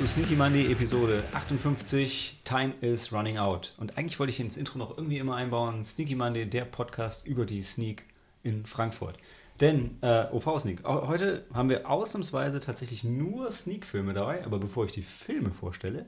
Zu 0.00 0.08
Sneaky 0.08 0.34
Monday 0.34 0.72
Episode 0.72 1.22
58. 1.34 2.40
Time 2.44 2.72
is 2.80 3.12
running 3.12 3.36
out. 3.36 3.74
Und 3.76 3.98
eigentlich 3.98 4.18
wollte 4.18 4.30
ich 4.30 4.40
ins 4.40 4.56
Intro 4.56 4.78
noch 4.78 4.96
irgendwie 4.96 5.18
immer 5.18 5.36
einbauen: 5.36 5.84
Sneaky 5.84 6.14
Monday, 6.14 6.46
der 6.46 6.64
Podcast 6.64 7.26
über 7.26 7.44
die 7.44 7.62
Sneak 7.62 8.06
in 8.42 8.64
Frankfurt. 8.64 9.18
Denn, 9.60 9.98
äh, 10.00 10.24
OV 10.32 10.58
Sneak, 10.58 10.84
heute 10.84 11.44
haben 11.52 11.68
wir 11.68 11.90
ausnahmsweise 11.90 12.60
tatsächlich 12.60 13.04
nur 13.04 13.50
Sneak-Filme 13.50 14.14
dabei. 14.14 14.42
Aber 14.46 14.58
bevor 14.58 14.86
ich 14.86 14.92
die 14.92 15.02
Filme 15.02 15.50
vorstelle, 15.50 16.06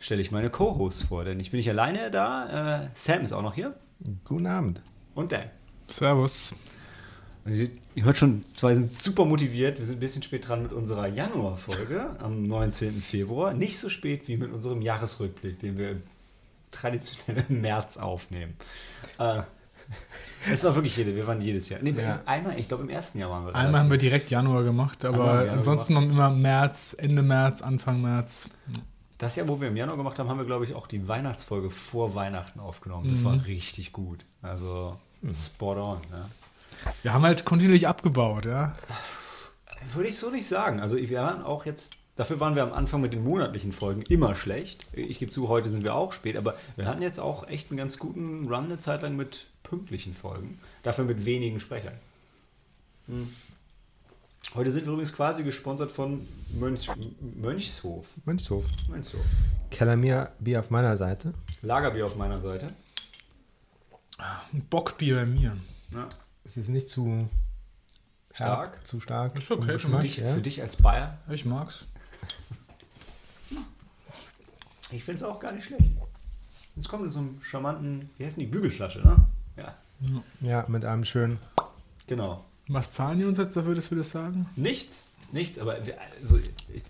stelle 0.00 0.20
ich 0.20 0.32
meine 0.32 0.50
Co-Hosts 0.50 1.04
vor. 1.04 1.22
Denn 1.22 1.38
ich 1.38 1.52
bin 1.52 1.58
nicht 1.58 1.70
alleine 1.70 2.10
da. 2.10 2.86
Äh, 2.86 2.88
Sam 2.94 3.22
ist 3.22 3.30
auch 3.30 3.42
noch 3.42 3.54
hier. 3.54 3.76
Guten 4.24 4.48
Abend. 4.48 4.82
Und 5.14 5.30
Dan. 5.30 5.48
Servus. 5.86 6.56
Und 7.48 7.70
ihr 7.94 8.04
hört 8.04 8.16
schon, 8.18 8.44
zwei 8.46 8.74
sind 8.74 8.90
super 8.90 9.24
motiviert. 9.24 9.78
Wir 9.78 9.86
sind 9.86 9.96
ein 9.96 10.00
bisschen 10.00 10.22
spät 10.22 10.48
dran 10.48 10.62
mit 10.62 10.72
unserer 10.72 11.06
Januarfolge 11.08 12.10
am 12.20 12.42
19. 12.46 13.00
Februar. 13.02 13.54
Nicht 13.54 13.78
so 13.78 13.88
spät 13.88 14.28
wie 14.28 14.36
mit 14.36 14.52
unserem 14.52 14.82
Jahresrückblick, 14.82 15.58
den 15.60 15.78
wir 15.78 15.96
traditionell 16.70 17.44
im 17.48 17.60
März 17.62 17.96
aufnehmen. 17.96 18.54
Äh, 19.18 19.42
es 20.52 20.64
war 20.64 20.74
wirklich 20.74 20.96
jede, 20.98 21.16
wir 21.16 21.26
waren 21.26 21.40
jedes 21.40 21.68
Jahr. 21.70 21.80
Nee, 21.82 21.94
Ja. 21.98 22.20
einmal, 22.26 22.58
ich 22.58 22.68
glaube 22.68 22.82
im 22.82 22.90
ersten 22.90 23.18
Jahr 23.18 23.30
waren 23.30 23.46
wir. 23.46 23.54
Einmal 23.54 23.80
haben 23.80 23.90
wir 23.90 23.96
direkt 23.96 24.28
Januar 24.30 24.62
gemacht, 24.62 25.04
aber 25.06 25.36
Januar 25.40 25.56
ansonsten 25.56 25.96
haben 25.96 26.08
wir 26.08 26.12
immer 26.12 26.30
März, 26.30 26.94
Ende 26.98 27.22
März, 27.22 27.62
Anfang 27.62 28.02
März. 28.02 28.50
Das 29.16 29.34
Jahr, 29.36 29.48
wo 29.48 29.60
wir 29.60 29.68
im 29.68 29.76
Januar 29.76 29.96
gemacht 29.96 30.18
haben, 30.18 30.28
haben 30.28 30.38
wir, 30.38 30.44
glaube 30.44 30.66
ich, 30.66 30.74
auch 30.74 30.86
die 30.86 31.08
Weihnachtsfolge 31.08 31.70
vor 31.70 32.14
Weihnachten 32.14 32.60
aufgenommen. 32.60 33.08
Das 33.08 33.22
Mhm. 33.22 33.24
war 33.24 33.46
richtig 33.46 33.92
gut. 33.92 34.26
Also 34.42 34.96
spot 35.32 35.72
on. 35.76 36.00
Ja. 36.12 36.28
Wir 37.02 37.12
haben 37.12 37.24
halt 37.24 37.44
kontinuierlich 37.44 37.88
abgebaut, 37.88 38.44
ja. 38.44 38.76
Würde 39.92 40.08
ich 40.08 40.18
so 40.18 40.30
nicht 40.30 40.46
sagen. 40.46 40.80
Also 40.80 40.96
wir 40.96 41.20
waren 41.20 41.42
auch 41.42 41.66
jetzt, 41.66 41.94
dafür 42.16 42.40
waren 42.40 42.54
wir 42.54 42.62
am 42.62 42.72
Anfang 42.72 43.00
mit 43.00 43.12
den 43.12 43.24
monatlichen 43.24 43.72
Folgen 43.72 44.02
immer 44.02 44.34
schlecht. 44.34 44.86
Ich 44.92 45.18
gebe 45.18 45.30
zu, 45.30 45.48
heute 45.48 45.70
sind 45.70 45.84
wir 45.84 45.94
auch 45.94 46.12
spät, 46.12 46.36
aber 46.36 46.56
wir 46.76 46.86
hatten 46.86 47.02
jetzt 47.02 47.20
auch 47.20 47.46
echt 47.48 47.70
einen 47.70 47.78
ganz 47.78 47.98
guten 47.98 48.48
Run 48.48 48.64
eine 48.64 48.78
Zeit 48.78 49.02
lang 49.02 49.16
mit 49.16 49.46
pünktlichen 49.62 50.14
Folgen. 50.14 50.58
Dafür 50.82 51.04
mit 51.04 51.24
wenigen 51.24 51.60
Sprechern. 51.60 51.94
Hm. 53.06 53.28
Heute 54.54 54.72
sind 54.72 54.86
wir 54.86 54.92
übrigens 54.92 55.12
quasi 55.12 55.42
gesponsert 55.42 55.90
von 55.90 56.26
Mönch, 56.58 56.88
Mönchshof. 57.20 58.06
Mönchshof. 58.24 58.64
Mönchshof. 58.88 59.20
Kellermeer 59.70 60.32
Bier 60.38 60.60
auf 60.60 60.70
meiner 60.70 60.96
Seite. 60.96 61.34
Lagerbier 61.60 62.06
auf 62.06 62.16
meiner 62.16 62.40
Seite. 62.40 62.72
Bockbier 64.70 65.16
bei 65.16 65.26
mir. 65.26 65.56
Ja. 65.92 66.08
Es 66.48 66.56
ist 66.56 66.68
nicht 66.70 66.88
zu 66.88 67.28
Stark? 68.32 68.76
herb, 68.76 68.86
zu 68.86 69.00
stark. 69.00 69.36
Ist 69.36 69.50
okay 69.50 69.78
für 69.78 69.98
dich, 69.98 70.16
ja. 70.16 70.28
für 70.28 70.40
dich 70.40 70.62
als 70.62 70.76
Bayer, 70.76 71.18
Ich 71.28 71.44
mag's. 71.44 71.84
ich 74.90 75.04
finde 75.04 75.16
es 75.16 75.22
auch 75.24 75.40
gar 75.40 75.52
nicht 75.52 75.66
schlecht. 75.66 75.90
Jetzt 76.74 76.88
kommt 76.88 77.04
in 77.04 77.10
so 77.10 77.18
einem 77.18 77.42
charmanten, 77.42 78.08
wie 78.16 78.24
heißt 78.24 78.38
denn 78.38 78.44
die 78.44 78.50
Bügelflasche, 78.50 79.00
ne? 79.00 79.26
Ja, 79.58 79.74
Ja, 80.40 80.64
mit 80.68 80.86
einem 80.86 81.04
schönen. 81.04 81.38
genau. 82.06 82.46
Was 82.68 82.92
zahlen 82.92 83.18
die 83.18 83.24
uns 83.26 83.36
jetzt 83.36 83.54
dafür, 83.54 83.74
dass 83.74 83.90
wir 83.90 83.98
das 83.98 84.10
sagen? 84.10 84.46
Nichts, 84.56 85.16
nichts, 85.32 85.58
aber 85.58 85.84
wir, 85.86 85.96
also 86.18 86.38
ich 86.38 86.82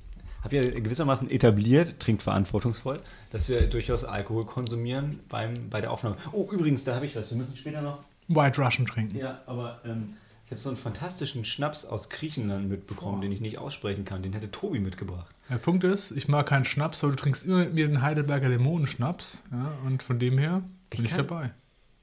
habe 0.44 0.54
ja 0.56 0.62
gewissermaßen 0.80 1.30
etabliert, 1.30 1.98
trinkt 1.98 2.22
verantwortungsvoll, 2.22 3.00
dass 3.30 3.48
wir 3.48 3.68
durchaus 3.68 4.04
Alkohol 4.04 4.46
konsumieren 4.46 5.18
beim, 5.28 5.68
bei 5.68 5.80
der 5.80 5.90
Aufnahme. 5.90 6.16
Oh, 6.30 6.48
übrigens, 6.52 6.84
da 6.84 6.94
habe 6.94 7.06
ich 7.06 7.16
was. 7.16 7.30
Wir 7.30 7.38
müssen 7.38 7.56
später 7.56 7.82
noch. 7.82 8.04
White 8.28 8.60
Russian 8.62 8.86
trinken. 8.86 9.16
Ja, 9.16 9.40
aber 9.46 9.80
ähm, 9.84 10.14
ich 10.46 10.50
habe 10.52 10.60
so 10.60 10.68
einen 10.70 10.78
fantastischen 10.78 11.44
Schnaps 11.44 11.84
aus 11.84 12.08
Griechenland 12.08 12.68
mitbekommen, 12.68 13.20
den 13.20 13.32
ich 13.32 13.40
nicht 13.40 13.58
aussprechen 13.58 14.04
kann. 14.04 14.22
Den 14.22 14.32
hätte 14.32 14.50
Tobi 14.50 14.78
mitgebracht. 14.80 15.34
Der 15.50 15.56
Punkt 15.56 15.84
ist, 15.84 16.10
ich 16.10 16.28
mag 16.28 16.46
keinen 16.46 16.64
Schnaps, 16.64 17.02
aber 17.04 17.12
du 17.14 17.22
trinkst 17.22 17.46
immer 17.46 17.58
mit 17.58 17.74
mir 17.74 17.86
den 17.86 18.02
Heidelberger 18.02 18.48
Limonenschnaps. 18.48 19.42
Ja, 19.50 19.72
und 19.84 20.02
von 20.02 20.18
dem 20.18 20.38
her 20.38 20.62
bin 20.90 21.00
Ich 21.04 21.10
ich, 21.10 21.16
kann- 21.16 21.26
dabei. 21.26 21.50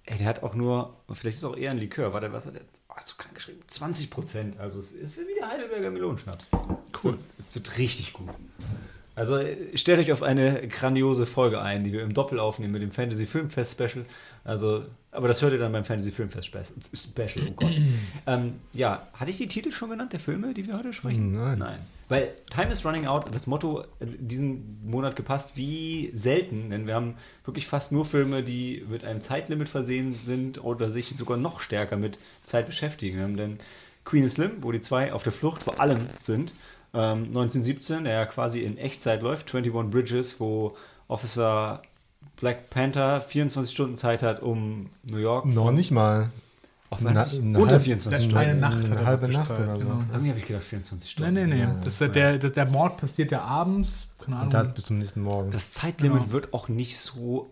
Ey, 0.07 0.19
der 0.19 0.27
hat 0.27 0.43
auch 0.43 0.53
nur, 0.53 0.95
vielleicht 1.11 1.37
ist 1.37 1.43
es 1.43 1.49
auch 1.49 1.57
eher 1.57 1.71
ein 1.71 1.79
Likör. 1.79 2.13
Warte, 2.13 2.31
was 2.31 2.45
hat 2.45 2.53
der? 2.53 2.61
Oh, 2.89 2.93
so 3.03 3.15
klein 3.17 3.33
geschrieben. 3.33 3.61
20 3.67 4.11
Prozent. 4.11 4.59
Also 4.59 4.77
es 4.77 4.91
ist 4.91 5.17
wie 5.17 5.23
der 5.39 5.49
Heidelberger 5.49 5.89
Melonenschnaps. 5.89 6.51
Cool. 7.03 7.13
Wird, 7.13 7.55
wird 7.55 7.77
richtig 7.79 8.13
gut. 8.13 8.29
Also 9.15 9.39
stellt 9.73 9.99
euch 9.99 10.11
auf 10.11 10.21
eine 10.21 10.67
grandiose 10.67 11.25
Folge 11.25 11.59
ein, 11.61 11.83
die 11.83 11.91
wir 11.93 12.03
im 12.03 12.13
Doppel 12.13 12.39
aufnehmen 12.39 12.73
mit 12.73 12.81
dem 12.83 12.91
Fantasy 12.91 13.25
Filmfest 13.25 13.71
Special. 13.71 14.05
Also, 14.43 14.83
aber 15.15 15.27
das 15.27 15.41
hört 15.41 15.53
ihr 15.53 15.59
dann 15.59 15.71
beim 15.71 15.85
Fantasy 15.85 16.11
Filmfest 16.11 16.47
Spe- 16.47 16.63
Special. 16.93 17.47
Oh 17.49 17.53
Gott. 17.55 17.71
ähm, 18.27 18.53
ja, 18.73 19.07
hatte 19.13 19.31
ich 19.31 19.37
die 19.37 19.47
Titel 19.47 19.71
schon 19.71 19.89
genannt, 19.89 20.13
der 20.13 20.19
Filme, 20.19 20.53
die 20.53 20.67
wir 20.67 20.77
heute 20.77 20.93
sprechen? 20.93 21.31
Nein. 21.33 21.59
Nein. 21.59 21.79
Weil 22.07 22.33
Time 22.53 22.71
is 22.71 22.85
Running 22.85 23.07
Out, 23.07 23.25
das 23.33 23.47
Motto 23.47 23.81
äh, 23.81 24.05
diesen 24.19 24.79
Monat 24.85 25.15
gepasst 25.15 25.53
wie 25.55 26.11
selten, 26.13 26.69
denn 26.69 26.85
wir 26.85 26.93
haben 26.93 27.15
wirklich 27.45 27.65
fast 27.67 27.91
nur 27.91 28.05
Filme, 28.05 28.43
die 28.43 28.85
mit 28.89 29.03
einem 29.05 29.21
Zeitlimit 29.21 29.67
versehen 29.69 30.13
sind 30.13 30.63
oder 30.63 30.91
sich 30.91 31.09
sogar 31.17 31.37
noch 31.37 31.59
stärker 31.61 31.97
mit 31.97 32.19
Zeit 32.43 32.67
beschäftigen. 32.67 33.17
Wir 33.17 33.23
haben 33.23 33.37
denn 33.37 33.57
Queen 34.03 34.23
and 34.23 34.31
Slim, 34.31 34.51
wo 34.61 34.71
die 34.71 34.81
zwei 34.81 35.13
auf 35.13 35.23
der 35.23 35.31
Flucht 35.31 35.63
vor 35.63 35.79
allem 35.79 36.07
sind. 36.19 36.53
Ähm, 36.93 37.23
1917, 37.25 38.03
der 38.03 38.13
ja 38.13 38.25
quasi 38.27 38.61
in 38.61 38.77
Echtzeit 38.77 39.23
läuft. 39.23 39.53
21 39.53 39.89
Bridges, 39.89 40.39
wo 40.39 40.77
Officer 41.07 41.81
Black 42.37 42.69
Panther 42.69 43.21
24 43.21 43.73
Stunden 43.73 43.95
Zeit 43.97 44.23
hat, 44.23 44.41
um 44.41 44.89
New 45.03 45.17
York. 45.17 45.45
Noch 45.45 45.71
nicht 45.71 45.91
mal. 45.91 46.29
Auf 46.89 47.01
Na- 47.01 47.11
20, 47.13 47.41
eine 47.41 47.57
unter 47.59 47.71
halbe- 47.71 47.83
24 47.83 48.27
Das- 48.27 48.35
eine 48.35 48.43
Stunden. 48.45 48.59
Nacht 48.59 48.85
eine 48.91 49.05
halbe 49.05 49.27
Nacht 49.27 49.43
Zeit, 49.47 49.59
oder 49.59 49.73
so. 49.73 49.79
genau. 49.79 50.03
Irgendwie 50.11 50.29
habe 50.29 50.39
ich 50.39 50.45
gedacht 50.45 50.63
24 50.63 51.11
Stunden. 51.11 51.33
Nein, 51.33 51.49
nee, 51.49 51.55
nee. 51.55 51.61
Ja, 51.99 52.07
der, 52.07 52.37
das, 52.37 52.51
der 52.53 52.65
Mord 52.67 52.97
passiert 52.97 53.31
ja 53.31 53.41
abends. 53.41 54.09
Keine 54.19 54.35
Ahnung. 54.37 54.47
Und 54.47 54.53
das 54.53 54.73
bis 54.73 54.85
zum 54.85 54.97
nächsten 54.99 55.21
Morgen. 55.21 55.51
Das 55.51 55.73
Zeitlimit 55.73 56.21
Genau. 56.21 56.31
wird 56.33 56.53
auch 56.53 56.67
nicht 56.69 56.97
so 56.99 57.51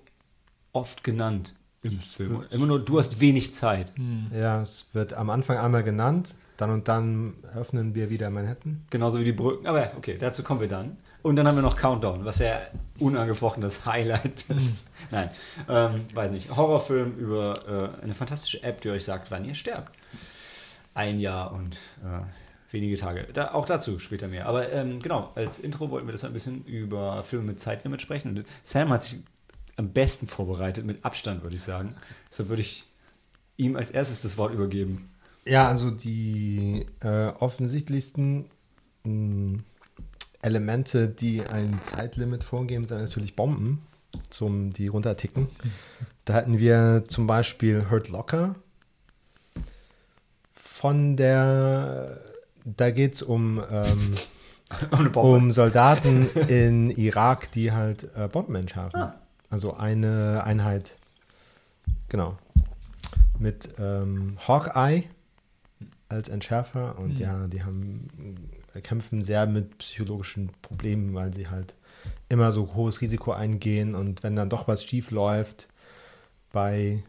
oft 0.72 1.04
genannt 1.04 1.56
im 1.82 2.00
Film. 2.00 2.44
Immer 2.52 2.66
nur, 2.68 2.80
du 2.84 3.00
hast 3.00 3.20
wenig 3.20 3.54
Zeit. 3.54 3.92
ja, 4.32 4.62
es 4.62 4.86
wird 4.94 5.14
am 5.14 5.30
Anfang 5.30 5.58
einmal 5.58 5.84
genannt. 5.84 6.36
Dann 6.58 6.70
und 6.70 6.88
dann 6.88 7.34
öffnen 7.56 7.96
wir 7.96 8.12
wieder 8.12 8.30
Manhattan. 8.30 8.84
Genauso 8.92 9.20
wie 9.20 9.24
die 9.26 9.32
Brücken. 9.34 9.66
Aber 9.66 9.92
okay, 9.98 10.18
dazu 10.20 10.44
kommen 10.44 10.60
wir 10.62 10.68
dann. 10.68 10.98
Und 11.24 11.38
dann 11.38 11.48
haben 11.48 11.56
wir 11.56 11.62
noch 11.62 11.78
Countdown, 11.78 12.26
was 12.26 12.40
ja 12.40 12.62
unangefochten 13.00 13.62
das 13.64 13.86
Highlight 13.88 14.46
ist. 14.50 14.90
Nein, 15.10 15.30
ähm, 15.70 16.06
weiß 16.14 16.32
nicht. 16.32 16.56
Horrorfilm 16.56 17.16
über 17.16 17.94
äh, 18.00 18.04
eine 18.04 18.14
fantastische 18.14 18.62
App, 18.62 18.82
die 18.82 18.90
euch 18.90 19.06
sagt, 19.06 19.32
wann 19.32 19.46
ihr 19.46 19.56
sterbt. 19.56 19.96
Ein 20.94 21.20
Jahr 21.20 21.54
und 21.54 21.76
äh, 22.04 22.24
wenige 22.72 22.98
Tage. 22.98 23.26
Da, 23.34 23.54
auch 23.54 23.66
dazu 23.66 24.00
später 24.00 24.28
mehr. 24.28 24.48
Aber 24.48 24.72
ähm, 24.72 25.02
genau, 25.02 25.32
als 25.36 25.60
Intro 25.60 25.90
wollten 25.90 26.08
wir 26.08 26.12
das 26.12 26.26
ein 26.26 26.34
bisschen 26.34 26.66
über 26.66 27.24
Filme 27.24 27.46
mit 27.46 27.60
Zeitlimit 27.60 28.02
sprechen. 28.02 28.38
Und 28.38 28.46
Sam 28.64 28.90
hat 28.90 29.04
sich 29.04 29.20
am 29.78 29.90
besten 29.90 30.28
vorbereitet, 30.28 30.86
mit 30.86 31.06
Abstand, 31.06 31.42
würde 31.42 31.56
ich 31.56 31.64
sagen. 31.64 31.96
Deshalb 32.30 32.50
würde 32.50 32.62
ich 32.62 32.86
ihm 33.56 33.78
als 33.78 33.92
erstes 33.92 34.22
das 34.22 34.38
Wort 34.38 34.54
übergeben. 34.54 35.10
Ja, 35.46 35.70
also 35.70 35.90
die 35.90 36.86
äh, 37.00 37.28
offensichtlichsten 37.28 38.46
mh, 39.04 39.60
Elemente, 40.44 41.08
die 41.08 41.42
ein 41.42 41.80
Zeitlimit 41.84 42.44
vorgeben, 42.44 42.86
sind 42.86 43.00
natürlich 43.00 43.36
Bomben, 43.36 43.82
zum 44.30 44.74
die 44.74 44.88
runterticken. 44.88 45.48
Da 46.26 46.34
hatten 46.34 46.58
wir 46.58 47.06
zum 47.08 47.28
Beispiel 47.28 47.90
Hurt 47.90 48.10
Locker. 48.10 48.56
Von 50.54 51.16
der, 51.16 52.20
da 52.66 52.92
geht 52.92 53.16
es 53.16 53.22
um, 53.22 53.64
ähm, 53.72 55.12
um 55.16 55.52
Soldaten 55.52 56.30
in 56.48 56.92
Irak, 56.92 57.52
die 57.52 57.72
halt 57.72 58.10
äh, 58.16 58.28
Bomben 58.28 58.56
entschärfen. 58.56 59.00
Ah. 59.00 59.20
Also 59.50 59.76
eine 59.76 60.44
Einheit, 60.46 60.96
genau, 62.10 62.38
mit 63.40 63.70
ähm, 63.78 64.38
Hawkeye 64.48 65.04
als 66.10 66.30
Entschärfer 66.30 66.98
und 66.98 67.20
ja, 67.20 67.48
die 67.48 67.64
haben 67.64 68.10
kämpfen 68.82 69.22
sehr 69.24 69.46
mit 69.48 69.78
psychologischen 69.78 70.52
Problemen, 70.62 71.14
weil 71.14 71.34
sie 71.34 71.48
halt 71.50 71.76
immer 72.30 72.52
so 72.52 72.74
hohes 72.76 73.02
Risiko 73.02 73.32
eingehen 73.32 73.96
und 73.96 74.24
wenn 74.24 74.36
dann 74.36 74.50
doch 74.50 74.68
was 74.68 74.84
schief 74.84 75.12
läuft 75.12 75.68
bei 76.52 77.04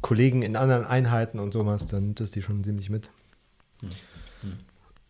Kollegen 0.00 0.42
in 0.42 0.56
anderen 0.56 0.84
Einheiten 0.86 1.38
und 1.38 1.52
sowas, 1.52 1.86
dann 1.86 2.02
nimmt 2.04 2.20
es 2.20 2.30
die 2.30 2.42
schon 2.42 2.62
ziemlich 2.64 2.90
mit. 2.90 3.10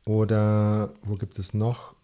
Oder 0.07 0.93
wo 1.03 1.17
gibt 1.17 1.39
es 1.39 1.55
noch 1.55 1.95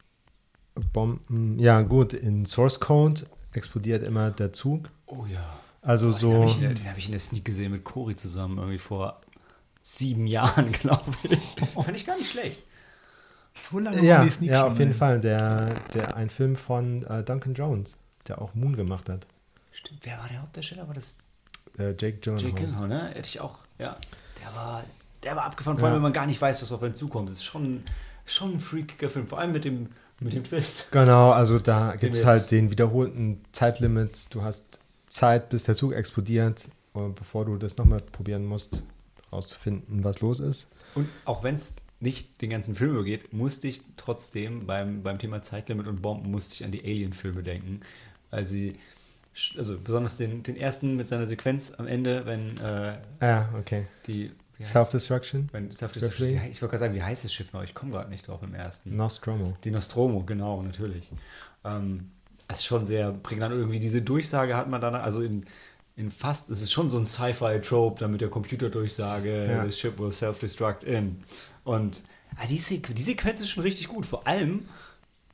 Bomben? 0.93 1.59
Ja, 1.59 1.83
gut, 1.83 2.13
in 2.13 2.47
Source 2.47 2.81
Code 2.81 3.23
explodiert 3.53 4.03
immer 4.03 4.31
der 4.31 4.53
Zug. 4.53 4.91
Oh 5.07 5.25
ja. 5.27 5.59
Also 5.83 6.11
Den 6.11 6.19
so. 6.19 6.35
habe 6.35 6.45
ich, 6.47 6.57
in 6.57 6.61
der- 6.63 6.75
den 6.75 6.89
hab 6.91 6.99
ich 6.99 7.07
in 7.07 7.13
der 7.13 7.21
Sneak 7.21 7.45
gesehen 7.45 7.73
mit 7.73 7.85
Cory 7.85 8.17
zusammen, 8.17 8.59
irgendwie 8.59 8.79
vor 8.79 9.21
sieben 9.81 10.27
Jahren, 10.27 10.73
glaube 10.81 11.15
ich. 11.31 11.57
Fand 11.75 11.97
ich 11.97 12.05
gar 12.07 12.17
nicht 12.19 12.31
schlecht. 12.31 12.61
So 13.57 13.79
lange 13.79 14.03
Ja, 14.05 14.25
die 14.25 14.31
Sneak 14.31 14.51
ja, 14.51 14.61
schon, 14.63 14.73
auf 14.73 14.79
jeden 14.79 14.93
ey. 14.93 14.97
Fall. 14.99 15.21
Der, 15.21 15.67
der, 15.95 16.17
ein 16.17 16.31
Film 16.31 16.57
von 16.57 17.05
äh, 17.05 17.23
Duncan 17.25 17.55
Jones, 17.55 17.97
der 18.29 18.41
auch 18.41 18.55
Moon 18.55 18.77
gemacht 18.77 19.09
hat. 19.09 19.27
Stimmt, 19.73 20.01
wer 20.05 20.19
war 20.19 20.29
der 20.29 20.43
Hauptdarsteller? 20.43 20.87
War 20.87 20.95
das 20.95 21.19
Äh, 21.79 21.91
Jake 21.99 22.19
Gyllenhaal. 22.19 22.43
Jake 22.49 22.61
Gyllenhaal, 22.61 22.89
ne? 22.89 23.09
Hätte 23.09 23.29
ich 23.29 23.41
auch, 23.41 23.59
ja. 23.79 23.97
Der 24.43 24.55
war, 24.55 24.85
der 25.23 25.37
war 25.37 25.45
abgefahren, 25.45 25.79
vor 25.79 25.87
allem, 25.89 25.95
Ja. 25.95 25.97
wenn 25.97 26.03
man 26.03 26.13
gar 26.13 26.27
nicht 26.27 26.41
weiß, 26.41 26.63
was 26.63 26.73
auf 26.73 26.83
einen 26.83 26.95
zukommt. 26.95 27.29
Das 27.29 27.37
ist 27.37 27.45
schon 27.45 27.83
schon 28.29 28.55
ein 28.55 28.61
freakiger 28.61 29.09
Film, 29.09 29.29
vor 29.29 29.39
allem 29.39 29.53
mit 29.53 29.65
dem, 29.65 29.89
mit 30.19 30.33
dem 30.33 30.43
Twist. 30.43 30.91
Genau, 30.91 31.31
also 31.31 31.59
da 31.61 31.95
gibt 31.95 32.17
es 32.17 32.25
halt 32.25 32.51
den 32.51 32.71
wiederholten 32.73 33.41
Zeitlimit. 33.53 34.35
Du 34.35 34.43
hast 34.43 34.81
Zeit, 35.09 35.49
bis 35.49 35.63
der 35.65 35.77
Zug 35.77 35.93
explodiert, 35.93 36.69
und 36.93 37.15
bevor 37.15 37.45
du 37.45 37.57
das 37.57 37.77
nochmal 37.77 38.01
probieren 38.01 38.45
musst, 38.47 38.83
rauszufinden, 39.33 40.03
was 40.03 40.21
los 40.23 40.41
ist. 40.41 40.67
Und 40.97 41.09
auch 41.25 41.45
wenn 41.45 41.55
es 41.55 41.77
nicht 42.01 42.41
den 42.43 42.51
ganzen 42.51 42.77
Film 42.77 42.93
übergeht, 42.93 43.33
musste 43.33 43.69
ich 43.69 43.81
trotzdem 43.97 44.67
beim, 44.67 45.03
beim 45.03 45.19
Thema 45.19 45.43
Zeitlimit 45.43 45.87
und 45.87 46.03
Bomben 46.03 46.31
musste 46.31 46.55
ich 46.55 46.65
an 46.65 46.71
die 46.71 46.83
Alien-Filme 46.85 47.43
denken. 47.43 47.81
Weil 48.31 48.45
sie, 48.45 48.77
also 49.57 49.79
besonders 49.79 50.17
den, 50.19 50.43
den 50.43 50.57
ersten 50.57 50.97
mit 50.97 51.09
seiner 51.09 51.27
Sequenz 51.27 51.73
am 51.79 51.87
Ende, 51.87 52.27
wenn 52.27 52.57
äh, 52.59 52.99
Ja, 53.23 53.49
okay. 53.59 53.87
die 54.07 54.31
Self-Destruction? 54.61 55.49
wenn 55.53 55.71
Self 55.71 55.95
Ripley? 55.97 56.35
wie 56.35 56.41
hei- 56.41 56.49
ich 56.51 56.63
wollte 56.63 56.71
gerade 56.73 56.79
sagen, 56.81 56.95
wie 56.95 57.03
heißt 57.03 57.25
das 57.25 57.33
Schiff 57.33 57.53
noch? 57.53 57.63
Ich 57.63 57.75
komme 57.75 57.93
gerade 57.93 58.11
nicht 58.11 58.27
drauf 58.27 58.43
im 58.43 58.55
ersten. 58.55 58.97
Nostromo. 58.97 59.57
Die 59.65 59.71
Nostromo, 59.71 60.23
genau, 60.23 60.63
natürlich. 60.63 61.11
Ähm, 61.65 62.11
das 62.49 62.59
ist 62.61 62.65
schon 62.67 62.87
sehr 62.87 63.13
prägnant. 63.13 63.55
Irgendwie 63.55 63.81
diese 63.81 64.03
Durchsage 64.03 64.57
hat 64.57 64.69
man 64.69 64.81
dann, 64.81 64.95
also 64.95 65.21
in, 65.21 65.45
in 65.97 66.11
fast, 66.11 66.51
es 66.51 66.61
ist 66.63 66.73
schon 66.73 66.91
so 66.91 66.99
ein 66.99 67.07
Sci-Fi-Trope, 67.07 68.01
da 68.01 68.09
mit 68.09 68.21
der 68.21 68.29
Computerdurchsage, 68.29 69.47
Ja. 69.47 69.65
the 69.65 69.73
ship 69.73 69.99
will 69.99 70.13
self-destruct 70.13 70.85
in. 70.85 71.23
Und 71.65 72.05
ah, 72.37 72.47
die, 72.47 72.59
Sequ 72.59 72.93
die 72.93 73.03
Sequenz 73.03 73.41
ist 73.41 73.51
schon 73.51 73.63
richtig 73.63 73.89
gut. 73.89 74.05
Vor 74.07 74.27
allem, 74.27 74.69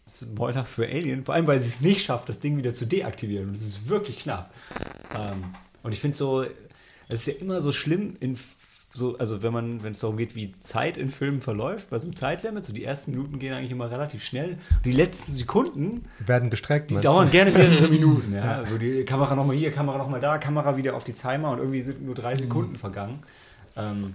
Spoiler 0.09 0.65
für 0.65 0.85
Alien, 0.87 1.25
vor 1.25 1.35
allem, 1.35 1.47
weil 1.47 1.61
sie 1.61 1.69
es 1.69 1.81
nicht 1.81 2.05
schafft, 2.05 2.29
das 2.29 2.39
Ding 2.41 2.57
wieder 2.57 2.75
zu 2.75 2.87
deaktivieren. 2.87 3.49
Und 3.49 3.57
es 3.57 3.67
ist 3.67 3.89
wirklich 3.89 4.19
knapp. 4.19 4.53
Ähm, 5.17 5.43
und 5.83 5.93
ich 5.93 6.01
finde 6.01 6.17
so, 6.17 6.43
es 7.09 7.21
ist 7.21 7.27
ja 7.27 7.35
immer 7.35 7.61
so 7.63 7.73
schlimm 7.73 8.17
in 8.21 8.37
so, 8.95 9.17
also 9.17 9.43
wenn 9.43 9.53
man, 9.53 9.83
wenn 9.83 9.93
es 9.93 10.01
darum 10.01 10.19
geht, 10.19 10.35
wie 10.35 10.55
Zeit 10.61 10.99
in 10.99 11.11
Filmen 11.11 11.41
verläuft, 11.41 11.89
bei 11.91 11.99
so 11.99 12.07
einem 12.07 12.15
Zeitlimit, 12.15 12.67
so 12.67 12.75
die 12.75 12.85
ersten 12.85 13.13
Minuten 13.13 13.39
gehen 13.39 13.55
eigentlich 13.55 13.71
immer 13.71 13.91
relativ 13.91 14.23
schnell. 14.23 14.59
Und 14.71 14.85
die 14.85 14.93
letzten 14.93 15.33
Sekunden, 15.33 16.03
Werden 16.19 16.51
gestreckt, 16.51 16.91
die 16.91 16.95
meinst 16.95 17.07
du? 17.07 17.13
dauern 17.13 17.31
gerne 17.31 17.53
mehrere 17.53 17.89
Minuten. 17.91 18.35
Ja? 18.35 18.65
Wo 18.71 18.77
die 18.77 19.05
Kamera 19.05 19.35
nochmal 19.35 19.57
hier, 19.57 19.73
Kamera 19.73 19.97
nochmal 19.97 20.21
da, 20.21 20.37
Kamera 20.37 20.77
wieder 20.77 20.95
auf 20.95 21.05
die 21.05 21.15
Timer 21.15 21.53
und 21.53 21.59
irgendwie 21.59 21.81
sind 21.81 22.03
nur 22.03 22.15
drei 22.15 22.37
Sekunden 22.37 22.77
vergangen. 22.77 23.21
Ähm, 23.77 24.15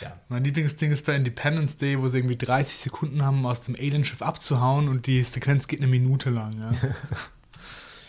ja. 0.00 0.16
Mein 0.28 0.44
Lieblingsding 0.44 0.92
ist 0.92 1.04
bei 1.04 1.16
Independence 1.16 1.76
Day, 1.78 2.00
wo 2.00 2.06
sie 2.06 2.18
irgendwie 2.18 2.36
30 2.36 2.76
Sekunden 2.76 3.24
haben, 3.24 3.38
um 3.38 3.46
aus 3.46 3.62
dem 3.62 3.74
Alienschiff 3.74 4.22
abzuhauen 4.22 4.88
und 4.88 5.06
die 5.06 5.22
Sequenz 5.22 5.66
geht 5.66 5.80
eine 5.80 5.88
Minute 5.88 6.30
lang. 6.30 6.52
Ja. 6.58 6.70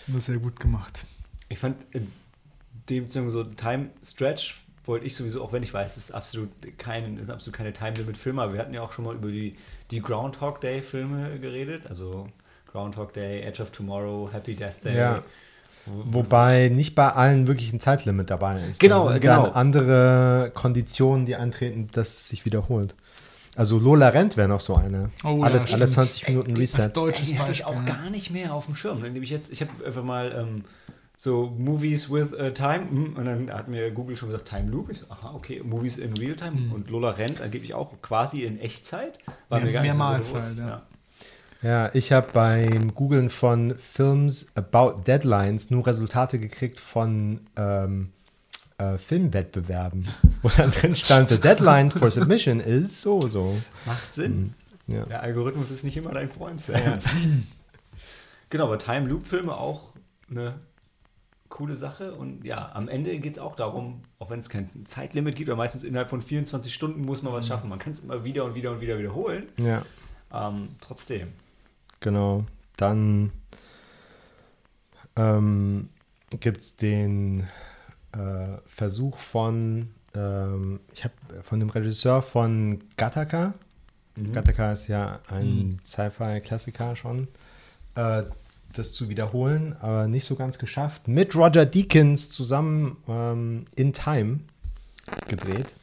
Das 0.10 0.20
ist 0.20 0.26
sehr 0.28 0.38
gut 0.38 0.58
gemacht. 0.58 1.04
Ich 1.50 1.60
fand 1.60 1.86
in 1.92 2.14
dem 2.90 3.04
Beziehung 3.04 3.30
so 3.30 3.44
Time 3.44 3.90
Stretch 4.02 4.64
wollte 4.88 5.06
ich 5.06 5.16
sowieso, 5.16 5.44
auch 5.44 5.52
wenn 5.54 5.64
ich 5.64 5.74
weiß, 5.74 5.98
es 5.98 6.06
ist 6.10 6.12
absolut 6.12 6.50
kein, 6.78 7.18
ist 7.18 7.30
absolut 7.30 7.56
keine 7.58 7.74
Time 7.74 7.96
Limit 7.98 8.18
Filme, 8.18 8.42
aber 8.42 8.54
wir 8.54 8.60
hatten 8.60 8.74
ja 8.74 8.82
auch 8.82 8.92
schon 8.94 9.06
mal 9.06 9.16
über 9.16 9.28
die, 9.30 9.56
die 9.92 10.02
Groundhog 10.02 10.62
Day 10.62 10.82
Filme 10.82 11.40
geredet, 11.40 11.88
also 11.88 12.28
Groundhog 12.72 13.14
Day, 13.14 13.42
Edge 13.42 13.62
of 13.64 13.72
Tomorrow, 13.72 14.30
Happy 14.32 14.56
Death 14.56 14.84
Day. 14.84 14.98
Ja. 14.98 15.24
Wo- 15.86 16.20
Wobei 16.20 16.70
nicht 16.70 16.96
bei 16.96 17.10
allen 17.10 17.48
wirklich 17.48 17.72
ein 17.72 17.80
Zeitlimit 17.80 18.30
dabei 18.30 18.60
ist. 18.70 18.80
Genau, 18.80 19.06
da 19.06 19.14
sind 19.14 19.22
genau. 19.22 19.44
dann 19.46 19.54
andere 19.54 20.52
Konditionen, 20.54 21.26
die 21.26 21.36
eintreten, 21.36 21.88
dass 21.94 22.10
es 22.10 22.28
sich 22.30 22.44
wiederholt. 22.46 22.94
Also 23.56 23.80
Lola 23.80 24.10
Rent 24.10 24.38
wäre 24.38 24.48
noch 24.50 24.60
so 24.62 24.76
eine. 24.76 25.10
Oh, 25.24 25.42
alle, 25.42 25.56
ja, 25.56 25.62
alle 25.62 25.68
stimmt. 25.68 25.92
20 25.92 26.28
Minuten 26.28 26.52
Das 26.52 26.60
Reset. 26.60 26.90
deutsches 26.94 27.22
Ey, 27.28 27.34
die 27.34 27.40
hatte 27.40 27.52
ich 27.54 27.66
auch 27.66 27.86
gar 27.86 28.10
nicht 28.12 28.30
mehr 28.32 28.54
auf 28.54 28.66
dem 28.68 28.76
Schirm. 28.76 29.02
Dann 29.02 29.14
nehme 29.14 29.24
ich 29.24 29.32
jetzt, 29.32 29.52
ich 29.52 29.62
habe 29.62 29.72
einfach 29.86 30.04
mal 30.04 30.32
ähm, 30.38 30.66
so 31.20 31.52
Movies 31.58 32.12
with 32.12 32.32
uh, 32.34 32.52
Time 32.52 32.88
hm, 32.90 33.14
und 33.18 33.26
dann 33.26 33.52
hat 33.52 33.68
mir 33.68 33.90
Google 33.92 34.16
schon 34.16 34.30
gesagt 34.30 34.48
Time 34.48 34.70
Loop. 34.70 34.92
Ich 34.92 35.00
so, 35.00 35.08
aha, 35.10 35.34
okay, 35.34 35.62
Movies 35.64 35.98
in 35.98 36.14
Real 36.14 36.36
Time 36.36 36.72
und 36.74 36.92
Lola 36.92 37.10
rennt 37.10 37.42
angeblich 37.42 37.74
auch 37.74 38.00
quasi 38.04 38.44
in 38.44 38.60
Echtzeit. 38.60 39.18
War 39.50 39.58
Mehr- 39.58 39.66
mir 39.66 39.74
gar 39.74 39.82
nicht 39.82 39.90
mehr 39.90 39.96
mehrmals 39.96 40.28
so 40.28 40.34
bewusst. 40.36 40.62
halt, 40.62 40.70
ja. 40.70 40.82
Ja, 41.64 41.90
ich 41.96 42.12
habe 42.12 42.28
beim 42.34 42.94
Googlen 42.94 43.32
von 43.32 43.74
Films 43.80 44.46
about 44.54 45.02
Deadlines 45.08 45.72
nur 45.72 45.88
Resultate 45.88 46.38
gekriegt 46.38 46.80
von 46.80 47.48
ähm, 47.56 48.12
äh, 48.78 49.00
Filmwettbewerben, 49.00 50.08
wo 50.44 50.50
dann 50.56 50.70
drin 50.70 50.94
stand, 50.94 51.30
the 51.32 51.40
deadline 51.40 51.90
for 51.90 52.12
submission 52.12 52.60
is 52.60 53.02
so 53.02 53.28
so. 53.28 53.58
Macht 53.88 54.14
Sinn. 54.14 54.54
Ja. 54.86 55.04
Der 55.06 55.24
Algorithmus 55.24 55.72
ist 55.72 55.84
nicht 55.84 55.98
immer 55.98 56.12
dein 56.14 56.30
Freund, 56.30 56.62
Sam. 56.62 57.00
genau, 58.52 58.66
aber 58.66 58.78
Time 58.78 59.08
Loop 59.08 59.26
Filme 59.26 59.58
auch 59.58 59.94
eine 60.30 60.54
coole 61.50 61.76
Sache 61.76 62.14
und 62.14 62.44
ja, 62.46 62.72
am 62.74 62.88
Ende 62.88 63.18
geht 63.20 63.34
es 63.34 63.40
auch 63.40 63.56
darum, 63.56 64.02
auch 64.20 64.30
wenn 64.30 64.40
es 64.40 64.50
kein 64.50 64.70
Zeitlimit 64.86 65.36
gibt, 65.36 65.50
aber 65.50 65.58
meistens 65.58 65.84
innerhalb 65.84 66.10
von 66.10 66.22
24 66.22 66.74
Stunden 66.74 67.02
muss 67.06 67.22
man 67.24 67.34
was 67.34 67.48
schaffen. 67.48 67.70
Man 67.70 67.80
kann 67.80 67.94
es 67.94 68.00
immer 68.02 68.24
wieder 68.24 68.46
und 68.46 68.56
wieder 68.56 68.72
und 68.72 68.82
wieder 68.82 68.98
wiederholen. 69.00 69.48
Ja, 69.58 69.84
Ähm, 70.34 70.70
trotzdem. 70.82 71.30
genau. 72.00 72.46
Dann 72.78 73.32
ähm, 75.16 75.90
gibt 76.40 76.62
es 76.62 76.76
den 76.76 77.48
äh, 78.12 78.58
Versuch 78.66 79.18
von, 79.18 79.90
ähm, 80.14 80.80
ich 80.94 81.04
habe 81.04 81.14
von 81.44 81.60
dem 81.60 81.70
Regisseur 81.70 82.22
von 82.22 82.84
Gattaca. 82.98 83.54
Gattaca 84.34 84.74
ist 84.74 84.88
ja 84.88 85.20
ein 85.30 85.80
Sci-Fi-Klassiker 85.86 86.96
schon. 86.96 87.28
Äh, 87.96 88.24
das 88.74 88.94
zu 88.94 89.10
wiederholen, 89.10 89.76
aber 89.80 90.08
nicht 90.08 90.26
so 90.26 90.36
ganz 90.36 90.58
geschafft. 90.58 91.08
Mit 91.08 91.36
Roger 91.36 91.66
Deakins 91.66 92.30
zusammen 92.30 92.98
ähm, 93.08 93.66
in 93.76 93.94
Time 93.94 94.40
gedreht, 95.28 95.74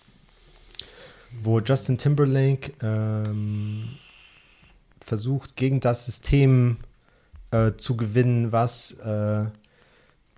wo 1.42 1.60
Justin 1.60 1.98
Timberlake 1.98 2.72
ähm, 2.82 3.88
versucht, 5.00 5.56
gegen 5.56 5.81
das 5.81 6.04
System 6.06 6.78
äh, 7.50 7.72
zu 7.76 7.96
gewinnen, 7.96 8.53
was 8.53 8.93
äh, 8.93 9.44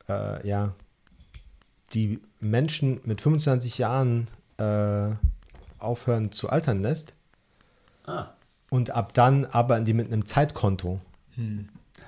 äh, 0.08 0.46
ja, 0.48 0.72
die 1.92 2.20
Menschen 2.40 3.00
mit 3.04 3.20
25 3.20 3.78
Jahren 3.78 4.28
äh, 4.58 5.10
aufhören 5.78 6.32
zu 6.32 6.48
altern 6.48 6.82
lässt 6.82 7.12
Ah. 8.06 8.28
und 8.70 8.90
ab 8.90 9.12
dann 9.14 9.44
aber 9.46 9.80
die 9.80 9.92
mit 9.94 10.06
einem 10.12 10.26
Zeitkonto. 10.26 11.00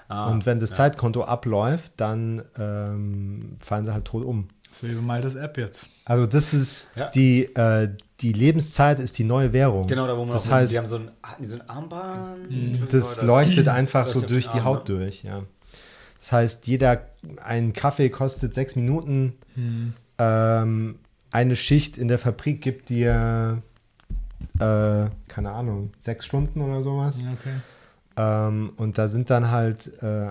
Ah, 0.09 0.31
und 0.31 0.47
wenn 0.47 0.59
das 0.59 0.71
ja. 0.71 0.77
Zeitkonto 0.77 1.23
abläuft, 1.25 1.93
dann 1.97 2.43
ähm, 2.59 3.57
fallen 3.61 3.85
sie 3.85 3.93
halt 3.93 4.07
tot 4.07 4.25
um. 4.25 4.49
So 4.73 4.88
wie 4.88 4.95
Maltes 4.95 5.35
App 5.35 5.59
jetzt. 5.59 5.87
Also 6.05 6.27
das 6.27 6.55
ist 6.55 6.87
Ja. 6.97 7.11
die, 7.11 7.45
äh, 7.55 7.88
die 8.21 8.33
Lebenszeit 8.33 9.00
ist 9.00 9.19
die 9.19 9.25
neue 9.25 9.53
Währung. 9.53 9.87
Genau, 9.87 10.07
da 10.07 10.17
wo 10.17 10.25
man 10.25 10.33
das 10.33 10.49
auch, 10.49 10.53
heißt, 10.53 10.73
die 10.73 10.79
haben 10.79 10.88
so 10.88 10.97
ein, 10.97 11.11
so 11.43 11.57
ein 11.57 11.69
Armband. 11.69 12.93
das 12.93 13.23
leuchtet 13.23 13.69
einfach 13.69 14.07
so 14.07 14.21
durch 14.21 14.49
die 14.49 14.59
Arm, 14.59 14.65
Haut 14.65 14.88
durch, 14.88 15.23
ja. 15.25 15.43
Das 16.21 16.33
heißt, 16.33 16.67
jeder, 16.67 17.03
ein 17.45 17.73
Kaffee 17.73 18.09
kostet 18.11 18.53
sechs 18.53 18.75
Minuten. 18.77 19.35
Ähm, 20.19 20.99
eine 21.31 21.57
Schicht 21.57 21.97
in 21.97 22.09
der 22.09 22.19
Fabrik 22.19 22.61
gibt 22.61 22.88
dir, 22.88 23.62
äh, 24.59 25.05
keine 25.29 25.53
Ahnung, 25.53 25.93
sechs 26.00 26.27
Stunden 26.27 26.61
oder 26.61 26.83
sowas. 26.83 27.19
Okay. 27.19 27.55
Ähm, 28.19 28.73
und 28.77 28.99
da 28.99 29.09
sind 29.09 29.31
dann 29.31 29.51
halt 29.51 30.03
äh, 30.03 30.31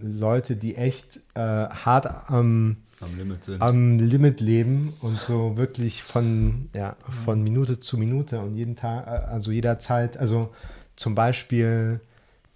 Leute, 0.00 0.56
die 0.56 0.76
echt 0.76 1.20
äh, 1.34 1.40
hart 1.40 2.30
am, 2.30 2.76
Am 3.00 3.16
Limit 3.16 3.44
sind. 3.44 3.60
am 3.60 3.98
Limit 3.98 4.40
leben 4.40 4.94
und 5.00 5.18
so 5.18 5.56
wirklich 5.56 6.04
von, 6.04 6.70
ja, 6.74 6.96
von 7.24 7.42
Minute 7.42 7.80
zu 7.80 7.98
Minute 7.98 8.40
und 8.40 8.54
jeden 8.54 8.76
Tag, 8.76 9.06
äh, 9.06 9.10
also 9.32 9.50
jederzeit, 9.50 10.16
also 10.16 10.52
zum 10.94 11.14
Beispiel 11.14 12.00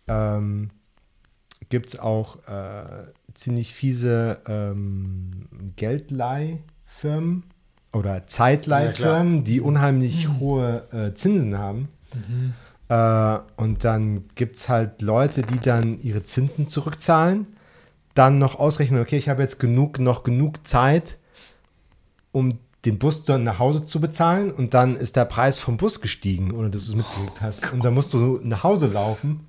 ähm, 0.07 0.71
gibt 1.69 1.89
es 1.89 1.99
auch 1.99 2.37
äh, 2.47 3.05
ziemlich 3.35 3.75
fiese 3.75 4.39
ähm, 4.47 5.49
Geldleihfirmen 5.77 7.43
oder 7.93 8.27
Zeitleihfirmen, 8.27 9.43
die 9.45 9.61
unheimlich 9.61 10.29
hohe 10.39 10.85
äh, 10.93 11.15
Zinsen 11.15 11.59
haben. 11.59 11.89
Äh, 12.89 13.39
und 13.57 13.85
dann 13.85 14.25
gibt 14.35 14.57
es 14.57 14.69
halt 14.69 15.03
Leute, 15.03 15.43
die 15.43 15.59
dann 15.59 16.01
ihre 16.01 16.23
Zinsen 16.23 16.69
zurückzahlen, 16.69 17.47
dann 18.15 18.39
noch 18.39 18.59
ausrechnen, 18.59 19.01
okay, 19.01 19.19
ich 19.19 19.29
habe 19.29 19.43
jetzt 19.43 19.59
genug, 19.59 19.99
noch 19.99 20.25
genug 20.25 20.67
Zeit, 20.67 21.19
um 22.33 22.59
den 22.85 22.99
Bus 22.99 23.25
dann 23.25 23.43
nach 23.43 23.59
Hause 23.59 23.85
zu 23.85 24.01
bezahlen 24.01 24.53
und 24.53 24.73
dann 24.73 24.97
ist 24.97 25.17
der 25.17 25.25
Preis 25.25 25.59
vom 25.59 25.77
Bus 25.77 26.01
gestiegen, 26.01 26.53
ohne 26.53 26.71
dass 26.71 26.87
du 26.87 26.93
es 26.93 26.97
mitgekriegt 26.97 27.41
hast. 27.41 27.73
Und 27.73 27.85
dann 27.85 27.95
musst 27.95 28.15
du 28.15 28.39
nach 28.43 28.63
Hause 28.63 28.87
laufen 28.87 29.47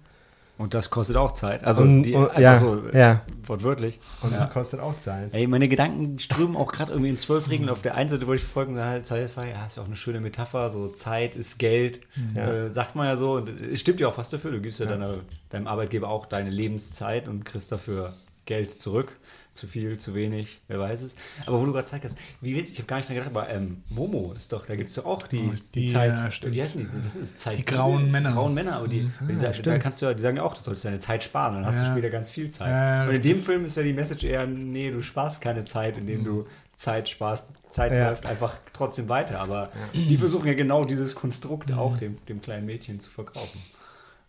Und 0.57 0.73
das 0.73 0.89
kostet 0.89 1.15
auch 1.17 1.33
Zeit. 1.33 1.63
Also, 1.63 1.83
Und- 1.83 2.03
die, 2.03 2.13
und- 2.13 2.29
einfach 2.29 2.39
ja, 2.41 2.59
so, 2.59 2.81
ja. 2.91 3.21
wortwörtlich. 3.45 3.99
und 4.21 4.31
ja. 4.31 4.39
das 4.39 4.49
kostet 4.49 4.79
auch 4.79 4.97
Zeit. 4.97 5.33
Ey, 5.33 5.45
meine 5.45 5.67
Gedanken 5.67 6.17
strömen 6.17 6.55
auch 6.57 6.71
gerade 6.71 6.91
irgendwie 6.93 7.11
in 7.11 7.17
zwölf 7.19 7.49
Regeln. 7.49 7.69
Auf 7.69 7.83
der 7.83 7.93
einen 7.95 8.09
Seite 8.09 8.25
wollte 8.25 8.41
ich 8.43 8.49
folgen, 8.49 8.79
halt 8.79 9.05
Sci-Fi, 9.05 9.49
ja, 9.53 9.65
ist 9.67 9.77
ja 9.77 9.83
auch 9.83 9.87
eine 9.87 9.95
schöne 9.95 10.19
Metapher, 10.19 10.69
so 10.71 10.87
Zeit 10.87 11.35
ist 11.35 11.59
Geld, 11.59 12.01
Ja. 12.35 12.51
äh, 12.65 12.71
sagt 12.71 12.95
man 12.95 13.05
ja 13.07 13.15
so. 13.17 13.33
Und 13.33 13.49
es 13.61 13.79
stimmt 13.79 13.99
ja 13.99 14.07
auch 14.07 14.17
was 14.17 14.29
dafür. 14.31 14.51
Du 14.51 14.59
gibst 14.59 14.79
ja, 14.79 14.85
Ja. 14.87 14.93
Deiner, 14.93 15.13
deinem 15.49 15.67
Arbeitgeber 15.67 16.09
auch 16.09 16.25
deine 16.25 16.49
Lebenszeit 16.49 17.27
und 17.27 17.45
kriegst 17.45 17.71
dafür 17.71 18.13
Geld 18.45 18.81
zurück. 18.81 19.11
Zu 19.57 19.65
viel, 19.65 19.97
zu 19.97 20.13
wenig, 20.13 20.61
wer 20.67 20.79
weiß 20.79 21.01
es. 21.01 21.15
Aber 21.47 21.59
wo 21.59 21.65
du 21.65 21.73
gerade 21.73 21.85
Zeit 21.85 22.03
hast, 22.05 22.15
wie 22.41 22.55
witzig, 22.55 22.73
ich 22.73 22.77
habe 22.79 22.87
gar 22.87 22.97
nicht 22.97 23.09
dran 23.09 23.15
gedacht, 23.15 23.31
aber 23.31 23.49
ähm, 23.49 23.81
Momo 23.89 24.33
ist 24.37 24.53
doch, 24.53 24.67
da 24.67 24.75
gibt 24.75 24.89
es 24.89 24.95
doch 24.95 25.05
auch 25.05 25.25
die, 25.25 25.49
Oh, 25.49 25.53
die, 25.73 25.85
die, 25.85 25.91
Zeit, 25.91 26.15
ja, 26.43 26.53
wie 26.53 26.61
heißen 26.61 26.79
die? 26.91 27.03
Das 27.03 27.15
ist 27.15 27.39
Zeit 27.39 27.57
Die 27.57 27.65
grauen 27.65 28.11
Männer. 28.11 28.33
Grauen 28.33 28.53
Männer, 28.53 28.75
aber 28.75 28.87
die, 28.87 29.09
die 29.27 29.35
sagen, 29.35 29.57
da 29.63 29.79
kannst 29.79 29.99
du 30.01 30.05
ja, 30.05 30.13
die 30.13 30.21
sagen 30.21 30.37
ja 30.37 30.43
auch, 30.43 30.53
du 30.53 30.61
solltest 30.61 30.85
deine 30.85 30.99
Zeit 30.99 31.23
sparen, 31.23 31.55
dann 31.55 31.65
hast 31.65 31.81
du 31.81 31.85
Ja. 31.87 31.91
später 31.93 32.09
ganz 32.11 32.29
viel 32.29 32.51
Zeit. 32.51 32.69
Ja, 32.69 33.07
Und 33.09 33.15
in 33.15 33.21
dem 33.23 33.41
Film 33.41 33.65
ist 33.65 33.75
ja 33.77 33.81
die 33.83 33.93
Message 33.93 34.23
eher, 34.25 34.45
nee, 34.45 34.91
du 34.91 35.01
sparst 35.01 35.41
keine 35.41 35.65
Zeit, 35.65 35.97
indem 35.97 36.23
du 36.23 36.45
Zeit 36.75 37.09
sparst. 37.09 37.47
Zeit 37.71 37.91
läuft 37.91 38.27
einfach 38.27 38.53
trotzdem 38.73 39.09
weiter, 39.09 39.39
aber 39.39 39.71
die 39.93 40.17
versuchen 40.19 40.45
ja 40.47 40.53
genau 40.53 40.85
dieses 40.85 41.15
Konstrukt 41.15 41.69
Mhm. 41.71 41.79
auch 41.79 41.97
dem, 41.97 42.23
dem 42.27 42.41
kleinen 42.41 42.67
Mädchen 42.67 42.99
zu 42.99 43.09
verkaufen. 43.09 43.59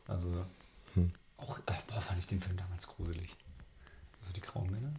Also, 0.06 0.28
Hm. 0.94 1.12
auch, 1.36 1.58
äh, 1.66 1.72
boah, 1.86 2.00
fand 2.00 2.18
ich 2.18 2.26
den 2.26 2.40
Film 2.40 2.56
damals 2.56 2.86
gruselig. 2.88 3.36
Also 4.20 4.32
die 4.32 4.40
grauen 4.40 4.68
Männer. 4.70 4.90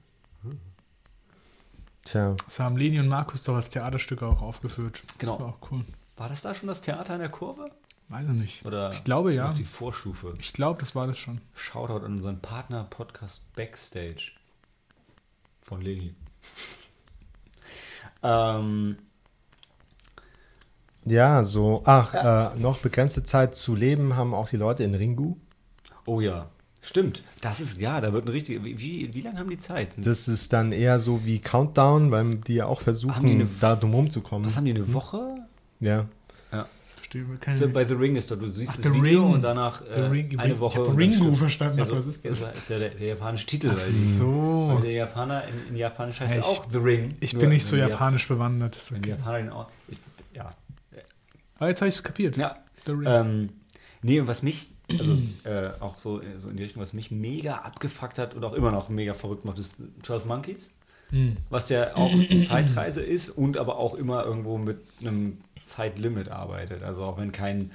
Tja, 2.09 2.35
Das 2.45 2.59
haben 2.59 2.75
Leni 2.75 2.99
und 2.99 3.07
Markus 3.07 3.43
doch 3.43 3.55
als 3.55 3.69
Theaterstücke 3.69 4.25
auch 4.25 4.41
aufgeführt. 4.41 5.03
Genau. 5.19 5.33
Das 5.33 5.41
war 5.41 5.47
auch 5.49 5.71
cool. 5.71 5.85
War 6.17 6.27
das 6.27 6.41
da 6.41 6.55
schon 6.55 6.67
das 6.67 6.81
Theater 6.81 7.13
in 7.13 7.19
der 7.19 7.29
Kurve? 7.29 7.69
Weiß 8.07 8.27
ich 8.27 8.33
nicht. 8.33 8.65
Oder 8.65 8.89
ich 8.91 9.03
glaube 9.03 9.31
ja. 9.31 9.53
die 9.53 9.63
Vorstufe? 9.63 10.33
Ich 10.39 10.51
glaube, 10.53 10.79
das 10.79 10.95
war 10.95 11.05
das 11.05 11.19
schon. 11.19 11.39
Shoutout 11.53 12.03
an 12.05 12.15
unseren 12.15 12.39
Partner-Podcast 12.41 13.53
Backstage 13.55 14.31
von 15.61 15.81
Leni. 15.81 16.15
ähm, 18.23 18.97
ja, 21.05 21.43
so, 21.43 21.83
ach, 21.85 22.15
Äh, 22.15 22.57
noch 22.59 22.79
begrenzte 22.79 23.21
Zeit 23.21 23.53
zu 23.53 23.75
leben 23.75 24.15
haben 24.15 24.33
auch 24.33 24.49
die 24.49 24.57
Leute 24.57 24.83
in 24.83 24.95
Ringu. 24.95 25.35
oh 26.05 26.21
ja, 26.21 26.49
stimmt. 26.89 27.23
Das 27.41 27.59
ist, 27.61 27.79
ja, 27.79 28.01
da 28.01 28.11
wird 28.13 28.25
ein 28.25 28.29
richtig. 28.29 28.63
Wie, 28.63 28.79
wie, 28.79 29.13
wie 29.13 29.21
lange 29.21 29.39
haben 29.39 29.49
die 29.49 29.59
Zeit? 29.59 29.89
Das 29.97 30.27
ist 30.27 30.51
dann 30.51 30.71
eher 30.73 30.99
so 30.99 31.25
wie 31.25 31.39
Countdown, 31.39 32.11
weil 32.11 32.35
die 32.35 32.55
ja 32.55 32.65
auch 32.65 32.81
versuchen, 32.81 33.25
eine- 33.25 33.47
da 33.61 33.75
drum 33.75 33.93
rumzukommen. 33.93 34.45
was 34.45 34.57
haben 34.57 34.65
die, 34.65 34.71
eine 34.71 34.91
Woche? 34.93 35.37
Ja. 35.79 36.05
Ja. 36.51 36.67
Verstehe 36.95 37.23
keine 37.39 37.57
Für, 37.57 37.67
bei 37.69 37.85
The 37.85 37.93
Ring 37.93 38.15
ist 38.17 38.29
doch, 38.29 38.37
du 38.37 38.47
siehst 38.49 38.71
Ach, 38.71 38.75
das 38.75 38.85
The 38.85 38.93
Video 38.93 39.23
Ring. 39.25 39.33
und 39.35 39.41
danach 39.41 39.81
The 39.81 39.87
äh, 39.87 39.99
Ring- 40.05 40.39
eine 40.39 40.53
ich 40.53 40.59
Woche. 40.59 40.83
dann 40.83 40.95
Ringu 40.95 41.33
verstanden, 41.35 41.79
Also, 41.79 41.95
was 41.95 42.05
ist 42.05 42.25
das? 42.25 42.41
Ist, 42.41 42.55
ist 42.57 42.69
ja 42.69 42.79
der, 42.79 42.89
der 42.89 43.07
japanische 43.07 43.45
Titel. 43.45 43.71
Ach 43.73 43.77
so. 43.77 44.71
Weil 44.75 44.81
der 44.83 44.91
Japaner 44.91 45.43
in, 45.47 45.69
in 45.73 45.75
Japanisch 45.77 46.19
heißt 46.19 46.35
Ja, 46.35 46.41
er 46.41 46.51
ich- 46.51 46.57
auch 46.59 46.67
The 46.71 46.77
Ring. 46.77 47.13
Ich 47.21 47.37
bin 47.37 47.49
nicht 47.49 47.65
so 47.65 47.75
japanisch 47.75 48.27
bewandert. 48.27 48.75
Das 48.75 48.83
ist 48.83 48.89
Jap- 48.91 48.95
Wenn 48.95 49.01
die 49.03 49.11
okay. 49.13 49.19
Japaner 49.21 49.55
auch. 49.55 49.67
Ich, 49.87 49.97
ja. 50.33 50.53
Aber 51.57 51.69
jetzt 51.69 51.81
habe 51.81 51.89
ich 51.89 51.95
es 51.95 52.03
kapiert. 52.03 52.35
Ja. 52.37 52.57
The 52.85 52.91
Ring. 52.91 53.03
Ähm, 53.07 53.49
nee, 54.01 54.19
und 54.19 54.27
was 54.27 54.43
mich, 54.43 54.69
also 54.97 55.17
äh, 55.43 55.69
auch 55.79 55.97
so, 55.97 56.21
so 56.37 56.49
in 56.49 56.57
die 56.57 56.63
Richtung, 56.63 56.81
was 56.81 56.93
mich 56.93 57.11
mega 57.11 57.57
abgefuckt 57.57 58.17
hat 58.17 58.33
und 58.33 58.43
auch 58.43 58.53
immer 58.53 58.71
noch 58.71 58.89
mega 58.89 59.13
verrückt 59.13 59.45
macht, 59.45 59.59
ist 59.59 59.81
12 60.03 60.25
Monkeys. 60.25 60.73
Hm. 61.09 61.37
Was 61.49 61.69
ja 61.69 61.95
auch 61.95 62.11
eine 62.11 62.41
Zeitreise 62.43 63.01
ist 63.01 63.29
und 63.29 63.57
aber 63.57 63.77
auch 63.77 63.95
immer 63.95 64.25
irgendwo 64.25 64.57
mit 64.57 64.79
einem 65.01 65.39
Zeitlimit 65.61 66.29
arbeitet. 66.29 66.83
Also 66.83 67.03
auch 67.03 67.17
wenn 67.17 67.31
kein, 67.31 67.71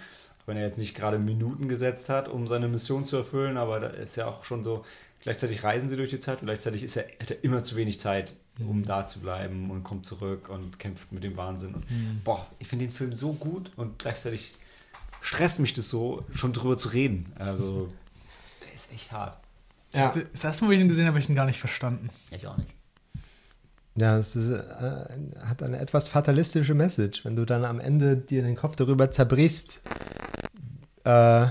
wenn 0.47 0.57
er 0.57 0.65
jetzt 0.65 0.79
nicht 0.79 0.95
gerade 0.95 1.19
Minuten 1.19 1.69
gesetzt 1.69 2.09
hat, 2.09 2.29
um 2.29 2.47
seine 2.47 2.69
Mission 2.69 3.05
zu 3.05 3.17
erfüllen, 3.17 3.57
aber 3.57 3.81
da 3.81 3.89
ist 3.89 4.17
ja 4.17 4.27
auch 4.27 4.45
schon 4.45 4.63
so, 4.63 4.85
gleichzeitig 5.21 5.65
reisen 5.65 5.89
sie 5.89 5.97
durch 5.97 6.11
die 6.11 6.19
Zeit 6.19 6.41
und 6.41 6.47
gleichzeitig 6.47 6.83
ist 6.83 6.97
er, 6.97 7.05
hat 7.21 7.31
er 7.31 7.43
immer 7.43 7.63
zu 7.63 7.77
wenig 7.77 7.99
Zeit, 7.99 8.35
um 8.61 8.85
da 8.85 9.07
zu 9.07 9.21
bleiben 9.21 9.71
und 9.71 9.83
kommt 9.83 10.07
zurück 10.07 10.49
und 10.49 10.79
kämpft 10.79 11.11
mit 11.13 11.25
dem 11.25 11.37
Wahnsinn. 11.37 11.75
Und 11.75 11.85
boah, 12.23 12.47
ich 12.59 12.69
finde 12.69 12.87
den 12.87 12.95
Film 12.95 13.13
so 13.13 13.33
gut 13.33 13.71
und 13.77 13.99
gleichzeitig 13.99 14.59
stresst 15.25 15.59
mich 15.59 15.73
das 15.73 15.89
so, 15.89 16.23
schon 16.35 16.53
drüber 16.53 16.77
zu 16.77 16.89
reden. 16.89 17.33
Also, 17.39 17.91
der 18.63 18.75
ist 18.75 18.93
echt 18.93 19.11
hart. 19.11 19.39
Ich 19.93 19.99
Ja. 19.99 20.09
hatte, 20.09 20.27
das 20.31 20.45
erste 20.45 20.65
Mal, 20.65 20.69
wo 20.69 20.73
ich 20.73 20.81
ihn 20.81 20.89
gesehen 20.89 21.05
habe, 21.07 21.15
habe 21.15 21.21
ich 21.21 21.29
ihn 21.29 21.35
gar 21.35 21.47
nicht 21.47 21.59
verstanden. 21.59 22.11
Ich 22.31 22.47
auch 22.47 22.57
nicht. 22.59 22.71
Ja, 23.97 24.19
es 24.19 24.37
ist, 24.37 24.51
äh, 24.51 25.07
hat 25.47 25.63
eine 25.63 25.79
etwas 25.79 26.09
fatalistische 26.09 26.75
Message, 26.75 27.25
wenn 27.25 27.37
du 27.37 27.45
dann 27.47 27.65
am 27.65 27.81
Ende 27.81 28.17
dir 28.17 28.43
den 28.43 28.57
Kopf 28.57 28.77
darüber 28.77 29.11
zerbrichst, 29.11 29.81
äh, 31.05 31.47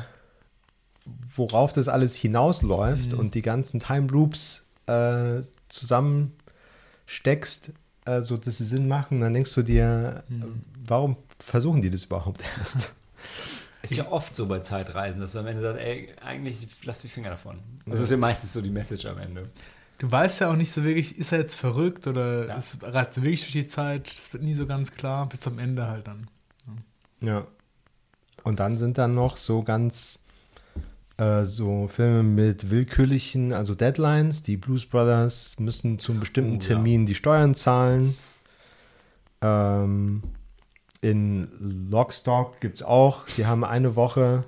worauf 1.35 1.73
das 1.73 1.87
alles 1.87 2.15
hinausläuft 2.15 3.13
und 3.13 3.33
die 3.33 3.41
ganzen 3.41 3.79
Time 3.79 4.07
Loops 4.07 4.65
äh, 4.87 5.41
zusammensteckst, 5.69 7.71
äh, 8.05 8.21
so 8.21 8.37
dass 8.37 8.57
sie 8.57 8.65
Sinn 8.65 8.87
machen, 8.87 9.21
dann 9.21 9.33
denkst 9.33 9.53
du 9.55 9.63
dir, 9.63 10.23
äh, 10.29 10.33
warum 10.85 11.15
versuchen 11.39 11.81
die 11.81 11.89
das 11.89 12.03
überhaupt 12.03 12.41
erst? 12.59 12.91
Ist 13.83 13.95
ja 13.95 14.09
oft 14.11 14.35
so 14.35 14.47
bei 14.47 14.59
Zeitreisen, 14.59 15.19
dass 15.19 15.33
du 15.33 15.39
am 15.39 15.47
Ende 15.47 15.61
sagst, 15.61 15.79
ey, 15.81 16.09
eigentlich 16.23 16.65
lass 16.85 17.01
die 17.01 17.09
Finger 17.09 17.29
davon. 17.29 17.59
Das 17.85 17.99
ist 17.99 18.09
ja 18.09 18.17
meistens 18.17 18.53
so 18.53 18.61
die 18.61 18.69
Message 18.69 19.05
am 19.05 19.17
Ende. 19.17 19.49
Du 19.97 20.11
weißt 20.11 20.41
ja 20.41 20.49
auch 20.49 20.55
nicht 20.55 20.71
so 20.71 20.83
wirklich, 20.83 21.17
ist 21.19 21.31
er 21.31 21.39
jetzt 21.39 21.55
verrückt 21.55 22.07
oder 22.07 22.47
Ja. 22.47 22.55
ist, 22.55 22.77
reist 22.81 23.17
er 23.17 23.23
wirklich 23.23 23.41
durch 23.41 23.51
die 23.53 23.67
Zeit? 23.67 24.07
Das 24.17 24.31
wird 24.33 24.41
nie 24.43 24.53
so 24.53 24.65
ganz 24.65 24.91
klar, 24.93 25.27
bis 25.29 25.41
zum 25.41 25.59
Ende 25.59 25.87
halt 25.87 26.07
dann. 26.07 26.27
Ja. 27.21 27.45
Und 28.43 28.59
dann 28.59 28.77
sind 28.77 28.97
dann 28.97 29.15
noch 29.15 29.37
so 29.37 29.63
ganz 29.63 30.19
äh, 31.17 31.45
so 31.45 31.87
Filme 31.87 32.23
mit 32.23 32.69
willkürlichen, 32.69 33.53
also 33.53 33.75
Deadlines. 33.75 34.43
Die 34.43 34.57
Blues 34.57 34.85
Brothers 34.85 35.59
müssen 35.59 35.99
zum 35.99 36.19
bestimmten 36.19 36.53
Oh, 36.57 36.59
ja. 36.61 36.67
Termin 36.67 37.05
die 37.05 37.15
Steuern 37.15 37.53
zahlen. 37.53 38.17
Ähm, 39.41 40.23
in 41.03 41.49
Lockstock 41.91 42.59
gibt 42.61 42.77
es 42.77 42.83
auch, 42.83 43.25
die 43.37 43.45
haben 43.45 43.63
eine 43.63 43.95
Woche, 43.95 44.45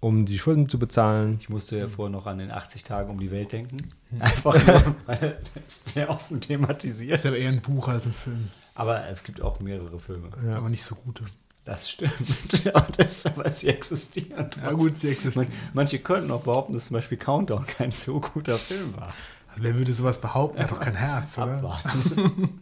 um 0.00 0.26
die 0.26 0.38
Schulden 0.38 0.68
zu 0.68 0.78
bezahlen. 0.78 1.38
Ich 1.40 1.48
musste 1.48 1.78
ja 1.78 1.86
vorher 1.86 2.10
noch 2.10 2.26
an 2.26 2.38
den 2.38 2.50
80 2.50 2.82
Tagen 2.82 3.08
um 3.10 3.20
die 3.20 3.30
Welt 3.30 3.52
denken. 3.52 3.92
Einfach 4.18 4.54
nur, 4.66 4.96
weil 5.06 5.38
das 5.54 5.80
sehr 5.94 6.10
offen 6.10 6.40
Das 6.40 6.48
thematisiert. 6.48 7.16
ist 7.16 7.24
ja 7.24 7.32
eher 7.32 7.48
ein 7.50 7.62
Buch 7.62 7.86
als 7.88 8.06
ein 8.06 8.12
Film, 8.12 8.48
Aber 8.74 9.06
es 9.08 9.22
gibt 9.22 9.40
auch 9.40 9.60
mehrere 9.60 9.98
Filme. 10.00 10.30
Ja. 10.44 10.56
aber 10.58 10.68
nicht 10.68 10.82
so 10.82 10.96
gute. 10.96 11.24
Das 11.64 11.88
stimmt. 11.88 12.12
Ja, 12.64 12.72
das, 12.96 13.24
aber 13.26 13.48
sie 13.52 13.68
existieren. 13.68 14.50
Ja 14.60 14.72
gut, 14.72 14.98
sie 14.98 15.10
existieren. 15.10 15.46
Man, 15.48 15.58
manche 15.74 16.00
könnten 16.00 16.32
auch 16.32 16.42
behaupten, 16.42 16.72
dass 16.72 16.86
zum 16.86 16.94
Beispiel 16.94 17.18
Countdown 17.18 17.64
kein 17.66 17.92
so 17.92 18.18
guter 18.20 18.56
Film 18.58 18.96
war. 18.96 19.12
Also 19.52 19.62
wer 19.62 19.76
würde 19.76 19.92
sowas 19.92 20.20
behaupten? 20.20 20.58
Er 20.58 20.64
hat 20.64 20.72
doch 20.72 20.80
kein 20.80 20.96
Herz, 20.96 21.38
oder? 21.38 21.58
Abwarten. 21.58 22.60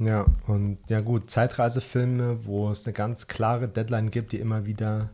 Ja, 0.00 0.24
und 0.46 0.78
ja 0.88 1.00
gut, 1.00 1.30
Zeitreisefilme, 1.30 2.46
wo 2.46 2.70
es 2.70 2.86
eine 2.86 2.94
ganz 2.94 3.28
klare 3.28 3.68
Deadline 3.68 4.10
gibt, 4.10 4.32
die 4.32 4.38
immer 4.38 4.64
wieder 4.64 5.10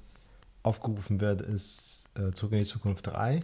aufgerufen 0.62 1.20
wird, 1.20 1.42
ist 1.42 2.04
äh, 2.14 2.32
Zurück 2.32 2.52
in 2.52 2.60
die 2.60 2.70
Zukunft 2.70 3.08
3. 3.08 3.42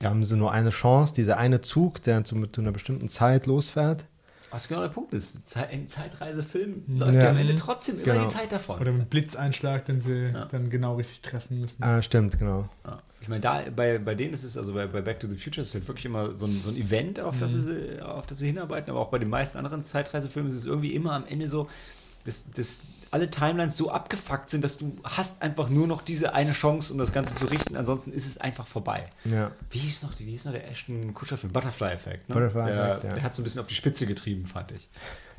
Da 0.00 0.10
haben 0.10 0.24
sie 0.24 0.36
nur 0.36 0.52
eine 0.52 0.70
Chance, 0.70 1.14
dieser 1.14 1.38
eine 1.38 1.62
Zug, 1.62 2.02
der 2.02 2.24
zu, 2.24 2.46
zu 2.46 2.60
einer 2.60 2.72
bestimmten 2.72 3.08
Zeit 3.08 3.46
losfährt. 3.46 4.04
Was 4.50 4.66
genau 4.68 4.80
der 4.80 4.88
Punkt 4.88 5.12
ist. 5.14 5.46
Zeit, 5.46 5.70
ein 5.70 5.88
Zeitreisefilm 5.88 6.82
Mhm. 6.86 6.98
läuft 6.98 7.14
Ja. 7.14 7.24
ja 7.24 7.30
am 7.30 7.36
Ende 7.36 7.54
trotzdem 7.56 7.96
immer 7.96 8.04
Genau. 8.04 8.24
die 8.24 8.34
Zeit 8.34 8.50
davon. 8.52 8.76
Oder 8.80 8.92
mit 8.92 9.00
einem 9.02 9.08
Blitzeinschlag, 9.10 9.84
den 9.84 10.00
sie 10.00 10.30
Ja. 10.32 10.46
dann 10.46 10.70
genau 10.70 10.96
richtig 10.96 11.20
treffen 11.20 11.60
müssen. 11.60 11.82
Ah, 11.82 12.00
stimmt, 12.02 12.38
genau. 12.38 12.68
Ja. 12.86 13.02
Ich 13.20 13.28
meine, 13.28 13.40
da 13.40 13.62
bei, 13.74 13.98
bei 13.98 14.14
denen 14.14 14.32
ist 14.32 14.44
es, 14.44 14.56
also 14.56 14.72
bei, 14.74 14.86
bei 14.86 15.00
Back 15.02 15.20
to 15.20 15.26
the 15.28 15.36
Future 15.36 15.62
ist 15.62 15.68
es 15.68 15.74
halt 15.74 15.88
wirklich 15.88 16.04
immer 16.06 16.36
so 16.36 16.46
ein, 16.46 16.60
so 16.62 16.70
ein 16.70 16.76
Event, 16.76 17.18
auf 17.20 17.38
das, 17.38 17.52
sie, 17.52 18.00
auf 18.00 18.26
das 18.26 18.38
sie 18.38 18.46
hinarbeiten, 18.46 18.90
aber 18.90 19.00
auch 19.00 19.08
bei 19.10 19.18
den 19.18 19.28
meisten 19.28 19.58
anderen 19.58 19.84
Zeitreisefilmen 19.84 20.50
ist 20.50 20.56
es 20.56 20.66
irgendwie 20.66 20.94
immer 20.94 21.12
am 21.12 21.26
Ende 21.26 21.48
so, 21.48 21.68
dass, 22.24 22.50
dass 22.52 22.80
alle 23.10 23.30
Timelines 23.30 23.76
so 23.76 23.90
abgefuckt 23.90 24.50
sind, 24.50 24.62
dass 24.62 24.76
du 24.78 24.96
hast 25.04 25.40
einfach 25.42 25.68
nur 25.70 25.86
noch 25.86 26.02
diese 26.02 26.34
eine 26.34 26.52
Chance, 26.52 26.92
um 26.92 26.98
das 26.98 27.12
Ganze 27.12 27.34
zu 27.34 27.46
richten, 27.46 27.76
ansonsten 27.76 28.12
ist 28.12 28.26
es 28.26 28.38
einfach 28.38 28.66
vorbei. 28.66 29.06
Ja. 29.24 29.50
Wie 29.70 29.78
hieß 29.78 30.02
noch, 30.02 30.18
wie 30.18 30.24
hieß 30.24 30.44
noch 30.46 30.52
der 30.52 30.68
Ashton 30.70 31.14
Kutscher-Film? 31.14 31.52
Butterfly-Effekt. 31.52 32.28
Ne? 32.28 32.34
Butterfly 32.34 32.66
der, 32.66 32.88
Effect, 32.90 33.04
ja. 33.04 33.14
der 33.14 33.22
hat 33.22 33.34
so 33.34 33.42
ein 33.42 33.44
bisschen 33.44 33.60
auf 33.60 33.66
die 33.66 33.74
Spitze 33.74 34.06
getrieben, 34.06 34.46
fand 34.46 34.72
ich. 34.72 34.88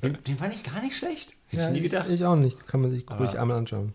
Den, 0.01 0.17
den 0.23 0.37
fand 0.37 0.53
ich 0.53 0.63
gar 0.63 0.81
nicht 0.81 0.95
schlecht. 0.97 1.33
Hätte 1.47 1.63
ja, 1.63 1.67
ich 1.69 1.73
nie 1.73 1.85
ich, 1.85 1.91
gedacht. 1.91 2.09
ich 2.09 2.25
auch 2.25 2.35
nicht. 2.35 2.67
Kann 2.67 2.81
man 2.81 2.91
sich 2.91 3.07
Aber- 3.09 3.25
ruhig 3.25 3.37
einmal 3.39 3.57
anschauen. 3.57 3.93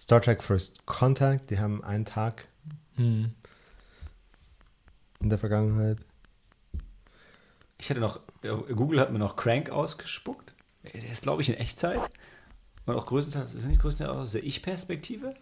Star 0.00 0.20
Trek 0.20 0.42
First 0.42 0.84
Contact, 0.86 1.50
die 1.50 1.58
haben 1.58 1.82
einen 1.82 2.04
Tag 2.04 2.46
Hm. 2.96 3.32
in 5.20 5.28
der 5.30 5.38
Vergangenheit. 5.38 5.98
Ich 7.78 7.90
hatte 7.90 8.00
noch, 8.00 8.20
Google 8.42 9.00
hat 9.00 9.12
mir 9.12 9.18
noch 9.18 9.36
Crank 9.36 9.70
ausgespuckt. 9.70 10.52
Der 10.94 11.10
ist, 11.10 11.22
glaube 11.24 11.42
ich, 11.42 11.48
in 11.48 11.56
Echtzeit. 11.56 12.00
Und 12.86 12.94
auch 12.94 13.06
größtenteils, 13.06 13.54
ist 13.54 13.66
nicht 13.66 13.80
größtenteils 13.80 14.16
aus 14.16 14.32
der 14.32 14.44
Ich-Perspektive? 14.44 15.34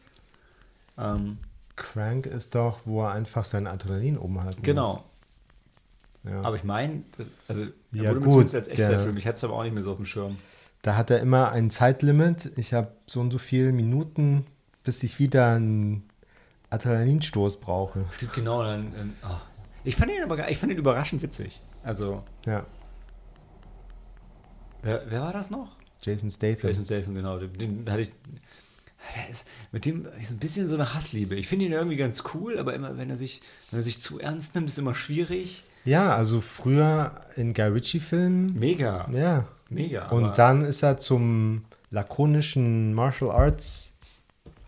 Ähm, 0.98 1.38
Crank 1.76 2.26
ist 2.26 2.54
doch, 2.54 2.80
wo 2.84 3.02
er 3.02 3.12
einfach 3.12 3.44
sein 3.44 3.66
Adrenalin 3.66 4.18
oben 4.18 4.42
halten 4.42 4.62
genau. 4.62 5.04
muss. 6.24 6.32
Ja. 6.32 6.40
Aber 6.40 6.56
ich 6.56 6.64
meine, 6.64 7.02
also, 7.48 7.62
er 7.62 7.68
Ja, 7.92 8.10
wurde 8.10 8.20
mir 8.20 8.24
gut, 8.24 8.32
zumindest 8.32 8.54
als 8.54 8.68
Echtzeitfilm. 8.68 9.16
Ich 9.16 9.26
hatte 9.26 9.36
es 9.36 9.44
aber 9.44 9.54
auch 9.54 9.62
nicht 9.62 9.74
mehr 9.74 9.82
so 9.82 9.90
auf 9.90 9.98
dem 9.98 10.06
Schirm. 10.06 10.38
Da 10.82 10.96
hat 10.96 11.10
er 11.10 11.20
immer 11.20 11.50
ein 11.52 11.70
Zeitlimit. 11.70 12.52
Ich 12.56 12.72
habe 12.72 12.92
so 13.06 13.20
und 13.20 13.30
so 13.30 13.38
viele 13.38 13.72
Minuten, 13.72 14.46
bis 14.82 15.02
ich 15.02 15.18
wieder 15.18 15.52
einen 15.52 16.08
Adrenalinstoß 16.70 17.60
brauche. 17.60 18.06
Stimmt, 18.12 18.34
genau. 18.34 18.62
Dann, 18.62 19.14
ah. 19.22 19.40
Ich 19.82 19.96
fand 19.96 20.10
ihn 20.12 20.22
aber 20.22 20.50
ich 20.50 20.58
fand 20.58 20.72
ihn 20.72 20.78
überraschend 20.78 21.22
witzig. 21.22 21.60
Also, 21.82 22.22
Ja, 22.46 22.64
wer, 24.82 25.02
wer 25.08 25.20
war 25.20 25.32
das 25.32 25.50
noch? 25.50 25.76
Jason 26.04 26.30
Statham. 26.30 26.68
Jason 26.68 26.84
Statham, 26.84 27.14
genau. 27.14 27.38
Den, 27.38 27.84
hatte 27.88 28.02
ich. 28.02 28.10
Der 29.16 29.30
ist 29.30 29.48
mit 29.70 29.84
dem 29.84 30.06
ist 30.20 30.30
ein 30.30 30.38
bisschen 30.38 30.66
so 30.66 30.76
eine 30.76 30.94
Hassliebe. 30.94 31.34
Ich 31.34 31.46
finde 31.46 31.66
ihn 31.66 31.72
irgendwie 31.72 31.96
ganz 31.96 32.22
cool, 32.34 32.58
aber 32.58 32.74
immer, 32.74 32.96
wenn 32.96 33.10
er 33.10 33.16
sich, 33.16 33.42
wenn 33.70 33.80
er 33.80 33.82
sich 33.82 34.00
zu 34.00 34.18
ernst 34.18 34.54
nimmt, 34.54 34.68
ist 34.68 34.78
immer 34.78 34.94
schwierig. 34.94 35.62
Ja, 35.84 36.14
also 36.16 36.40
früher 36.40 37.12
in 37.36 37.52
Guy 37.52 37.66
Ritchie-Filmen. 37.66 38.58
Mega. 38.58 39.08
Ja. 39.12 39.46
Mega. 39.68 40.08
Und 40.08 40.38
dann 40.38 40.62
ist 40.62 40.82
er 40.82 40.96
zum 40.96 41.64
lakonischen 41.90 42.94
Martial 42.94 43.30
Arts 43.30 43.92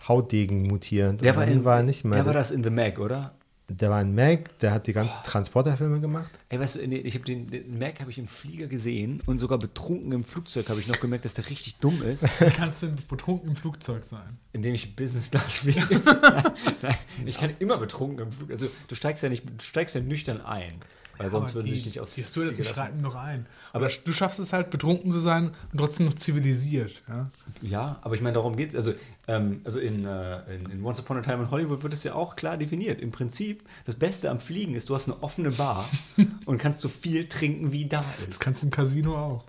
Hautdegen 0.06 0.64
mutiert. 0.64 1.22
der 1.22 1.32
Und 1.32 1.38
war, 1.38 1.46
in, 1.46 1.64
war 1.64 1.76
er 1.78 1.82
nicht 1.82 2.04
mehr. 2.04 2.18
Der 2.18 2.26
war 2.26 2.34
das 2.34 2.50
in 2.50 2.62
The 2.62 2.70
Mac, 2.70 2.98
oder? 2.98 3.32
Der 3.68 3.90
war 3.90 4.00
in 4.00 4.14
Mac, 4.14 4.58
der 4.60 4.70
hat 4.72 4.86
die 4.86 4.92
ganzen 4.92 5.18
Transporterfilme 5.24 5.98
gemacht. 6.00 6.30
Ey, 6.50 6.60
weißt 6.60 6.76
du, 6.76 6.80
ich 6.82 7.14
habe 7.14 7.24
den, 7.24 7.50
den 7.50 7.78
Mac 7.80 7.98
habe 7.98 8.12
ich 8.12 8.18
im 8.18 8.28
Flieger 8.28 8.68
gesehen 8.68 9.20
und 9.26 9.40
sogar 9.40 9.58
betrunken 9.58 10.12
im 10.12 10.22
Flugzeug 10.22 10.68
habe 10.68 10.78
ich 10.78 10.86
noch 10.86 11.00
gemerkt, 11.00 11.24
dass 11.24 11.34
der 11.34 11.50
richtig 11.50 11.76
dumm 11.78 12.00
ist, 12.02 12.22
Wie 12.40 12.50
kannst 12.50 12.82
du 12.84 12.86
denn 12.86 12.96
betrunken 13.08 13.50
im 13.50 13.56
Flugzeug 13.56 14.04
sein? 14.04 14.38
indem 14.52 14.74
ich 14.74 14.94
Business 14.94 15.30
Class 15.32 15.58
fliege. 15.58 16.00
Nein, 16.82 16.96
ich 17.26 17.38
kann 17.38 17.54
immer 17.58 17.76
betrunken 17.76 18.26
im 18.26 18.32
Flug. 18.32 18.50
Also 18.52 18.68
du 18.88 18.94
steigst 18.94 19.22
ja 19.24 19.28
nicht, 19.28 19.44
du 19.44 19.62
steigst 19.64 19.94
ja 19.96 20.00
nüchtern 20.00 20.40
ein, 20.40 20.72
weil 21.18 21.28
sonst 21.28 21.50
Aber 21.50 21.56
würden 21.56 21.66
sie 21.66 21.72
dich 21.74 21.86
nicht 21.86 22.00
aus 22.00 22.12
Die 22.14 22.22
Stewardess 22.22 22.64
schreiten 22.68 23.02
doch 23.02 23.14
ein. 23.16 23.46
Aber- 23.72 23.86
Aber 23.86 23.94
du 24.04 24.12
schaffst 24.12 24.38
es 24.38 24.52
halt, 24.52 24.70
betrunken 24.70 25.10
zu 25.10 25.18
sein 25.18 25.50
und 25.72 25.78
trotzdem 25.78 26.06
noch 26.06 26.14
zivilisiert. 26.14 27.02
Ja? 27.08 27.30
Ja, 27.62 27.98
aber 28.02 28.14
ich 28.14 28.20
meine, 28.20 28.34
darum 28.34 28.54
geht 28.56 28.70
es. 28.70 28.74
Also, 28.76 28.92
ähm, 29.28 29.60
also 29.64 29.78
in, 29.80 30.04
äh, 30.04 30.54
in, 30.54 30.70
in 30.70 30.84
Once 30.84 31.00
Upon 31.00 31.16
a 31.18 31.20
Time 31.20 31.42
in 31.44 31.50
Hollywood 31.50 31.82
wird 31.82 31.92
es 31.92 32.04
ja 32.04 32.14
auch 32.14 32.36
klar 32.36 32.56
definiert. 32.56 33.00
Im 33.00 33.10
Prinzip, 33.10 33.62
das 33.84 33.94
Beste 33.96 34.30
am 34.30 34.38
Fliegen 34.40 34.74
ist, 34.74 34.88
du 34.88 34.94
hast 34.94 35.08
eine 35.08 35.22
offene 35.22 35.50
Bar 35.50 35.88
und 36.46 36.58
kannst 36.58 36.80
so 36.80 36.88
viel 36.88 37.28
trinken, 37.28 37.72
wie 37.72 37.86
da 37.86 38.04
Das 38.20 38.28
ist. 38.36 38.40
kannst 38.40 38.62
du 38.62 38.66
im 38.68 38.70
Casino 38.70 39.16
auch. 39.16 39.44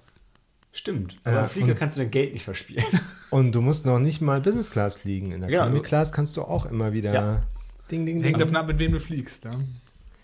Stimmt. 0.71 1.17
Aber 1.23 1.35
Ja, 1.37 1.43
im 1.43 1.49
Flieger 1.49 1.73
kannst 1.73 1.97
du 1.97 2.01
dein 2.01 2.11
Geld 2.11 2.33
nicht 2.33 2.43
verspielen. 2.43 2.83
Und 3.31 3.51
du 3.53 3.61
musst 3.61 3.85
noch 3.85 3.97
nicht 3.99 4.21
mal 4.21 4.39
Business 4.41 4.69
Class 4.69 4.95
fliegen. 4.95 5.31
In 5.31 5.41
der 5.41 5.49
Ja, 5.49 5.61
Economy 5.63 5.81
Class 5.81 6.11
kannst 6.11 6.37
du 6.37 6.43
auch 6.43 6.65
immer 6.67 6.93
wieder 6.93 7.13
Ja. 7.13 7.43
Ding, 7.89 8.05
ding, 8.05 8.15
Hängt 8.21 8.35
ding. 8.35 8.37
davon 8.39 8.55
ab, 8.55 8.67
mit 8.67 8.77
wem 8.79 8.91
du 8.91 8.99
fliegst. 8.99 9.45
Ja? 9.45 9.51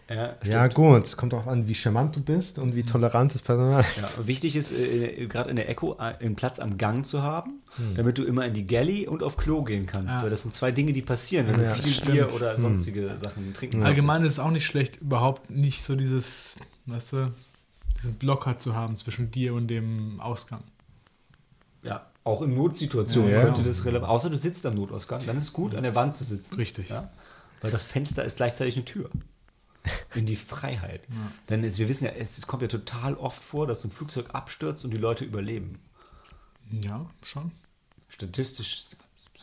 Ja, 0.10 0.36
Ja, 0.46 0.68
gut. 0.68 1.06
Es 1.06 1.16
kommt 1.18 1.34
auch 1.34 1.48
an, 1.48 1.68
wie 1.68 1.76
charmant 1.76 2.16
du 2.16 2.22
bist 2.22 2.60
und 2.60 2.76
wie 2.76 2.84
tolerant 2.84 3.34
das 3.34 3.42
Personal 3.42 3.82
ist. 3.82 4.18
Ja, 4.18 4.28
wichtig 4.28 4.56
ist, 4.56 4.72
äh, 4.72 5.28
gerade 5.28 5.50
in 5.50 5.56
der 5.56 5.70
Echo 5.70 5.94
äh, 5.96 6.14
einen 6.20 6.36
Platz 6.36 6.60
am 6.60 6.78
Gang 6.78 7.06
zu 7.06 7.22
haben, 7.22 7.62
Hm. 7.78 7.96
damit 7.96 8.18
du 8.18 8.24
immer 8.24 8.46
in 8.46 8.54
die 8.54 8.68
Galley 8.68 9.08
und 9.08 9.24
auf 9.24 9.36
Klo 9.38 9.64
gehen 9.64 9.86
kannst. 9.88 10.12
Ja. 10.12 10.24
Weil 10.24 10.30
das 10.30 10.44
sind 10.44 10.54
zwei 10.54 10.72
Dinge, 10.72 10.94
die 10.94 11.02
passieren, 11.02 11.48
wenn 11.48 11.62
Ja, 11.64 11.74
du 11.76 11.82
viel. 11.82 12.12
Bier 12.12 12.34
oder 12.34 12.54
Hm. 12.56 12.62
sonstige 12.62 13.18
Sachen 13.18 13.54
trinken 13.54 13.82
Allgemein 13.84 14.22
möchtest. 14.22 14.38
ist 14.38 14.44
es 14.44 14.46
auch 14.48 14.52
nicht 14.52 14.66
schlecht, 14.66 14.98
überhaupt 15.02 15.50
nicht 15.50 15.82
so 15.82 15.96
dieses, 15.96 16.58
weißt 16.86 17.14
du, 17.14 17.32
diesen 18.02 18.16
Blocker 18.16 18.58
zu 18.58 18.76
haben 18.76 18.96
zwischen 18.96 19.32
dir 19.32 19.54
und 19.54 19.68
dem 19.70 20.20
Ausgang. 20.20 20.64
Ja, 21.82 22.06
auch 22.24 22.42
in 22.42 22.56
Notsituationen 22.56 23.32
Ja. 23.32 23.42
könnte 23.44 23.64
das 23.64 23.84
relevant. 23.86 24.10
Außer 24.10 24.30
du 24.30 24.38
sitzt 24.38 24.66
am 24.66 24.76
Notausgang, 24.76 25.26
dann 25.26 25.38
ist 25.38 25.44
es 25.46 25.54
gut, 25.54 25.76
an 25.76 25.84
der 25.84 25.96
Wand 25.96 26.16
zu 26.16 26.24
sitzen. 26.24 26.56
Richtig. 26.56 26.90
Ja? 26.90 27.10
Weil 27.62 27.72
das 27.72 27.84
Fenster 27.84 28.24
ist 28.24 28.38
gleichzeitig 28.38 28.76
eine 28.76 28.86
Tür. 28.86 29.10
In 30.16 30.26
die 30.26 30.36
Freiheit. 30.36 31.02
Denn 31.50 31.64
es, 31.64 31.78
wir 31.78 31.90
wissen 31.90 32.06
ja, 32.06 32.12
es, 32.12 32.38
es 32.38 32.48
kommt 32.48 32.62
ja 32.62 32.68
total 32.68 33.16
oft 33.16 33.44
vor, 33.44 33.68
dass 33.68 33.84
ein 33.84 33.92
Flugzeug 33.92 34.34
abstürzt 34.34 34.86
und 34.86 34.92
die 34.92 34.98
Leute 34.98 35.26
überleben. 35.26 35.80
Ja, 36.72 37.06
schon. 37.24 37.52
Statistisch. 38.10 38.86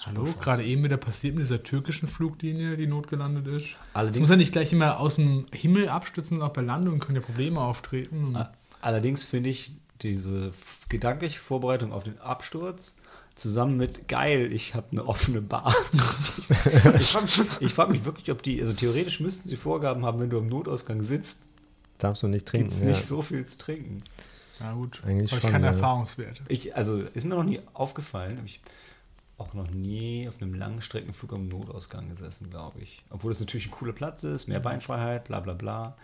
Hallo, 0.07 0.25
gerade 0.41 0.65
eben 0.65 0.83
wieder 0.83 0.97
passiert 0.97 1.35
mit 1.35 1.43
dieser 1.45 1.63
türkischen 1.63 2.09
Fluglinie, 2.09 2.79
die 2.79 2.87
notgelandet 2.87 3.47
ist. 3.49 3.67
Allerdings- 3.93 4.17
Es 4.17 4.21
muss 4.21 4.31
ja 4.31 4.37
nicht 4.37 4.53
gleich 4.53 4.73
immer 4.73 4.99
aus 4.99 5.17
dem 5.17 5.45
Himmel 5.53 5.91
abstürzen, 5.91 6.41
auch 6.41 6.55
bei 6.55 6.63
Landungen 6.63 7.01
können 7.01 7.17
ja 7.17 7.23
Probleme 7.23 7.61
auftreten. 7.61 8.39
Allerdings 8.81 9.27
finde 9.27 9.51
ich 9.51 9.73
diese 10.01 10.53
gedankliche 10.89 11.39
Vorbereitung 11.39 11.93
auf 11.93 12.05
den 12.05 12.19
Absturz 12.21 12.97
zusammen 13.35 13.77
mit 13.77 14.09
geil, 14.09 14.53
ich 14.53 14.75
habe 14.75 14.87
eine 14.93 15.07
offene 15.07 15.41
Bar. 15.41 15.75
ich 16.99 17.07
frage 17.07 17.47
mich, 17.61 17.75
frag 17.75 17.91
mich 17.91 18.05
wirklich, 18.05 18.31
ob 18.31 18.43
die, 18.43 18.61
also 18.61 18.73
theoretisch 18.75 19.21
müssten 19.21 19.49
sie 19.49 19.57
Vorgaben 19.57 20.05
haben, 20.05 20.21
wenn 20.21 20.31
du 20.31 20.39
am 20.39 20.49
Notausgang 20.49 21.03
sitzt, 21.03 21.41
Darfst 21.99 22.23
du 22.23 22.29
nicht 22.29 22.47
trinken. 22.47 22.65
gibt 22.69 22.75
es 22.75 22.81
ja. 22.81 22.89
nicht 22.89 23.05
so 23.05 23.23
viel 23.23 23.45
zu 23.47 23.59
trinken. 23.59 24.03
ja 24.59 24.73
gut, 24.73 25.03
Eigentlich 25.05 25.31
habe 25.33 25.39
ich 25.39 25.43
schon, 25.43 25.51
keine 25.51 25.67
ja. 25.67 25.73
Erfahrungswerte. 25.73 26.43
Ich, 26.49 26.75
also 26.77 26.99
ist 26.99 27.25
mir 27.25 27.35
noch 27.35 27.45
nie 27.45 27.61
aufgefallen, 27.75 28.37
habe 28.39 28.47
ich 28.47 28.61
auch 29.39 29.55
noch 29.55 29.71
nie 29.71 30.29
auf 30.29 30.41
einem 30.43 30.53
Langstreckenflug 30.55 31.33
am 31.33 31.49
Notausgang 31.49 32.09
gesessen, 32.11 32.51
glaube 32.51 32.81
ich. 32.81 33.03
Obwohl 33.11 33.33
es 33.33 33.41
natürlich 33.41 33.69
ein 33.69 33.71
cooler 33.73 33.93
Platz 33.95 34.23
ist, 34.25 34.47
Mhm. 34.49 34.53
mehr 34.53 34.61
Beinfreiheit, 34.61 35.25
bla 35.25 35.41
bla 35.41 35.55
bla. 35.55 35.97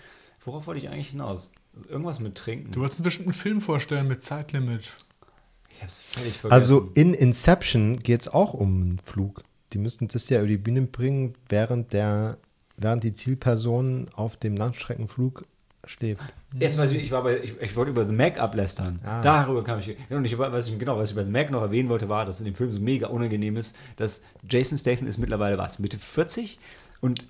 Worauf 0.45 0.67
wollte 0.67 0.79
ich 0.79 0.89
eigentlich 0.89 1.09
hinaus? 1.11 1.53
Irgendwas 1.89 2.19
mit 2.21 2.35
Trinken. 2.37 2.71
Du 2.73 2.81
wolltest 2.81 3.01
einen 3.01 3.05
bestimmten 3.05 3.33
Film 3.35 3.61
vorstellen 3.61 4.07
mit 4.09 4.23
Zeitlimit. 4.23 4.85
Ich 5.77 5.83
habe 5.83 5.91
es 5.91 5.99
völlig 5.99 6.35
vergessen. 6.35 6.53
Also 6.53 6.91
in 6.95 7.15
Inception 7.15 7.99
geht 7.99 8.23
es 8.23 8.29
auch 8.29 8.55
um 8.55 8.83
einen 8.83 8.99
Flug. 8.99 9.43
Die 9.73 9.79
müssten 9.79 10.09
das 10.09 10.29
ja 10.29 10.39
über 10.39 10.49
die 10.49 10.57
Bühne 10.57 10.83
bringen, 10.83 11.35
während 11.49 11.93
der, 11.93 12.39
während 12.77 13.05
die 13.05 13.12
Zielperson 13.12 14.09
auf 14.15 14.37
dem 14.37 14.57
Langstreckenflug 14.57 15.45
schläft. 15.85 16.35
Jetzt 16.59 16.79
weiß 16.79 16.93
ich, 16.93 17.03
ich 17.03 17.11
war 17.12 17.23
bei, 17.23 17.39
ich, 17.41 17.61
ich 17.61 17.77
wollte 17.77 17.91
über 17.91 18.05
The 18.05 18.12
Mac 18.12 18.41
ablästern. 18.41 19.01
Ah. 19.05 19.23
Darüber 19.23 19.62
kam 19.62 19.79
ich. 19.79 19.97
Und 20.09 20.25
ich 20.25 20.37
weiß 20.39 20.69
ich 20.69 20.79
genau, 20.79 20.97
was 20.97 21.11
ich 21.11 21.17
bei 21.17 21.25
The 21.25 21.31
Mac 21.31 21.51
noch 21.51 21.62
erwähnen 21.62 21.89
wollte, 21.89 22.09
war, 22.09 22.25
dass 22.25 22.41
in 22.41 22.47
dem 22.47 22.55
Film 22.55 22.73
so 22.73 22.81
mega 22.81 23.09
unangenehm 23.09 23.57
ist, 23.57 23.77
dass 23.97 24.23
Jason 24.49 24.79
Statham 24.79 25.07
ist 25.07 25.19
mittlerweile 25.19 25.59
was, 25.59 25.79
Mitte 25.79 25.99
40 25.99 26.59
und 27.01 27.27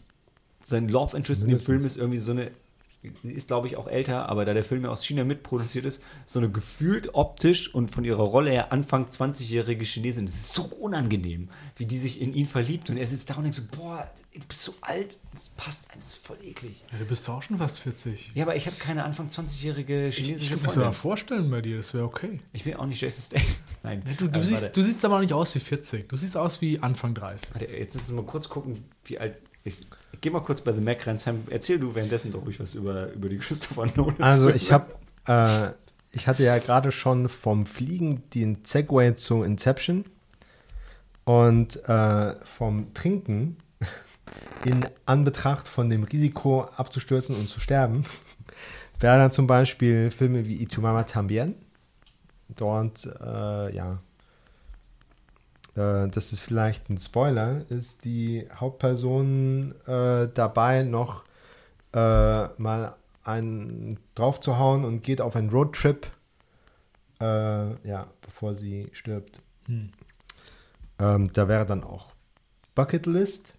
sein 0.63 0.89
Love 0.89 1.17
Interest 1.17 1.43
in 1.43 1.49
dem 1.49 1.53
Mindestens. 1.53 1.67
Film 1.67 1.87
ist 1.87 1.97
irgendwie 1.97 2.19
so 2.19 2.33
eine, 2.33 2.51
ist 3.23 3.49
glaube 3.49 3.67
ich 3.67 3.77
auch 3.77 3.89
älter, 3.89 4.29
aber 4.29 4.45
da 4.45 4.55
der 4.55 4.65
Film 4.65 4.85
ja 4.85 4.91
aus 4.91 5.05
China 5.05 5.25
mitproduziert 5.25 5.85
ist, 5.85 6.03
so 6.25 6.39
eine 6.39 6.51
gefühlt 6.51 7.15
optisch 7.15 7.75
und 7.75 7.91
von 7.91 8.05
ihrer 8.05 8.23
Rolle 8.23 8.51
her 8.51 8.73
Anfang 8.73 9.07
20-jährige 9.07 9.85
Chinesin. 9.85 10.27
Das 10.27 10.35
ist 10.35 10.53
so 10.55 10.65
unangenehm, 10.65 11.49
wie 11.77 11.87
die 11.87 11.99
sich 11.99 12.21
in 12.21 12.35
ihn 12.35 12.47
verliebt 12.47 12.91
und 12.91 12.97
er 12.97 13.07
sitzt 13.07 13.31
da 13.31 13.35
und 13.37 13.43
denkt 13.45 13.57
so, 13.57 13.63
boah, 13.77 14.09
du 14.35 14.41
bist 14.49 14.63
so 14.63 14.75
alt, 14.81 15.19
das 15.33 15.49
passt, 15.51 15.85
das 15.95 16.07
ist 16.09 16.27
voll 16.27 16.39
eklig. 16.43 16.85
Ja, 16.93 16.99
du 16.99 17.05
bist 17.05 17.27
doch 17.29 17.35
auch 17.35 17.43
schon 17.43 17.59
fast 17.59 17.79
40. 17.79 18.33
Ja, 18.35 18.45
aber 18.45 18.57
ich 18.57 18.67
habe 18.67 18.77
keine 18.77 19.05
Anfang 19.05 19.29
20-jährige 19.29 20.09
Ich, 20.09 20.17
chinesische 20.17 20.45
ich 20.45 20.51
mir 20.51 20.57
das 20.57 20.75
Freundin. 20.75 20.83
aber 20.85 20.93
vorstellen 20.93 21.51
bei 21.51 21.61
dir, 21.61 21.77
das 21.79 21.95
wäre 21.95 22.05
okay. 22.05 22.41
Ich 22.53 22.65
bin 22.65 22.75
auch 22.75 22.87
nicht 22.87 23.01
Jason 23.01 23.23
Statham. 23.23 23.47
Nein. 23.83 24.03
Du, 24.19 24.29
du, 24.29 24.39
Aber 24.39 24.45
siehst, 24.47 24.77
du 24.77 24.83
siehst 24.83 25.05
aber 25.05 25.17
auch 25.17 25.21
nicht 25.21 25.33
aus 25.33 25.55
wie 25.55 25.61
40. 25.61 26.09
Du 26.09 26.17
siehst 26.17 26.37
aus 26.37 26.61
wie 26.61 26.79
Anfang 26.81 27.15
30. 27.15 27.55
Warte, 27.55 27.67
jetzt 27.67 27.95
müssen 27.95 28.17
wir 28.17 28.23
mal 28.23 28.29
kurz 28.29 28.49
gucken, 28.49 28.85
wie 29.05 29.19
alt. 29.19 29.37
Ich, 29.67 29.79
ich 30.13 30.21
gehe 30.21 30.33
mal 30.33 30.41
kurz 30.41 30.61
bei 30.61 30.73
The 30.73 30.81
Mac 30.81 31.07
rein. 31.07 31.19
Sam, 31.19 31.43
erzähl 31.51 31.79
du 31.79 31.95
währenddessen 31.95 32.33
doch 32.33 32.45
ruhig 32.45 32.61
was 32.61 32.75
über, 32.75 33.13
über 33.13 33.29
die 33.29 33.39
Christopher 33.39 33.87
Nolan. 33.97 34.23
Also 34.23 34.49
ich 34.49 34.73
habe, 34.73 34.95
äh, 35.27 35.71
ich 36.13 36.27
hatte 36.29 36.45
ja 36.45 36.59
gerade 36.59 36.93
schon 36.93 37.29
vom 37.29 37.67
Fliegen 37.67 38.23
den 38.31 38.65
Segway 38.65 39.15
zu 39.17 39.43
Inception 39.43 40.05
und 41.25 41.85
äh, 41.89 42.35
vom 42.45 42.95
Trinken 42.95 43.57
in 44.65 44.87
Anbetracht 45.05 45.69
von 45.69 45.91
dem 45.91 46.05
Risiko 46.05 46.63
abzustürzen 46.77 47.37
und 47.37 47.49
zu 47.49 47.61
sterben, 47.61 48.05
wäre 49.01 49.19
dann 49.19 49.33
zum 49.33 49.47
Beispiel 49.47 50.11
Filme 50.11 50.47
wie 50.47 50.63
Itumama 50.63 51.03
Tambien. 51.03 51.57
Dort, 52.49 53.05
äh, 53.05 53.75
ja, 53.75 53.99
äh, 55.77 56.09
das 56.09 56.33
ist 56.33 56.41
vielleicht 56.41 56.91
ein 56.91 56.99
Spoiler, 56.99 57.63
ist 57.71 58.05
die 58.05 58.49
Hauptperson 58.55 59.75
äh, 59.87 60.29
dabei 60.33 60.83
noch 60.83 61.25
äh, 61.93 62.47
mal 62.61 62.97
einen 63.25 63.99
draufzuhauen 64.15 64.85
und 64.85 65.03
geht 65.03 65.21
auf 65.21 65.37
einen 65.37 65.51
Roadtrip, 65.51 66.07
äh, 67.21 67.89
ja, 67.89 68.07
bevor 68.23 68.55
sie 68.55 68.89
stirbt. 68.93 69.43
Hm. 69.67 69.91
Ähm, 70.99 71.33
da 71.33 71.49
wäre 71.49 71.67
dann 71.67 71.85
auch 71.85 72.13
Bucket 72.75 73.07
List 73.07 73.55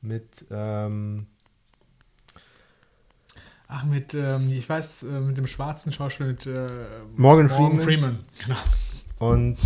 mit 0.00 0.46
ähm, 0.50 1.26
Ach, 3.72 3.84
mit, 3.84 4.14
ähm, 4.14 4.50
ich 4.50 4.68
weiß, 4.68 5.04
äh, 5.04 5.20
mit 5.20 5.38
dem 5.38 5.46
schwarzen 5.46 5.92
Schauspieler, 5.92 6.30
mit 6.30 6.44
äh, 6.44 6.68
Morgan 7.14 7.48
Freeman. 7.48 7.80
Freeman. 7.80 8.18
Genau. 8.44 8.56
und 9.18 9.58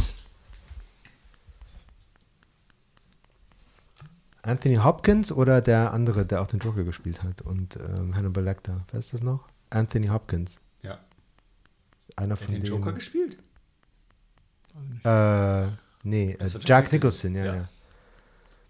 Anthony 4.44 4.76
Hopkins 4.76 5.32
oder 5.32 5.60
der 5.60 5.92
andere, 5.92 6.24
der 6.26 6.42
auch 6.42 6.46
den 6.46 6.60
Joker 6.60 6.84
gespielt 6.84 7.22
hat 7.22 7.42
und 7.42 7.76
ähm, 7.76 8.14
Hannibal 8.14 8.44
Lecter. 8.44 8.84
Wer 8.90 8.98
ist 9.00 9.12
das 9.12 9.22
noch? 9.22 9.48
Anthony 9.70 10.08
Hopkins. 10.08 10.60
Ja. 10.82 10.98
Einer 12.16 12.34
Hat 12.34 12.40
von 12.40 12.48
den 12.54 12.62
denen. 12.62 12.74
Joker 12.76 12.92
gespielt? 12.92 13.38
Äh, 15.04 15.66
nee, 16.02 16.32
äh, 16.32 16.36
Das 16.38 16.58
Jack 16.64 16.92
Nicholson, 16.92 17.34
ja, 17.34 17.44
Ja. 17.44 17.54
ja. 17.54 17.68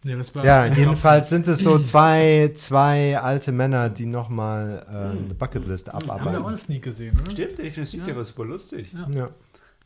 Ja, 0.07 0.17
das 0.19 0.35
war 0.35 0.45
Ja, 0.45 0.67
jedenfalls 0.67 1.31
sind 1.31 1.47
es 1.47 1.61
so 1.61 1.79
zwei, 1.79 2.53
zwei 2.55 3.19
alte 3.19 3.53
Männer, 3.53 3.89
die 3.89 4.05
nochmal 4.05 4.85
äh, 4.87 5.19
eine 5.19 5.35
Bucketlist 5.35 5.91
Haben 5.91 6.05
wir 6.07 6.13
auch 6.15 6.21
abarbeiten. 6.21 6.47
einen 6.47 6.59
Sneak 6.59 6.83
gesehen, 6.83 7.19
oder? 7.19 7.31
Stimmt, 7.31 7.59
ich 7.59 7.73
finde 7.73 7.81
das 7.81 7.93
Lied, 7.95 8.07
der 8.07 8.17
war 8.17 8.25
super 8.25 8.45
lustig. 8.45 8.93
Ja. 8.93 9.09
Ja. 9.15 9.31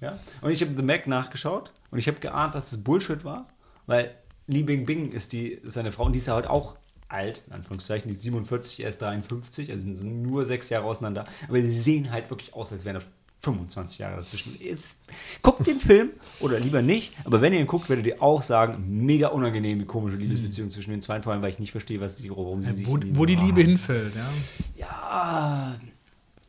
Ja. 0.00 0.18
Und 0.40 0.50
ich 0.50 0.60
habe 0.60 0.72
The 0.76 0.82
Mac 0.82 1.06
nachgeschaut 1.06 1.72
und 1.92 1.98
ich 2.00 2.08
habe 2.08 2.18
geahnt, 2.18 2.56
dass 2.56 2.72
es 2.72 2.82
Bullshit 2.82 3.22
war, 3.24 3.46
weil 3.86 4.10
Li 4.48 4.62
Bingbing 4.62 5.12
ist 5.12 5.32
die 5.32 5.52
ist 5.52 5.74
seine 5.74 5.92
Frau 5.92 6.06
und 6.06 6.14
die 6.14 6.18
ist 6.18 6.26
ja 6.26 6.34
heute 6.34 6.50
auch 6.50 6.76
alt, 7.08 7.42
in 7.46 7.54
Anführungszeichen, 7.54 8.08
die 8.08 8.14
ist 8.14 8.22
47, 8.22 8.80
er 8.80 8.90
ist 8.90 9.00
53, 9.00 9.70
also 9.70 9.94
sind 9.96 10.22
nur 10.22 10.44
sechs 10.44 10.68
Jahre 10.68 10.86
auseinander. 10.86 11.26
Aber 11.48 11.60
sie 11.60 11.72
sehen 11.72 12.10
halt 12.10 12.28
wirklich 12.30 12.54
aus, 12.54 12.72
als 12.72 12.84
wären 12.84 12.94
das 12.94 13.06
25 13.42 13.98
Jahre 13.98 14.16
dazwischen. 14.16 14.60
Ist, 14.60 14.98
guckt 15.42 15.66
den 15.66 15.78
Film 15.78 16.10
oder 16.40 16.58
lieber 16.58 16.82
nicht, 16.82 17.14
aber 17.24 17.40
wenn 17.40 17.52
ihr 17.52 17.60
ihn 17.60 17.66
guckt, 17.66 17.88
werdet 17.88 18.06
ihr 18.06 18.22
auch 18.22 18.42
sagen, 18.42 18.84
mega 19.06 19.28
unangenehm, 19.28 19.78
die 19.78 19.84
komische 19.84 20.16
Liebesbeziehung 20.16 20.70
zwischen 20.70 20.90
den 20.90 21.02
zwei, 21.02 21.22
vor 21.22 21.32
allem, 21.32 21.42
weil 21.42 21.50
ich 21.50 21.58
nicht 21.58 21.70
verstehe, 21.70 22.00
was 22.00 22.18
sie, 22.18 22.30
warum 22.30 22.60
sie 22.62 22.72
sich 22.72 22.86
Wo, 22.86 22.98
wo 23.12 23.24
die. 23.24 23.36
Liebe 23.36 23.62
hinfällt, 23.62 24.14
ja. 24.16 24.28
Ja, 24.76 25.78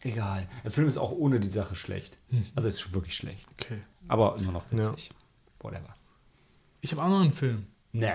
egal. 0.01 0.47
Der 0.63 0.71
Film 0.71 0.87
ist 0.87 0.97
auch 0.97 1.11
ohne 1.11 1.39
die 1.39 1.47
Sache 1.47 1.75
schlecht. 1.75 2.17
Also 2.55 2.67
es 2.67 2.79
ist 2.79 2.93
wirklich 2.93 3.15
schlecht. 3.15 3.47
Okay. 3.59 3.79
Aber 4.07 4.35
immer 4.39 4.53
noch 4.53 4.65
witzig. 4.71 5.11
Whatever. 5.59 5.95
Ich 6.81 6.91
habe 6.91 7.03
auch 7.03 7.09
noch 7.09 7.21
einen 7.21 7.33
Film. 7.33 7.67
Nee. 7.91 8.13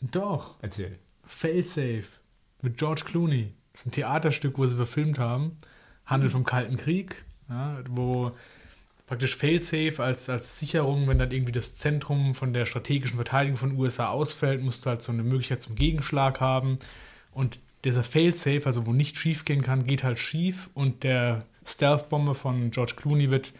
Doch. 0.00 0.54
Erzähl. 0.62 0.98
Failsafe 1.24 2.20
mit 2.62 2.78
George 2.78 3.02
Clooney. 3.04 3.52
Das 3.72 3.82
ist 3.82 3.86
ein 3.86 3.92
Theaterstück, 3.92 4.58
wo 4.58 4.66
sie 4.66 4.76
verfilmt 4.76 5.18
haben. 5.18 5.58
Handelt 6.04 6.32
vom 6.32 6.44
Kalten 6.44 6.76
Krieg, 6.76 7.24
ja, 7.48 7.78
wo 7.88 8.32
praktisch 9.06 9.36
Failsafe 9.36 10.02
als, 10.02 10.28
als 10.28 10.58
Sicherung, 10.58 11.08
wenn 11.08 11.18
dann 11.18 11.30
irgendwie 11.30 11.52
das 11.52 11.74
Zentrum 11.76 12.34
von 12.34 12.52
der 12.52 12.66
strategischen 12.66 13.16
Verteidigung 13.16 13.56
von 13.56 13.76
USA 13.76 14.08
ausfällt, 14.08 14.62
musst 14.62 14.84
du 14.84 14.90
halt 14.90 15.02
so 15.02 15.12
eine 15.12 15.22
Möglichkeit 15.22 15.62
zum 15.62 15.74
Gegenschlag 15.74 16.40
haben. 16.40 16.78
Und 17.32 17.60
dieser 17.84 18.02
Failsafe, 18.02 18.66
also 18.66 18.86
wo 18.86 18.92
nicht 18.92 19.16
schief 19.16 19.44
gehen 19.44 19.62
kann, 19.62 19.86
geht 19.86 20.02
halt 20.04 20.18
schief 20.18 20.70
und 20.74 21.04
der 21.04 21.44
Stealth-Bombe 21.64 22.34
von 22.34 22.70
George 22.70 22.94
Clooney 22.96 23.30
wird 23.30 23.52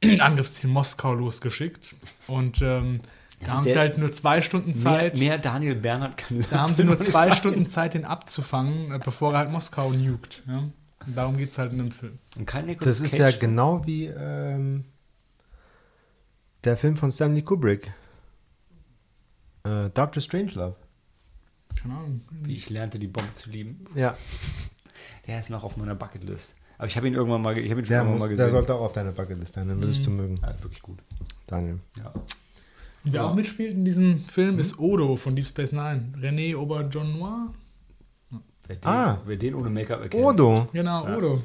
in 0.00 0.20
Angriffsziel 0.20 0.70
Moskau 0.70 1.14
losgeschickt. 1.14 1.94
Und 2.26 2.62
ähm, 2.62 3.00
da 3.40 3.52
haben 3.54 3.64
der- 3.64 3.72
sie 3.72 3.78
halt 3.78 3.98
nur 3.98 4.12
zwei 4.12 4.42
Stunden 4.42 4.70
Mehr, 4.70 4.76
Zeit. 4.78 5.16
mehr 5.18 5.38
Daniel 5.38 5.74
Bernhard 5.74 6.16
kann 6.16 6.44
Da 6.50 6.58
haben 6.60 6.74
sie 6.74 6.84
nur 6.84 6.98
zwei 6.98 7.28
sein. 7.28 7.32
Stunden 7.36 7.66
Zeit, 7.66 7.94
den 7.94 8.04
abzufangen, 8.04 8.92
äh, 8.92 8.98
bevor 9.02 9.32
er 9.32 9.38
halt 9.38 9.50
Moskau 9.50 9.90
nukt. 9.92 10.42
Ja? 10.46 10.58
Und 11.06 11.16
darum 11.16 11.36
geht 11.36 11.48
es 11.50 11.58
halt 11.58 11.72
in 11.72 11.78
dem 11.78 11.90
Film. 11.90 12.18
Und 12.36 12.46
kein 12.46 12.66
Nicolas 12.66 12.98
Das 12.98 13.04
ist 13.06 13.16
Cage. 13.18 13.34
ja 13.34 13.38
genau 13.40 13.86
wie 13.86 14.06
ähm, 14.06 14.84
der 16.64 16.76
Film 16.76 16.96
von 16.96 17.10
Stanley 17.10 17.42
Kubrick. 17.42 17.90
Äh, 19.64 19.90
Doctor 19.90 20.20
Strangelove. 20.20 20.76
Keine 21.80 21.94
Ahnung. 21.94 22.20
Wie 22.30 22.56
ich 22.56 22.68
lernte, 22.70 22.98
die 22.98 23.06
Bombe 23.06 23.32
zu 23.34 23.50
lieben. 23.50 23.84
Ja, 23.94 24.16
Der 25.26 25.38
ist 25.38 25.50
noch 25.50 25.64
auf 25.64 25.76
meiner 25.76 25.94
Bucketlist. 25.94 26.56
Aber 26.76 26.86
ich 26.86 26.96
habe 26.96 27.06
ihn 27.06 27.14
irgendwann 27.14 27.42
mal, 27.42 27.56
ich 27.56 27.70
habe 27.70 27.80
ihn 27.80 27.84
schon 27.84 27.90
der, 27.90 27.98
irgendwann 27.98 28.12
muss, 28.14 28.20
mal 28.20 28.28
der 28.28 28.36
gesehen. 28.36 28.50
sollte 28.52 28.74
auch 28.74 28.80
auf 28.80 28.92
deiner 28.94 29.12
Bucketlist 29.12 29.54
sein, 29.54 29.68
dann 29.68 29.80
würdest 29.82 30.04
du 30.06 30.10
mögen, 30.10 30.36
ja, 30.42 30.48
wirklich 30.62 30.80
gut. 30.82 30.98
Daniel. 31.46 31.78
Ja. 31.98 32.12
Wer 33.04 33.12
Ja. 33.14 33.22
auch 33.28 33.34
mitspielt 33.34 33.74
in 33.74 33.84
diesem 33.84 34.18
Film 34.26 34.58
ist 34.58 34.78
Odo 34.78 35.16
von 35.16 35.34
Deep 35.34 35.46
Space 35.46 35.72
Nine. 35.72 36.12
René 36.20 36.54
Auberjonois. 36.56 37.18
Noir. 37.18 37.52
Wer 38.66 38.76
den, 38.76 38.86
Ah. 38.88 39.18
wer 39.24 39.36
den 39.36 39.54
ohne 39.54 39.70
Make-up 39.70 40.00
erkennt. 40.02 40.22
Odo. 40.22 40.68
Genau, 40.72 41.06
Ja. 41.08 41.16
Odo. 41.16 41.42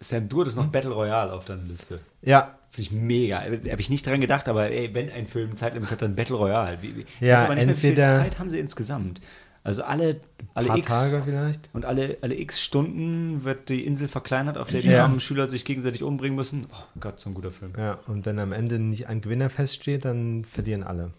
Sam, 0.00 0.28
du 0.28 0.40
hattest 0.40 0.56
noch 0.56 0.66
Battle 0.66 0.90
Royale 0.92 1.32
auf 1.32 1.44
deiner 1.44 1.62
Liste. 1.64 2.00
Ja, 2.22 2.56
Finde 2.74 2.88
ich 2.88 2.92
mega. 2.92 3.42
Habe 3.42 3.80
ich 3.80 3.90
nicht 3.90 4.06
dran 4.06 4.22
gedacht, 4.22 4.48
aber 4.48 4.70
ey, 4.70 4.94
wenn 4.94 5.10
ein 5.10 5.26
Film 5.26 5.54
Zeitlimit 5.56 5.90
hat, 5.90 6.00
dann 6.00 6.16
Battle 6.16 6.36
Royale. 6.36 6.78
Wie, 6.80 6.96
wie, 6.96 7.04
Ja, 7.20 7.34
weiß 7.36 7.44
aber 7.44 7.54
nicht 7.56 7.66
mehr, 7.66 7.76
wie 7.76 7.80
viel 7.80 7.90
entweder- 7.90 8.12
Zeit 8.14 8.38
haben 8.38 8.48
sie 8.50 8.58
insgesamt? 8.60 9.20
Also 9.64 9.84
alle, 9.84 10.20
alle 10.54 10.68
paar 10.68 10.78
X 10.78 10.88
Tage 10.88 11.22
vielleicht. 11.24 11.70
und 11.72 11.84
alle, 11.84 12.18
alle 12.20 12.36
X 12.36 12.60
Stunden 12.60 13.44
wird 13.44 13.68
die 13.68 13.84
Insel 13.86 14.08
verkleinert, 14.08 14.58
auf 14.58 14.70
der 14.70 14.82
die 14.82 14.88
Ja. 14.88 15.04
armen 15.04 15.20
Schüler 15.20 15.48
sich 15.48 15.64
gegenseitig 15.64 16.02
umbringen 16.02 16.34
müssen. 16.36 16.66
Oh 16.72 16.98
Gott, 17.00 17.20
so 17.20 17.30
ein 17.30 17.34
guter 17.34 17.52
Film. 17.52 17.72
Ja, 17.78 17.98
und 18.06 18.26
wenn 18.26 18.38
am 18.40 18.52
Ende 18.52 18.78
nicht 18.80 19.06
ein 19.06 19.20
Gewinner 19.20 19.50
feststeht, 19.50 20.04
dann 20.04 20.44
verlieren 20.44 20.82
alle. 20.82 21.12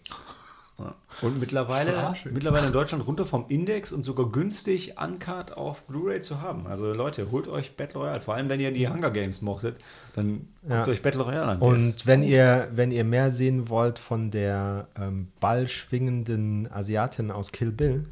Ja. 0.76 0.92
Und 1.22 1.38
mittlerweile, 1.38 2.12
mittlerweile 2.32 2.66
in 2.66 2.72
Deutschland 2.72 3.06
runter 3.06 3.24
vom 3.26 3.44
Index 3.48 3.92
und 3.92 4.02
sogar 4.02 4.32
günstig 4.32 4.94
Uncut 5.00 5.52
auf 5.52 5.84
Blu-ray 5.84 6.20
zu 6.20 6.40
haben. 6.42 6.66
Also 6.66 6.92
Leute, 6.92 7.30
holt 7.30 7.46
euch 7.46 7.76
Battle 7.76 8.00
Royale. 8.00 8.20
Vor 8.20 8.34
allem, 8.34 8.48
wenn 8.48 8.58
ihr 8.58 8.72
die 8.72 8.88
Hunger 8.88 9.12
Games 9.12 9.40
mochtet, 9.40 9.76
dann 10.14 10.48
Ja. 10.68 10.78
guckt 10.78 10.88
euch 10.88 11.02
Battle 11.02 11.22
Royale 11.22 11.46
an. 11.46 11.58
Und 11.60 12.06
wenn 12.06 12.24
ihr, 12.24 12.68
wenn 12.74 12.90
ihr 12.90 13.04
mehr 13.04 13.30
sehen 13.30 13.68
wollt 13.68 14.00
von 14.00 14.32
der 14.32 14.88
ähm, 15.00 15.28
ballschwingenden 15.38 16.68
Asiatin 16.72 17.30
aus 17.30 17.52
Kill 17.52 17.70
Bill, 17.70 18.04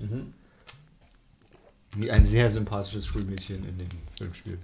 Die 1.96 2.10
ein 2.10 2.24
sehr 2.24 2.48
sympathisches 2.48 3.06
Schulmädchen 3.06 3.56
in 3.68 3.76
dem 3.78 3.88
Film 4.16 4.32
spielt. 4.34 4.60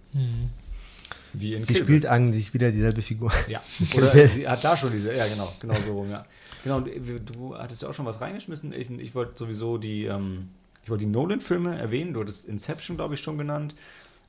Wie 1.32 1.54
in 1.54 1.60
sie 1.62 1.74
Kill 1.74 1.82
spielt 1.82 2.06
eigentlich 2.06 2.54
wieder 2.54 2.70
dieselbe 2.70 3.02
Figur. 3.02 3.30
Bill. 3.46 3.54
Ja. 3.54 3.62
Oder 3.96 4.28
sie 4.28 4.46
hat 4.48 4.62
da 4.64 4.76
schon 4.76 4.92
diese, 4.92 5.12
ja 5.14 5.26
genau, 5.26 5.52
genau 5.60 5.74
so 5.84 5.92
rum, 5.98 6.10
ja. 6.10 6.24
Genau, 6.68 6.76
und 6.78 7.36
du 7.36 7.56
hattest 7.56 7.82
ja 7.82 7.88
auch 7.88 7.94
schon 7.94 8.06
was 8.06 8.20
reingeschmissen. 8.20 8.72
Ich, 8.72 8.90
ich 8.90 9.14
wollte 9.14 9.32
sowieso 9.36 9.78
die, 9.78 10.04
ähm, 10.04 10.48
ich 10.84 10.90
wollte 10.90 11.04
die 11.04 11.10
Nolan-Filme 11.10 11.78
erwähnen. 11.78 12.12
Du 12.14 12.20
hattest 12.20 12.48
Inception, 12.48 12.96
glaube 12.96 13.14
ich, 13.14 13.20
schon 13.20 13.38
genannt. 13.38 13.74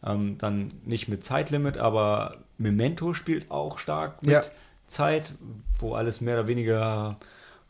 Ähm, 0.04 0.38
dann 0.38 0.72
nicht 0.86 1.08
mit 1.10 1.24
Zeitlimit, 1.24 1.78
aber 1.78 2.38
Memento 2.58 3.14
spielt 3.14 3.52
auch 3.52 3.80
stark 3.80 4.24
mit 4.24 4.32
Ja. 4.32 4.42
Zeit, 4.88 5.34
wo 5.80 5.94
alles 5.94 6.22
mehr 6.22 6.36
oder 6.36 6.48
weniger 6.48 7.18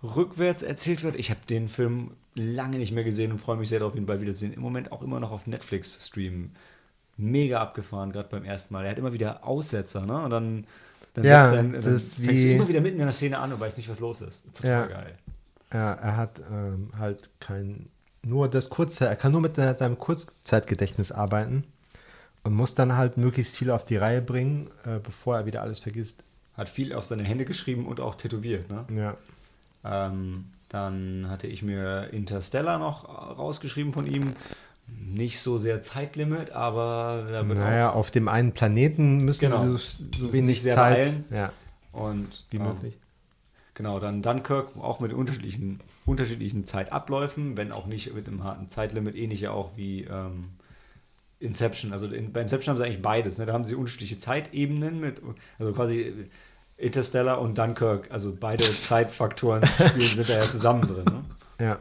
rückwärts 0.03 0.63
erzählt 0.63 1.03
wird. 1.03 1.15
Ich 1.15 1.29
habe 1.31 1.39
den 1.49 1.67
Film 1.67 2.11
lange 2.35 2.77
nicht 2.77 2.91
mehr 2.91 3.03
gesehen 3.03 3.31
und 3.31 3.39
freue 3.39 3.57
mich 3.57 3.69
sehr 3.69 3.79
darauf, 3.79 3.95
ihn 3.95 4.05
bald 4.05 4.21
wiederzusehen. 4.21 4.53
Im 4.53 4.61
Moment 4.61 4.91
auch 4.91 5.01
immer 5.01 5.19
noch 5.19 5.31
auf 5.31 5.47
Netflix 5.47 6.07
streamen. 6.07 6.55
Mega 7.17 7.59
abgefahren, 7.61 8.11
gerade 8.11 8.29
beim 8.29 8.45
ersten 8.45 8.73
Mal. 8.73 8.85
Er 8.85 8.91
hat 8.91 8.97
immer 8.97 9.11
wieder 9.13 9.43
Aussetzer, 9.45 10.05
ne? 10.05 10.23
Und 10.23 10.29
dann, 10.29 10.65
dann, 11.13 11.23
Ja, 11.25 11.47
er- 11.51 11.63
dann 11.63 11.73
ist 11.73 12.15
fängst 12.15 12.43
du 12.43 12.49
immer 12.53 12.67
wieder 12.67 12.81
mitten 12.81 12.99
in 12.99 13.05
der 13.05 13.13
Szene 13.13 13.37
an 13.39 13.51
und 13.53 13.59
weißt 13.59 13.77
nicht, 13.77 13.89
was 13.89 13.99
los 13.99 14.21
ist. 14.21 14.43
Total 14.53 14.69
Ja. 14.71 14.85
geil. 14.87 15.15
Ja, 15.73 15.93
er 15.93 16.17
hat 16.17 16.41
ähm, 16.51 16.89
halt 16.97 17.29
kein, 17.39 17.89
nur 18.23 18.49
das 18.49 18.69
Kurze, 18.69 19.05
er 19.07 19.15
kann 19.15 19.31
nur 19.31 19.41
mit 19.41 19.55
seinem 19.55 19.99
Kurzzeitgedächtnis 19.99 21.11
arbeiten 21.11 21.63
und 22.43 22.53
muss 22.55 22.73
dann 22.75 22.95
halt 22.97 23.17
möglichst 23.17 23.57
viel 23.57 23.69
auf 23.69 23.83
die 23.83 23.97
Reihe 23.97 24.21
bringen, 24.21 24.69
äh, 24.85 24.99
bevor 24.99 25.37
er 25.37 25.45
wieder 25.45 25.61
alles 25.61 25.79
vergisst. 25.79 26.23
Hat 26.57 26.69
viel 26.69 26.93
auf 26.93 27.05
seine 27.05 27.23
Hände 27.23 27.45
geschrieben 27.45 27.85
und 27.85 27.99
auch 27.99 28.15
tätowiert, 28.15 28.69
ne? 28.69 28.85
Ja. 28.95 30.07
Ähm, 30.07 30.45
dann 30.69 31.27
hatte 31.29 31.47
ich 31.47 31.61
mir 31.63 32.09
Interstellar 32.11 32.79
noch 32.79 33.07
rausgeschrieben 33.07 33.91
von 33.91 34.05
ihm. 34.07 34.33
Nicht 34.97 35.39
so 35.39 35.57
sehr 35.57 35.81
Zeitlimit, 35.81 36.51
aber 36.51 37.27
da 37.31 37.47
wird 37.47 37.57
Naja, 37.57 37.91
auf 37.91 38.11
dem 38.11 38.27
einen 38.27 38.51
Planeten 38.53 39.19
müssen 39.25 39.41
Genau. 39.49 39.63
sie 39.63 39.71
so, 39.71 40.25
so 40.25 40.33
wenig 40.33 40.61
sehr 40.61 40.75
Zeit. 40.75 40.95
beeilen. 40.95 41.25
Ja, 41.31 41.51
und 41.93 42.45
wie 42.51 42.57
ähm, 42.57 42.63
möglich. 42.63 42.97
Genau, 43.73 43.99
dann 43.99 44.21
Dunkirk 44.21 44.75
auch 44.77 44.99
mit 44.99 45.13
unterschiedlichen, 45.13 45.79
unterschiedlichen 46.05 46.65
Zeitabläufen, 46.65 47.55
wenn 47.57 47.71
auch 47.71 47.85
nicht 47.85 48.13
mit 48.13 48.27
einem 48.27 48.43
harten 48.43 48.67
Zeitlimit, 48.69 49.15
ähnlich 49.15 49.41
ja 49.41 49.51
auch 49.51 49.71
wie 49.77 50.03
ähm, 50.03 50.49
Inception. 51.39 51.93
Also 51.93 52.07
in, 52.07 52.33
bei 52.33 52.41
Inception 52.41 52.71
haben 52.73 52.77
sie 52.77 52.83
eigentlich 52.85 53.01
beides. 53.01 53.37
Ne? 53.37 53.45
Da 53.45 53.53
haben 53.53 53.63
sie 53.63 53.75
unterschiedliche 53.75 54.17
Zeitebenen 54.17 54.99
mit, 54.99 55.21
also 55.57 55.71
quasi 55.73 56.13
Interstellar 56.77 57.39
und 57.41 57.57
Dunkirk, 57.57 58.11
also 58.11 58.35
beide 58.37 58.63
Zeitfaktoren 58.63 59.65
spielen, 59.89 60.15
sind 60.15 60.29
da 60.29 60.33
ja 60.33 60.41
zusammen 60.41 60.85
drin. 60.85 61.05
Ne? 61.05 61.23
Ja, 61.65 61.79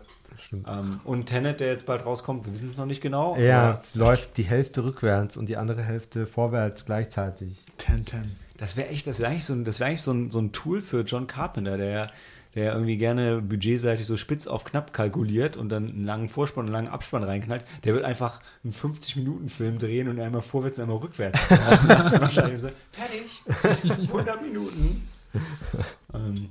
stimmt. 0.48 0.66
Ähm, 0.68 1.00
und 1.04 1.26
Tenet, 1.26 1.60
der 1.60 1.68
jetzt 1.68 1.86
bald 1.86 2.04
rauskommt, 2.04 2.46
wir 2.46 2.52
wissen 2.52 2.68
es 2.68 2.76
noch 2.76 2.86
nicht 2.86 3.00
genau. 3.00 3.36
Ja, 3.36 3.82
läuft 3.94 4.36
die 4.36 4.42
Hälfte 4.42 4.84
rückwärts 4.84 5.36
und 5.36 5.48
die 5.48 5.56
andere 5.56 5.82
Hälfte 5.82 6.26
vorwärts 6.26 6.84
gleichzeitig. 6.84 7.58
10-10. 7.78 8.24
Das 8.56 8.76
wäre 8.76 8.88
echt, 8.88 9.06
das 9.06 9.20
wäre 9.20 9.30
eigentlich, 9.30 9.44
so 9.44 9.52
ein, 9.52 9.64
das 9.64 9.78
wär 9.78 9.86
eigentlich 9.86 10.02
so, 10.02 10.12
ein, 10.12 10.30
so 10.30 10.40
ein 10.40 10.52
Tool 10.52 10.80
für 10.80 11.02
John 11.02 11.26
Carpenter, 11.26 11.76
der, 11.76 12.10
der 12.54 12.72
irgendwie 12.72 12.96
gerne 12.96 13.40
budgetseitig 13.40 14.06
so 14.06 14.16
spitz 14.16 14.46
auf 14.46 14.64
knapp 14.64 14.92
kalkuliert 14.92 15.56
und 15.56 15.68
dann 15.68 15.88
einen 15.88 16.04
langen 16.04 16.28
Vorspann 16.28 16.62
und 16.62 16.74
einen 16.74 16.84
langen 16.84 16.94
Abspann 16.94 17.22
reinknallt. 17.22 17.64
Der 17.84 17.94
wird 17.94 18.04
einfach 18.04 18.40
einen 18.64 18.72
50-Minuten-Film 18.72 19.78
drehen 19.78 20.08
und 20.08 20.18
einmal 20.18 20.42
vorwärts 20.42 20.78
und 20.78 20.84
einmal 20.84 20.98
rückwärts. 20.98 21.38
wahrscheinlich 21.50 22.60
so, 22.60 22.70
fertig, 22.90 24.08
100 24.08 24.42
Minuten. 24.42 25.08
ähm, 26.14 26.48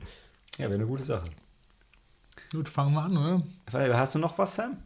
ja, 0.58 0.66
wäre 0.66 0.76
eine 0.76 0.86
gute 0.86 1.04
Sache. 1.04 1.26
Gut, 2.52 2.70
fangen 2.70 2.94
wir 2.94 3.02
an, 3.04 3.18
oder? 3.18 3.98
Hast 3.98 4.16
du 4.16 4.20
noch 4.20 4.38
was, 4.38 4.56
Sam? 4.56 4.78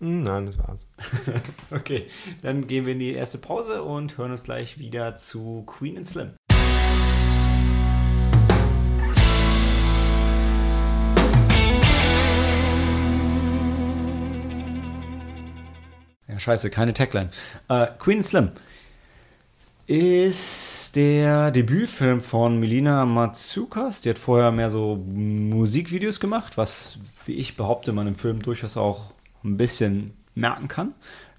Hm, 0.00 0.24
nein, 0.24 0.46
das 0.46 0.58
war's. 0.58 0.88
Okay, 1.70 2.08
dann 2.42 2.66
gehen 2.66 2.86
wir 2.86 2.92
in 2.94 2.98
die 2.98 3.12
erste 3.12 3.38
Pause 3.38 3.84
und 3.84 4.18
hören 4.18 4.32
uns 4.32 4.42
gleich 4.42 4.78
wieder 4.78 5.14
zu 5.14 5.62
Queen 5.64 5.96
and 5.96 6.06
Slim. 6.08 6.32
Ja, 16.26 16.38
scheiße, 16.38 16.70
keine 16.70 16.94
Tagline. 16.94 17.30
Äh, 17.68 17.86
Queen 18.00 18.18
and 18.18 18.26
Slim 18.26 18.50
ist 19.86 20.94
der 20.94 21.50
Debütfilm 21.50 22.20
von 22.20 22.58
Melina 22.60 23.04
Matsukas. 23.04 24.00
Die 24.02 24.10
hat 24.10 24.18
vorher 24.18 24.52
mehr 24.52 24.70
so 24.70 24.96
Musikvideos 25.06 26.20
gemacht, 26.20 26.56
was, 26.56 26.98
wie 27.26 27.34
ich 27.34 27.56
behaupte, 27.56 27.92
man 27.92 28.06
im 28.06 28.14
Film 28.14 28.40
durchaus 28.42 28.76
auch 28.76 29.12
ein 29.44 29.56
bisschen 29.56 30.12
merken 30.34 30.68
kann. 30.68 30.94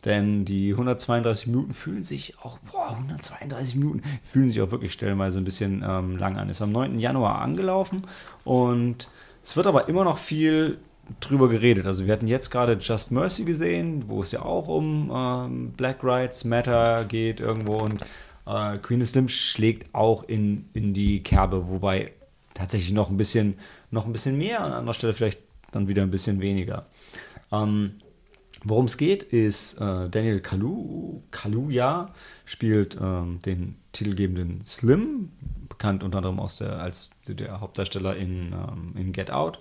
Denn 0.05 0.43
die 0.43 0.71
132 0.71 1.47
Minuten 1.47 1.73
fühlen 1.73 2.03
sich 2.03 2.37
auch, 2.39 2.57
boah, 2.59 2.89
132 2.91 3.75
Minuten 3.75 4.01
fühlen 4.23 4.49
sich 4.49 4.61
auch 4.61 4.71
wirklich 4.71 4.91
stellenweise 4.91 5.39
ein 5.39 5.45
bisschen 5.45 5.83
ähm, 5.87 6.17
lang 6.17 6.35
an. 6.37 6.49
Ist 6.49 6.61
am 6.61 6.73
9. 6.73 6.99
Januar 6.99 7.41
angelaufen 7.41 8.03
und 8.43 9.07
es 9.43 9.55
wird 9.55 9.67
aber 9.67 9.87
immer 9.87 10.03
noch 10.03 10.17
viel 10.17 10.79
drüber 11.21 11.47
geredet. 11.47 11.85
Also 11.85 12.05
wir 12.05 12.13
hatten 12.13 12.27
jetzt 12.27 12.49
gerade 12.49 12.73
Just 12.73 13.11
Mercy 13.11 13.45
gesehen, 13.45 14.05
wo 14.07 14.21
es 14.21 14.31
ja 14.31 14.41
auch 14.41 14.67
um 14.67 15.11
ähm, 15.13 15.71
Black 15.71 16.03
Rights 16.03 16.43
Matter 16.43 17.05
geht 17.05 17.39
irgendwo 17.39 17.77
und 17.77 18.03
Äh, 18.45 18.77
Queen 18.79 19.01
of 19.01 19.07
Slim 19.07 19.27
schlägt 19.27 19.93
auch 19.93 20.23
in, 20.23 20.69
in 20.73 20.93
die 20.93 21.23
Kerbe, 21.23 21.67
wobei 21.69 22.11
tatsächlich 22.53 22.91
noch 22.91 23.09
ein 23.09 23.17
bisschen, 23.17 23.55
noch 23.91 24.05
ein 24.05 24.11
bisschen 24.11 24.37
mehr, 24.37 24.61
an 24.61 24.73
anderer 24.73 24.93
Stelle 24.93 25.13
vielleicht 25.13 25.39
dann 25.71 25.87
wieder 25.87 26.03
ein 26.03 26.11
bisschen 26.11 26.39
weniger. 26.39 26.85
Ähm, 27.51 27.95
Worum 28.65 28.85
es 28.85 28.97
geht, 28.97 29.23
ist 29.23 29.73
äh, 29.73 30.09
Daniel 30.09 30.39
Kalu, 30.39 31.21
Kaluuya 31.31 32.13
spielt 32.45 32.97
ähm, 33.01 33.41
den 33.45 33.75
titelgebenden 33.91 34.63
Slim, 34.63 35.31
bekannt 35.67 36.01
unter 36.01 36.19
anderem 36.19 36.39
der, 36.59 36.79
als 36.79 37.11
der 37.27 37.59
Hauptdarsteller 37.59 38.15
in, 38.15 38.53
ähm, 38.53 38.93
in 38.95 39.11
Get 39.11 39.31
Out. 39.31 39.59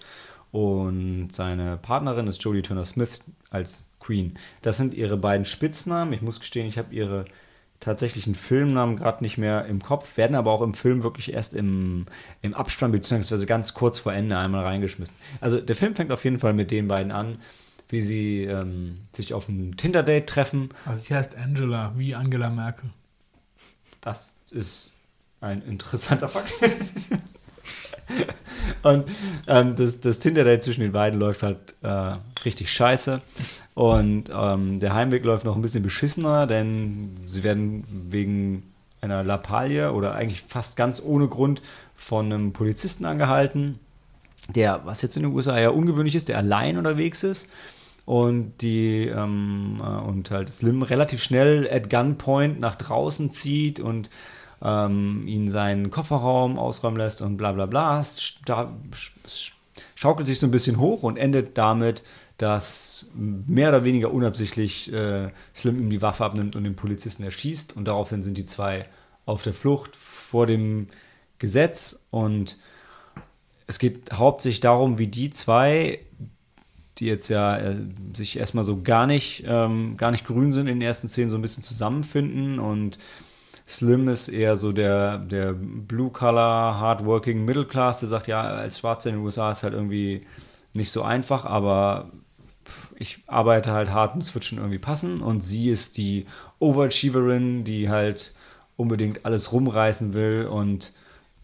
Und 0.53 1.31
seine 1.33 1.79
Partnerin 1.79 2.29
ist 2.29 2.45
Jodie 2.45 2.63
Turner 2.63 2.85
Smith 2.85 3.21
als 3.51 3.87
Queen. 3.99 4.35
Das 4.61 4.77
sind 4.77 4.95
ihre 4.95 5.17
beiden 5.17 5.47
Spitznamen. 5.47 6.13
Ich 6.13 6.23
muss 6.23 6.39
gestehen, 6.39 6.69
ich 6.69 6.79
habe 6.79 6.95
ihre 6.95 7.25
tatsächlichen 7.83 8.35
Filmnamen 8.35 8.97
gerade 8.97 9.23
nicht 9.23 9.39
mehr 9.39 9.67
im 9.67 9.83
Kopf, 9.83 10.17
werden 10.17 10.37
aber 10.37 10.51
auch 10.53 10.63
im 10.63 10.73
Film 10.73 11.03
wirklich 11.03 11.33
erst 11.33 11.53
im, 11.55 12.07
im 12.41 12.55
Abspann 12.55 12.93
beziehungsweise 12.93 13.45
ganz 13.47 13.75
kurz 13.75 13.99
vor 13.99 14.13
Ende 14.13 14.39
einmal 14.39 14.65
reingeschmissen. 14.65 15.17
Also 15.41 15.61
der 15.61 15.77
Film 15.77 15.95
fängt 15.95 16.13
auf 16.13 16.25
jeden 16.25 16.39
Fall 16.39 16.55
mit 16.55 16.71
den 16.71 16.89
beiden 16.89 17.13
an 17.13 17.39
wie 17.93 18.01
sie 18.01 18.45
ähm, 18.45 19.03
sich 19.13 19.35
auf 19.35 19.49
ein 19.51 19.77
Tinder-Date 19.77 20.27
treffen. 20.27 20.71
Also 20.87 21.05
sie 21.05 21.15
heißt 21.15 21.37
Angela, 21.37 21.93
wie 21.95 22.15
Angela 22.15 22.49
Merkel. 22.49 22.89
Das 24.01 24.33
ist 24.51 24.91
ein 25.43 25.61
interessanter 25.61 26.29
Fakt. 26.29 26.55
Und 28.83 29.05
ähm, 29.47 29.77
das, 29.77 30.01
das 30.01 30.19
Tinder-Date 30.19 30.63
zwischen 30.63 30.81
den 30.81 30.93
beiden 30.93 31.19
läuft 31.19 31.43
halt 31.43 31.75
äh, 31.83 32.15
richtig 32.45 32.73
scheiße. 32.73 33.21
Und 33.75 34.31
ähm, 34.35 34.81
der 34.81 34.95
Heimweg 34.95 35.25
läuft 35.25 35.45
noch 35.45 35.57
ein 35.57 35.63
bisschen 35.63 35.83
beschissener, 35.83 36.47
denn 36.47 37.17
sie 37.25 37.43
werden 37.43 37.85
wegen 38.11 38.65
einer 39.01 39.25
Lappalie 39.25 39.93
oder 39.93 40.15
eigentlich 40.15 40.43
fast 40.43 40.77
ganz 40.77 41.03
ohne 41.05 41.29
Grund 41.29 41.63
von 41.95 42.27
einem 42.27 42.53
Polizisten 42.53 43.05
angehalten, 43.05 43.79
der, 44.55 44.83
was 44.85 45.03
jetzt 45.03 45.17
in 45.17 45.23
den 45.23 45.33
USA 45.33 45.59
ja 45.59 45.71
ungewöhnlich 45.71 46.15
ist, 46.15 46.29
der 46.29 46.39
allein 46.39 46.77
unterwegs 46.77 47.23
ist 47.23 47.49
und 48.05 48.55
die 48.61 49.07
ähm, 49.07 49.81
äh, 49.81 49.87
und 49.87 50.31
halt 50.31 50.51
Slim 50.51 50.83
relativ 50.83 51.23
schnell 51.23 51.69
at 51.71 51.91
Gunpoint 51.91 52.61
nach 52.61 52.77
draußen 52.77 53.31
zieht 53.31 53.81
und 53.81 54.11
ähm, 54.63 55.27
ihn 55.27 55.51
seinen 55.51 55.91
Kofferraum 55.91 56.59
ausräumen 56.59 56.99
lässt 56.99 57.23
und 57.23 57.37
bla 57.37 57.53
bla 57.53 57.67
bla. 57.67 58.05
Da 58.45 58.73
schaukelt 59.95 60.27
sich 60.27 60.39
so 60.39 60.47
ein 60.47 60.51
bisschen 60.51 60.79
hoch 60.79 61.03
und 61.03 61.17
endet 61.17 61.59
damit, 61.59 62.03
dass 62.39 63.07
mehr 63.15 63.69
oder 63.69 63.85
weniger 63.85 64.13
unabsichtlich 64.13 64.93
äh, 64.93 65.29
Slim 65.55 65.81
ihm 65.81 65.91
die 65.91 66.03
Waffe 66.03 66.25
abnimmt 66.25 66.57
und 66.57 66.65
den 66.65 66.77
Polizisten 66.77 67.23
erschießt 67.23 67.77
und 67.77 67.87
daraufhin 67.87 68.23
sind 68.23 68.39
die 68.39 68.45
zwei 68.45 68.85
auf 69.27 69.43
der 69.43 69.55
Flucht 69.55 69.95
vor 69.95 70.47
dem 70.47 70.89
Gesetz 71.39 72.01
und 72.11 72.59
es 73.67 73.79
geht 73.79 74.13
hauptsächlich 74.13 74.61
darum, 74.61 74.99
wie 74.99 75.07
die 75.07 75.31
zwei 75.31 76.01
die 76.99 77.07
jetzt 77.07 77.29
ja 77.29 77.57
äh, 77.57 77.77
sich 78.15 78.39
erstmal 78.39 78.65
so 78.65 78.83
gar 78.83 79.07
nicht, 79.07 79.45
ähm, 79.47 79.97
gar 79.97 80.11
nicht 80.11 80.27
grün 80.27 80.53
sind 80.53 80.67
in 80.67 80.79
den 80.79 80.87
ersten 80.87 81.09
Szenen, 81.09 81.31
so 81.31 81.37
ein 81.37 81.43
bisschen 81.43 81.63
zusammenfinden 81.63 82.59
und 82.59 82.99
Slim 83.73 84.09
ist 84.09 84.29
eher 84.29 84.57
so 84.57 84.73
der, 84.73 85.19
der 85.19 85.53
Blue-Color, 85.55 86.79
Hardworking 86.79 87.45
Middle 87.45 87.67
Class, 87.67 88.01
der 88.01 88.09
sagt, 88.09 88.27
ja, 88.27 88.43
als 88.43 88.79
Schwarzer 88.79 89.11
in 89.11 89.17
den 89.17 89.25
USA 89.25 89.51
ist 89.51 89.63
halt 89.63 89.75
irgendwie 89.75 90.27
nicht 90.75 90.91
so 90.91 91.03
einfach, 91.03 91.45
aber 91.45 92.11
ich 92.97 93.23
arbeite 93.27 93.73
halt 93.73 93.91
hart 93.91 94.15
und 94.15 94.23
es 94.23 94.35
wird 94.35 94.45
schon 94.45 94.59
irgendwie 94.59 94.79
passen. 94.79 95.21
Und 95.21 95.41
sie 95.41 95.71
ist 95.71 95.97
die 95.97 96.27
Overachieverin, 96.59 97.65
die 97.65 97.89
halt 97.89 98.35
unbedingt 98.77 99.25
alles 99.25 99.53
rumreißen 99.53 100.15
will 100.15 100.47
und 100.51 100.93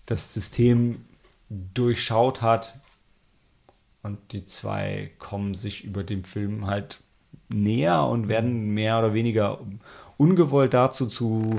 das 0.06 0.34
System 0.34 1.04
durchschaut 1.48 2.42
hat, 2.42 2.78
und 4.02 4.32
die 4.32 4.44
zwei 4.44 5.10
kommen 5.18 5.54
sich 5.54 5.84
über 5.84 6.04
dem 6.04 6.24
Film 6.24 6.66
halt 6.66 7.00
näher 7.48 8.04
und 8.04 8.28
werden 8.28 8.70
mehr 8.70 8.98
oder 8.98 9.12
weniger 9.12 9.58
ungewollt 10.16 10.72
dazu 10.74 11.06
zu 11.06 11.56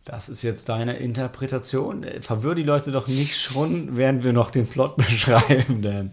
Das 0.06 0.28
ist 0.28 0.42
jetzt 0.42 0.68
deine 0.68 0.98
Interpretation. 0.98 2.06
Verwirr 2.20 2.56
die 2.56 2.64
Leute 2.64 2.92
doch 2.92 3.08
nicht 3.08 3.40
schon, 3.40 3.96
während 3.96 4.24
wir 4.24 4.34
noch 4.34 4.52
den 4.52 4.68
Plot 4.68 4.98
beschreiben, 4.98 5.82
denn. 5.82 6.12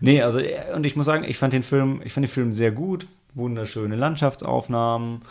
Nee, 0.00 0.20
also, 0.22 0.40
und 0.74 0.84
ich 0.84 0.96
muss 0.96 1.06
sagen, 1.06 1.24
ich 1.24 1.38
fand 1.38 1.52
den 1.52 1.62
Film, 1.62 2.02
ich 2.04 2.12
fand 2.12 2.26
den 2.26 2.32
Film 2.32 2.52
sehr 2.52 2.72
gut. 2.72 3.06
Wunderschöne 3.34 3.96
Landschaftsaufnahmen. 3.96 5.22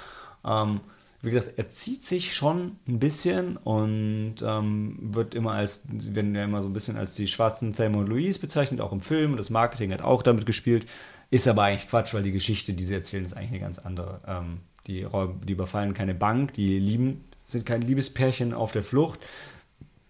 Ähm, 0.44 0.80
wie 1.22 1.30
gesagt, 1.30 1.54
er 1.58 1.70
zieht 1.70 2.04
sich 2.04 2.34
schon 2.34 2.78
ein 2.88 2.98
bisschen 2.98 3.58
und 3.58 4.38
ähm, 4.42 4.98
wird 5.14 5.36
immer 5.36 5.52
als, 5.52 5.84
werden 5.88 6.34
ja 6.34 6.44
immer 6.44 6.64
so 6.64 6.70
ein 6.70 6.74
bisschen 6.74 6.98
als 6.98 7.14
die 7.14 7.28
schwarzen 7.28 7.74
Thelma 7.74 8.00
und 8.00 8.10
Louise 8.10 8.40
bezeichnet, 8.40 8.82
auch 8.82 8.92
im 8.92 9.02
Film. 9.02 9.38
Das 9.38 9.52
Marketing 9.52 9.94
hat 9.94 10.02
auch 10.02 10.24
damit 10.24 10.48
gespielt. 10.48 10.88
Ist 11.30 11.48
aber 11.48 11.64
eigentlich 11.64 11.88
Quatsch, 11.88 12.16
weil 12.16 12.24
die 12.24 12.32
Geschichte, 12.32 12.74
die 12.74 12.84
sie 12.84 12.96
erzählen, 12.96 13.24
ist 13.24 13.34
eigentlich 13.34 13.52
eine 13.52 13.60
ganz 13.60 13.78
andere. 13.78 14.22
Ähm, 14.26 14.62
die, 14.88 15.06
die 15.44 15.54
überfallen 15.54 15.94
keine 15.94 16.16
Bank, 16.16 16.54
die 16.54 16.80
lieben, 16.80 17.24
sind 17.44 17.66
kein 17.66 17.82
Liebespärchen 17.82 18.54
auf 18.54 18.72
der 18.72 18.84
Flucht. 18.84 19.20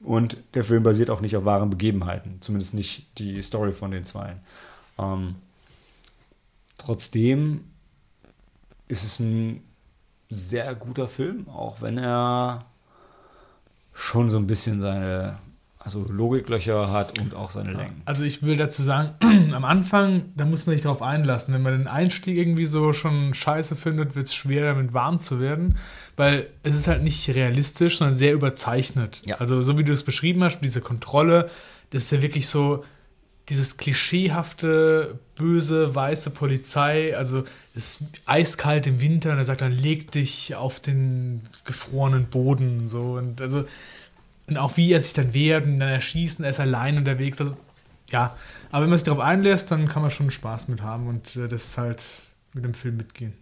Und 0.03 0.37
der 0.55 0.63
Film 0.63 0.83
basiert 0.83 1.09
auch 1.09 1.21
nicht 1.21 1.35
auf 1.35 1.45
wahren 1.45 1.69
Begebenheiten, 1.69 2.37
zumindest 2.41 2.73
nicht 2.73 3.19
die 3.19 3.41
Story 3.43 3.71
von 3.71 3.91
den 3.91 4.03
Zweien. 4.03 4.39
Ähm, 4.97 5.35
trotzdem 6.77 7.65
ist 8.87 9.03
es 9.03 9.19
ein 9.19 9.63
sehr 10.29 10.73
guter 10.75 11.07
Film, 11.07 11.47
auch 11.49 11.81
wenn 11.81 11.97
er 11.97 12.65
schon 13.93 14.29
so 14.29 14.37
ein 14.37 14.47
bisschen 14.47 14.79
seine 14.79 15.37
also 15.83 16.05
Logiklöcher 16.09 16.91
hat 16.91 17.19
und 17.19 17.33
auch 17.33 17.49
seine 17.49 17.73
Längen. 17.73 18.01
Also 18.05 18.23
ich 18.23 18.43
will 18.43 18.55
dazu 18.55 18.83
sagen, 18.83 19.15
am 19.53 19.65
Anfang, 19.65 20.25
da 20.35 20.45
muss 20.45 20.65
man 20.65 20.75
sich 20.75 20.83
darauf 20.83 21.01
einlassen. 21.01 21.53
Wenn 21.53 21.61
man 21.63 21.77
den 21.77 21.87
Einstieg 21.87 22.37
irgendwie 22.37 22.65
so 22.65 22.93
schon 22.93 23.33
scheiße 23.33 23.75
findet, 23.75 24.15
wird 24.15 24.27
es 24.27 24.35
schwer, 24.35 24.73
damit 24.73 24.93
warm 24.93 25.17
zu 25.19 25.39
werden, 25.39 25.77
weil 26.17 26.47
es 26.63 26.75
ist 26.75 26.87
halt 26.87 27.03
nicht 27.03 27.27
realistisch, 27.29 27.97
sondern 27.97 28.15
sehr 28.15 28.33
überzeichnet. 28.33 29.21
Ja. 29.25 29.37
Also 29.37 29.61
so 29.61 29.77
wie 29.77 29.83
du 29.83 29.91
es 29.91 30.03
beschrieben 30.03 30.43
hast, 30.43 30.61
diese 30.61 30.81
Kontrolle, 30.81 31.49
das 31.89 32.03
ist 32.03 32.11
ja 32.11 32.21
wirklich 32.21 32.47
so, 32.47 32.83
dieses 33.49 33.77
klischeehafte, 33.77 35.19
böse, 35.35 35.93
weiße 35.93 36.29
Polizei, 36.29 37.17
also 37.17 37.43
es 37.75 38.01
ist 38.01 38.05
eiskalt 38.25 38.87
im 38.87 39.01
Winter 39.01 39.31
und 39.31 39.39
er 39.39 39.45
sagt 39.45 39.61
dann, 39.61 39.71
leg 39.71 40.11
dich 40.11 40.55
auf 40.55 40.79
den 40.79 41.41
gefrorenen 41.65 42.25
Boden. 42.27 42.87
So. 42.87 43.13
Und 43.13 43.41
also, 43.41 43.65
und 44.51 44.57
auch 44.57 44.75
wie 44.75 44.91
er 44.91 44.99
sich 44.99 45.13
dann 45.13 45.33
wehrt 45.33 45.65
und 45.65 45.77
dann 45.77 45.89
erschießt 45.89 46.39
und 46.39 46.45
er 46.45 46.51
ist 46.51 46.59
allein 46.59 46.97
unterwegs. 46.97 47.39
Also, 47.39 47.55
ja, 48.11 48.35
aber 48.69 48.83
wenn 48.83 48.89
man 48.89 48.99
sich 48.99 49.05
darauf 49.05 49.21
einlässt, 49.21 49.71
dann 49.71 49.87
kann 49.87 50.01
man 50.01 50.11
schon 50.11 50.29
Spaß 50.29 50.67
mit 50.67 50.81
haben 50.81 51.07
und 51.07 51.37
äh, 51.37 51.47
das 51.47 51.77
halt 51.77 52.03
mit 52.53 52.65
dem 52.65 52.73
Film 52.73 52.97
mitgehen. 52.97 53.33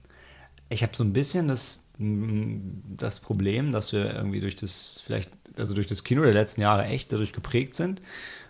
Ich 0.69 0.83
habe 0.83 0.95
so 0.95 1.03
ein 1.03 1.11
bisschen 1.13 1.47
das, 1.47 1.85
das 1.97 3.19
Problem, 3.21 3.71
dass 3.71 3.91
wir 3.91 4.13
irgendwie 4.13 4.39
durch 4.39 4.55
das, 4.55 5.01
vielleicht, 5.03 5.31
also 5.57 5.73
durch 5.73 5.87
das 5.87 6.03
Kino 6.03 6.21
der 6.21 6.33
letzten 6.33 6.61
Jahre 6.61 6.85
echt 6.85 7.11
dadurch 7.11 7.33
geprägt 7.33 7.73
sind. 7.73 8.01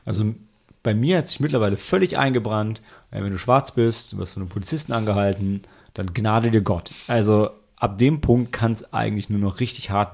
Also 0.03 0.35
bei 0.83 0.93
mir 0.93 1.19
hat 1.19 1.29
sich 1.29 1.39
mittlerweile 1.39 1.77
völlig 1.77 2.17
eingebrannt, 2.17 2.81
wenn 3.11 3.31
du 3.31 3.37
schwarz 3.37 3.71
bist, 3.71 4.11
du 4.11 4.17
wirst 4.17 4.33
von 4.33 4.43
einem 4.43 4.49
Polizisten 4.49 4.91
angehalten, 4.91 5.61
dann 5.93 6.13
gnade 6.13 6.51
dir 6.51 6.61
Gott. 6.61 6.91
Also 7.07 7.51
ab 7.77 7.97
dem 7.97 8.19
Punkt 8.19 8.51
kann 8.51 8.73
es 8.73 8.93
eigentlich 8.93 9.29
nur 9.29 9.39
noch 9.39 9.61
richtig 9.61 9.91
hart 9.91 10.13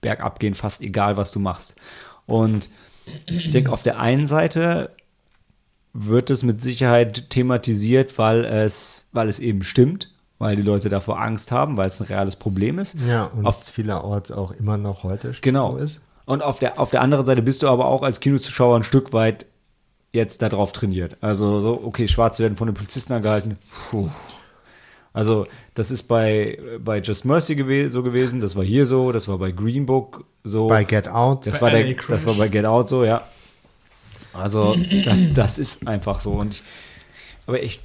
bergab 0.00 0.38
gehen, 0.38 0.54
fast 0.54 0.82
egal, 0.82 1.16
was 1.16 1.32
du 1.32 1.40
machst. 1.40 1.76
Und 2.26 2.70
ich 3.26 3.52
denke, 3.52 3.72
auf 3.72 3.82
der 3.82 4.00
einen 4.00 4.26
Seite 4.26 4.90
wird 5.92 6.30
es 6.30 6.42
mit 6.42 6.60
Sicherheit 6.60 7.30
thematisiert, 7.30 8.18
weil 8.18 8.44
es, 8.44 9.08
weil 9.12 9.28
es 9.28 9.38
eben 9.38 9.62
stimmt, 9.62 10.12
weil 10.38 10.56
die 10.56 10.62
Leute 10.62 10.88
davor 10.88 11.20
Angst 11.20 11.52
haben, 11.52 11.76
weil 11.76 11.88
es 11.88 12.00
ein 12.00 12.06
reales 12.06 12.36
Problem 12.36 12.78
ist. 12.78 12.96
Ja, 13.08 13.24
und 13.26 13.46
auf, 13.46 13.64
vielerorts 13.64 14.30
auch 14.30 14.52
immer 14.52 14.76
noch 14.76 15.04
heute 15.04 15.32
genau. 15.40 15.76
ist. 15.76 16.00
Und 16.26 16.42
auf 16.42 16.58
der, 16.58 16.78
auf 16.78 16.90
der 16.90 17.02
anderen 17.02 17.24
Seite 17.24 17.40
bist 17.40 17.62
du 17.62 17.68
aber 17.68 17.86
auch 17.86 18.02
als 18.02 18.20
Kinozuschauer 18.20 18.76
ein 18.76 18.82
Stück 18.82 19.12
weit 19.12 19.46
jetzt 20.12 20.42
darauf 20.42 20.72
trainiert. 20.72 21.16
Also 21.20 21.60
so, 21.60 21.80
okay, 21.84 22.08
Schwarze 22.08 22.42
werden 22.42 22.56
von 22.56 22.66
den 22.66 22.74
Polizisten 22.74 23.12
angehalten. 23.12 23.58
Puh. 23.90 24.10
Also, 25.16 25.46
das 25.72 25.90
ist 25.90 26.02
bei, 26.02 26.58
bei 26.78 26.98
Just 27.00 27.24
Mercy 27.24 27.56
gew 27.56 27.88
so 27.88 28.02
gewesen, 28.02 28.38
das 28.40 28.54
war 28.54 28.62
hier 28.62 28.84
so, 28.84 29.12
das 29.12 29.28
war 29.28 29.38
bei 29.38 29.50
Green 29.50 29.86
Book 29.86 30.26
so. 30.44 30.66
Bei 30.66 30.84
Get 30.84 31.08
Out. 31.08 31.46
Das 31.46 31.60
Bei 31.60 31.62
war, 31.62 31.70
der, 31.70 31.94
das 32.06 32.26
war 32.26 32.34
bei 32.34 32.48
Get 32.48 32.66
Out 32.66 32.90
so, 32.90 33.02
ja. 33.02 33.22
Also, 34.34 34.76
das, 35.06 35.32
das 35.32 35.58
ist 35.58 35.88
einfach 35.88 36.20
so. 36.20 36.32
Und 36.32 36.56
ich, 36.56 36.62
aber 37.46 37.62
ich, 37.62 37.80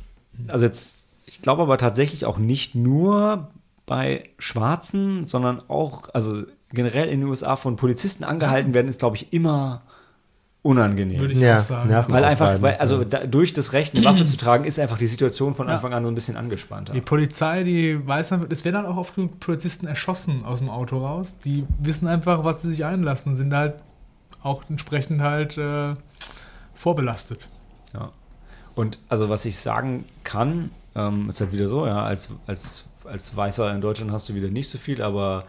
also 0.49 0.65
jetzt, 0.65 1.05
ich 1.25 1.41
glaube 1.41 1.61
aber 1.61 1.77
tatsächlich 1.77 2.25
auch 2.25 2.37
nicht 2.37 2.75
nur 2.75 3.49
bei 3.85 4.23
Schwarzen, 4.37 5.23
sondern 5.23 5.61
auch, 5.69 6.09
also 6.13 6.43
generell 6.73 7.07
in 7.07 7.21
den 7.21 7.29
USA 7.29 7.55
von 7.55 7.77
Polizisten 7.77 8.25
angehalten 8.25 8.73
werden, 8.73 8.89
ist, 8.89 8.99
glaube 8.99 9.15
ich, 9.15 9.31
immer 9.31 9.83
unangenehm. 10.63 11.19
Würde 11.19 11.33
ich 11.33 11.39
Ja, 11.39 11.57
auch 11.57 11.61
sagen. 11.61 11.89
nerven. 11.89 12.13
weil 12.13 12.23
einfach, 12.23 12.61
weil, 12.61 12.75
also 12.75 13.03
da, 13.03 13.25
durch 13.25 13.51
das 13.53 13.73
Recht, 13.73 13.95
eine 13.95 14.05
Waffe 14.05 14.25
zu 14.25 14.37
tragen, 14.37 14.63
ist 14.65 14.77
einfach 14.79 14.97
die 14.97 15.07
Situation 15.07 15.55
von 15.55 15.67
Ja. 15.67 15.73
Anfang 15.75 15.93
an 15.93 16.03
so 16.03 16.09
ein 16.09 16.15
bisschen 16.15 16.37
angespannter. 16.37 16.93
Die 16.93 17.01
Polizei, 17.01 17.63
die 17.63 17.99
weiß 18.07 18.29
dann, 18.29 18.45
es 18.49 18.63
werden 18.63 18.83
dann 18.83 18.85
auch 18.85 18.97
oft 18.97 19.15
genug 19.15 19.39
Polizisten 19.39 19.87
erschossen 19.87 20.45
aus 20.45 20.59
dem 20.59 20.69
Auto 20.69 20.99
raus. 20.99 21.39
Die 21.43 21.65
wissen 21.79 22.07
einfach, 22.07 22.43
was 22.43 22.61
sie 22.61 22.69
sich 22.69 22.85
einlassen 22.85 23.31
und 23.31 23.35
sind 23.37 23.53
halt 23.53 23.75
auch 24.43 24.63
entsprechend 24.69 25.21
halt 25.21 25.57
äh, 25.57 25.95
vorbelastet. 26.73 27.47
Ja. 27.93 28.11
Und 28.75 28.99
also 29.09 29.29
was 29.29 29.45
ich 29.45 29.57
sagen 29.57 30.05
kann, 30.23 30.69
ähm, 30.95 31.27
ist 31.29 31.41
halt 31.41 31.51
wieder 31.53 31.67
so, 31.67 31.85
ja, 31.87 32.03
als, 32.03 32.29
als, 32.47 32.85
als 33.05 33.35
Weißer 33.35 33.73
in 33.73 33.81
Deutschland 33.81 34.11
hast 34.11 34.29
du 34.29 34.35
wieder 34.35 34.49
nicht 34.49 34.69
so 34.69 34.77
viel, 34.77 35.01
aber 35.01 35.43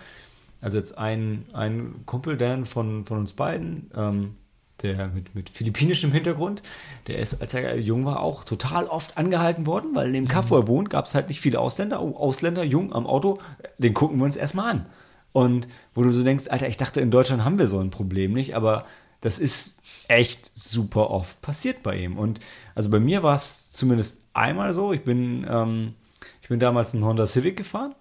also 0.61 0.79
jetzt 0.79 0.97
ein, 0.97 1.45
ein 1.53 1.95
Kumpel, 2.07 2.37
Dan 2.37 2.67
von, 2.67 3.05
von 3.05 3.19
uns 3.19 3.33
beiden, 3.33 3.91
ähm, 3.97 4.37
der 4.83 5.09
mit, 5.09 5.35
mit 5.35 5.51
philippinischem 5.51 6.13
Hintergrund, 6.13 6.63
der 7.07 7.19
ist, 7.19 7.41
als 7.41 7.55
er 7.55 7.79
jung 7.79 8.05
war, 8.05 8.21
auch 8.21 8.45
total 8.45 8.87
oft 8.87 9.17
angehalten 9.17 9.67
worden, 9.67 9.95
weil 9.95 10.09
in 10.09 10.13
dem 10.13 10.29
Kaff, 10.29 10.51
wo 10.51 10.57
er 10.57 10.69
wohnt, 10.69 10.91
gab 10.91 11.07
es 11.07 11.15
halt 11.15 11.29
nicht 11.29 11.41
viele 11.41 11.61
Ausländer. 11.61 12.03
Oh, 12.03 12.17
Ausländer, 12.17 12.65
jung 12.65 12.93
am 12.93 13.07
Auto, 13.07 13.39
den 13.79 13.95
gucken 13.95 14.19
wir 14.19 14.25
uns 14.25 14.37
erstmal 14.37 14.71
an. 14.71 14.87
Und 15.33 15.69
wo 15.95 16.03
du 16.03 16.11
so 16.11 16.23
denkst, 16.23 16.49
Alter, 16.49 16.69
ich 16.69 16.77
dachte, 16.77 17.01
in 17.01 17.11
Deutschland 17.11 17.45
haben 17.45 17.59
wir 17.59 17.69
so 17.69 17.79
ein 17.79 17.91
Problem 17.91 18.33
nicht, 18.33 18.55
aber 18.55 18.87
das 19.21 19.39
ist 19.39 19.81
echt 20.09 20.51
super 20.55 21.11
oft 21.11 21.41
passiert 21.41 21.83
bei 21.83 21.97
ihm. 21.97 22.19
Und 22.19 22.41
also 22.75 22.91
bei 22.91 23.01
mir 23.01 23.23
war 23.23 23.37
es 23.37 23.73
zumindest 23.73 24.25
einmal 24.35 24.75
so. 24.75 24.93
Ich 24.93 25.05
bin, 25.05 25.47
ähm, 25.49 25.95
ich 26.43 26.49
bin 26.49 26.61
damals 26.61 26.93
einen 26.93 27.05
Honda 27.05 27.27
Civic 27.27 27.57
gefahren 27.57 27.95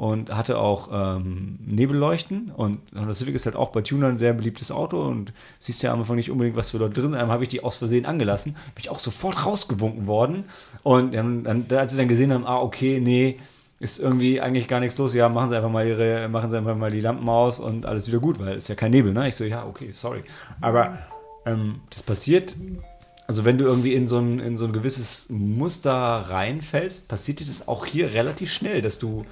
und 0.00 0.34
hatte 0.34 0.58
auch 0.58 0.88
ähm, 0.90 1.58
Nebelleuchten. 1.66 2.52
Und 2.56 2.78
Honda 2.96 3.12
Civic 3.12 3.34
ist 3.34 3.44
halt 3.44 3.54
auch 3.54 3.68
bei 3.68 3.82
Tunern 3.82 4.12
ein 4.12 4.16
sehr 4.16 4.32
beliebtes 4.32 4.72
Auto 4.72 5.02
und 5.02 5.34
siehst 5.58 5.82
ja 5.82 5.92
am 5.92 6.00
Anfang 6.00 6.16
nicht 6.16 6.30
unbedingt, 6.30 6.56
was 6.56 6.70
für 6.70 6.78
Leute 6.78 7.02
drin 7.02 7.12
sind. 7.12 7.20
Habe 7.20 7.42
ich 7.42 7.50
die 7.50 7.62
aus 7.62 7.76
Versehen 7.76 8.06
angelassen, 8.06 8.54
bin 8.74 8.78
ich 8.78 8.88
auch 8.88 8.98
sofort 8.98 9.44
rausgewunken 9.44 10.06
worden. 10.06 10.44
Und 10.84 11.12
dann, 11.12 11.44
dann, 11.44 11.66
als 11.76 11.92
sie 11.92 11.98
dann 11.98 12.08
gesehen 12.08 12.32
haben, 12.32 12.46
ah, 12.46 12.62
okay, 12.62 12.98
nee, 12.98 13.40
ist 13.78 13.98
irgendwie 13.98 14.40
eigentlich 14.40 14.68
gar 14.68 14.80
nichts 14.80 14.96
los. 14.96 15.12
Ja, 15.12 15.28
machen 15.28 15.50
Sie 15.50 15.56
einfach 15.56 15.68
mal 15.68 15.86
ihre, 15.86 16.30
machen 16.30 16.48
Sie 16.48 16.56
einfach 16.56 16.78
mal 16.78 16.90
die 16.90 17.02
Lampen 17.02 17.28
aus 17.28 17.60
und 17.60 17.84
alles 17.84 18.08
wieder 18.08 18.20
gut, 18.20 18.38
weil 18.38 18.56
es 18.56 18.62
ist 18.62 18.68
ja 18.68 18.76
kein 18.76 18.92
Nebel, 18.92 19.12
ne? 19.12 19.28
Ich 19.28 19.36
so, 19.36 19.44
ja, 19.44 19.66
okay, 19.66 19.90
sorry. 19.92 20.22
Aber 20.62 20.96
ähm, 21.44 21.82
das 21.90 22.02
passiert, 22.02 22.56
also 23.26 23.44
wenn 23.44 23.58
du 23.58 23.66
irgendwie 23.66 23.92
in 23.92 24.08
so 24.08 24.16
ein, 24.16 24.38
in 24.40 24.56
so 24.56 24.64
ein 24.64 24.72
gewisses 24.72 25.26
Muster 25.28 25.92
reinfällst, 25.92 27.06
passiert 27.06 27.40
dir 27.40 27.46
das 27.46 27.68
auch 27.68 27.84
hier 27.84 28.14
relativ 28.14 28.50
schnell, 28.50 28.80
dass 28.80 28.98
du 28.98 29.26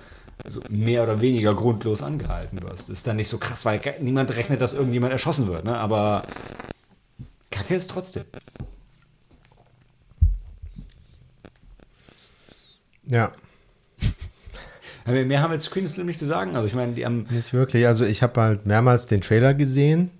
also 0.44 0.60
mehr 0.68 1.02
oder 1.02 1.20
weniger 1.20 1.54
grundlos 1.54 2.02
angehalten 2.02 2.62
wirst. 2.62 2.88
Das 2.88 2.98
ist 2.98 3.06
dann 3.06 3.16
nicht 3.16 3.28
so 3.28 3.38
krass, 3.38 3.64
weil 3.64 3.80
niemand 4.00 4.34
rechnet, 4.34 4.60
dass 4.60 4.72
irgendjemand 4.72 5.12
erschossen 5.12 5.48
wird, 5.48 5.64
ne? 5.64 5.76
Aber 5.76 6.22
Kacke 7.50 7.74
ist 7.74 7.90
trotzdem. 7.90 8.24
Ja, 13.06 13.32
Mehr 15.08 15.40
haben 15.42 15.52
wir 15.52 15.58
zu 15.58 15.70
Queen 15.70 15.88
Slim 15.88 16.06
nicht 16.06 16.18
zu 16.18 16.26
sagen. 16.26 16.54
Also 16.54 16.68
ich 16.68 16.74
meine, 16.74 16.92
die 16.92 17.04
haben 17.04 17.26
nicht 17.30 17.52
wirklich. 17.52 17.86
Also 17.86 18.04
ich 18.04 18.22
habe 18.22 18.40
halt 18.40 18.66
mehrmals 18.66 19.06
den 19.06 19.20
Trailer 19.20 19.54
gesehen 19.54 20.10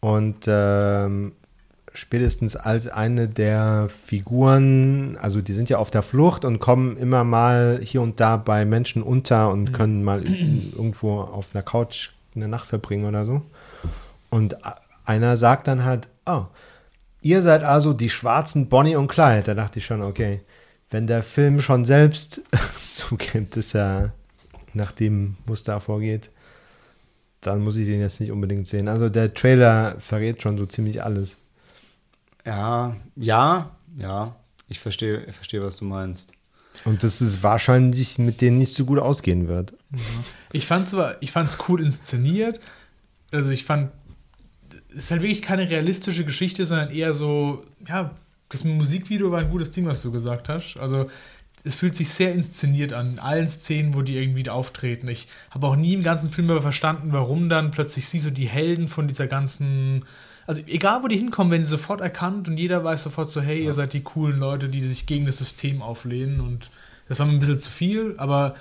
und 0.00 0.44
ähm, 0.46 1.32
spätestens 1.96 2.56
als 2.56 2.88
eine 2.88 3.28
der 3.28 3.88
Figuren, 4.06 5.16
also 5.20 5.40
die 5.40 5.52
sind 5.52 5.70
ja 5.70 5.78
auf 5.78 5.90
der 5.90 6.02
Flucht 6.02 6.44
und 6.44 6.58
kommen 6.58 6.96
immer 6.96 7.24
mal 7.24 7.80
hier 7.82 8.02
und 8.02 8.20
da 8.20 8.36
bei 8.36 8.64
Menschen 8.64 9.02
unter 9.02 9.50
und 9.50 9.72
können 9.72 10.04
mal 10.04 10.24
irgendwo 10.24 11.20
auf 11.20 11.54
einer 11.54 11.62
Couch 11.62 12.10
eine 12.34 12.48
Nacht 12.48 12.66
verbringen 12.66 13.06
oder 13.06 13.24
so. 13.24 13.42
Und 14.30 14.56
einer 15.04 15.36
sagt 15.36 15.68
dann 15.68 15.84
halt, 15.84 16.08
oh, 16.26 16.44
ihr 17.22 17.42
seid 17.42 17.64
also 17.64 17.92
die 17.92 18.10
schwarzen 18.10 18.68
Bonnie 18.68 18.96
und 18.96 19.08
Clyde. 19.08 19.42
Da 19.42 19.54
dachte 19.54 19.78
ich 19.78 19.86
schon, 19.86 20.02
okay, 20.02 20.42
wenn 20.90 21.06
der 21.06 21.22
Film 21.22 21.60
schon 21.60 21.84
selbst 21.84 22.42
zugibt, 22.92 23.56
dass 23.56 23.74
er 23.74 24.12
nach 24.74 24.92
dem 24.92 25.36
Muster 25.46 25.80
vorgeht, 25.80 26.30
dann 27.40 27.62
muss 27.62 27.76
ich 27.76 27.86
den 27.86 28.00
jetzt 28.00 28.20
nicht 28.20 28.32
unbedingt 28.32 28.66
sehen. 28.66 28.88
Also 28.88 29.08
der 29.08 29.32
Trailer 29.32 29.96
verrät 29.98 30.42
schon 30.42 30.58
so 30.58 30.66
ziemlich 30.66 31.02
alles. 31.02 31.38
Ja, 32.46 32.96
ja, 33.16 33.76
ja. 33.98 34.36
Ich 34.68 34.80
verstehe, 34.80 35.24
ich 35.24 35.34
verstehe, 35.34 35.62
was 35.62 35.76
du 35.76 35.84
meinst. 35.84 36.32
Und 36.84 37.02
dass 37.02 37.20
es 37.20 37.42
wahrscheinlich 37.42 38.18
mit 38.18 38.40
denen 38.40 38.58
nicht 38.58 38.74
so 38.74 38.84
gut 38.84 38.98
ausgehen 38.98 39.48
wird. 39.48 39.74
Ich 40.52 40.66
fand 40.66 40.92
es 40.92 40.96
ich 41.20 41.32
fand's 41.32 41.58
cool 41.68 41.80
inszeniert. 41.80 42.60
Also 43.32 43.50
ich 43.50 43.64
fand, 43.64 43.90
es 44.90 44.96
ist 44.96 45.10
halt 45.10 45.22
wirklich 45.22 45.42
keine 45.42 45.68
realistische 45.68 46.24
Geschichte, 46.24 46.64
sondern 46.64 46.90
eher 46.90 47.14
so, 47.14 47.62
ja, 47.88 48.10
das 48.48 48.64
Musikvideo 48.64 49.30
war 49.30 49.40
ein 49.40 49.50
gutes 49.50 49.70
Ding, 49.70 49.86
was 49.86 50.02
du 50.02 50.12
gesagt 50.12 50.48
hast. 50.48 50.76
Also 50.78 51.08
es 51.64 51.74
fühlt 51.74 51.96
sich 51.96 52.10
sehr 52.10 52.32
inszeniert 52.32 52.92
an, 52.92 53.14
in 53.14 53.18
allen 53.18 53.48
Szenen, 53.48 53.94
wo 53.94 54.02
die 54.02 54.16
irgendwie 54.16 54.48
auftreten. 54.48 55.08
Ich 55.08 55.26
habe 55.50 55.66
auch 55.66 55.76
nie 55.76 55.94
im 55.94 56.02
ganzen 56.02 56.30
Film 56.30 56.50
aber 56.50 56.62
verstanden, 56.62 57.12
warum 57.12 57.48
dann 57.48 57.72
plötzlich 57.72 58.08
sie 58.08 58.20
so 58.20 58.30
die 58.30 58.48
Helden 58.48 58.86
von 58.86 59.08
dieser 59.08 59.26
ganzen, 59.26 60.04
also 60.46 60.60
egal 60.66 61.02
wo 61.02 61.08
die 61.08 61.16
hinkommen, 61.16 61.50
werden 61.50 61.64
sie 61.64 61.70
sofort 61.70 62.00
erkannt 62.00 62.48
und 62.48 62.56
jeder 62.56 62.84
weiß 62.84 63.02
sofort 63.02 63.30
so, 63.30 63.40
hey, 63.40 63.64
ihr 63.64 63.72
seid 63.72 63.92
die 63.92 64.02
coolen 64.02 64.38
Leute, 64.38 64.68
die 64.68 64.86
sich 64.86 65.06
gegen 65.06 65.26
das 65.26 65.38
System 65.38 65.82
auflehnen 65.82 66.40
und 66.40 66.70
das 67.08 67.18
war 67.18 67.26
mir 67.26 67.32
ein 67.32 67.40
bisschen 67.40 67.58
zu 67.58 67.70
viel, 67.70 68.14
aber 68.18 68.54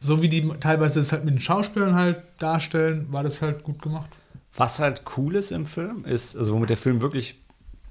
so 0.00 0.22
wie 0.22 0.28
die 0.28 0.48
teilweise 0.60 1.00
das 1.00 1.12
halt 1.12 1.24
mit 1.24 1.34
den 1.34 1.40
Schauspielern 1.40 1.94
halt 1.94 2.22
darstellen, 2.38 3.06
war 3.10 3.22
das 3.22 3.42
halt 3.42 3.64
gut 3.64 3.80
gemacht. 3.80 4.10
Was 4.54 4.78
halt 4.78 5.02
cool 5.16 5.34
ist 5.36 5.50
im 5.50 5.66
Film, 5.66 6.04
ist, 6.04 6.36
also 6.36 6.54
womit 6.54 6.70
der 6.70 6.76
Film 6.76 7.00
wirklich 7.00 7.36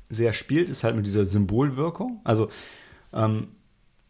sehr 0.09 0.33
spielt, 0.33 0.69
ist 0.69 0.83
halt 0.83 0.95
mit 0.95 1.05
dieser 1.05 1.25
Symbolwirkung. 1.25 2.21
Also 2.23 2.49
ähm, 3.13 3.47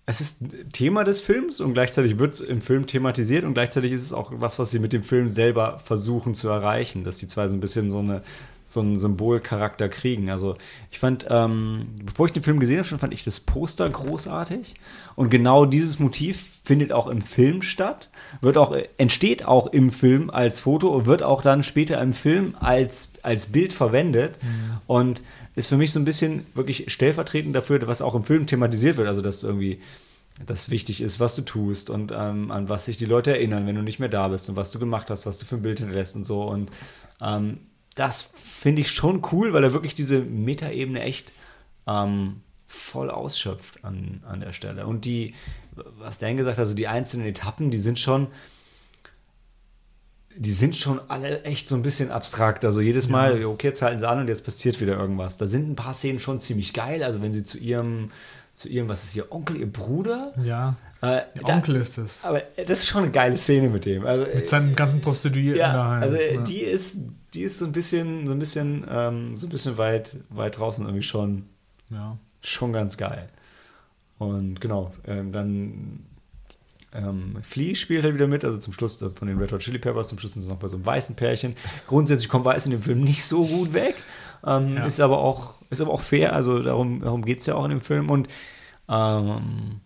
es 0.06 0.22
ist 0.22 0.44
Thema 0.72 1.04
des 1.04 1.22
Films 1.22 1.60
und 1.60 1.74
gleichzeitig 1.74 2.20
wird 2.20 2.34
es 2.34 2.42
im 2.42 2.62
Film 2.62 2.86
thematisiert 2.86 3.44
und 3.44 3.56
gleichzeitig 3.56 3.92
ist 3.92 4.04
es 4.04 4.14
auch 4.14 4.32
was, 4.36 4.60
was 4.60 4.72
sie 4.72 4.80
mit 4.80 4.94
dem 4.94 5.04
Film 5.04 5.30
selber 5.30 5.80
versuchen 5.80 6.36
zu 6.36 6.48
erreichen, 6.48 7.04
dass 7.04 7.18
die 7.18 7.28
zwei 7.28 7.48
so 7.48 7.56
ein 7.56 7.60
bisschen 7.60 7.90
so 7.90 8.00
eine 8.00 8.22
so 8.66 8.82
einen 8.82 9.00
Symbolcharakter 9.00 9.88
kriegen. 9.90 10.30
Also 10.30 10.56
ich 10.92 11.00
fand, 11.00 11.28
ähm, 11.30 11.88
bevor 12.04 12.26
ich 12.26 12.34
den 12.34 12.44
Film 12.44 12.60
gesehen 12.60 12.80
habe, 12.80 12.88
schon 12.88 13.00
fand 13.00 13.14
ich 13.14 13.24
das 13.24 13.40
Poster 13.40 13.90
großartig. 13.90 14.74
Und 15.16 15.30
genau 15.30 15.66
dieses 15.66 16.00
Motiv 16.00 16.50
findet 16.64 16.92
auch 16.92 17.08
im 17.08 17.22
Film 17.22 17.62
statt, 17.62 18.10
wird 18.42 18.58
auch, 18.58 18.76
entsteht 18.98 19.46
auch 19.46 19.68
im 19.68 19.92
Film 19.92 20.32
als 20.32 20.62
Foto 20.62 20.90
und 20.90 21.06
wird 21.06 21.22
auch 21.22 21.44
dann 21.44 21.62
später 21.62 22.02
im 22.02 22.14
Film 22.14 22.56
als, 22.60 23.12
als 23.22 23.48
Bild 23.48 23.72
verwendet. 23.72 24.36
Und 24.88 25.22
ist 25.56 25.68
für 25.68 25.78
mich 25.78 25.92
so 25.92 26.00
ein 26.00 26.06
bisschen 26.06 26.46
wirklich 26.54 26.92
stellvertretend 26.92 27.56
dafür, 27.56 27.86
was 27.88 28.02
auch 28.02 28.16
im 28.16 28.24
Film 28.24 28.46
thematisiert 28.48 28.98
wird. 28.98 29.08
Also 29.08 29.22
dass 29.22 29.44
irgendwie 29.44 29.80
das 30.46 30.70
wichtig 30.70 31.02
ist, 31.02 31.20
was 31.20 31.36
du 31.36 31.44
tust 31.44 31.90
und 31.90 32.12
ähm, 32.14 32.52
an 32.52 32.68
was 32.68 32.86
sich 32.86 32.98
die 32.98 33.06
Leute 33.06 33.32
erinnern, 33.32 33.66
wenn 33.68 33.76
du 33.76 33.82
nicht 33.82 34.00
mehr 34.00 34.10
da 34.10 34.28
bist 34.28 34.50
und 34.50 34.58
was 34.58 34.72
du 34.72 34.80
gemacht 34.80 35.10
hast, 35.10 35.26
was 35.26 35.38
du 35.38 35.46
für 35.46 35.56
ein 35.56 35.62
Bild 35.62 35.80
hinterlässt 35.80 36.16
und 36.18 36.26
so. 36.26 36.44
Und 36.44 36.70
ähm, 37.22 37.60
das 37.96 38.30
finde 38.44 38.82
ich 38.82 38.92
schon 38.92 39.22
cool, 39.32 39.54
weil 39.54 39.64
er 39.64 39.74
wirklich 39.74 39.94
diese 39.94 40.20
Metaebene 40.20 41.02
echt 41.02 41.34
ähm, 41.88 42.42
voll 42.68 43.10
ausschöpft 43.10 43.84
an, 43.84 44.22
an 44.28 44.42
der 44.42 44.52
Stelle. 44.54 44.86
Und 44.86 45.06
die, 45.06 45.34
was 45.98 46.20
Dan 46.20 46.38
gesagt 46.38 46.58
hat, 46.58 46.64
also 46.64 46.74
die 46.76 46.88
einzelnen 46.88 47.26
Etappen, 47.26 47.72
die 47.72 47.78
sind 47.78 47.98
schon, 48.00 48.28
die 50.38 50.52
sind 50.52 50.76
schon 50.76 51.00
alle 51.08 51.44
echt 51.44 51.68
so 51.70 51.76
ein 51.76 51.82
bisschen 51.82 52.12
abstrakt. 52.12 52.66
Also 52.66 52.82
jedes 52.82 53.08
Mal, 53.08 53.46
okay, 53.46 53.68
jetzt 53.68 53.82
halten 53.82 54.00
sie 54.00 54.08
an 54.08 54.20
und 54.20 54.28
jetzt 54.28 54.44
passiert 54.44 54.82
wieder 54.82 54.98
irgendwas. 54.98 55.38
Da 55.38 55.48
sind 55.48 55.70
ein 55.70 55.76
paar 55.78 55.94
Szenen 55.94 56.20
schon 56.20 56.42
ziemlich 56.42 56.74
geil. 56.74 57.04
Also 57.04 57.22
wenn 57.22 57.32
sie 57.32 57.46
zu 57.46 57.58
ihrem, 57.58 58.12
zu 58.54 58.68
ihrem, 58.68 58.90
was 58.90 59.06
ist 59.06 59.16
ihr 59.16 59.32
Onkel, 59.32 59.56
ihr 59.58 59.72
Bruder? 59.72 60.34
Ja. 60.44 60.76
Äh, 61.02 61.22
Der 61.36 61.44
da- 61.46 61.56
Onkel 61.56 61.78
ist 61.78 61.98
es. 61.98 62.24
aber 62.26 62.42
das 62.68 62.80
ist 62.80 62.88
schon 62.88 63.04
eine 63.04 63.12
geile 63.12 63.38
Szene 63.38 63.70
mit 63.70 63.86
dem. 63.86 64.06
Also, 64.06 64.26
Mit 64.34 64.46
seinen 64.48 64.76
ganzen 64.76 65.00
Prostituierten 65.00 65.60
ja, 65.62 65.72
daheim. 65.74 66.04
also 66.04 66.16
äh, 66.18 66.36
ja. 66.36 66.42
die 66.42 66.60
ist, 66.62 66.98
die 67.36 67.42
ist 67.42 67.60
so 67.60 67.66
ein 67.66 67.72
bisschen, 67.72 68.26
so 68.26 68.32
ein 68.32 68.40
bisschen, 68.40 68.86
ähm, 68.90 69.38
so 69.38 69.48
ein 69.48 69.50
bisschen 69.50 69.78
weit, 69.78 70.16
weit 70.30 70.58
draußen 70.58 70.86
irgendwie 70.86 71.04
schon, 71.04 71.46
ja. 71.90 72.18
schon 72.42 72.74
ganz 72.74 72.98
geil. 72.98 73.30
Und 74.18 74.62
genau, 74.62 74.94
ähm, 75.06 75.32
dann 75.32 76.06
ähm, 76.94 77.36
Flea 77.44 77.76
spielt 77.76 78.04
halt 78.04 78.16
wieder 78.16 78.28
mit, 78.28 78.46
also 78.46 78.58
zum 78.58 78.72
Schluss 78.72 78.98
von 78.98 79.28
den 79.28 79.38
Red 79.38 79.52
Hot 79.52 79.60
Chili 79.60 79.80
Peppers, 79.80 80.08
zum 80.08 80.18
Schluss 80.18 80.34
sind 80.34 80.44
sie 80.44 80.48
noch 80.48 80.56
bei 80.56 80.70
so 80.70 80.78
einem 80.78 80.86
weißen 80.86 81.16
Pärchen. 81.16 81.56
Grundsätzlich 81.88 82.30
kommt 82.30 82.46
Weiß 82.46 82.66
in 82.66 82.72
dem 82.72 82.82
Film 82.82 83.02
nicht 83.02 83.26
so 83.26 83.46
gut 83.46 83.74
weg, 83.74 83.96
ähm, 84.46 84.78
Ja. 84.78 84.86
ist, 84.86 85.02
aber 85.02 85.18
auch, 85.18 85.56
ist 85.70 85.82
aber 85.82 85.92
auch 85.92 86.02
fair, 86.02 86.34
also 86.34 86.60
darum, 86.64 87.02
darum 87.02 87.26
geht 87.26 87.42
es 87.42 87.46
ja 87.48 87.56
auch 87.56 87.66
in 87.66 87.72
dem 87.72 87.82
Film. 87.82 88.10
Und 88.10 88.30
ähm, 88.88 89.82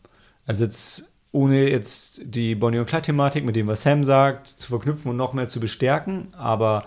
also 0.46 0.64
jetzt 0.64 1.12
ohne 1.32 1.70
jetzt 1.70 2.22
die 2.24 2.56
Bonnie 2.56 2.80
und 2.80 2.88
Clyde-Thematik 2.88 3.46
mit 3.46 3.56
dem, 3.56 3.68
was 3.68 3.84
Sam 3.84 4.04
sagt, 4.04 4.48
zu 4.48 4.68
verknüpfen 4.68 5.12
und 5.12 5.18
noch 5.18 5.34
mehr 5.34 5.48
zu 5.48 5.60
bestärken. 5.60 6.34
Aber 6.34 6.86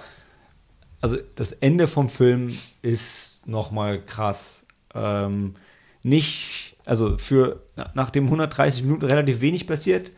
also 1.03 1.19
das 1.35 1.53
Ende 1.53 1.89
vom 1.89 2.09
Film 2.09 2.57
ist 2.81 3.47
nochmal 3.47 4.03
krass. 4.03 4.65
Ähm, 4.95 5.55
nicht, 6.03 6.77
also 6.85 7.19
für 7.19 7.61
nach 7.95 8.11
dem 8.11 8.25
130 8.25 8.85
Minuten 8.85 9.05
relativ 9.05 9.41
wenig 9.41 9.67
passiert, 9.67 10.13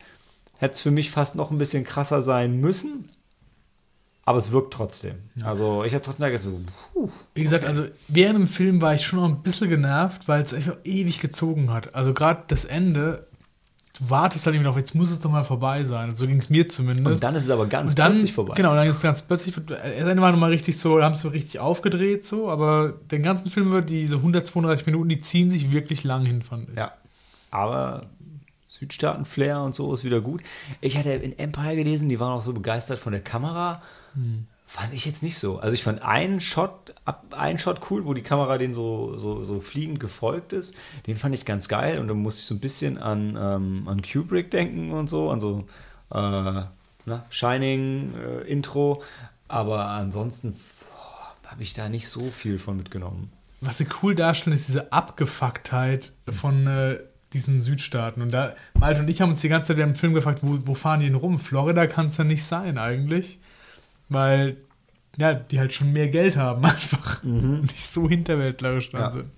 hätte 0.57 0.73
es 0.73 0.81
für 0.81 0.91
mich 0.91 1.11
fast 1.11 1.35
noch 1.35 1.51
ein 1.51 1.57
bisschen 1.57 1.83
krasser 1.83 2.21
sein 2.21 2.59
müssen. 2.61 3.09
Aber 4.27 4.39
es 4.39 4.51
wirkt 4.51 4.73
trotzdem. 4.73 5.15
Also 5.43 5.83
ich 5.83 5.93
habe 5.93 6.03
trotzdem 6.03 6.25
gedacht, 6.25 6.43
so, 6.43 6.59
puh, 6.93 7.09
Wie 7.35 7.43
gesagt, 7.43 7.63
also 7.65 7.85
während 8.07 8.39
dem 8.39 8.47
Film 8.47 8.81
war 8.81 8.95
ich 8.95 9.05
schon 9.05 9.19
noch 9.19 9.27
ein 9.27 9.43
bisschen 9.43 9.69
genervt, 9.69 10.27
weil 10.27 10.41
es 10.41 10.53
einfach 10.53 10.77
ewig 10.83 11.19
gezogen 11.19 11.71
hat. 11.71 11.93
Also 11.93 12.13
gerade 12.13 12.43
das 12.47 12.65
Ende, 12.65 13.27
du 13.97 14.09
wartest 14.09 14.45
halt 14.45 14.55
irgendwie 14.55 14.69
noch, 14.69 14.77
jetzt 14.77 14.95
muss 14.95 15.11
es 15.11 15.19
doch 15.19 15.31
mal 15.31 15.43
vorbei 15.43 15.83
sein. 15.83 16.13
So 16.13 16.27
ging 16.27 16.37
es 16.37 16.49
mir 16.49 16.67
zumindest. 16.67 17.07
Und 17.07 17.23
dann 17.23 17.35
ist 17.35 17.45
es 17.45 17.49
aber 17.49 17.65
ganz 17.65 17.95
dann, 17.95 18.11
plötzlich 18.11 18.33
vorbei. 18.33 18.53
Genau, 18.55 18.75
dann 18.75 18.87
ist 18.87 18.97
es 18.97 19.01
ganz 19.01 19.21
plötzlich, 19.21 19.55
das 19.55 19.79
Ende 19.79 20.21
war 20.21 20.31
nochmal 20.31 20.51
richtig 20.51 20.77
so, 20.77 21.01
haben 21.01 21.15
sie 21.15 21.31
richtig 21.31 21.59
aufgedreht 21.59 22.23
so, 22.23 22.49
aber 22.49 22.93
den 23.11 23.23
ganzen 23.23 23.49
Film, 23.49 23.67
über 23.67 23.81
diese 23.81 24.17
132 24.17 24.85
Minuten, 24.85 25.09
die 25.09 25.19
ziehen 25.19 25.49
sich 25.49 25.71
wirklich 25.71 26.03
lang 26.03 26.25
hin, 26.25 26.41
fand 26.41 26.69
ich. 26.69 26.75
Ja. 26.75 26.93
Aber 27.51 28.07
Südstaaten-Flair 28.65 29.61
und 29.61 29.73
so 29.73 29.93
ist 29.93 30.03
wieder 30.03 30.19
gut. 30.19 30.41
Ich 30.81 30.97
hatte 30.97 31.11
in 31.11 31.37
Empire 31.39 31.75
gelesen, 31.75 32.09
die 32.09 32.19
waren 32.19 32.33
auch 32.33 32.41
so 32.41 32.51
begeistert 32.53 32.99
von 32.99 33.13
der 33.13 33.21
Kamera. 33.21 33.81
Fand 34.67 34.93
ich 34.93 35.05
jetzt 35.05 35.21
nicht 35.21 35.37
so. 35.37 35.59
Also 35.59 35.73
ich 35.73 35.83
fand 35.83 36.01
einen 36.01 36.39
Shot, 36.39 36.93
einen 37.31 37.59
Shot 37.59 37.81
cool, 37.89 38.05
wo 38.05 38.13
die 38.13 38.23
Kamera 38.23 38.57
den 38.57 38.73
so, 38.73 39.17
so, 39.17 39.43
so 39.43 39.61
fliegend 39.61 39.99
gefolgt 39.99 40.53
ist. 40.53 40.75
Den 41.05 41.17
fand 41.17 41.35
ich 41.35 41.45
ganz 41.45 41.67
geil 41.67 41.99
und 41.99 42.07
dann 42.07 42.17
musste 42.17 42.39
ich 42.39 42.47
so 42.47 42.55
ein 42.55 42.59
bisschen 42.59 42.97
an, 42.97 43.37
ähm, 43.39 43.87
an 43.87 44.01
Kubrick 44.01 44.49
denken 44.51 44.91
und 44.91 45.09
so, 45.09 45.29
an 45.29 45.39
so 45.39 45.65
äh, 46.11 46.63
na, 47.05 47.25
Shining-Intro. 47.29 49.03
Aber 49.47 49.87
ansonsten 49.87 50.55
habe 51.45 51.61
ich 51.61 51.73
da 51.73 51.87
nicht 51.87 52.09
so 52.09 52.31
viel 52.31 52.57
von 52.57 52.75
mitgenommen. 52.75 53.31
Was 53.61 53.77
sie 53.77 53.87
cool 54.01 54.15
darstellen, 54.15 54.55
ist 54.55 54.67
diese 54.67 54.91
Abgefucktheit 54.91 56.11
von 56.29 56.67
äh, 56.67 56.97
diesen 57.33 57.61
Südstaaten. 57.61 58.21
Und 58.21 58.33
da, 58.33 58.55
Malte 58.79 59.01
und 59.01 59.09
ich 59.09 59.21
haben 59.21 59.29
uns 59.29 59.41
die 59.41 59.49
ganze 59.49 59.75
Zeit 59.75 59.83
im 59.83 59.95
Film 59.95 60.13
gefragt, 60.13 60.39
wo, 60.41 60.57
wo 60.65 60.73
fahren 60.73 60.99
die 60.99 61.05
denn 61.05 61.15
rum? 61.15 61.39
Florida 61.39 61.85
kann 61.87 62.07
es 62.07 62.17
ja 62.17 62.23
nicht 62.23 62.43
sein 62.43 62.77
eigentlich. 62.77 63.39
Weil, 64.09 64.57
ja, 65.17 65.33
die 65.33 65.59
halt 65.59 65.73
schon 65.73 65.91
mehr 65.93 66.09
Geld 66.09 66.35
haben 66.37 66.63
einfach. 66.65 67.23
Und 67.23 67.61
nicht 67.63 67.85
so 67.85 68.07
hinterwäldlerisch 68.09 68.91
dann 68.91 69.01
Ja. 69.01 69.11
sind. 69.11 69.31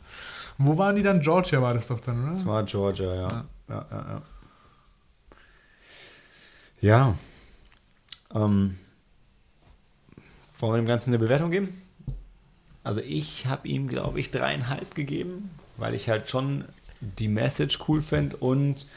Wo 0.57 0.77
waren 0.77 0.95
die 0.95 1.03
dann? 1.03 1.21
Georgia 1.21 1.61
war 1.61 1.73
das 1.75 1.87
doch 1.87 1.99
dann, 1.99 2.21
oder? 2.23 2.31
Das 2.31 2.45
war 2.45 2.63
Georgia, 2.63 3.13
ja. 3.13 3.45
Ja, 3.69 3.85
ja, 3.91 4.05
ja. 4.09 4.21
ja. 6.81 7.15
Ähm, 8.33 8.77
wollen 10.59 10.73
wir 10.73 10.77
dem 10.81 10.87
Ganzen 10.87 11.11
eine 11.11 11.19
Bewertung 11.19 11.51
geben? 11.51 11.69
Also 12.83 13.01
ich 13.01 13.45
habe 13.45 13.67
ihm, 13.67 13.87
glaube 13.87 14.19
ich, 14.19 14.31
dreieinhalb 14.31 14.95
gegeben, 14.95 15.49
weil 15.77 15.93
ich 15.93 16.09
halt 16.09 16.29
schon 16.29 16.65
die 17.01 17.27
Message 17.27 17.79
cool 17.87 18.01
finde 18.01 18.37
und 18.37 18.87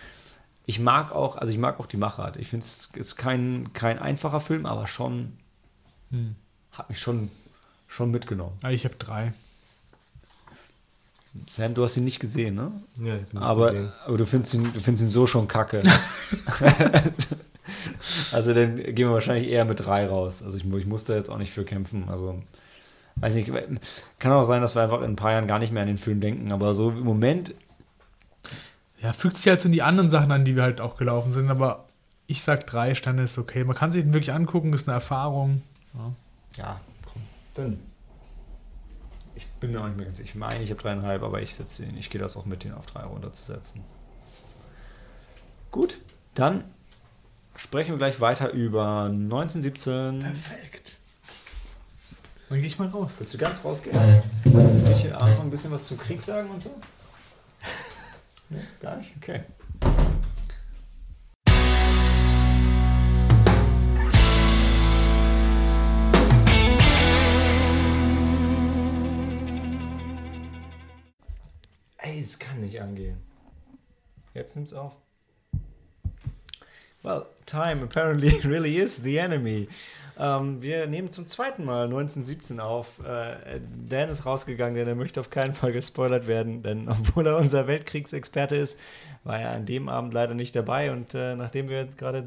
ich 0.65 0.79
mag 0.79 1.13
auch, 1.13 1.37
also 1.37 1.53
ich 1.53 1.59
mag 1.59 1.81
auch 1.81 1.87
die 1.87 1.97
Machart. 1.97 2.37
Ich 2.37 2.49
finde 2.49 2.65
es 2.65 2.89
ist 2.95 3.17
kein, 3.17 3.73
kein 3.73 3.99
einfacher 3.99 4.41
Film, 4.41 4.65
aber 4.65 4.87
schon 4.87 5.33
Hm. 6.11 6.35
hat 6.73 6.89
mich 6.89 6.99
schon, 7.01 7.31
schon 7.89 8.11
mitgenommen. 8.11 8.57
Ah, 8.63 8.71
ich 8.71 8.85
habe 8.85 8.97
drei. 8.97 9.33
Sam, 11.49 11.75
du 11.75 11.85
hast 11.85 11.97
ihn 11.97 12.05
nicht 12.05 12.19
gesehen, 12.19 12.57
ne? 12.57 12.73
Ja, 13.01 13.15
ich 13.15 13.33
nicht 13.33 13.43
Aber, 13.43 13.71
gesehen. 13.73 13.93
aber 14.05 14.19
du, 14.19 14.27
findest 14.27 14.55
ihn, 14.55 14.73
du 14.73 14.81
findest 14.81 15.05
ihn 15.05 15.11
so 15.11 15.27
schon 15.29 15.47
kacke. 15.47 15.83
also 18.33 18.53
dann 18.55 18.77
gehen 18.77 18.97
wir 19.09 19.13
wahrscheinlich 19.13 19.49
eher 19.49 19.65
mit 19.65 19.85
drei 19.85 20.07
raus. 20.07 20.43
Also 20.43 20.59
ich, 20.59 20.65
ich 20.65 20.87
muss 20.87 21.05
da 21.05 21.15
jetzt 21.15 21.31
auch 21.31 21.39
nicht 21.39 21.53
für 21.53 21.65
kämpfen. 21.65 22.09
Also 22.09 22.43
weiß 23.17 23.35
nicht, 23.37 23.53
kann 24.19 24.33
auch 24.33 24.45
sein, 24.45 24.61
dass 24.63 24.75
wir 24.75 24.83
einfach 24.83 25.01
in 25.03 25.11
ein 25.13 25.17
paar 25.17 25.33
Jahren 25.33 25.47
gar 25.47 25.59
nicht 25.59 25.73
mehr 25.73 25.83
an 25.83 25.89
den 25.89 25.99
Film 25.99 26.21
denken. 26.21 26.51
Aber 26.53 26.75
so 26.75 26.91
im 26.91 27.01
Moment, 27.05 27.55
Ja, 29.01 29.13
fügt 29.13 29.37
sich 29.37 29.47
halt 29.49 29.61
so 29.61 29.67
in 29.69 29.73
die 29.73 29.83
anderen 29.83 30.09
Sachen 30.09 30.33
an, 30.33 30.45
die 30.45 30.57
wir 30.57 30.63
halt 30.63 30.81
auch 30.81 30.97
gelaufen 30.97 31.31
sind, 31.33 31.49
aber 31.51 31.87
ich 32.27 32.43
sag 32.43 32.67
drei 32.67 32.95
Sterne 32.95 33.23
ist 33.23 33.39
okay. 33.39 33.65
Man 33.65 33.77
kann 33.77 33.91
sich 33.93 34.03
den 34.03 34.13
wirklich 34.13 34.33
angucken, 34.33 34.73
ist 34.73 34.89
eine 34.89 34.95
Erfahrung. 34.95 35.63
Ja. 35.95 36.13
ja, 36.57 36.81
komm, 37.11 37.23
dann. 37.55 37.81
Ich 39.35 39.47
bin 39.47 39.73
mir 39.73 39.81
auch 39.81 39.87
nicht 39.87 39.97
mehr 39.97 40.07
ganz 40.07 40.19
sicher. 40.19 40.29
Ich 40.29 40.35
meine, 40.35 40.63
ich 40.63 40.71
habe 40.71 40.83
dreieinhalb, 40.83 41.23
aber 41.23 41.41
ich 41.41 41.55
setze 41.55 41.85
ihn, 41.85 41.97
ich 41.97 42.11
gehe 42.11 42.21
das 42.21 42.37
auch 42.37 42.47
mit, 42.47 42.65
den 42.65 42.75
auf 42.75 42.87
drei 42.87 43.03
runterzusetzen. 43.03 43.83
Gut, 45.71 46.01
dann 46.35 46.65
sprechen 47.57 47.93
wir 47.93 47.99
gleich 47.99 48.21
weiter 48.21 48.51
über 48.51 49.05
1917. 49.05 50.21
Perfekt. 50.21 50.99
Dann 52.49 52.59
gehe 52.59 52.67
ich 52.67 52.79
mal 52.79 52.89
raus. 52.89 53.15
Willst 53.19 53.33
du 53.33 53.39
ganz 53.39 53.65
rausgehen? 53.65 53.97
Soll 54.45 54.93
ich 54.93 55.03
hier 55.03 55.21
einfach 55.21 55.43
ein 55.45 55.51
bisschen 55.51 55.71
was 55.71 55.87
zum 55.87 55.99
Krieg 55.99 56.21
sagen 56.21 56.51
und 56.51 56.63
so? 56.63 56.71
Nee, 58.53 58.65
gar 58.81 58.97
nicht? 58.97 59.13
Okay. 59.17 59.43
Ey, 72.21 72.27
das 72.27 72.39
kann 72.39 72.61
nicht 72.61 72.79
angehen. 72.79 73.17
Jetzt 74.35 74.55
nimmt's 74.55 74.75
auf. 74.75 74.95
Well, 77.03 77.25
time 77.47 77.83
apparently 77.83 78.29
really 78.45 78.77
is 78.77 78.97
the 79.03 79.17
enemy. 79.17 79.69
Ähm, 80.19 80.61
wir 80.61 80.87
nehmen 80.87 81.11
zum 81.11 81.27
zweiten 81.29 81.65
Mal 81.65 81.85
1917 81.85 82.61
auf. 82.61 82.99
Äh, 83.07 83.61
Dan 83.89 84.11
ist 84.11 84.27
rausgegangen, 84.27 84.75
denn 84.75 84.87
er 84.87 84.97
möchte 84.97 85.19
auf 85.19 85.31
keinen 85.31 85.55
Fall 85.55 85.73
gespoilert 85.73 86.27
werden, 86.27 86.63
denn 86.63 86.91
obwohl 86.91 87.27
er 87.27 87.39
unser 87.39 87.67
Weltkriegsexperte 87.67 88.55
ist, 88.55 88.79
war 89.25 89.41
er 89.41 89.53
an 89.53 89.65
dem 89.65 89.89
Abend 89.89 90.13
leider 90.13 90.35
nicht 90.35 90.55
dabei. 90.55 90.93
Und 90.93 91.15
äh, 91.15 91.35
nachdem 91.37 91.71
wir 91.71 91.87
gerade 91.87 92.27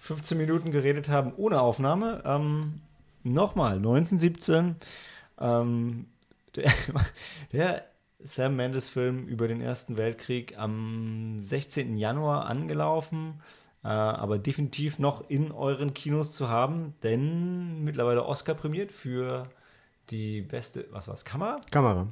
15 0.00 0.36
Minuten 0.36 0.70
geredet 0.70 1.08
haben 1.08 1.32
ohne 1.38 1.62
Aufnahme, 1.62 2.22
ähm, 2.26 2.82
nochmal 3.22 3.76
1917. 3.76 4.76
Ähm, 5.40 6.08
der, 6.56 6.72
der 7.52 7.93
Sam 8.24 8.56
Mendes-Film 8.56 9.26
über 9.28 9.46
den 9.48 9.60
Ersten 9.60 9.96
Weltkrieg 9.96 10.58
am 10.58 11.38
16. 11.42 11.96
Januar 11.98 12.46
angelaufen, 12.46 13.34
äh, 13.84 13.88
aber 13.88 14.38
definitiv 14.38 14.98
noch 14.98 15.28
in 15.28 15.52
euren 15.52 15.92
Kinos 15.94 16.34
zu 16.34 16.48
haben, 16.48 16.94
denn 17.02 17.84
mittlerweile 17.84 18.24
Oscar 18.24 18.54
prämiert 18.54 18.92
für 18.92 19.44
die 20.10 20.40
beste, 20.40 20.86
was 20.90 21.06
war's, 21.08 21.24
Kamera? 21.24 21.60
Kamera. 21.70 22.08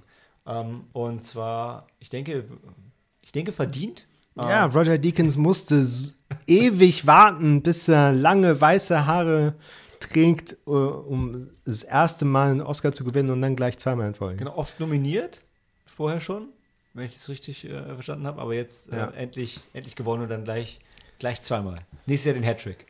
Ähm, 0.47 0.85
und 0.93 1.25
zwar, 1.25 1.87
ich 1.99 2.11
denke, 2.11 2.45
ich 3.23 3.33
denke 3.33 3.53
verdient. 3.53 4.07
Ja, 4.37 4.67
Ähm, 4.67 4.71
Roger 4.73 4.99
Deakins 4.99 5.37
musste 5.37 5.85
ewig 6.47 7.07
warten, 7.07 7.63
bis 7.63 7.89
er 7.89 8.13
lange 8.13 8.61
weiße 8.61 9.07
Haare 9.07 9.55
trägt, 10.01 10.57
äh, 10.67 10.71
um 10.71 11.49
das 11.65 11.83
erste 11.83 12.25
Mal 12.25 12.51
einen 12.51 12.63
Oscar 12.63 12.93
zu 12.93 13.05
gewinnen 13.05 13.31
und 13.31 13.41
dann 13.41 13.57
gleich 13.57 13.79
zweimal 13.79 14.09
in 14.09 14.15
Folge. 14.15 14.37
genau, 14.37 14.57
oft 14.57 14.81
nominiert, 14.81 15.43
vorher 15.93 16.21
schon, 16.21 16.49
wenn 16.95 17.05
ich 17.05 17.13
das 17.13 17.29
richtig 17.29 17.65
äh, 17.69 17.85
verstanden 17.95 18.27
habe, 18.27 18.41
aber 18.41 18.55
jetzt 18.55 18.93
äh, 18.93 18.97
Ja. 18.97 19.11
endlich, 19.11 19.61
endlich 19.73 19.97
gewonnen 19.97 20.23
und 20.25 20.29
dann 20.29 20.45
gleich, 20.45 20.81
gleich 21.19 21.41
zweimal. 21.43 21.79
Nächstes 22.07 22.27
Jahr 22.27 22.35
den 22.35 22.45
Hattrick. 22.45 22.87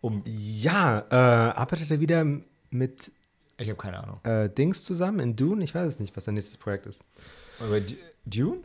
Um, 0.00 0.22
Ja, 0.26 1.04
äh, 1.10 1.14
arbeitet 1.14 1.90
er 1.90 2.00
wieder 2.00 2.24
mit 2.70 3.12
ich 3.58 3.68
habe 3.68 3.76
keine 3.78 4.02
Ahnung. 4.02 4.20
äh, 4.24 4.48
Dings 4.48 4.84
zusammen 4.84 5.20
in 5.20 5.36
Dune? 5.36 5.62
Ich 5.62 5.74
weiß 5.74 5.86
es 5.86 5.98
nicht, 5.98 6.16
was 6.16 6.24
sein 6.24 6.32
nächstes 6.34 6.56
Projekt 6.56 6.86
ist. 6.86 7.02
Aber 7.58 7.78
D- 7.80 7.98
Dune? 8.24 8.62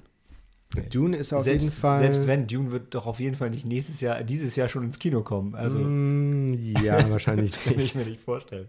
Nee. 0.73 0.89
Dune 0.89 1.15
ist 1.15 1.31
auf 1.31 1.43
selbst, 1.43 1.63
jeden 1.63 1.75
Fall. 1.77 1.99
selbst 1.99 2.27
wenn, 2.27 2.47
Dune 2.47 2.71
wird 2.71 2.93
doch 2.95 3.05
auf 3.05 3.19
jeden 3.19 3.35
Fall 3.35 3.49
nicht 3.49 3.65
nächstes 3.65 4.01
Jahr, 4.01 4.23
dieses 4.23 4.55
Jahr 4.55 4.67
schon 4.67 4.83
ins 4.83 4.99
Kino 4.99 5.21
kommen. 5.23 5.55
Also, 5.55 5.77
Mm, 5.77 6.53
ja, 6.83 7.09
wahrscheinlich 7.09 7.51
das 7.51 7.63
kann 7.63 7.79
ich 7.79 7.95
mir 7.95 8.03
nicht 8.05 8.19
vorstellen. 8.19 8.67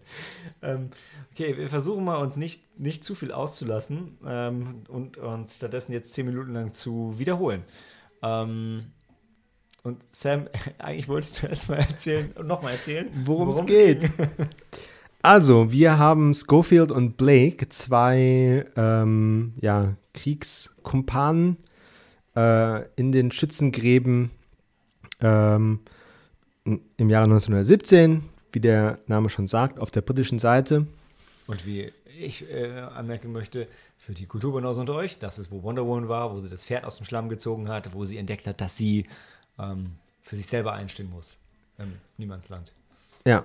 Ähm, 0.63 0.91
okay, 1.33 1.57
wir 1.57 1.69
versuchen 1.69 2.05
mal, 2.05 2.17
uns 2.17 2.37
nicht, 2.37 2.79
nicht 2.79 3.03
zu 3.03 3.15
viel 3.15 3.33
auszulassen 3.33 4.19
ähm, 4.27 4.83
und 4.89 5.17
uns 5.17 5.57
stattdessen 5.57 5.93
jetzt 5.93 6.13
zehn 6.15 6.27
Minuten 6.27 6.53
lang 6.53 6.73
zu 6.73 7.15
wiederholen. 7.19 7.63
Ähm, 8.23 8.85
und 9.83 10.03
Sam, 10.11 10.49
eigentlich 10.79 11.09
wolltest 11.09 11.43
du 11.43 11.47
erstmal 11.49 11.79
erzählen 11.79 12.31
und 12.37 12.47
nochmal 12.47 12.75
erzählen, 12.75 13.09
Worum 13.25 13.49
es 13.49 13.65
geht. 13.67 14.01
ging. 14.01 14.11
Also, 15.23 15.73
wir 15.73 15.99
haben 15.99 16.35
Schofield 16.35 16.93
und 16.93 17.17
Blake, 17.17 17.69
zwei 17.71 18.65
ähm, 18.77 19.55
ja, 19.61 19.97
Kriegskumpanen 20.15 21.57
äh, 22.37 22.85
in 22.97 23.13
den 23.13 23.33
Schützengräben 23.33 24.31
ähm, 25.21 25.81
im 26.65 27.11
Jahre 27.11 27.25
1917, 27.25 28.23
wie 28.53 28.61
der 28.61 28.99
Name 29.07 29.31
schon 29.31 29.47
sagt, 29.47 29.79
auf 29.79 29.91
der 29.91 30.03
britischen 30.03 30.39
Seite. 30.39 30.87
Und 31.47 31.67
wie 31.67 31.93
ich 32.19 32.49
äh, 32.51 32.81
anmerken 32.81 33.33
möchte, 33.33 33.69
für 33.99 34.13
die 34.13 34.27
Kulturbanause 34.27 34.81
unter 34.81 34.95
euch, 34.95 35.19
das 35.19 35.39
ist, 35.39 35.51
wo 35.51 35.63
Wonder 35.63 35.87
Woman 35.87 36.09
war, 36.09 36.33
wo 36.33 36.41
sie 36.41 36.49
das 36.49 36.65
Pferd 36.65 36.85
aus 36.85 36.97
dem 36.97 37.07
Schlamm 37.07 37.29
gezogen 37.29 37.69
hat, 37.69 37.95
wo 37.95 38.05
sie 38.05 38.19
entdeckt 38.19 38.47
hat, 38.47 38.61
dass 38.61 38.77
sie 38.77 39.07
ähm, 39.59 39.93
für 40.23 40.37
sich 40.37 40.47
selber 40.47 40.73
einstehen 40.73 41.11
muss. 41.11 41.39
Im 41.79 41.93
Niemandsland. 42.17 42.73
Ja. 43.27 43.45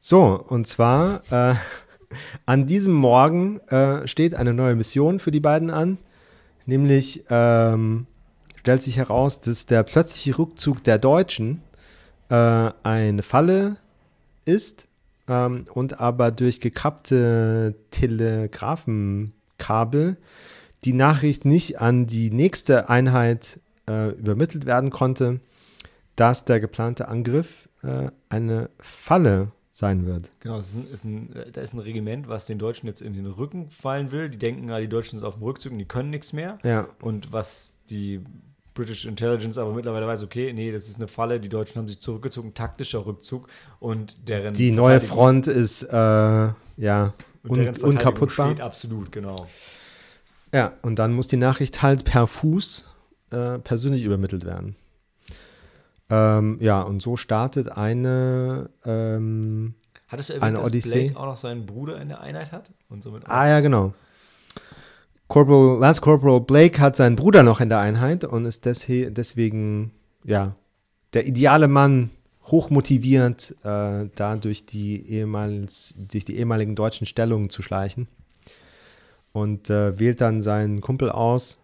So, 0.00 0.44
und 0.48 0.66
zwar 0.66 1.22
äh, 1.30 1.54
an 2.46 2.66
diesem 2.66 2.94
Morgen 2.94 3.60
äh, 3.68 4.06
steht 4.06 4.34
eine 4.34 4.54
neue 4.54 4.76
Mission 4.76 5.20
für 5.20 5.30
die 5.30 5.40
beiden 5.40 5.70
an. 5.70 5.98
Nämlich 6.68 7.24
ähm, 7.30 8.06
stellt 8.56 8.82
sich 8.82 8.98
heraus, 8.98 9.40
dass 9.40 9.64
der 9.64 9.84
plötzliche 9.84 10.36
Rückzug 10.38 10.84
der 10.84 10.98
Deutschen 10.98 11.62
äh, 12.28 12.70
eine 12.82 13.22
Falle 13.22 13.76
ist 14.44 14.86
ähm, 15.28 15.64
und 15.72 15.98
aber 15.98 16.30
durch 16.30 16.60
gekappte 16.60 17.74
Telegrafenkabel 17.90 20.18
die 20.84 20.92
Nachricht 20.92 21.46
nicht 21.46 21.80
an 21.80 22.06
die 22.06 22.30
nächste 22.30 22.90
Einheit 22.90 23.60
äh, 23.88 24.10
übermittelt 24.10 24.66
werden 24.66 24.90
konnte, 24.90 25.40
dass 26.16 26.44
der 26.44 26.60
geplante 26.60 27.08
Angriff 27.08 27.70
äh, 27.82 28.10
eine 28.28 28.68
Falle 28.78 29.52
sein 29.78 30.06
wird. 30.06 30.30
Genau, 30.40 30.58
ist 30.58 30.74
ein, 30.74 30.90
ist 30.90 31.04
ein, 31.04 31.34
da 31.52 31.60
ist 31.60 31.72
ein 31.72 31.78
Regiment, 31.78 32.28
was 32.28 32.46
den 32.46 32.58
Deutschen 32.58 32.88
jetzt 32.88 33.00
in 33.00 33.14
den 33.14 33.26
Rücken 33.26 33.70
fallen 33.70 34.10
will. 34.10 34.28
Die 34.28 34.38
denken, 34.38 34.68
ja, 34.68 34.80
die 34.80 34.88
Deutschen 34.88 35.18
sind 35.18 35.26
auf 35.26 35.36
dem 35.36 35.44
Rückzug 35.44 35.72
und 35.72 35.78
die 35.78 35.84
können 35.84 36.10
nichts 36.10 36.32
mehr. 36.32 36.58
Ja. 36.64 36.88
Und 37.00 37.32
was 37.32 37.78
die 37.88 38.20
British 38.74 39.06
Intelligence 39.06 39.56
aber 39.56 39.72
mittlerweile 39.72 40.06
weiß, 40.06 40.24
okay, 40.24 40.52
nee, 40.52 40.72
das 40.72 40.88
ist 40.88 40.96
eine 40.96 41.06
Falle, 41.06 41.38
die 41.38 41.48
Deutschen 41.48 41.78
haben 41.78 41.88
sich 41.88 42.00
zurückgezogen, 42.00 42.54
taktischer 42.54 43.06
Rückzug 43.06 43.48
und 43.78 44.16
deren 44.28 44.54
Die 44.54 44.72
neue 44.72 45.00
Front 45.00 45.46
ist 45.46 45.84
äh, 45.84 45.96
ja 45.96 47.12
un 47.48 47.68
unkaputtbar. 47.80 48.50
steht 48.50 48.60
absolut, 48.60 49.12
genau. 49.12 49.46
Ja, 50.52 50.72
und 50.82 50.98
dann 50.98 51.12
muss 51.12 51.28
die 51.28 51.36
Nachricht 51.36 51.82
halt 51.82 52.04
per 52.04 52.26
Fuß 52.26 52.88
äh, 53.30 53.58
persönlich 53.58 54.02
übermittelt 54.04 54.44
werden. 54.44 54.76
Ähm, 56.10 56.58
ja, 56.60 56.80
und 56.82 57.02
so 57.02 57.16
startet 57.16 57.76
eine. 57.76 58.70
Ähm, 58.84 59.74
Hattest 60.08 60.30
du 60.30 60.34
Eine 60.34 60.42
erwähnt, 60.42 60.58
dass 60.58 60.66
Odyssee. 60.66 61.04
Blake 61.04 61.20
auch 61.20 61.26
noch 61.26 61.36
seinen 61.36 61.66
Bruder 61.66 62.00
in 62.00 62.08
der 62.08 62.20
Einheit 62.20 62.50
hat? 62.52 62.70
Und 62.88 63.02
somit 63.02 63.28
ah, 63.28 63.46
ja, 63.46 63.60
genau. 63.60 63.92
Corporal, 65.28 65.78
Lance 65.78 66.00
Corporal 66.00 66.40
Blake 66.40 66.80
hat 66.80 66.96
seinen 66.96 67.16
Bruder 67.16 67.42
noch 67.42 67.60
in 67.60 67.68
der 67.68 67.80
Einheit 67.80 68.24
und 68.24 68.46
ist 68.46 68.64
deshe 68.64 69.10
deswegen, 69.10 69.92
ja, 70.24 70.56
der 71.12 71.26
ideale 71.26 71.68
Mann, 71.68 72.10
hochmotiviert, 72.46 73.54
äh, 73.62 74.08
da 74.14 74.36
durch 74.36 74.64
die, 74.64 75.06
ehemals, 75.06 75.94
durch 76.10 76.24
die 76.24 76.36
ehemaligen 76.38 76.74
deutschen 76.74 77.06
Stellungen 77.06 77.50
zu 77.50 77.62
schleichen. 77.62 78.08
Und 79.32 79.68
äh, 79.68 79.98
wählt 79.98 80.22
dann 80.22 80.40
seinen 80.40 80.80
Kumpel 80.80 81.10
aus. 81.10 81.58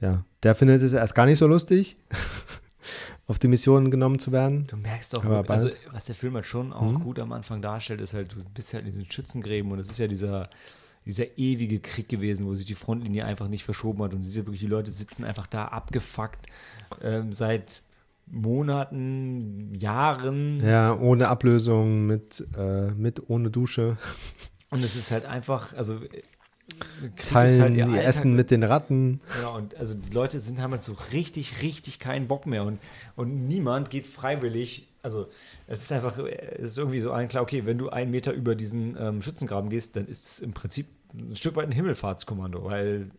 Ja, 0.00 0.24
der 0.42 0.54
findet 0.54 0.82
es 0.82 0.92
erst 0.92 1.14
gar 1.14 1.24
nicht 1.24 1.38
so 1.38 1.46
lustig, 1.46 1.96
auf 3.26 3.38
die 3.38 3.48
Mission 3.48 3.90
genommen 3.90 4.18
zu 4.18 4.30
werden. 4.30 4.66
Du 4.68 4.76
merkst 4.76 5.12
doch, 5.14 5.24
also 5.24 5.70
was 5.90 6.04
der 6.04 6.14
Film 6.14 6.34
halt 6.34 6.46
schon 6.46 6.72
auch 6.72 7.00
gut 7.00 7.18
am 7.18 7.32
Anfang 7.32 7.60
darstellt, 7.60 8.00
ist 8.00 8.14
halt, 8.14 8.32
du 8.32 8.44
bist 8.54 8.72
halt 8.72 8.84
in 8.84 8.90
diesen 8.90 9.10
Schützengräben 9.10 9.70
und 9.72 9.80
es 9.80 9.90
ist 9.90 9.98
ja 9.98 10.06
dieser, 10.06 10.48
dieser 11.04 11.36
ewige 11.36 11.80
Krieg 11.80 12.08
gewesen, 12.08 12.46
wo 12.46 12.54
sich 12.54 12.66
die 12.66 12.76
Frontlinie 12.76 13.24
einfach 13.24 13.48
nicht 13.48 13.64
verschoben 13.64 14.02
hat 14.04 14.14
und 14.14 14.22
diese 14.22 14.46
wirklich, 14.46 14.60
die 14.60 14.68
Leute 14.68 14.92
sitzen 14.92 15.24
einfach 15.24 15.46
da 15.46 15.66
abgefuckt 15.66 16.46
ähm, 17.02 17.32
seit 17.32 17.82
Monaten, 18.26 19.72
Jahren 19.74 20.60
Ja, 20.60 20.96
ohne 20.96 21.28
Ablösung, 21.28 22.06
mit, 22.06 22.46
äh, 22.56 22.90
mit 22.92 23.28
ohne 23.28 23.50
Dusche. 23.50 23.96
und 24.70 24.84
es 24.84 24.94
ist 24.94 25.10
halt 25.10 25.24
einfach, 25.24 25.72
also 25.74 26.00
Teilen 27.28 27.80
halt 27.82 27.92
ihr. 27.92 28.04
Essen 28.04 28.34
mit 28.34 28.50
den 28.50 28.62
Ratten. 28.62 29.20
Genau, 29.36 29.56
und 29.56 29.76
also 29.76 29.94
die 29.94 30.10
Leute 30.10 30.40
sind, 30.40 30.60
haben 30.60 30.72
halt 30.72 30.82
so 30.82 30.96
richtig, 31.12 31.62
richtig 31.62 31.98
keinen 31.98 32.28
Bock 32.28 32.46
mehr 32.46 32.64
und, 32.64 32.78
und 33.16 33.48
niemand 33.48 33.90
geht 33.90 34.06
freiwillig, 34.06 34.86
also 35.02 35.28
es 35.66 35.82
ist 35.82 35.92
einfach, 35.92 36.18
es 36.18 36.66
ist 36.72 36.78
irgendwie 36.78 37.00
so 37.00 37.10
allen 37.12 37.28
klar, 37.28 37.42
okay, 37.42 37.64
wenn 37.66 37.78
du 37.78 37.90
einen 37.90 38.10
Meter 38.10 38.32
über 38.32 38.54
diesen 38.54 38.96
ähm, 38.98 39.22
Schützengraben 39.22 39.70
gehst, 39.70 39.96
dann 39.96 40.06
ist 40.06 40.26
es 40.26 40.40
im 40.40 40.52
Prinzip 40.52 40.86
ein 41.14 41.36
Stück 41.36 41.56
weit 41.56 41.66
ein 41.66 41.72
Himmelfahrtskommando, 41.72 42.64
weil 42.64 43.10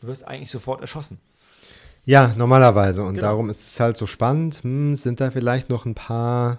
du 0.00 0.06
wirst 0.06 0.26
eigentlich 0.26 0.50
sofort 0.50 0.80
erschossen. 0.80 1.18
Ja, 2.04 2.34
normalerweise. 2.36 3.02
Und 3.02 3.14
Genau. 3.14 3.28
darum 3.28 3.48
ist 3.48 3.60
es 3.60 3.78
halt 3.78 3.96
so 3.96 4.06
spannend. 4.06 4.56
Hm, 4.62 4.96
sind 4.96 5.20
da 5.20 5.30
vielleicht 5.30 5.70
noch 5.70 5.84
ein 5.86 5.94
paar 5.94 6.58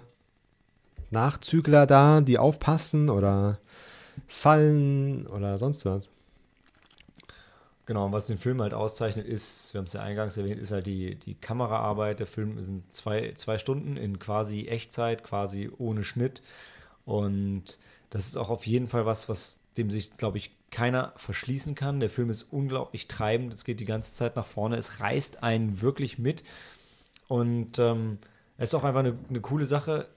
Nachzügler 1.10 1.86
da, 1.86 2.22
die 2.22 2.38
aufpassen 2.38 3.10
oder 3.10 3.58
fallen 4.26 5.26
oder 5.26 5.58
sonst 5.58 5.84
was? 5.84 6.10
Genau, 7.86 8.06
und 8.06 8.12
was 8.12 8.26
den 8.26 8.38
Film 8.38 8.62
halt 8.62 8.72
auszeichnet, 8.72 9.26
ist, 9.26 9.74
wir 9.74 9.78
haben 9.78 9.86
es 9.86 9.92
ja 9.92 10.02
eingangs 10.02 10.36
erwähnt, 10.38 10.58
ist 10.58 10.72
halt 10.72 10.86
die, 10.86 11.16
die 11.16 11.34
Kameraarbeit. 11.34 12.18
Der 12.18 12.26
Film 12.26 12.62
sind 12.62 12.90
zwei, 12.92 13.32
zwei 13.36 13.58
Stunden 13.58 13.96
in 13.96 14.18
quasi 14.18 14.66
Echtzeit, 14.68 15.22
quasi 15.22 15.70
ohne 15.76 16.02
Schnitt. 16.02 16.40
Und 17.04 17.78
das 18.08 18.26
ist 18.26 18.36
auch 18.36 18.48
auf 18.48 18.66
jeden 18.66 18.88
Fall 18.88 19.04
was, 19.04 19.28
was 19.28 19.60
dem 19.76 19.90
sich, 19.90 20.16
glaube 20.16 20.38
ich, 20.38 20.52
keiner 20.70 21.12
verschließen 21.16 21.74
kann. 21.74 22.00
Der 22.00 22.08
Film 22.08 22.30
ist 22.30 22.44
unglaublich 22.44 23.06
treibend, 23.06 23.52
es 23.52 23.64
geht 23.64 23.80
die 23.80 23.84
ganze 23.84 24.14
Zeit 24.14 24.34
nach 24.34 24.46
vorne, 24.46 24.76
es 24.76 25.00
reißt 25.00 25.42
einen 25.42 25.82
wirklich 25.82 26.18
mit. 26.18 26.42
Und 27.28 27.78
ähm, 27.78 28.18
es 28.56 28.70
ist 28.70 28.74
auch 28.74 28.84
einfach 28.84 29.00
eine, 29.00 29.18
eine 29.28 29.40
coole 29.40 29.66
Sache, 29.66 30.08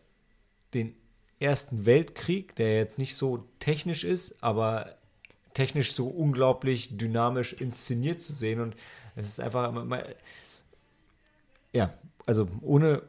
den 0.74 0.96
Ersten 1.40 1.86
Weltkrieg, 1.86 2.56
der 2.56 2.78
jetzt 2.78 2.98
nicht 2.98 3.16
so 3.16 3.48
technisch 3.60 4.04
ist, 4.04 4.44
aber 4.44 4.98
technisch 5.58 5.94
so 5.94 6.08
unglaublich 6.08 6.98
dynamisch 6.98 7.54
inszeniert 7.54 8.22
zu 8.22 8.32
sehen. 8.32 8.62
Und 8.62 8.76
es 9.16 9.28
ist 9.28 9.40
einfach, 9.40 9.74
ja, 11.74 11.92
also 12.28 12.48
ohne 12.62 13.02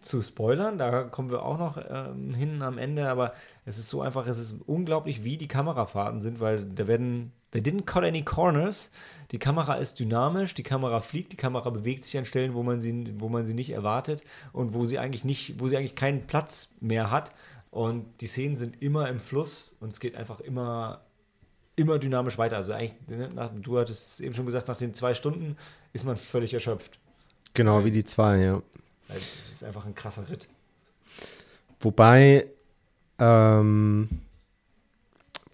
zu 0.00 0.22
spoilern, 0.22 0.78
da 0.78 1.02
kommen 1.02 1.30
wir 1.30 1.44
auch 1.44 1.58
noch 1.58 1.76
ähm, 1.76 2.32
hin 2.32 2.62
am 2.62 2.78
Ende, 2.78 3.10
aber 3.10 3.34
es 3.66 3.76
ist 3.76 3.90
so 3.90 4.00
einfach, 4.00 4.26
es 4.26 4.38
ist 4.38 4.54
unglaublich, 4.66 5.24
wie 5.24 5.36
die 5.36 5.46
Kamerafahrten 5.46 6.22
sind, 6.22 6.40
weil 6.40 6.64
da 6.64 6.88
werden, 6.88 7.32
they 7.50 7.60
didn't 7.60 7.84
cut 7.84 8.04
any 8.04 8.22
corners. 8.22 8.92
Die 9.30 9.38
Kamera 9.38 9.74
ist 9.74 10.00
dynamisch, 10.00 10.54
die 10.54 10.62
Kamera 10.62 11.02
fliegt, 11.02 11.32
die 11.32 11.36
Kamera 11.36 11.68
bewegt 11.68 12.04
sich 12.04 12.16
an 12.16 12.24
Stellen, 12.24 12.54
wo 12.54 12.62
man 12.62 12.80
sie, 12.80 13.12
wo 13.20 13.28
man 13.28 13.44
sie 13.44 13.52
nicht 13.52 13.70
erwartet 13.70 14.24
und 14.54 14.72
wo 14.72 14.86
sie 14.86 14.98
eigentlich 14.98 15.26
nicht, 15.26 15.60
wo 15.60 15.68
sie 15.68 15.76
eigentlich 15.76 15.96
keinen 15.96 16.26
Platz 16.26 16.70
mehr 16.80 17.10
hat. 17.10 17.32
Und 17.70 18.06
die 18.22 18.26
Szenen 18.26 18.56
sind 18.56 18.82
immer 18.82 19.06
im 19.10 19.20
Fluss 19.20 19.76
und 19.80 19.90
es 19.92 20.00
geht 20.00 20.16
einfach 20.16 20.40
immer, 20.40 21.02
immer 21.80 21.98
dynamisch 21.98 22.38
weiter. 22.38 22.56
Also 22.58 22.72
eigentlich, 22.72 22.94
ne, 23.08 23.30
nach, 23.34 23.50
du 23.54 23.78
hattest 23.78 24.20
eben 24.20 24.34
schon 24.34 24.46
gesagt, 24.46 24.68
nach 24.68 24.76
den 24.76 24.94
zwei 24.94 25.14
Stunden 25.14 25.56
ist 25.92 26.04
man 26.04 26.16
völlig 26.16 26.54
erschöpft. 26.54 26.98
Genau 27.54 27.84
wie 27.84 27.90
die 27.90 28.04
zwei, 28.04 28.38
ja. 28.38 28.62
Weil 29.08 29.16
Es 29.16 29.50
ist 29.50 29.64
einfach 29.64 29.84
ein 29.86 29.94
krasser 29.94 30.28
Ritt. 30.28 30.46
Wobei, 31.80 32.46
ähm, 33.18 34.08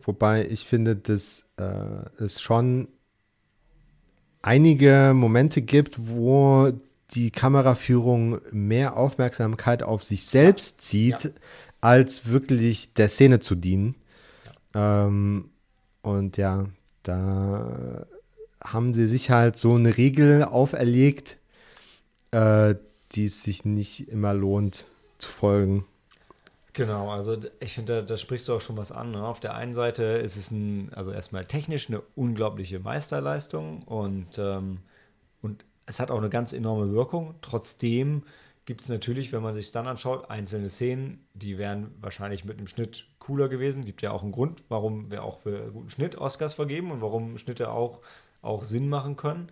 wobei 0.02 0.46
ich 0.48 0.66
finde, 0.66 0.96
dass 0.96 1.44
äh, 1.56 2.22
es 2.22 2.40
schon 2.42 2.88
einige 4.42 5.12
Momente 5.14 5.62
gibt, 5.62 5.96
wo 6.08 6.72
die 7.14 7.30
Kameraführung 7.30 8.40
mehr 8.50 8.96
Aufmerksamkeit 8.96 9.82
auf 9.82 10.02
sich 10.04 10.24
selbst 10.26 10.82
zieht, 10.82 11.24
Ja. 11.24 11.30
als 11.80 12.26
wirklich 12.26 12.94
der 12.94 13.08
Szene 13.08 13.38
zu 13.40 13.54
dienen. 13.54 13.94
Ähm, 14.74 15.50
und 16.06 16.36
ja, 16.36 16.66
da 17.02 18.06
haben 18.62 18.94
sie 18.94 19.08
sich 19.08 19.30
halt 19.30 19.56
so 19.56 19.74
eine 19.74 19.96
Regel 19.96 20.44
auferlegt, 20.44 21.38
äh, 22.30 22.76
die 23.12 23.26
es 23.26 23.42
sich 23.42 23.64
nicht 23.64 24.08
immer 24.08 24.32
lohnt 24.32 24.86
zu 25.18 25.28
folgen. 25.28 25.84
Genau, 26.74 27.10
also 27.10 27.36
ich 27.58 27.72
finde, 27.72 27.96
da, 27.96 28.02
da 28.02 28.16
sprichst 28.16 28.46
du 28.46 28.54
auch 28.54 28.60
schon 28.60 28.76
was 28.76 28.92
an. 28.92 29.10
Ne? 29.10 29.26
Auf 29.26 29.40
der 29.40 29.54
einen 29.54 29.74
Seite 29.74 30.04
ist 30.04 30.36
es 30.36 30.52
ein, 30.52 30.92
also 30.94 31.10
erstmal 31.10 31.44
technisch 31.44 31.88
eine 31.88 32.02
unglaubliche 32.14 32.78
Meisterleistung 32.78 33.82
und, 33.82 34.38
ähm, 34.38 34.78
und 35.42 35.64
es 35.86 35.98
hat 35.98 36.12
auch 36.12 36.18
eine 36.18 36.30
ganz 36.30 36.52
enorme 36.52 36.92
Wirkung. 36.92 37.34
Trotzdem 37.42 38.22
gibt 38.64 38.82
es 38.82 38.88
natürlich, 38.88 39.32
wenn 39.32 39.42
man 39.42 39.54
sich 39.54 39.72
dann 39.72 39.88
anschaut, 39.88 40.30
einzelne 40.30 40.68
Szenen, 40.68 41.26
die 41.34 41.58
wären 41.58 41.94
wahrscheinlich 42.00 42.44
mit 42.44 42.58
einem 42.58 42.68
Schnitt 42.68 43.08
cooler 43.26 43.48
gewesen. 43.48 43.84
Gibt 43.84 44.02
ja 44.02 44.12
auch 44.12 44.22
einen 44.22 44.32
Grund, 44.32 44.62
warum 44.68 45.10
wir 45.10 45.24
auch 45.24 45.40
für 45.40 45.70
guten 45.72 45.90
Schnitt 45.90 46.16
Oscars 46.16 46.54
vergeben 46.54 46.92
und 46.92 47.00
warum 47.00 47.38
Schnitte 47.38 47.70
auch, 47.70 48.00
auch 48.40 48.62
Sinn 48.62 48.88
machen 48.88 49.16
können. 49.16 49.48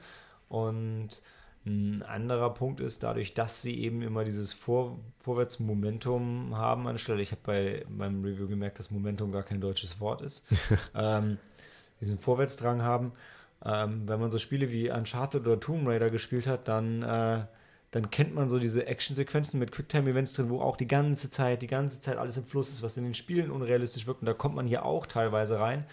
Und 0.48 1.22
ein 1.66 2.02
anderer 2.02 2.52
Punkt 2.52 2.80
ist, 2.80 3.02
dadurch, 3.02 3.34
dass 3.34 3.62
sie 3.62 3.80
eben 3.80 4.02
immer 4.02 4.24
dieses 4.24 4.52
Vor 4.52 4.98
Vorwärtsmomentum 5.18 6.56
haben 6.56 6.86
anstelle, 6.86 7.22
ich 7.22 7.32
habe 7.32 7.40
bei 7.42 7.84
meinem 7.88 8.22
Review 8.22 8.46
gemerkt, 8.46 8.78
dass 8.78 8.90
Momentum 8.90 9.32
gar 9.32 9.42
kein 9.42 9.60
deutsches 9.60 9.98
Wort 9.98 10.22
ist, 10.22 10.44
ähm, 10.94 11.38
diesen 12.00 12.18
Vorwärtsdrang 12.18 12.82
haben. 12.82 13.12
Ähm, 13.64 14.06
wenn 14.06 14.20
man 14.20 14.30
so 14.30 14.38
Spiele 14.38 14.70
wie 14.70 14.90
Uncharted 14.90 15.46
oder 15.46 15.58
Tomb 15.58 15.88
Raider 15.88 16.08
gespielt 16.08 16.46
hat, 16.46 16.68
dann, 16.68 17.02
äh, 17.02 17.44
dann 17.94 18.10
kennt 18.10 18.34
man 18.34 18.50
so 18.50 18.58
diese 18.58 18.88
Actionsequenzen 18.88 19.60
mit 19.60 19.70
Quicktime-Events 19.70 20.32
drin, 20.32 20.50
wo 20.50 20.60
auch 20.60 20.76
die 20.76 20.88
ganze 20.88 21.30
Zeit, 21.30 21.62
die 21.62 21.68
ganze 21.68 22.00
Zeit 22.00 22.18
alles 22.18 22.36
im 22.36 22.44
Fluss 22.44 22.68
ist, 22.70 22.82
was 22.82 22.96
in 22.96 23.04
den 23.04 23.14
Spielen 23.14 23.52
unrealistisch 23.52 24.08
wirkt. 24.08 24.20
Und 24.20 24.26
da 24.26 24.32
kommt 24.32 24.56
man 24.56 24.66
hier 24.66 24.84
auch 24.84 25.06
teilweise 25.06 25.60
rein. 25.60 25.84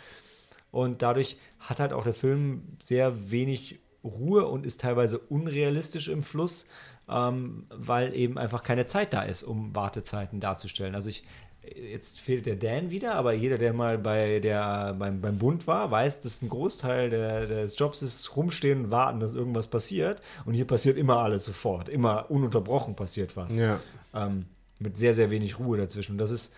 Und 0.72 1.04
dadurch 1.04 1.38
hat 1.60 1.80
halt 1.80 1.94
auch 1.94 2.04
der 2.04 2.16
Film 2.16 2.64
sehr 2.82 3.30
wenig 3.30 3.82
Ruhe 4.04 4.48
und 4.48 4.66
ist 4.66 4.82
teilweise 4.82 5.20
unrealistisch 5.20 6.08
im 6.08 6.24
Fluss, 6.24 6.66
ähm, 7.08 7.68
weil 7.70 8.16
eben 8.16 8.40
einfach 8.40 8.64
keine 8.64 8.88
Zeit 8.88 9.14
da 9.14 9.22
ist, 9.22 9.44
um 9.44 9.76
Wartezeiten 9.76 10.40
darzustellen. 10.40 10.96
Also 10.96 11.10
ich, 11.10 11.24
jetzt 11.64 12.20
fehlt 12.20 12.46
der 12.46 12.56
Dan 12.56 12.90
wieder, 12.90 13.14
aber 13.16 13.34
jeder, 13.34 13.58
der 13.58 13.74
mal 13.74 13.98
bei 13.98 14.40
der, 14.40 14.96
beim, 14.98 15.22
beim 15.22 15.38
Bund 15.38 15.68
war, 15.68 15.92
weiß, 15.92 16.20
dass 16.22 16.42
ein 16.42 16.50
Großteil 16.50 17.10
der, 17.10 17.48
des 17.48 17.78
Jobs 17.78 18.02
ist 18.02 18.36
rumstehen 18.36 18.86
und 18.86 18.92
warten, 18.92 19.20
dass 19.20 19.36
irgendwas 19.36 19.68
passiert. 19.68 20.22
Und 20.46 20.54
hier 20.54 20.66
passiert 20.66 20.98
immer 20.98 21.18
alles 21.18 21.46
sofort. 21.46 21.90
Immer 21.90 22.32
ununterbrochen 22.32 22.96
passiert 22.96 23.38
was. 23.38 23.56
Ja. 23.58 23.80
Ähm, 24.14 24.46
mit 24.80 24.98
sehr, 24.98 25.14
sehr 25.14 25.30
wenig 25.30 25.60
Ruhe 25.60 25.78
dazwischen. 25.78 26.14
Und 26.14 26.18
das 26.18 26.32
ist, 26.32 26.54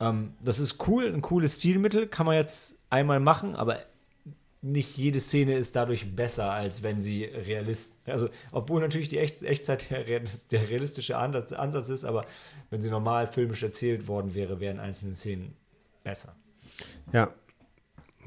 ähm, 0.00 0.34
das 0.42 0.58
ist 0.58 0.86
cool, 0.86 1.06
ein 1.06 1.22
cooles 1.22 1.58
Stilmittel, 1.58 2.06
kann 2.06 2.26
man 2.26 2.36
jetzt 2.36 2.76
einmal 2.90 3.20
machen, 3.20 3.56
aber 3.56 3.78
nicht 4.62 4.96
jede 4.96 5.20
Szene 5.20 5.56
ist 5.56 5.74
dadurch 5.74 6.14
besser, 6.14 6.52
als 6.52 6.82
wenn 6.82 7.00
sie 7.00 7.24
realist, 7.24 7.96
also 8.04 8.28
obwohl 8.52 8.80
natürlich 8.80 9.08
die 9.08 9.18
Echt 9.18 9.42
Echtzeit 9.42 9.90
der, 9.90 10.68
realistische 10.68 11.16
Ansatz, 11.16 11.52
Ansatz 11.52 11.88
ist, 11.88 12.04
aber 12.04 12.26
wenn 12.68 12.82
sie 12.82 12.90
normal 12.90 13.26
filmisch 13.26 13.62
erzählt 13.62 14.06
worden 14.06 14.34
wäre, 14.34 14.60
wären 14.60 14.78
einzelne 14.78 15.14
Szenen 15.14 15.54
besser. 16.04 16.36
Ja, 17.12 17.32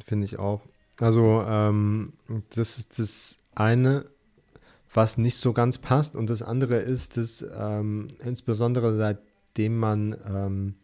finde 0.05 0.25
ich 0.25 0.39
auch. 0.39 0.61
Also 0.99 1.43
ähm, 1.47 2.13
das 2.55 2.77
ist 2.77 2.97
das 2.97 3.37
eine, 3.53 4.05
was 4.91 5.17
nicht 5.17 5.37
so 5.37 5.53
ganz 5.53 5.77
passt 5.77 6.15
und 6.15 6.29
das 6.29 6.41
andere 6.41 6.77
ist, 6.77 7.17
dass 7.17 7.45
ähm, 7.55 8.07
insbesondere 8.23 8.95
seitdem 8.95 9.77
man 9.77 10.15
ähm, 10.27 10.75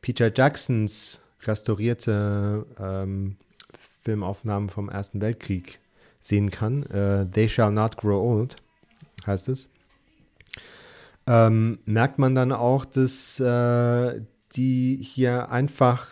Peter 0.00 0.32
Jacksons 0.34 1.20
restaurierte 1.44 2.66
ähm, 2.78 3.36
Filmaufnahmen 4.02 4.68
vom 4.68 4.88
Ersten 4.88 5.20
Weltkrieg 5.20 5.80
sehen 6.20 6.50
kann. 6.50 6.84
Äh, 6.84 7.26
They 7.26 7.48
Shall 7.48 7.72
Not 7.72 7.96
Grow 7.96 8.22
Old 8.22 8.56
heißt 9.26 9.48
es. 9.48 9.68
Ähm, 11.26 11.78
merkt 11.84 12.18
man 12.18 12.34
dann 12.34 12.52
auch, 12.52 12.84
dass 12.84 13.38
äh, 13.38 14.20
die 14.56 14.98
hier 15.00 15.50
einfach 15.50 16.06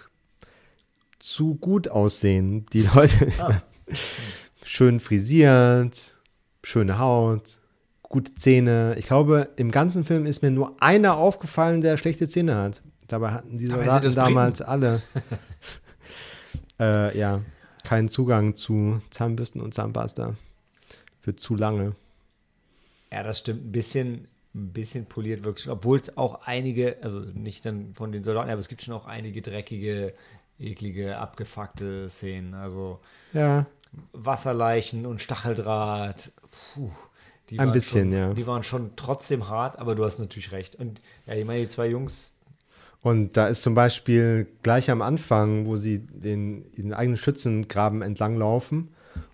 zu 1.19 1.57
gut 1.57 1.89
aussehen. 1.89 2.67
Die 2.73 2.83
Leute 2.83 3.27
ah. 3.41 3.63
schön 4.65 5.01
frisiert, 5.01 6.17
schöne 6.63 6.99
Haut, 6.99 7.61
gute 8.03 8.35
Zähne. 8.35 8.95
Ich 8.99 9.07
glaube, 9.07 9.49
im 9.57 9.73
ganzen 9.73 10.05
Film 10.05 10.27
ist 10.27 10.43
mir 10.43 10.53
nur 10.53 10.77
einer 10.81 11.17
aufgefallen, 11.17 11.81
der 11.81 11.97
schlechte 11.97 12.29
Zähne 12.29 12.55
hat. 12.55 12.83
Dabei 13.09 13.33
hatten 13.33 13.59
die 13.59 13.67
Soldaten 13.67 14.15
damals 14.15 14.63
alle. 14.63 15.03
äh, 16.81 17.19
ja 17.19 17.41
keinen 17.91 18.09
Zugang 18.09 18.55
zu 18.55 19.01
Zahnbürsten 19.11 19.61
und 19.61 19.75
Zahnpasta 19.75 20.35
für 21.19 21.35
zu 21.35 21.57
lange. 21.57 21.97
Ja, 23.11 23.25
das 23.25 23.41
stimmt. 23.41 23.67
Ein 23.67 23.73
bisschen, 23.73 24.29
ein 24.55 24.73
bisschen 24.73 25.07
poliert 25.07 25.43
wirklich 25.43 25.65
schon, 25.65 25.73
obwohl 25.73 25.99
es 25.99 26.17
auch 26.17 26.43
einige, 26.43 26.99
also 27.03 27.19
nicht 27.19 27.65
dann 27.65 27.93
von 27.95 28.13
den 28.13 28.23
Soldaten, 28.23 28.49
aber 28.49 28.61
es 28.61 28.69
gibt 28.69 28.83
schon 28.83 28.95
auch 28.95 29.07
einige 29.07 29.43
dreckige, 29.43 30.15
eklige, 30.61 31.19
abgefuckte 31.19 32.09
Szenen. 32.09 32.55
Also 32.55 33.01
ja. 33.33 33.67
Wasserleichen 34.13 35.05
und 35.05 35.21
Stacheldraht. 35.21 36.31
Puh, 36.75 36.91
Ein 37.57 37.73
bisschen, 37.73 38.13
schon, 38.13 38.21
ja. 38.21 38.35
Die 38.35 38.47
waren 38.47 38.63
schon 38.63 38.93
trotzdem 38.95 39.49
hart, 39.49 39.81
aber 39.81 39.97
du 39.97 40.05
hast 40.05 40.21
natürlich 40.21 40.53
recht. 40.53 40.77
Und 40.77 41.01
ja, 41.27 41.35
ich 41.35 41.45
meine, 41.45 41.63
die 41.63 41.67
zwei 41.67 41.89
Jungs, 41.89 42.37
und 43.03 43.37
da 43.37 43.47
ist 43.47 43.63
zum 43.63 43.75
Beispiel 43.75 44.47
gleich 44.63 44.91
am 44.91 45.01
Anfang, 45.01 45.67
wo 45.67 45.77
sie 45.77 46.01
den, 46.01 46.71
den 46.77 46.93
eigenen 46.93 47.17
Schützengraben 47.17 48.03
entlanglaufen 48.03 48.89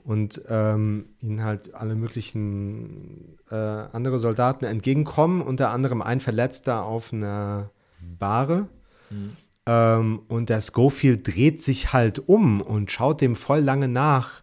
und 0.04 0.40
ähm, 0.48 1.06
ihnen 1.20 1.42
halt 1.42 1.74
alle 1.74 1.96
möglichen 1.96 3.36
äh, 3.50 3.56
andere 3.56 4.20
Soldaten 4.20 4.64
entgegenkommen, 4.64 5.42
unter 5.42 5.70
anderem 5.70 6.00
ein 6.00 6.20
Verletzter 6.20 6.84
auf 6.84 7.12
einer 7.12 7.70
Bahre. 8.18 8.68
Mhm. 9.10 9.36
Ähm, 9.66 10.20
und 10.28 10.48
der 10.48 10.60
Schofield 10.60 11.26
dreht 11.26 11.60
sich 11.60 11.92
halt 11.92 12.28
um 12.28 12.60
und 12.60 12.92
schaut 12.92 13.20
dem 13.20 13.34
voll 13.34 13.60
lange 13.60 13.88
nach 13.88 14.42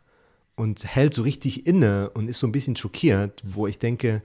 und 0.56 0.84
hält 0.84 1.14
so 1.14 1.22
richtig 1.22 1.66
inne 1.66 2.10
und 2.10 2.28
ist 2.28 2.40
so 2.40 2.48
ein 2.48 2.52
bisschen 2.52 2.76
schockiert, 2.76 3.42
wo 3.46 3.68
ich 3.68 3.80
denke, 3.80 4.22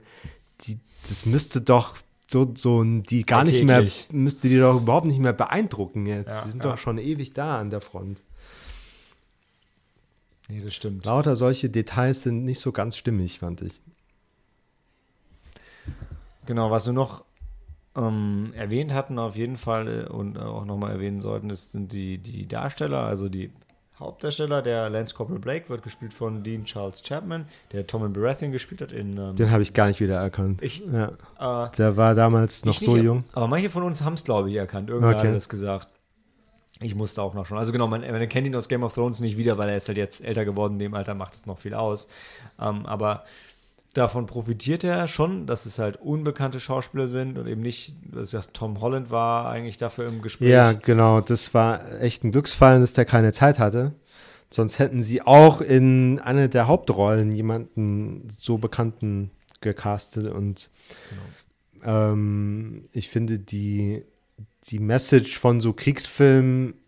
die, 0.61 0.77
das 1.07 1.25
müsste 1.25 1.61
doch 1.61 1.95
so, 2.29 2.53
so 2.55 2.83
die 2.83 3.25
gar 3.25 3.43
nicht 3.43 3.63
mehr, 3.63 3.87
müsste 4.11 4.49
die 4.49 4.59
doch 4.59 4.81
überhaupt 4.81 5.07
nicht 5.07 5.19
mehr 5.19 5.33
beeindrucken 5.33 6.05
jetzt. 6.05 6.29
Ja, 6.29 6.43
die 6.43 6.51
sind 6.51 6.63
ja. 6.63 6.71
doch 6.71 6.77
schon 6.77 6.99
ewig 6.99 7.33
da 7.33 7.59
an 7.59 7.71
der 7.71 7.81
Front. 7.81 8.21
Nee, 10.47 10.61
das 10.61 10.75
stimmt. 10.75 11.05
Lauter 11.05 11.35
solche 11.35 11.71
Details 11.71 12.23
sind 12.23 12.45
nicht 12.45 12.59
so 12.59 12.71
ganz 12.71 12.97
stimmig, 12.97 13.39
fand 13.39 13.61
ich. 13.61 13.81
Genau, 16.45 16.69
was 16.69 16.85
wir 16.85 16.93
noch 16.93 17.23
ähm, 17.95 18.51
erwähnt 18.55 18.93
hatten, 18.93 19.17
auf 19.17 19.35
jeden 19.35 19.57
Fall 19.57 20.05
äh, 20.05 20.11
und 20.11 20.37
auch 20.37 20.65
nochmal 20.65 20.91
erwähnen 20.91 21.21
sollten, 21.21 21.49
ist, 21.49 21.71
sind 21.71 21.93
die, 21.93 22.19
die 22.19 22.47
Darsteller, 22.47 23.05
also 23.05 23.27
die 23.27 23.51
Hauptdarsteller, 23.99 24.61
der 24.61 24.89
Lance 24.89 25.13
Corporal 25.13 25.39
Blake, 25.39 25.69
wird 25.69 25.83
gespielt 25.83 26.13
von 26.13 26.43
Dean 26.43 26.63
Charles 26.63 27.03
Chapman, 27.03 27.45
der 27.71 27.85
Tom 27.85 28.11
Baratheon 28.13 28.51
gespielt 28.51 28.81
hat 28.81 28.91
in. 28.91 29.17
Ähm, 29.17 29.35
Den 29.35 29.51
habe 29.51 29.61
ich 29.61 29.73
gar 29.73 29.87
nicht 29.87 29.99
wieder 29.99 30.15
erkannt. 30.15 30.61
Ich, 30.61 30.83
ja. 30.85 31.65
äh, 31.67 31.71
der 31.77 31.97
war 31.97 32.15
damals 32.15 32.63
noch 32.63 32.73
so 32.77 32.95
nicht, 32.95 33.03
jung. 33.03 33.25
Aber 33.33 33.47
manche 33.47 33.69
von 33.69 33.83
uns 33.83 34.03
haben 34.03 34.13
es, 34.13 34.23
glaube 34.23 34.49
ich, 34.49 34.55
erkannt. 34.55 34.89
Irgendwer 34.89 35.17
okay. 35.17 35.27
hat 35.27 35.35
das 35.35 35.49
gesagt. 35.49 35.89
Ich 36.81 36.95
musste 36.95 37.21
auch 37.21 37.33
noch 37.33 37.45
schon. 37.45 37.57
Also 37.57 37.73
genau, 37.73 37.87
man, 37.87 38.01
man 38.01 38.29
kennt 38.29 38.47
ihn 38.47 38.55
aus 38.55 38.69
Game 38.69 38.83
of 38.83 38.93
Thrones 38.93 39.19
nicht 39.19 39.37
wieder, 39.37 39.57
weil 39.57 39.67
er 39.67 39.75
ist 39.75 39.89
halt 39.89 39.97
jetzt 39.97 40.23
älter 40.23 40.45
geworden. 40.45 40.73
In 40.73 40.79
dem 40.79 40.93
Alter 40.93 41.13
macht 41.13 41.35
es 41.35 41.45
noch 41.45 41.59
viel 41.59 41.73
aus. 41.73 42.07
Ähm, 42.57 42.85
aber 42.85 43.25
davon 43.93 44.25
profitiert 44.25 44.83
er 44.83 45.07
schon, 45.07 45.47
dass 45.47 45.65
es 45.65 45.79
halt 45.79 45.97
unbekannte 45.97 46.59
Schauspieler 46.59 47.07
sind 47.07 47.37
und 47.37 47.47
eben 47.47 47.61
nicht, 47.61 47.95
dass 48.03 48.31
ja 48.31 48.41
Tom 48.53 48.81
Holland 48.81 49.09
war 49.09 49.49
eigentlich 49.49 49.77
dafür 49.77 50.07
im 50.07 50.21
Gespräch. 50.21 50.49
Ja, 50.49 50.73
genau, 50.73 51.21
das 51.21 51.53
war 51.53 52.01
echt 52.01 52.23
ein 52.23 52.31
Glücksfall, 52.31 52.79
dass 52.79 52.93
der 52.93 53.05
keine 53.05 53.33
Zeit 53.33 53.59
hatte. 53.59 53.93
Sonst 54.51 54.79
hätten 54.79 55.03
sie 55.03 55.21
auch 55.21 55.61
in 55.61 56.19
eine 56.19 56.49
der 56.49 56.67
Hauptrollen 56.67 57.31
jemanden 57.31 58.29
so 58.39 58.57
bekannten 58.57 59.31
gecastet 59.61 60.27
und 60.27 60.69
genau. 61.81 62.11
ähm, 62.11 62.85
ich 62.93 63.09
finde 63.09 63.37
die, 63.39 64.03
die 64.65 64.79
Message 64.79 65.37
von 65.37 65.61
so 65.61 65.73
Kriegsfilmen 65.73 66.78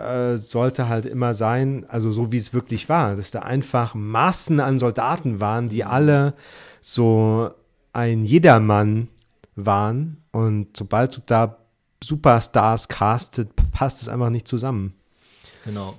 äh, 0.00 0.38
sollte 0.38 0.88
halt 0.88 1.06
immer 1.06 1.34
sein, 1.34 1.84
also 1.88 2.12
so 2.12 2.32
wie 2.32 2.38
es 2.38 2.52
wirklich 2.52 2.88
war, 2.88 3.16
dass 3.16 3.30
da 3.30 3.40
einfach 3.40 3.94
Massen 3.94 4.60
an 4.60 4.78
Soldaten 4.78 5.40
waren, 5.40 5.68
die 5.68 5.84
alle 5.84 6.34
so 6.80 7.50
ein 7.92 8.24
Jedermann 8.24 9.08
waren. 9.56 10.22
Und 10.32 10.76
sobald 10.76 11.16
du 11.16 11.20
da 11.24 11.58
Superstars 12.02 12.88
castet, 12.88 13.50
passt 13.72 14.00
es 14.02 14.08
einfach 14.08 14.30
nicht 14.30 14.48
zusammen. 14.48 14.94
Genau. 15.64 15.94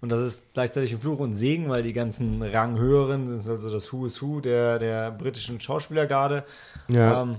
Und 0.00 0.08
das 0.08 0.20
ist 0.20 0.44
gleichzeitig 0.52 0.92
ein 0.92 1.00
Fluch 1.00 1.20
und 1.20 1.32
Segen, 1.32 1.68
weil 1.68 1.82
die 1.82 1.92
ganzen 1.92 2.42
Ranghöheren, 2.42 3.28
das 3.28 3.42
ist 3.42 3.48
also 3.48 3.70
das 3.70 3.92
Who 3.92 4.06
is 4.06 4.20
Who 4.20 4.40
der, 4.40 4.78
der 4.78 5.12
britischen 5.12 5.60
Schauspielergarde. 5.60 6.44
Ja. 6.88 7.22
Ähm, 7.22 7.36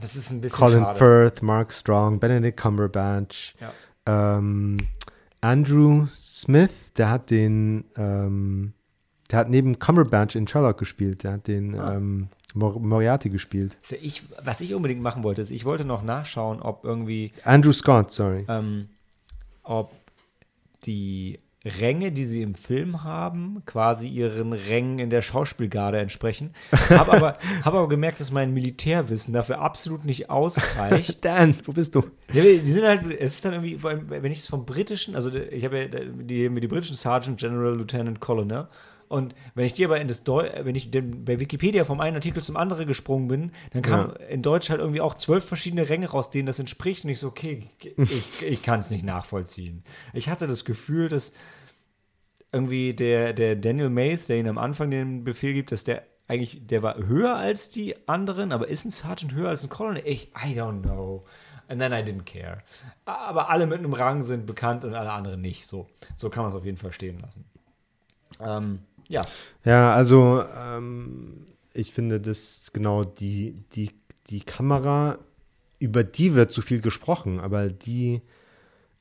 das 0.00 0.16
ist 0.16 0.30
ein 0.30 0.40
bisschen 0.40 0.58
Colin 0.58 0.82
schade. 0.82 0.98
Firth, 0.98 1.42
Mark 1.42 1.72
Strong, 1.72 2.18
Benedict 2.18 2.58
Cumberbatch. 2.58 3.54
Ja. 3.60 3.72
Ähm, 4.06 4.76
Andrew 5.40 6.06
Smith, 6.20 6.92
der 6.96 7.10
hat 7.10 7.30
den, 7.30 7.84
ähm, 7.96 8.72
der 9.30 9.40
hat 9.40 9.50
neben 9.50 9.78
Cumberbatch 9.78 10.36
in 10.36 10.46
Sherlock 10.46 10.78
gespielt. 10.78 11.24
Der 11.24 11.32
hat 11.32 11.46
den 11.46 11.78
ah. 11.78 11.96
ähm, 11.96 12.28
Mor 12.54 12.78
Moriarty 12.78 13.30
gespielt. 13.30 13.78
Ich, 14.00 14.24
was 14.42 14.60
ich 14.60 14.74
unbedingt 14.74 15.02
machen 15.02 15.24
wollte, 15.24 15.42
ist, 15.42 15.50
ich 15.50 15.64
wollte 15.64 15.84
noch 15.84 16.02
nachschauen, 16.02 16.60
ob 16.60 16.84
irgendwie. 16.84 17.32
Andrew 17.44 17.72
Scott, 17.72 18.10
sorry. 18.10 18.44
Ähm, 18.48 18.88
ob 19.62 19.92
die 20.84 21.38
Ränge, 21.64 22.10
die 22.10 22.24
sie 22.24 22.42
im 22.42 22.54
Film 22.54 23.04
haben, 23.04 23.62
quasi 23.66 24.08
ihren 24.08 24.52
Rängen 24.52 24.98
in 24.98 25.10
der 25.10 25.22
Schauspielgarde 25.22 25.98
entsprechen. 25.98 26.52
Habe 26.90 27.12
aber, 27.12 27.38
hab 27.64 27.74
aber 27.74 27.88
gemerkt, 27.88 28.20
dass 28.20 28.32
mein 28.32 28.52
Militärwissen 28.52 29.32
dafür 29.32 29.60
absolut 29.60 30.04
nicht 30.04 30.28
ausreicht. 30.30 31.24
Dan, 31.24 31.54
wo 31.64 31.72
bist 31.72 31.94
du? 31.94 32.02
Ja, 32.32 32.42
die 32.42 32.72
sind 32.72 32.84
halt, 32.84 33.04
es 33.18 33.34
ist 33.34 33.44
dann 33.44 33.52
irgendwie, 33.52 33.82
wenn 33.82 34.32
ich 34.32 34.40
es 34.40 34.46
vom 34.48 34.64
britischen, 34.64 35.14
also 35.14 35.32
ich 35.34 35.64
habe 35.64 35.78
ja 35.78 35.88
die, 35.88 36.48
die 36.48 36.68
britischen 36.68 36.96
Sergeant 36.96 37.38
General 37.38 37.76
Lieutenant 37.76 38.20
Colonel 38.20 38.68
und 39.12 39.34
wenn 39.54 39.66
ich 39.66 39.74
dir 39.74 39.88
aber 39.88 40.00
in 40.00 40.08
das 40.08 40.24
Deu 40.24 40.48
wenn 40.62 40.74
ich 40.74 40.90
bei 40.90 41.38
Wikipedia 41.38 41.84
vom 41.84 42.00
einen 42.00 42.16
Artikel 42.16 42.42
zum 42.42 42.56
anderen 42.56 42.86
gesprungen 42.86 43.28
bin, 43.28 43.52
dann 43.72 43.82
kam 43.82 44.14
ja. 44.18 44.26
in 44.26 44.40
Deutsch 44.40 44.70
halt 44.70 44.80
irgendwie 44.80 45.02
auch 45.02 45.12
zwölf 45.14 45.44
verschiedene 45.44 45.90
Ränge 45.90 46.08
raus, 46.08 46.30
denen 46.30 46.46
das 46.46 46.58
entspricht. 46.58 47.04
Und 47.04 47.10
ich 47.10 47.18
so, 47.18 47.28
okay, 47.28 47.68
ich, 47.78 48.42
ich 48.42 48.62
kann 48.62 48.80
es 48.80 48.90
nicht 48.90 49.04
nachvollziehen. 49.04 49.84
Ich 50.14 50.30
hatte 50.30 50.46
das 50.46 50.64
Gefühl, 50.64 51.10
dass 51.10 51.34
irgendwie 52.52 52.94
der, 52.94 53.34
der 53.34 53.54
Daniel 53.54 53.90
Mays, 53.90 54.28
der 54.28 54.38
ihn 54.38 54.48
am 54.48 54.56
Anfang 54.56 54.90
den 54.90 55.24
Befehl 55.24 55.52
gibt, 55.52 55.72
dass 55.72 55.84
der 55.84 56.04
eigentlich, 56.26 56.66
der 56.66 56.82
war 56.82 56.96
höher 56.96 57.36
als 57.36 57.68
die 57.68 58.08
anderen, 58.08 58.50
aber 58.50 58.68
ist 58.68 58.86
ein 58.86 58.90
Sergeant 58.90 59.34
höher 59.34 59.50
als 59.50 59.62
ein 59.62 59.68
Colonel? 59.68 60.02
Ich, 60.06 60.28
I 60.28 60.58
don't 60.58 60.80
know. 60.80 61.22
And 61.68 61.78
then 61.78 61.92
I 61.92 61.96
didn't 61.96 62.24
care. 62.24 62.62
Aber 63.04 63.50
alle 63.50 63.66
mit 63.66 63.80
einem 63.80 63.92
Rang 63.92 64.22
sind 64.22 64.46
bekannt 64.46 64.86
und 64.86 64.94
alle 64.94 65.12
anderen 65.12 65.42
nicht. 65.42 65.66
So, 65.66 65.86
so 66.16 66.30
kann 66.30 66.44
man 66.44 66.52
es 66.52 66.56
auf 66.56 66.64
jeden 66.64 66.78
Fall 66.78 66.92
stehen 66.92 67.20
lassen. 67.20 67.44
Ähm, 68.40 68.80
Ja. 69.12 69.20
Ja, 69.66 69.94
also 69.94 70.42
ähm, 70.58 71.44
ich 71.74 71.92
finde, 71.92 72.18
dass 72.18 72.70
genau 72.72 73.04
die, 73.04 73.54
die, 73.74 73.90
die 74.30 74.40
Kamera, 74.40 75.18
über 75.78 76.02
die 76.02 76.34
wird 76.34 76.50
so 76.50 76.62
viel 76.62 76.80
gesprochen, 76.80 77.38
aber 77.38 77.68
die 77.68 78.22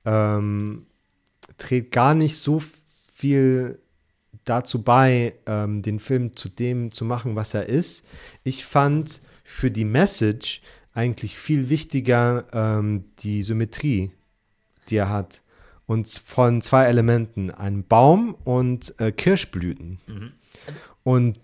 ähm, 0.04 0.86
trägt 1.58 1.94
gar 1.94 2.14
nicht 2.14 2.38
so 2.38 2.62
viel 3.14 3.80
dazu 4.44 4.84
bei, 4.84 5.34
ähm, 5.46 5.82
den 5.82 6.00
Film 6.00 6.36
zu 6.36 6.50
dem 6.50 6.92
zu 6.92 7.06
machen, 7.06 7.38
was 7.38 7.54
er 7.54 7.68
ist. 7.68 8.04
Ich 8.44 8.66
fand 8.66 9.22
für 9.46 9.72
die 9.72 9.86
Message 9.86 10.62
eigentlich 10.94 11.38
viel 11.38 11.70
wichtiger 11.70 12.46
ähm, 12.52 13.06
die 13.20 13.44
Symmetrie, 13.44 14.12
die 14.90 14.98
er 14.98 15.10
hat. 15.10 15.41
Und 15.92 16.08
von 16.08 16.62
zwei 16.62 16.86
Elementen, 16.86 17.52
einem 17.52 17.84
Baum 17.84 18.38
und 18.46 18.98
äh, 18.98 19.12
Kirschblüten. 19.12 20.00
Und 21.04 21.38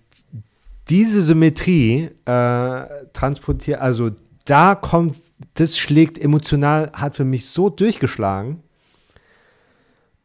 diese 0.88 1.22
Symmetrie 1.22 2.12
äh, 2.24 2.86
transportiert, 3.12 3.82
also 3.82 4.12
da 4.46 4.76
kommt, 4.76 5.18
das 5.56 5.78
schlägt 5.78 6.18
emotional, 6.18 6.94
hat 6.94 7.18
für 7.18 7.26
mich 7.26 7.50
so 7.50 7.70
durchgeschlagen. 7.70 8.64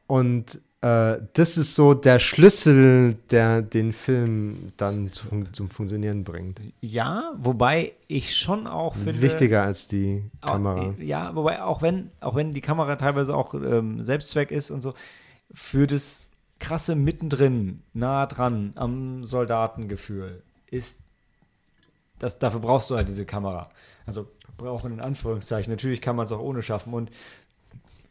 Und 0.07 0.61
äh, 0.83 1.19
das 1.33 1.57
ist 1.57 1.75
so 1.75 1.95
der 1.95 2.19
Schlüssel, 2.19 3.15
der 3.31 3.63
den 3.63 3.93
Film 3.93 4.73
dann 4.77 5.13
zum, 5.13 5.53
zum 5.53 5.71
Funktionieren 5.71 6.25
bringt. 6.25 6.61
Ja, 6.81 7.33
wobei 7.39 7.93
ich 8.09 8.37
schon 8.37 8.67
auch 8.67 8.95
finde. 8.95 9.21
Wichtiger 9.21 9.63
als 9.63 9.89
die 9.89 10.25
Kamera. 10.41 10.89
Auch, 10.89 10.99
ja, 10.99 11.35
wobei 11.35 11.63
auch 11.63 11.83
wenn, 11.83 12.11
auch 12.21 12.35
wenn 12.35 12.53
die 12.53 12.61
Kamera 12.61 12.97
teilweise 12.97 13.37
auch 13.37 13.55
ähm, 13.55 14.05
Selbstzweck 14.05 14.51
ist 14.51 14.71
und 14.71 14.83
so, 14.83 14.95
für 15.55 15.87
das 15.87 16.29
krasse 16.59 16.97
mittendrin, 16.97 17.83
nah 17.93 18.27
dran 18.27 18.73
am 18.75 19.25
Soldatengefühl 19.25 20.43
ist 20.71 20.99
das, 22.19 22.39
dafür 22.39 22.61
brauchst 22.61 22.89
du 22.89 22.95
halt 22.95 23.09
diese 23.09 23.27
Kamera. 23.27 23.69
Also 24.07 24.29
brauchen 24.57 24.93
in 24.93 25.01
Anführungszeichen. 25.01 25.73
Natürlich 25.73 26.01
kann 26.01 26.15
man 26.15 26.25
es 26.25 26.33
auch 26.33 26.41
ohne 26.41 26.63
schaffen. 26.63 26.95
Und 26.95 27.11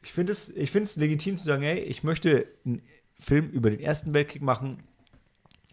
ich 0.03 0.13
finde 0.13 0.31
es, 0.31 0.49
ich 0.49 0.71
finde 0.71 0.83
es 0.83 0.95
legitim 0.95 1.37
zu 1.37 1.45
sagen, 1.45 1.63
ey, 1.63 1.79
ich 1.79 2.03
möchte 2.03 2.47
einen 2.65 2.81
Film 3.19 3.49
über 3.49 3.69
den 3.69 3.79
Ersten 3.79 4.13
Weltkrieg 4.13 4.41
machen 4.41 4.83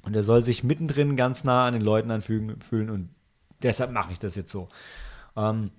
und 0.02 0.14
der 0.14 0.22
soll 0.22 0.42
sich 0.42 0.64
mittendrin 0.64 1.16
ganz 1.16 1.44
nah 1.44 1.66
an 1.66 1.74
den 1.74 1.82
Leuten 1.82 2.10
anfügen 2.10 2.60
fühlen 2.60 2.90
und 2.90 3.10
deshalb 3.62 3.92
mache 3.92 4.12
ich 4.12 4.18
das 4.18 4.36
jetzt 4.36 4.50
so. 4.50 4.68
Ähm, 5.36 5.70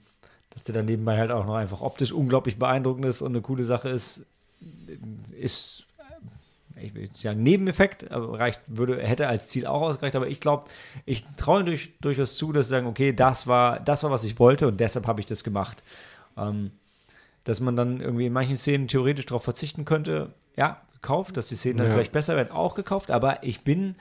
dass 0.49 0.63
der 0.63 0.73
dann 0.73 0.85
nebenbei 0.85 1.17
halt 1.17 1.31
auch 1.31 1.45
noch 1.45 1.55
einfach 1.55 1.81
optisch 1.81 2.11
unglaublich 2.11 2.57
beeindruckend 2.57 3.05
ist 3.05 3.21
und 3.21 3.33
eine 3.33 3.41
coole 3.41 3.65
Sache 3.65 3.89
ist, 3.89 4.25
ist 5.37 5.85
ich 6.81 6.93
will 6.93 7.03
nicht 7.03 7.15
sagen 7.15 7.43
Nebeneffekt, 7.43 8.09
aber 8.09 8.39
reicht, 8.39 8.61
würde, 8.67 9.01
hätte 9.01 9.27
als 9.27 9.49
Ziel 9.49 9.65
auch 9.65 9.81
ausgereicht, 9.81 10.15
aber 10.15 10.27
ich 10.27 10.39
glaube, 10.39 10.69
ich 11.05 11.25
traue 11.37 11.63
durch, 11.63 11.91
durchaus 11.99 12.37
zu, 12.37 12.51
dass 12.51 12.67
sie 12.67 12.71
sagen, 12.71 12.87
okay, 12.87 13.13
das 13.13 13.47
war, 13.47 13.79
das 13.79 14.03
war, 14.03 14.11
was 14.11 14.23
ich 14.23 14.39
wollte 14.39 14.67
und 14.67 14.79
deshalb 14.79 15.07
habe 15.07 15.19
ich 15.19 15.25
das 15.25 15.43
gemacht. 15.43 15.83
Ähm, 16.37 16.71
dass 17.49 17.59
man 17.59 17.75
dann 17.75 17.99
irgendwie 17.99 18.27
in 18.27 18.33
manchen 18.33 18.57
Szenen 18.57 18.87
theoretisch 18.87 19.25
darauf 19.25 19.43
verzichten 19.43 19.83
könnte, 19.85 20.33
ja, 20.55 20.81
gekauft, 20.93 21.37
dass 21.37 21.47
die 21.49 21.55
Szenen 21.55 21.77
dann 21.77 21.87
Ja. 21.87 21.93
vielleicht 21.93 22.11
besser 22.11 22.35
werden, 22.35 22.51
auch 22.51 22.75
gekauft, 22.75 23.11
aber 23.11 23.43
ich 23.43 23.61
bin, 23.61 23.95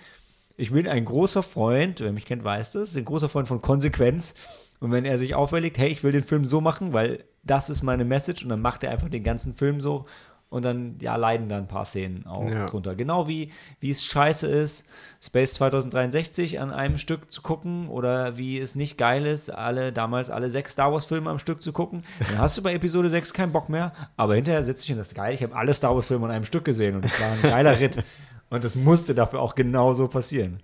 ich 0.57 0.73
bin 0.73 0.87
ein 0.89 1.05
großer 1.05 1.43
Freund, 1.43 2.01
wer 2.01 2.13
mich 2.13 2.27
kennt, 2.27 2.45
weiß 2.45 2.73
das, 2.73 2.97
ein 2.97 3.05
großer 3.05 3.29
Freund 3.29 3.49
von 3.49 3.63
Konsequenz. 3.63 4.35
Und 4.81 4.93
wenn 4.93 5.05
er 5.05 5.19
sich 5.19 5.35
auferlegt, 5.35 5.79
hey, 5.79 5.89
ich 5.89 6.05
will 6.05 6.13
den 6.13 6.23
Film 6.23 6.45
so 6.45 6.61
machen, 6.61 6.93
weil 6.93 7.25
das 7.43 7.69
ist 7.71 7.83
meine 7.83 8.05
Message, 8.05 8.43
und 8.45 8.49
dann 8.51 8.61
macht 8.61 8.85
er 8.85 8.91
einfach 8.91 9.09
den 9.09 9.25
ganzen 9.25 9.55
Film 9.55 9.81
so 9.81 10.07
und 10.51 10.65
dann, 10.65 10.97
ja, 11.01 11.17
leiden 11.17 11.49
da 11.49 11.59
ein 11.59 11.69
paar 11.69 11.85
Szenen 11.85 12.27
auch 12.27 12.49
Ja. 12.51 12.67
drunter. 12.67 12.95
Genau 12.95 13.29
wie, 13.29 13.53
wie 13.81 13.91
es 13.91 14.05
scheiße 14.05 14.47
ist, 14.47 14.87
Space 15.21 15.53
2063 15.55 16.61
an 16.61 16.71
einem 16.71 16.97
Stück 16.99 17.31
zu 17.31 17.43
gucken 17.43 17.89
oder 17.89 18.37
wie 18.37 18.59
es 18.59 18.75
nicht 18.75 18.97
geil 18.99 19.27
ist, 19.27 19.51
alle 19.51 19.93
damals 19.93 20.31
alle 20.31 20.51
sechs 20.51 20.73
Star 20.73 20.93
Wars-Filme 20.93 21.29
am 21.29 21.39
Stück 21.39 21.61
zu 21.61 21.73
gucken. 21.73 22.03
Dann 22.19 22.39
hast 22.39 22.57
du 22.57 22.63
bei 22.63 22.73
Episode 22.73 23.11
6 23.11 23.33
keinen 23.35 23.53
Bock 23.53 23.69
mehr, 23.69 23.93
aber 24.17 24.35
hinterher 24.37 24.65
sitze 24.65 24.85
ich 24.85 24.93
und 24.93 24.99
das 24.99 25.13
geil, 25.15 25.35
ich 25.35 25.43
habe 25.43 25.55
alle 25.55 25.75
Star 25.75 25.95
Wars-Filme 25.95 26.25
an 26.27 26.33
einem 26.33 26.45
Stück 26.45 26.65
gesehen 26.65 26.97
und 26.97 27.05
es 27.05 27.21
war 27.21 27.31
ein 27.31 27.43
geiler 27.43 27.79
Ritt. 27.79 28.03
Und 28.51 28.65
das 28.65 28.77
musste 28.77 29.15
dafür 29.15 29.43
auch 29.43 29.55
genauso 29.55 30.09
passieren. 30.09 30.61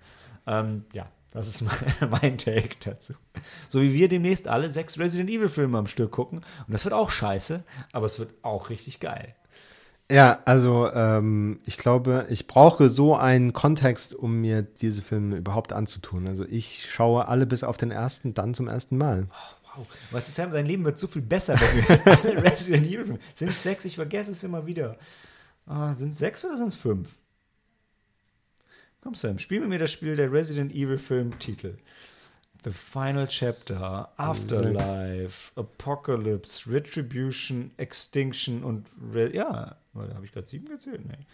Ähm, 0.47 0.85
ja, 0.93 1.05
das 1.29 1.47
ist 1.47 1.63
mein 2.09 2.39
Take 2.39 2.69
dazu. 2.83 3.13
So 3.69 3.79
wie 3.79 3.93
wir 3.93 4.09
demnächst 4.09 4.47
alle 4.47 4.71
sechs 4.71 4.97
Resident 4.97 5.29
Evil-Filme 5.29 5.77
am 5.77 5.85
Stück 5.85 6.09
gucken. 6.09 6.39
Und 6.39 6.73
das 6.73 6.83
wird 6.83 6.95
auch 6.95 7.11
scheiße, 7.11 7.63
aber 7.91 8.07
es 8.07 8.17
wird 8.17 8.31
auch 8.41 8.71
richtig 8.71 8.99
geil. 8.99 9.35
Ja, 10.11 10.39
also 10.45 10.91
ähm, 10.93 11.59
ich 11.65 11.77
glaube, 11.77 12.27
ich 12.29 12.45
brauche 12.45 12.89
so 12.89 13.15
einen 13.15 13.53
Kontext, 13.53 14.13
um 14.13 14.39
mir 14.41 14.61
diese 14.61 15.01
Filme 15.01 15.37
überhaupt 15.37 15.73
anzutun. 15.73 16.27
Also 16.27 16.45
ich 16.45 16.87
schaue 16.91 17.27
alle 17.27 17.47
bis 17.47 17.63
auf 17.63 17.77
den 17.77 17.89
ersten, 17.89 18.35
dann 18.35 18.53
zum 18.53 18.67
ersten 18.67 18.97
Mal. 18.97 19.27
Wow. 19.75 19.87
Weißt 20.11 20.29
du, 20.29 20.31
Sam, 20.31 20.51
dein 20.51 20.67
Leben 20.67 20.85
wird 20.85 20.97
so 20.97 21.07
viel 21.07 21.21
besser, 21.21 21.59
wenn 21.59 21.83
du 21.83 21.91
jetzt 21.91 22.07
alle 22.25 22.43
Resident 22.43 22.85
Evil. 22.85 23.19
Sind 23.33 23.49
es 23.49 23.63
sechs? 23.63 23.83
Ich 23.85 23.95
vergesse 23.95 24.31
es 24.31 24.43
immer 24.43 24.65
wieder. 24.65 24.97
Ah, 25.65 25.93
sind 25.93 26.11
es 26.11 26.19
sechs 26.19 26.45
oder 26.45 26.57
sind 26.57 26.67
es 26.67 26.75
fünf? 26.75 27.09
Komm, 29.01 29.15
Sam, 29.15 29.39
spiel 29.39 29.59
mit 29.59 29.69
mir 29.69 29.79
das 29.79 29.91
Spiel 29.91 30.15
der 30.15 30.31
Resident 30.31 30.71
Evil 30.71 30.97
Filmtitel. 30.97 31.77
The 32.65 32.71
Final 32.71 33.27
Chapter, 33.27 34.09
Afterlife, 34.17 35.51
Apocalypse, 35.55 36.65
Retribution, 36.65 37.69
Extinction 37.77 38.63
und 38.63 38.87
Re 39.13 39.31
ja, 39.35 39.75
warte, 39.93 40.15
habe 40.15 40.25
ich 40.25 40.31
gerade 40.31 40.47
sieben 40.47 40.67
gezählt? 40.67 41.05
Nee. 41.05 41.27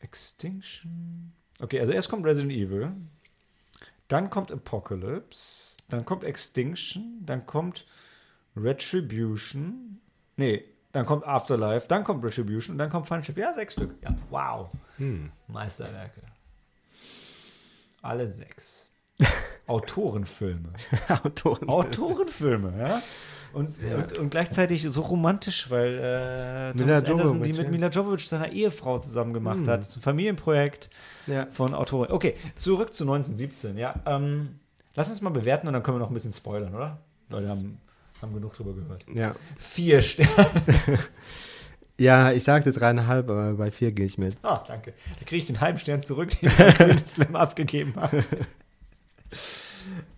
Extinction. 0.00 1.32
Okay, 1.60 1.78
also 1.78 1.92
erst 1.92 2.08
kommt 2.08 2.26
Resident 2.26 2.50
Evil, 2.50 2.90
dann 4.08 4.28
kommt 4.28 4.50
Apocalypse, 4.50 5.76
dann 5.88 6.04
kommt 6.04 6.24
Extinction, 6.24 7.22
dann 7.24 7.46
kommt 7.46 7.86
Retribution. 8.56 10.00
Nee, 10.36 10.64
dann 10.90 11.06
kommt 11.06 11.24
Afterlife, 11.24 11.86
dann 11.86 12.02
kommt 12.02 12.24
Retribution 12.24 12.74
und 12.74 12.78
dann 12.78 12.90
kommt 12.90 13.06
Final 13.06 13.22
Chapter. 13.22 13.40
Ja, 13.40 13.54
sechs 13.54 13.74
Stück. 13.74 13.94
Ja, 14.02 14.16
wow. 14.30 14.68
Meisterwerke. 15.46 16.22
Alle 18.02 18.26
sechs. 18.26 18.88
Autorenfilme. 19.66 20.70
Autoren. 21.24 21.68
Autorenfilme, 21.68 22.72
ja. 22.78 23.02
Und, 23.52 23.76
und, 23.96 24.18
und 24.18 24.30
gleichzeitig 24.30 24.82
so 24.82 25.00
romantisch, 25.02 25.70
weil 25.70 25.94
äh, 25.94 26.74
Mila 26.76 27.00
Thomas 27.00 27.26
Anderson 27.28 27.42
die 27.44 27.52
mit 27.52 27.64
ja. 27.66 27.70
Mila 27.70 27.88
Jovovich, 27.88 28.28
seiner 28.28 28.50
Ehefrau, 28.50 28.98
zusammen 28.98 29.32
gemacht 29.32 29.66
hat. 29.68 29.80
Das 29.80 29.90
ist 29.90 29.96
ein 29.98 30.02
Familienprojekt 30.02 30.90
Ja. 31.28 31.46
von 31.52 31.72
Autoren. 31.72 32.10
Okay, 32.10 32.34
zurück 32.56 32.92
zu 32.92 33.04
1917, 33.04 33.78
ja. 33.78 33.94
Ähm, 34.06 34.58
lass 34.96 35.08
uns 35.08 35.20
mal 35.20 35.30
bewerten 35.30 35.68
und 35.68 35.72
dann 35.72 35.84
können 35.84 35.98
wir 35.98 36.00
noch 36.00 36.10
ein 36.10 36.14
bisschen 36.14 36.32
spoilern, 36.32 36.74
oder? 36.74 36.98
Leute 37.28 37.48
haben, 37.48 37.78
haben 38.20 38.34
genug 38.34 38.54
drüber 38.54 38.72
gehört. 38.74 39.06
Ja. 39.14 39.34
Vier 39.56 40.02
Sterne. 40.02 40.50
ja, 42.00 42.32
ich 42.32 42.42
sagte 42.42 42.72
dreieinhalb, 42.72 43.30
aber 43.30 43.52
bei 43.54 43.70
vier 43.70 43.92
gehe 43.92 44.06
ich 44.06 44.18
mit. 44.18 44.36
Ah, 44.42 44.62
danke. 44.66 44.94
Da 45.20 45.24
kriege 45.26 45.36
ich 45.38 45.46
den 45.46 45.60
halben 45.60 45.78
Stern 45.78 46.02
zurück, 46.02 46.30
den 46.40 46.48
ich 46.50 46.78
beim 46.78 47.06
Slam 47.06 47.36
abgegeben 47.36 47.94
habe. 47.94 48.24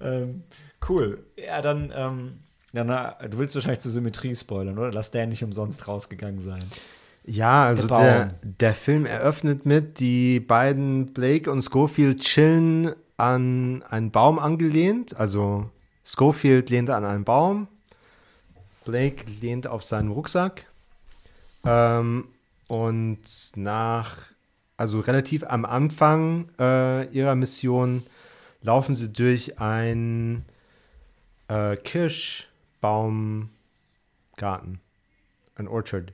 Ähm, 0.01 0.43
cool. 0.89 1.25
Ja, 1.37 1.62
dann, 1.62 1.93
ähm, 1.95 2.39
ja, 2.73 2.85
na, 2.85 3.17
du 3.29 3.39
willst 3.39 3.55
wahrscheinlich 3.55 3.81
zur 3.81 3.91
Symmetrie 3.91 4.35
spoilern, 4.35 4.79
oder? 4.79 4.93
Lass 4.93 5.11
der 5.11 5.27
nicht 5.27 5.43
umsonst 5.43 5.87
rausgegangen 5.89 6.41
sein. 6.41 6.64
Ja, 7.25 7.64
also 7.67 7.89
Der 7.89 8.29
der, 8.43 8.75
Film 8.75 9.05
eröffnet 9.05 9.67
mit, 9.67 9.99
die 9.99 10.39
beiden 10.39 11.12
Blake 11.12 11.51
und 11.51 11.62
Schofield 11.62 12.21
chillen 12.21 12.95
an 13.17 13.83
einen 13.91 14.12
Baum 14.12 14.39
angelehnt. 14.39 15.19
Also 15.19 15.69
Schofield 16.05 16.71
lehnt 16.71 16.89
an 16.89 17.05
einen 17.05 17.25
Baum, 17.25 17.67
Blake 18.85 19.25
lehnt 19.41 19.67
auf 19.67 19.83
seinen 19.83 20.11
Rucksack. 20.11 20.67
Ähm, 21.64 22.29
und 22.69 23.19
nach, 23.57 24.17
also 24.77 25.01
relativ 25.01 25.45
am 25.45 25.64
Anfang 25.64 26.49
äh, 26.61 27.07
ihrer 27.09 27.35
Mission 27.35 28.05
laufen 28.67 28.95
sie 28.97 29.09
durch 29.12 29.59
ein 29.61 30.45
äh, 31.49 31.77
Kirschbaumgarten, 31.77 33.49
ein 35.55 35.69
Orchard. 35.69 36.12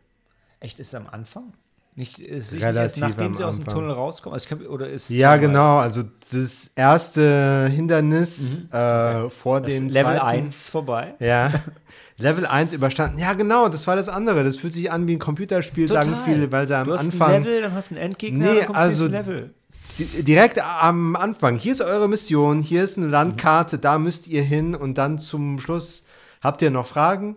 Echt, 0.60 0.78
ist 0.78 0.88
es 0.88 0.94
am 0.94 1.06
Anfang? 1.08 1.54
Nicht, 1.94 2.18
ist 2.20 2.52
nicht 2.52 2.62
erst 2.62 2.76
Relativ 2.76 3.02
nachdem 3.02 3.34
sie 3.34 3.44
aus 3.44 3.56
dem 3.56 3.62
Anfang. 3.64 3.74
Tunnel 3.74 3.90
rauskommen? 3.92 4.34
Also 4.34 4.48
kann, 4.48 4.66
oder 4.66 4.88
ist 4.88 5.10
Ja, 5.10 5.36
genau. 5.36 5.78
Also 5.78 6.04
das 6.30 6.70
erste 6.74 7.68
Hindernis 7.70 8.60
äh, 8.70 9.28
vor 9.30 9.60
Mhm. 9.60 9.64
Das 9.64 9.74
dem 9.74 9.88
Level 9.90 10.12
zweiten, 10.16 10.26
1 10.44 10.68
vorbei. 10.70 11.14
Ja. 11.18 11.52
Level 12.18 12.46
1 12.46 12.72
überstanden. 12.74 13.18
Ja, 13.18 13.32
genau, 13.34 13.68
das 13.68 13.86
war 13.86 13.96
das 13.96 14.08
andere. 14.08 14.44
Das 14.44 14.56
fühlt 14.56 14.72
sich 14.72 14.90
an 14.92 15.06
wie 15.08 15.16
ein 15.16 15.18
Computerspiel, 15.18 15.88
sagen 15.88 16.16
viele, 16.24 16.50
weil 16.52 16.68
sie 16.68 16.76
am 16.76 16.86
du 16.86 16.92
hast 16.94 17.00
Anfang. 17.00 17.32
ein 17.32 17.42
Level, 17.42 17.62
dann 17.62 17.72
hast 17.74 17.90
du 17.90 17.96
einen 17.96 18.04
Endgegner, 18.04 18.38
Nee, 18.52 18.56
dann 18.58 18.66
kommst 18.66 18.80
also- 18.80 19.06
Level. 19.08 19.54
Di- 19.98 20.22
Direkt 20.22 20.62
am 20.62 21.16
Anfang. 21.16 21.56
Hier 21.58 21.72
ist 21.72 21.80
eure 21.82 22.08
Mission, 22.08 22.60
hier 22.62 22.84
ist 22.84 22.96
eine. 22.98 23.08
Landkarte, 23.08 23.78
da 23.78 23.98
müsst 23.98 24.26
ihr 24.28 24.42
hin 24.42 24.74
und 24.74 24.96
dann 24.98 25.18
zum 25.18 25.58
Schluss 25.60 26.04
habt 26.40 26.62
ihr 26.62 26.70
noch 26.70 26.86
Fragen. 26.86 27.36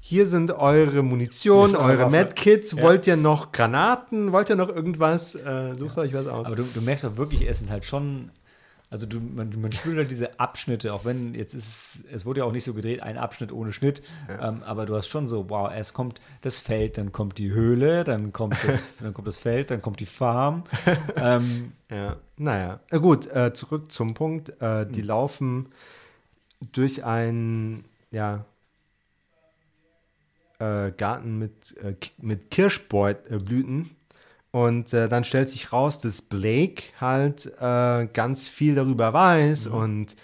hier 0.00 0.24
sind 0.26 0.52
eure 0.52 1.02
Munition, 1.02 1.74
eure. 1.74 2.08
Medkits, 2.08 2.72
Ja. 2.72 2.82
wollt 2.84 3.08
ihr 3.08 3.16
noch 3.16 3.50
Granaten, 3.50 4.30
wollt 4.30 4.48
ihr 4.50 4.54
noch 4.54 4.68
irgendwas? 4.68 5.34
Äh, 5.34 5.74
sucht 5.76 5.98
euch 5.98 6.14
was 6.14 6.28
aus. 6.28 6.46
Aber 6.46 6.54
du, 6.54 6.62
du 6.62 6.80
merkst 6.80 7.04
auch 7.06 7.16
wirklich, 7.16 7.42
es 7.48 7.58
sind 7.58 7.70
halt 7.70 7.84
schon, 7.84 8.30
also 8.96 9.06
du, 9.06 9.20
man, 9.20 9.52
man 9.60 9.70
spürt 9.72 9.98
halt 9.98 10.10
diese 10.10 10.40
Abschnitte, 10.40 10.94
auch 10.94 11.04
wenn 11.04 11.34
jetzt 11.34 11.52
ist 11.52 11.68
es, 11.68 12.04
es 12.10 12.24
wurde 12.24 12.40
ja 12.40 12.46
auch 12.46 12.52
nicht 12.52 12.64
so 12.64 12.72
gedreht, 12.72 13.02
ein 13.02 13.18
Abschnitt 13.18 13.52
ohne 13.52 13.70
Schnitt, 13.70 14.02
ähm, 14.40 14.62
aber 14.62 14.86
du 14.86 14.96
hast 14.96 15.08
schon 15.08 15.28
so, 15.28 15.50
wow, 15.50 15.70
erst 15.70 15.92
kommt 15.92 16.18
das 16.40 16.60
Feld, 16.60 16.96
dann 16.96 17.12
kommt 17.12 17.36
die 17.36 17.50
Höhle, 17.50 18.04
dann 18.04 18.32
kommt 18.32 18.56
das, 18.66 18.96
dann 19.00 19.12
kommt 19.12 19.28
das 19.28 19.36
Feld, 19.36 19.70
dann 19.70 19.82
kommt 19.82 20.00
die 20.00 20.06
Farm. 20.06 20.64
ähm, 21.16 21.72
Ja, 21.90 22.16
naja. 22.38 22.80
Gut, 22.90 23.26
äh, 23.26 23.52
zurück 23.52 23.92
zum 23.92 24.14
Punkt. 24.14 24.60
Äh, 24.62 24.86
die 24.86 25.00
Hm. 25.02 25.06
laufen 25.08 25.68
durch 26.72 27.04
einen, 27.04 27.84
ja, 28.10 28.46
äh, 30.58 30.90
Garten 30.92 31.38
mit, 31.38 31.76
äh, 31.82 31.94
mit 32.18 32.50
Kirschblüten. 32.50 33.90
Und 34.56 34.94
äh, 34.94 35.10
dann 35.10 35.24
stellt 35.24 35.50
sich 35.50 35.74
raus, 35.74 35.98
dass 35.98 36.22
Blake 36.22 36.84
halt 36.98 37.52
äh, 37.60 38.06
ganz 38.06 38.48
viel 38.48 38.74
darüber 38.74 39.12
weiß 39.12 39.66
und 39.66 40.16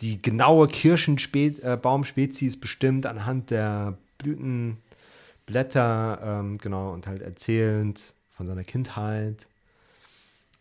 die 0.00 0.20
genaue 0.20 0.66
Kirschenbaumspezies 0.66 2.58
bestimmt 2.58 3.06
anhand 3.06 3.52
der 3.52 3.96
Blütenblätter, 4.18 6.18
ähm, 6.20 6.58
genau, 6.58 6.94
und 6.94 7.06
halt 7.06 7.22
erzählend 7.22 8.00
von 8.32 8.48
seiner 8.48 8.64
Kindheit. 8.64 9.46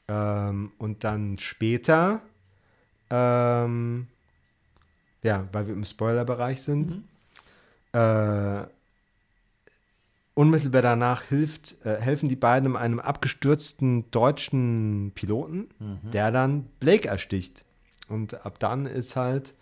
Ähm, 0.08 0.72
und 0.78 1.04
dann 1.04 1.40
später, 1.40 2.22
ähm, 3.10 4.06
ja, 5.24 5.48
weil 5.52 5.66
wir 5.66 5.74
im 5.74 5.84
Spoilerbereich 5.84 6.62
sind, 6.62 7.02
äh, 7.92 8.66
unmittelbar 10.36 10.84
danach 10.84 11.24
hilft, 11.24 11.84
äh, 11.86 12.00
helfen 12.00 12.30
die 12.30 12.36
beiden 12.36 12.76
einem 12.76 13.00
abgestürzten 13.00 14.10
deutschen 14.12 15.12
Piloten, 15.16 15.68
der 16.12 16.32
dann 16.32 16.66
Blake 16.80 17.08
ersticht. 17.08 17.66
Und 18.08 18.46
ab 18.46 18.60
dann 18.60 18.86
ist 18.86 19.16
halt 19.16 19.56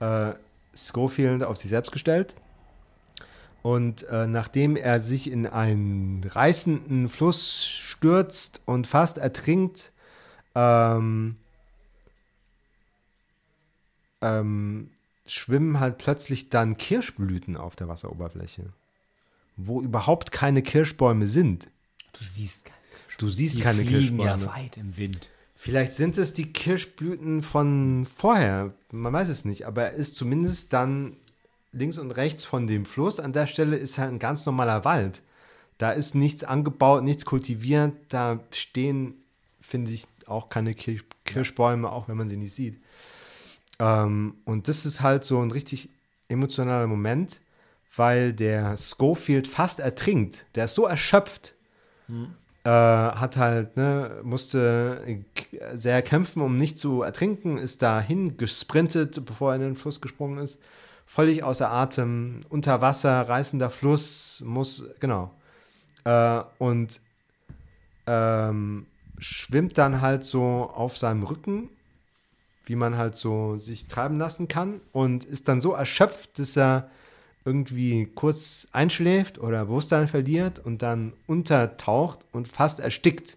äh, 0.00 0.32
Schofield 0.74 1.42
auf 1.42 1.56
sich 1.58 1.70
selbst 1.70 1.92
gestellt. 1.92 2.34
Und 3.62 4.04
äh, 4.08 4.28
nachdem 4.28 4.76
er 4.76 5.00
sich 5.00 5.30
in 5.30 5.46
einen 5.46 6.22
reißenden 6.24 7.08
Fluss 7.08 7.66
stürzt 7.66 8.60
und 8.64 8.86
fast 8.86 9.18
ertrinkt, 9.18 9.90
ähm, 10.54 11.36
ähm, 14.22 14.90
schwimmen 15.26 15.80
halt 15.80 15.98
plötzlich 15.98 16.48
dann 16.48 16.76
Kirschblüten 16.76 17.56
auf 17.56 17.74
der 17.74 17.88
Wasseroberfläche, 17.88 18.72
wo 19.56 19.82
überhaupt 19.82 20.32
keine 20.32 20.62
Kirschbäume 20.62 21.26
sind. 21.28 21.68
du 22.12 22.24
siehst 22.24 22.64
keine 22.66 22.76
Du 23.18 23.30
siehst 23.30 23.56
die 23.56 23.60
keine 23.60 23.82
fliegen 23.82 24.18
Kirschbäume. 24.18 24.42
ja 24.42 24.46
weit 24.46 24.76
im 24.76 24.96
Wind. 24.96 25.30
Vielleicht 25.56 25.94
sind 25.94 26.18
es 26.18 26.34
die 26.34 26.52
Kirschblüten 26.52 27.42
von 27.42 28.06
vorher, 28.06 28.74
man 28.90 29.12
weiß 29.12 29.28
es 29.30 29.44
nicht, 29.46 29.66
aber 29.66 29.84
er 29.84 29.92
ist 29.94 30.16
zumindest 30.16 30.72
dann 30.74 31.16
links 31.72 31.96
und 31.98 32.10
rechts 32.10 32.44
von 32.44 32.66
dem 32.66 32.84
Fluss. 32.84 33.18
An 33.18 33.32
der 33.32 33.46
Stelle 33.46 33.76
ist 33.76 33.96
halt 33.98 34.10
ein 34.12 34.18
ganz 34.18 34.44
normaler 34.44 34.84
Wald. 34.84 35.22
Da 35.78 35.90
ist 35.90 36.14
nichts 36.14 36.44
angebaut, 36.44 37.04
nichts 37.04 37.24
kultiviert, 37.24 37.92
da 38.10 38.40
stehen, 38.52 39.14
finde 39.60 39.90
ich, 39.92 40.06
auch 40.26 40.48
keine 40.48 40.74
Kirsch 40.74 41.04
Kirschbäume, 41.24 41.90
auch 41.90 42.08
wenn 42.08 42.16
man 42.16 42.28
sie 42.28 42.36
nicht 42.36 42.54
sieht. 42.54 42.80
Ähm, 43.78 44.34
und 44.44 44.68
das 44.68 44.86
ist 44.86 45.00
halt 45.00 45.24
so 45.24 45.40
ein 45.40 45.50
richtig 45.50 45.88
emotionaler 46.28 46.86
Moment, 46.86 47.40
weil 47.96 48.32
der 48.32 48.76
Schofield 48.76 49.46
fast 49.46 49.80
ertrinkt. 49.80 50.44
Der 50.54 50.66
ist 50.66 50.74
so 50.74 50.86
erschöpft, 50.86 51.54
äh, 52.64 52.68
hat 52.70 53.36
halt, 53.36 53.76
ne, 53.76 54.20
musste 54.22 55.24
sehr 55.74 56.02
kämpfen, 56.02 56.42
um 56.42 56.58
nicht 56.58 56.78
zu 56.78 57.02
ertrinken, 57.02 57.58
ist 57.58 57.82
dahin 57.82 58.36
gesprintet, 58.36 59.24
bevor 59.24 59.50
er 59.52 59.56
in 59.56 59.62
den 59.62 59.76
Fluss 59.76 60.00
gesprungen 60.00 60.38
ist. 60.38 60.58
Völlig 61.06 61.42
außer 61.42 61.70
Atem, 61.70 62.40
unter 62.48 62.80
Wasser, 62.80 63.28
reißender 63.28 63.70
Fluss, 63.70 64.42
muss, 64.44 64.84
genau. 65.00 65.32
Äh, 66.04 66.40
und 66.58 67.00
ähm, 68.06 68.86
schwimmt 69.18 69.78
dann 69.78 70.00
halt 70.00 70.24
so 70.24 70.42
auf 70.42 70.96
seinem 70.96 71.22
Rücken, 71.22 71.70
wie 72.64 72.76
man 72.76 72.98
halt 72.98 73.16
so 73.16 73.56
sich 73.58 73.86
treiben 73.86 74.18
lassen 74.18 74.48
kann 74.48 74.80
und 74.92 75.24
ist 75.24 75.48
dann 75.48 75.60
so 75.60 75.72
erschöpft, 75.72 76.38
dass 76.38 76.56
er 76.56 76.90
irgendwie 77.46 78.06
kurz 78.14 78.66
einschläft 78.72 79.38
oder 79.38 79.64
Bewusstsein 79.64 80.08
verliert 80.08 80.58
und 80.58 80.82
dann 80.82 81.12
untertaucht 81.26 82.26
und 82.32 82.48
fast 82.48 82.80
erstickt. 82.80 83.36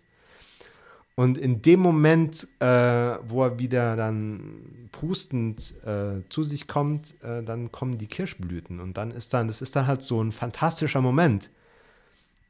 Und 1.15 1.37
in 1.37 1.61
dem 1.61 1.81
Moment, 1.81 2.47
äh, 2.59 2.65
wo 2.65 3.43
er 3.43 3.59
wieder 3.59 3.95
dann 3.95 4.87
pustend 4.91 5.73
äh, 5.85 6.27
zu 6.29 6.43
sich 6.43 6.67
kommt, 6.67 7.13
äh, 7.23 7.43
dann 7.43 7.71
kommen 7.71 7.97
die 7.97 8.07
Kirschblüten 8.07 8.79
und 8.79 8.97
dann 8.97 9.11
ist 9.11 9.33
dann, 9.33 9.47
das 9.47 9.61
ist 9.61 9.75
dann 9.75 9.85
halt 9.85 10.01
so 10.01 10.21
ein 10.21 10.31
fantastischer 10.31 11.01
Moment. 11.01 11.49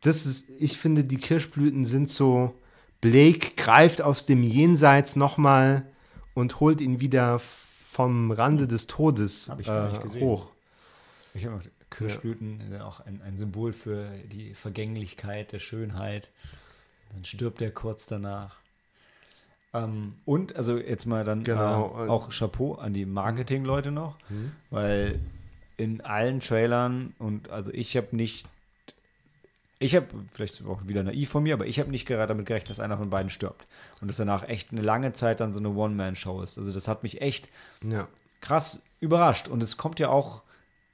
Das 0.01 0.25
ist, 0.25 0.49
ich 0.59 0.77
finde, 0.77 1.03
die 1.03 1.17
Kirschblüten 1.17 1.83
sind 1.83 2.09
so, 2.09 2.53
Blake 3.01 3.55
greift 3.57 4.01
aus 4.01 4.25
dem 4.25 4.43
Jenseits 4.43 5.15
nochmal 5.15 5.85
und 6.33 6.59
holt 6.59 6.79
ihn 6.79 7.01
wieder 7.01 7.39
vom 7.39 8.31
Rande 8.31 8.67
des 8.67 8.87
Todes 8.87 9.49
äh, 9.49 10.19
hoch. 10.19 10.47
Ich 11.33 11.45
habe 11.45 11.61
Kirschblüten 11.89 12.71
ja 12.71 12.85
auch 12.85 12.99
ein, 13.01 13.21
ein 13.23 13.37
Symbol 13.37 13.73
für 13.73 14.09
die 14.31 14.53
Vergänglichkeit 14.53 15.51
der 15.51 15.59
Schönheit. 15.59 16.29
Dann 17.13 17.23
stirbt 17.25 17.61
er 17.61 17.71
kurz 17.71 18.05
danach. 18.05 18.55
Ähm, 19.73 20.15
und, 20.25 20.55
also 20.55 20.77
jetzt 20.77 21.05
mal 21.05 21.23
dann 21.23 21.43
Genau. 21.43 22.05
äh, 22.05 22.09
auch 22.09 22.29
Chapeau 22.29 22.75
an 22.75 22.93
die 22.93 23.05
Marketing-Leute 23.05 23.91
noch, 23.91 24.15
weil 24.71 25.19
in 25.77 26.01
allen 26.01 26.39
Trailern 26.39 27.13
und 27.19 27.49
also 27.49 27.71
ich 27.71 27.95
habe 27.95 28.15
nicht, 28.15 28.47
ich 29.77 29.95
habe, 29.95 30.07
vielleicht 30.33 30.65
auch 30.65 30.81
wieder 30.87 31.03
naiv 31.03 31.29
von 31.29 31.43
mir, 31.43 31.53
aber 31.53 31.67
ich 31.67 31.79
habe 31.79 31.89
nicht 31.91 32.05
gerade 32.05 32.27
damit 32.27 32.45
gerechnet, 32.47 32.71
dass 32.71 32.79
einer 32.79 32.97
von 32.97 33.09
beiden 33.09 33.29
stirbt. 33.29 33.65
Und 34.01 34.07
dass 34.09 34.17
danach 34.17 34.47
echt 34.49 34.71
eine 34.71 34.81
lange 34.81 35.13
Zeit 35.13 35.39
dann 35.39 35.53
so 35.53 35.59
eine 35.59 35.69
One-Man-Show 35.69 36.41
ist. 36.41 36.57
Also 36.57 36.71
das 36.73 36.87
hat 36.87 37.03
mich 37.03 37.21
echt 37.21 37.47
Ja. 37.83 38.07
krass 38.41 38.83
überrascht. 38.99 39.47
Und 39.47 39.63
es 39.63 39.77
kommt 39.77 39.99
ja 39.99 40.09
auch 40.09 40.41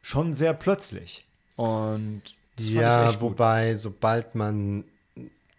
schon 0.06 0.34
sehr 0.36 0.53
plötzlich. 0.53 1.26
Und 1.56 2.22
Ja, 2.58 3.20
wobei, 3.22 3.76
sobald 3.76 4.36
man, 4.36 4.84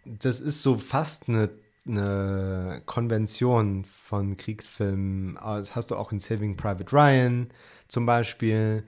das 0.05 0.39
ist 0.39 0.61
so 0.61 0.77
fast 0.77 1.27
eine, 1.27 1.49
eine 1.85 2.81
Konvention 2.85 3.83
von 3.83 4.37
Kriegsfilmen. 4.37 5.37
Ah, 5.37 5.59
Das 5.59 5.75
hast 5.75 5.91
du 5.91 5.95
auch 5.97 6.11
in 6.13 6.21
Saving 6.21 6.55
Private 6.55 6.91
Ryan 6.93 7.49
zum 7.89 8.05
Beispiel. 8.05 8.83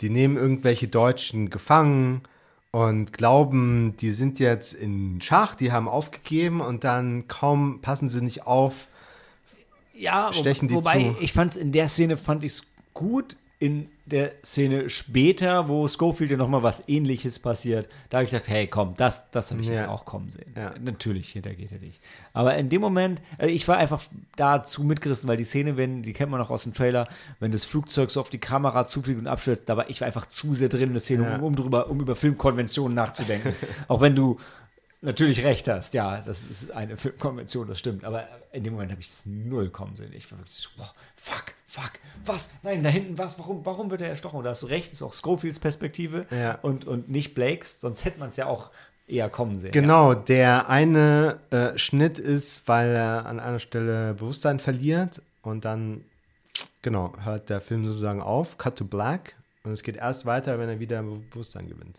Die 0.00 0.08
nehmen 0.08 0.36
irgendwelche 0.38 0.88
Deutschen 0.88 1.50
gefangen 1.50 2.22
und 2.70 3.12
glauben, 3.12 3.94
die 3.98 4.12
sind 4.12 4.38
jetzt 4.38 4.72
in 4.72 5.20
Schach, 5.20 5.54
die 5.54 5.72
haben 5.72 5.88
aufgegeben 5.88 6.62
und 6.62 6.84
dann 6.84 7.28
kaum 7.28 7.80
passen 7.82 8.08
sie 8.08 8.22
nicht 8.22 8.46
auf. 8.46 8.88
ja, 9.94 10.28
wo- 10.28 10.32
stechen 10.32 10.68
die 10.68 10.74
wobei 10.74 11.02
zu. 11.02 11.16
ich 11.20 11.32
fand 11.34 11.52
es 11.52 11.58
in 11.58 11.70
der 11.70 11.86
Szene 11.88 12.16
fand 12.16 12.44
ich 12.44 12.52
es 12.52 12.62
gut. 12.94 13.36
In 13.62 13.86
der 14.06 14.32
Szene 14.44 14.90
später, 14.90 15.68
wo 15.68 15.86
Schofield 15.86 16.32
ja 16.32 16.36
nochmal 16.36 16.64
was 16.64 16.82
ähnliches 16.88 17.38
passiert, 17.38 17.88
da 18.10 18.18
habe 18.18 18.24
ich 18.24 18.32
gedacht, 18.32 18.48
hey, 18.48 18.66
komm, 18.66 18.94
das, 18.96 19.30
das 19.30 19.52
habe 19.52 19.62
ich 19.62 19.68
jetzt 19.68 19.82
Ja. 19.82 19.88
auch 19.90 20.04
kommen 20.04 20.32
sehen. 20.32 20.52
Ja. 20.56 20.74
Natürlich, 20.80 21.28
hintergeht 21.30 21.70
er 21.70 21.78
dich. 21.78 22.00
Aber 22.32 22.56
in 22.56 22.68
dem 22.68 22.80
Moment, 22.80 23.22
also 23.38 23.54
ich 23.54 23.68
war 23.68 23.76
einfach 23.76 24.02
dazu 24.34 24.82
mitgerissen, 24.82 25.28
weil 25.28 25.36
die 25.36 25.44
Szene, 25.44 25.76
wenn, 25.76 26.02
die 26.02 26.12
kennt 26.12 26.32
man 26.32 26.40
noch 26.40 26.50
aus 26.50 26.64
dem 26.64 26.74
Trailer, 26.74 27.06
wenn 27.38 27.52
das 27.52 27.64
Flugzeug 27.64 28.10
so 28.10 28.20
auf 28.20 28.30
die 28.30 28.38
Kamera 28.38 28.88
zufliegt 28.88 29.20
und 29.20 29.28
abstürzt, 29.28 29.68
da 29.68 29.76
war 29.76 29.88
ich 29.88 30.00
war 30.00 30.06
einfach 30.06 30.26
zu 30.26 30.52
sehr 30.54 30.68
drin 30.68 30.88
in 30.88 30.92
der 30.94 31.00
Szene, 31.00 31.22
Ja. 31.22 31.36
um, 31.36 31.44
um, 31.44 31.54
drüber, 31.54 31.88
um 31.88 32.00
über 32.00 32.16
Filmkonventionen 32.16 32.96
nachzudenken. 32.96 33.54
auch 33.86 34.00
wenn 34.00 34.16
du 34.16 34.38
natürlich 35.02 35.44
recht 35.44 35.68
hast, 35.68 35.94
ja, 35.94 36.20
das 36.20 36.44
ist 36.44 36.70
eine 36.70 36.96
Filmkonvention, 36.96 37.68
das 37.68 37.78
stimmt. 37.78 38.04
Aber 38.04 38.26
in 38.52 38.64
dem 38.64 38.72
Moment 38.74 38.92
habe 38.92 39.00
ich 39.00 39.08
es 39.08 39.26
null 39.26 39.68
kommen 39.70 39.96
sehen. 39.96 40.12
Ich 40.14 40.30
war 40.30 40.38
wirklich 40.38 40.54
so, 40.54 40.70
boah, 40.76 40.92
fuck, 41.16 41.54
fuck, 41.66 41.92
was? 42.24 42.50
Nein, 42.62 42.82
da 42.82 42.88
hinten 42.88 43.18
was? 43.18 43.38
Warum, 43.38 43.64
warum 43.66 43.90
wird 43.90 44.00
er 44.00 44.08
erstochen? 44.08 44.36
Und 44.38 44.44
da 44.44 44.50
hast 44.50 44.62
du 44.62 44.66
recht, 44.66 44.92
ist 44.92 45.02
auch 45.02 45.12
Schofields 45.12 45.58
Perspektive 45.58 46.26
Ja. 46.30 46.54
und, 46.62 46.86
und 46.86 47.10
nicht 47.10 47.34
Blakes, 47.34 47.80
sonst 47.80 48.04
hätte 48.04 48.20
man 48.20 48.28
es 48.28 48.36
ja 48.36 48.46
auch 48.46 48.70
eher 49.06 49.28
kommen 49.28 49.56
sehen. 49.56 49.72
Genau, 49.72 50.14
der 50.14 50.68
eine 50.70 51.40
äh, 51.50 51.76
Schnitt 51.78 52.18
ist, 52.18 52.66
weil 52.68 52.90
er 52.94 53.26
an 53.26 53.40
einer 53.40 53.60
Stelle 53.60 54.14
Bewusstsein 54.14 54.60
verliert 54.60 55.20
und 55.42 55.64
dann, 55.64 56.04
genau, 56.82 57.12
hört 57.24 57.50
der 57.50 57.60
Film 57.60 57.84
sozusagen 57.86 58.22
auf, 58.22 58.56
Cut 58.58 58.76
to 58.76 58.84
Black 58.84 59.34
und 59.64 59.72
es 59.72 59.82
geht 59.82 59.96
erst 59.96 60.24
weiter, 60.26 60.58
wenn 60.58 60.68
er 60.68 60.78
wieder 60.80 61.02
Bewusstsein 61.02 61.68
gewinnt. 61.68 61.98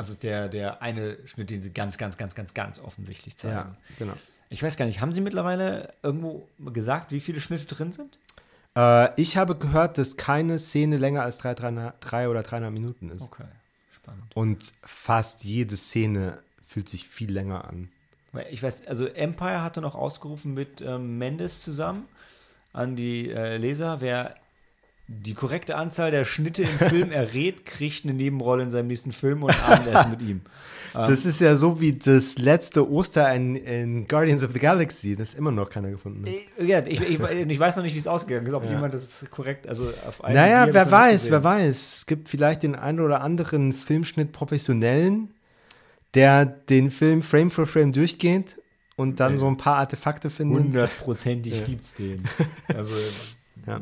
Das 0.00 0.08
ist 0.08 0.22
der, 0.22 0.48
der 0.48 0.80
eine 0.80 1.18
Schnitt, 1.26 1.50
den 1.50 1.60
sie 1.60 1.74
ganz, 1.74 1.98
ganz, 1.98 2.16
ganz, 2.16 2.34
ganz, 2.34 2.54
ganz 2.54 2.80
offensichtlich 2.80 3.36
zeigen. 3.36 3.54
Ja, 3.54 3.76
genau. 3.98 4.14
Ich 4.48 4.62
weiß 4.62 4.78
gar 4.78 4.86
nicht, 4.86 5.02
haben 5.02 5.12
sie 5.12 5.20
mittlerweile 5.20 5.92
irgendwo 6.02 6.48
gesagt, 6.72 7.12
wie 7.12 7.20
viele 7.20 7.42
Schnitte 7.42 7.66
drin 7.66 7.92
sind? 7.92 8.16
Äh, 8.74 9.10
ich 9.20 9.36
habe 9.36 9.56
gehört, 9.56 9.98
dass 9.98 10.16
keine 10.16 10.58
Szene 10.58 10.96
länger 10.96 11.22
als 11.22 11.36
drei, 11.36 11.52
drei, 11.52 11.92
drei 12.00 12.30
oder 12.30 12.42
dreieinhalb 12.42 12.72
Minuten 12.72 13.10
ist. 13.10 13.20
Okay. 13.20 13.44
Spannend. 13.90 14.34
Und 14.34 14.72
fast 14.80 15.44
jede 15.44 15.76
Szene 15.76 16.38
fühlt 16.66 16.88
sich 16.88 17.06
viel 17.06 17.30
länger 17.30 17.66
an. 17.66 17.90
Ich 18.50 18.62
weiß, 18.62 18.86
also 18.86 19.06
Empire 19.06 19.62
hatte 19.62 19.82
noch 19.82 19.96
ausgerufen 19.96 20.54
mit 20.54 20.80
ähm, 20.80 21.18
Mendes 21.18 21.60
zusammen 21.60 22.08
an 22.72 22.96
die 22.96 23.30
äh, 23.30 23.58
Leser, 23.58 24.00
wer 24.00 24.34
die 25.12 25.34
korrekte 25.34 25.74
Anzahl 25.76 26.10
der 26.12 26.24
Schnitte 26.24 26.62
im 26.62 26.68
Film 26.68 27.10
errät, 27.12 27.66
kriegt 27.66 28.04
eine 28.04 28.14
Nebenrolle 28.14 28.62
in 28.62 28.70
seinem 28.70 28.86
nächsten 28.86 29.10
Film 29.12 29.42
und 29.42 29.50
Abendessen 29.64 30.10
mit 30.10 30.22
ihm. 30.22 30.40
Das 30.92 31.24
ist 31.24 31.40
ja 31.40 31.56
so 31.56 31.80
wie 31.80 31.92
das 31.92 32.36
letzte 32.38 32.90
Oster 32.90 33.32
in, 33.32 33.54
in 33.54 34.08
Guardians 34.08 34.42
of 34.42 34.50
the 34.52 34.58
Galaxy, 34.58 35.14
das 35.14 35.34
immer 35.34 35.52
noch 35.52 35.70
keiner 35.70 35.88
gefunden 35.88 36.24
hat. 36.26 36.34
Äh, 36.58 36.64
Ja, 36.66 36.84
ich, 36.84 37.00
ich, 37.00 37.20
ich 37.20 37.58
weiß 37.60 37.76
noch 37.76 37.84
nicht, 37.84 37.94
wie 37.94 37.98
es 38.00 38.08
ausgegangen 38.08 38.44
ist, 38.48 38.54
ob 38.54 38.64
Ja. 38.64 38.72
jemand 38.72 38.92
das 38.92 39.24
korrekt, 39.30 39.68
also 39.68 39.88
auf 40.04 40.24
einen 40.24 40.34
Naja, 40.34 40.66
wer 40.72 40.90
weiß, 40.90 41.30
wer 41.30 41.44
weiß. 41.44 41.94
Es 41.98 42.06
gibt 42.06 42.28
vielleicht 42.28 42.64
den 42.64 42.74
einen 42.74 42.98
oder 42.98 43.20
anderen 43.20 43.72
Filmschnitt-Professionellen, 43.72 45.32
der 46.14 46.44
den 46.44 46.90
Film 46.90 47.22
Frame 47.22 47.52
for 47.52 47.68
Frame 47.68 47.92
durchgeht 47.92 48.60
und 48.96 49.20
dann 49.20 49.38
so 49.38 49.46
ein 49.46 49.56
paar 49.56 49.76
Artefakte 49.76 50.28
findet. 50.28 50.58
Hundertprozentig 50.64 51.56
Ja. 51.58 51.64
gibt's 51.66 51.94
den. 51.94 52.24
Also, 52.74 52.94
Ja. 53.64 53.80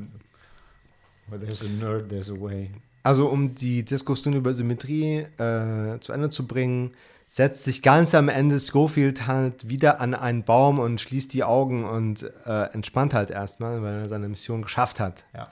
Well, 1.30 1.38
there's 1.40 1.62
a 1.62 1.68
nerd, 1.68 2.08
there's 2.08 2.30
a 2.30 2.40
way. 2.40 2.70
Also 3.02 3.28
um 3.28 3.54
die 3.54 3.84
Diskussion 3.84 4.34
über 4.34 4.52
Symmetrie 4.54 5.18
äh, 5.38 5.98
zu 6.00 6.12
Ende 6.12 6.30
zu 6.30 6.46
bringen, 6.46 6.92
setzt 7.28 7.64
sich 7.64 7.82
ganz 7.82 8.14
am 8.14 8.28
Ende 8.28 8.58
Schofield 8.58 9.26
halt 9.26 9.68
wieder 9.68 10.00
an 10.00 10.14
einen 10.14 10.44
Baum 10.44 10.78
und 10.78 11.00
schließt 11.00 11.32
die 11.32 11.44
Augen 11.44 11.84
und 11.84 12.22
äh, 12.46 12.64
entspannt 12.72 13.14
halt 13.14 13.30
erstmal, 13.30 13.82
weil 13.82 13.94
er 14.02 14.08
seine 14.08 14.28
Mission 14.28 14.62
geschafft 14.62 14.98
hat. 15.00 15.24
Ja. 15.34 15.50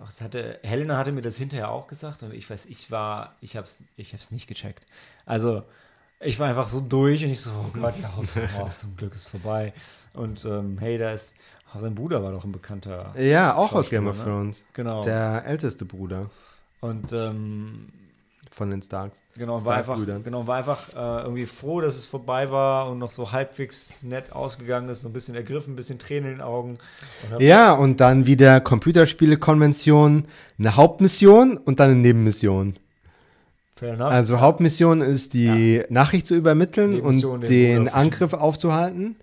Auch- 0.00 0.06
Das 0.08 0.20
hatte, 0.20 0.58
Helena 0.62 0.96
hatte 0.98 1.12
mir 1.12 1.22
das 1.22 1.36
hinterher 1.36 1.70
auch 1.70 1.86
gesagt 1.88 2.22
und 2.22 2.32
ich 2.32 2.48
weiß, 2.48 2.66
ich 2.66 2.90
war, 2.90 3.36
ich 3.40 3.56
hab's, 3.56 3.82
ich 3.96 4.12
hab's 4.12 4.30
nicht 4.30 4.46
gecheckt. 4.46 4.86
Also, 5.26 5.62
ich 6.20 6.38
war 6.38 6.48
einfach 6.48 6.68
so 6.68 6.80
durch 6.80 7.24
und 7.24 7.30
ich 7.30 7.40
so, 7.40 7.50
oh 7.50 7.70
Gott, 7.72 7.94
ja, 8.00 8.12
oh, 8.16 8.68
zum 8.70 8.96
Glück 8.96 9.14
ist 9.14 9.28
vorbei. 9.28 9.72
Und 10.12 10.44
ähm, 10.44 10.78
hey, 10.78 10.96
da 10.98 11.12
ist, 11.12 11.34
sein 11.78 11.94
Bruder 11.94 12.22
war 12.22 12.32
doch 12.32 12.44
ein 12.44 12.52
bekannter. 12.52 13.14
Ja, 13.18 13.54
auch 13.54 13.72
aus 13.72 13.90
Game 13.90 14.08
of 14.08 14.16
ne? 14.18 14.24
Thrones. 14.24 14.64
Genau. 14.72 15.02
Der 15.04 15.44
älteste 15.46 15.84
Bruder 15.84 16.30
und 16.80 17.12
ähm, 17.12 17.88
von 18.50 18.70
den 18.70 18.82
Starks. 18.82 19.22
Genau, 19.36 19.64
war 19.64 19.76
einfach, 19.76 19.96
genau, 20.24 20.46
war 20.46 20.56
einfach 20.56 20.88
äh, 20.94 21.22
irgendwie 21.22 21.46
froh, 21.46 21.80
dass 21.80 21.96
es 21.96 22.06
vorbei 22.06 22.50
war 22.50 22.90
und 22.90 22.98
noch 22.98 23.12
so 23.12 23.30
halbwegs 23.30 24.02
nett 24.02 24.32
ausgegangen 24.32 24.88
ist, 24.88 25.02
so 25.02 25.08
ein 25.08 25.12
bisschen 25.12 25.36
ergriffen, 25.36 25.74
ein 25.74 25.76
bisschen 25.76 25.98
Tränen 26.00 26.30
in 26.32 26.36
den 26.38 26.42
Augen. 26.42 26.78
Und 27.30 27.40
Ja, 27.40 27.72
und 27.72 28.00
dann 28.00 28.26
wieder 28.26 28.60
Computerspiele-Konvention, 28.60 30.24
eine 30.58 30.76
Hauptmission 30.76 31.58
und 31.58 31.78
dann 31.78 31.90
eine 31.90 32.00
Nebenmission. 32.00 32.74
fair 33.76 33.94
enough. 33.94 34.10
Also 34.10 34.40
Hauptmission 34.40 35.00
ist 35.00 35.32
die 35.32 35.82
Nachricht 35.88 36.26
zu 36.26 36.34
übermitteln 36.34 37.00
und 37.00 37.22
den 37.22 37.40
den 37.84 37.88
Angriff 37.88 38.32
aufzuhalten. 38.32 39.16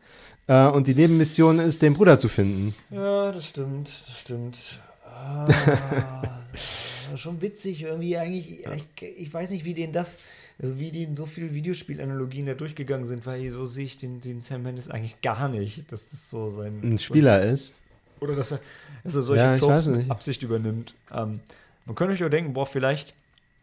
Äh, 0.47 0.67
und 0.67 0.87
die 0.87 0.95
Nebenmission 0.95 1.59
ist, 1.59 1.81
den 1.81 1.93
Bruder 1.93 2.17
zu 2.17 2.29
finden. 2.29 2.73
Ja, 2.89 3.31
das 3.31 3.47
stimmt, 3.47 3.87
das 3.87 4.19
stimmt. 4.19 4.79
Ah, 5.05 5.47
schon 7.15 7.41
witzig 7.41 7.83
irgendwie 7.83 8.17
eigentlich. 8.17 8.65
Ich, 8.65 9.03
ich 9.17 9.33
weiß 9.33 9.51
nicht, 9.51 9.65
wie 9.65 9.73
denen 9.73 9.93
das, 9.93 10.21
also 10.61 10.79
wie 10.79 10.89
in 10.89 11.15
so 11.15 11.25
viele 11.25 11.53
Videospielanalogien 11.53 12.45
da 12.45 12.53
durchgegangen 12.53 13.05
sind, 13.05 13.25
weil 13.25 13.49
so 13.51 13.65
sehe 13.65 13.85
ich 13.85 13.97
den, 13.97 14.21
den 14.21 14.41
Sam 14.41 14.63
Mendes 14.63 14.89
eigentlich 14.89 15.21
gar 15.21 15.49
nicht, 15.49 15.91
dass 15.91 16.09
das 16.09 16.29
so 16.29 16.49
sein 16.49 16.79
Ein 16.83 16.97
Spieler 16.97 17.41
ist. 17.41 17.75
Oder 18.19 18.35
dass 18.35 18.51
er, 18.51 18.59
dass 19.03 19.15
er 19.15 19.21
solche 19.21 19.43
Ja, 19.43 19.57
Tropes 19.57 19.87
mit. 19.87 20.09
Absicht 20.09 20.43
übernimmt. 20.43 20.95
Ähm, 21.13 21.39
man 21.85 21.95
könnte 21.95 22.13
euch 22.13 22.23
auch 22.23 22.29
denken, 22.29 22.53
boah, 22.53 22.65
vielleicht 22.65 23.13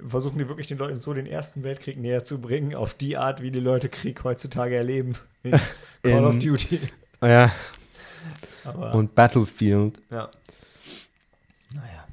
versuchen 0.07 0.38
die 0.38 0.49
wirklich 0.49 0.66
den 0.66 0.78
Leuten 0.78 0.99
so 0.99 1.14
den 1.14 1.26
Ersten 1.26 1.62
Weltkrieg 1.62 1.97
näher 1.99 2.24
zu 2.24 2.40
bringen, 2.40 2.74
auf 2.74 2.95
die 2.95 3.16
Art, 3.16 3.42
wie 3.42 3.51
die 3.51 3.61
Leute 3.61 3.88
Krieg 3.88 4.22
heutzutage 4.24 4.74
erleben. 4.76 5.16
In 5.42 5.53
Call 6.03 6.24
of 6.24 6.34
In- 6.34 6.40
Duty. 6.40 6.80
Ja, 7.22 7.53
Aber, 8.64 8.95
und 8.95 9.14
Battlefield. 9.14 10.01
ja. 10.11 10.30
Naja. 11.74 12.07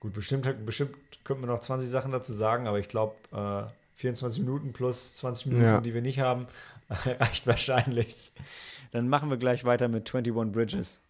Gut, 0.00 0.12
bestimmt, 0.14 0.48
bestimmt 0.64 0.94
könnten 1.24 1.42
wir 1.42 1.48
noch 1.48 1.60
20 1.60 1.88
Sachen 1.90 2.12
dazu 2.12 2.32
sagen, 2.32 2.66
aber 2.66 2.78
ich 2.78 2.88
glaube, 2.88 3.14
äh, 3.32 3.70
24 3.96 4.40
Minuten 4.42 4.72
plus 4.72 5.16
20 5.16 5.46
Minuten, 5.46 5.64
Ja. 5.64 5.80
die 5.80 5.92
wir 5.92 6.02
nicht 6.02 6.20
haben, 6.20 6.46
reicht 6.88 7.46
wahrscheinlich. 7.46 8.32
Dann 8.92 9.08
machen 9.08 9.28
wir 9.28 9.36
gleich 9.36 9.64
weiter 9.64 9.88
mit 9.88 10.08
21 10.14 10.52
Bridges. 10.52 11.00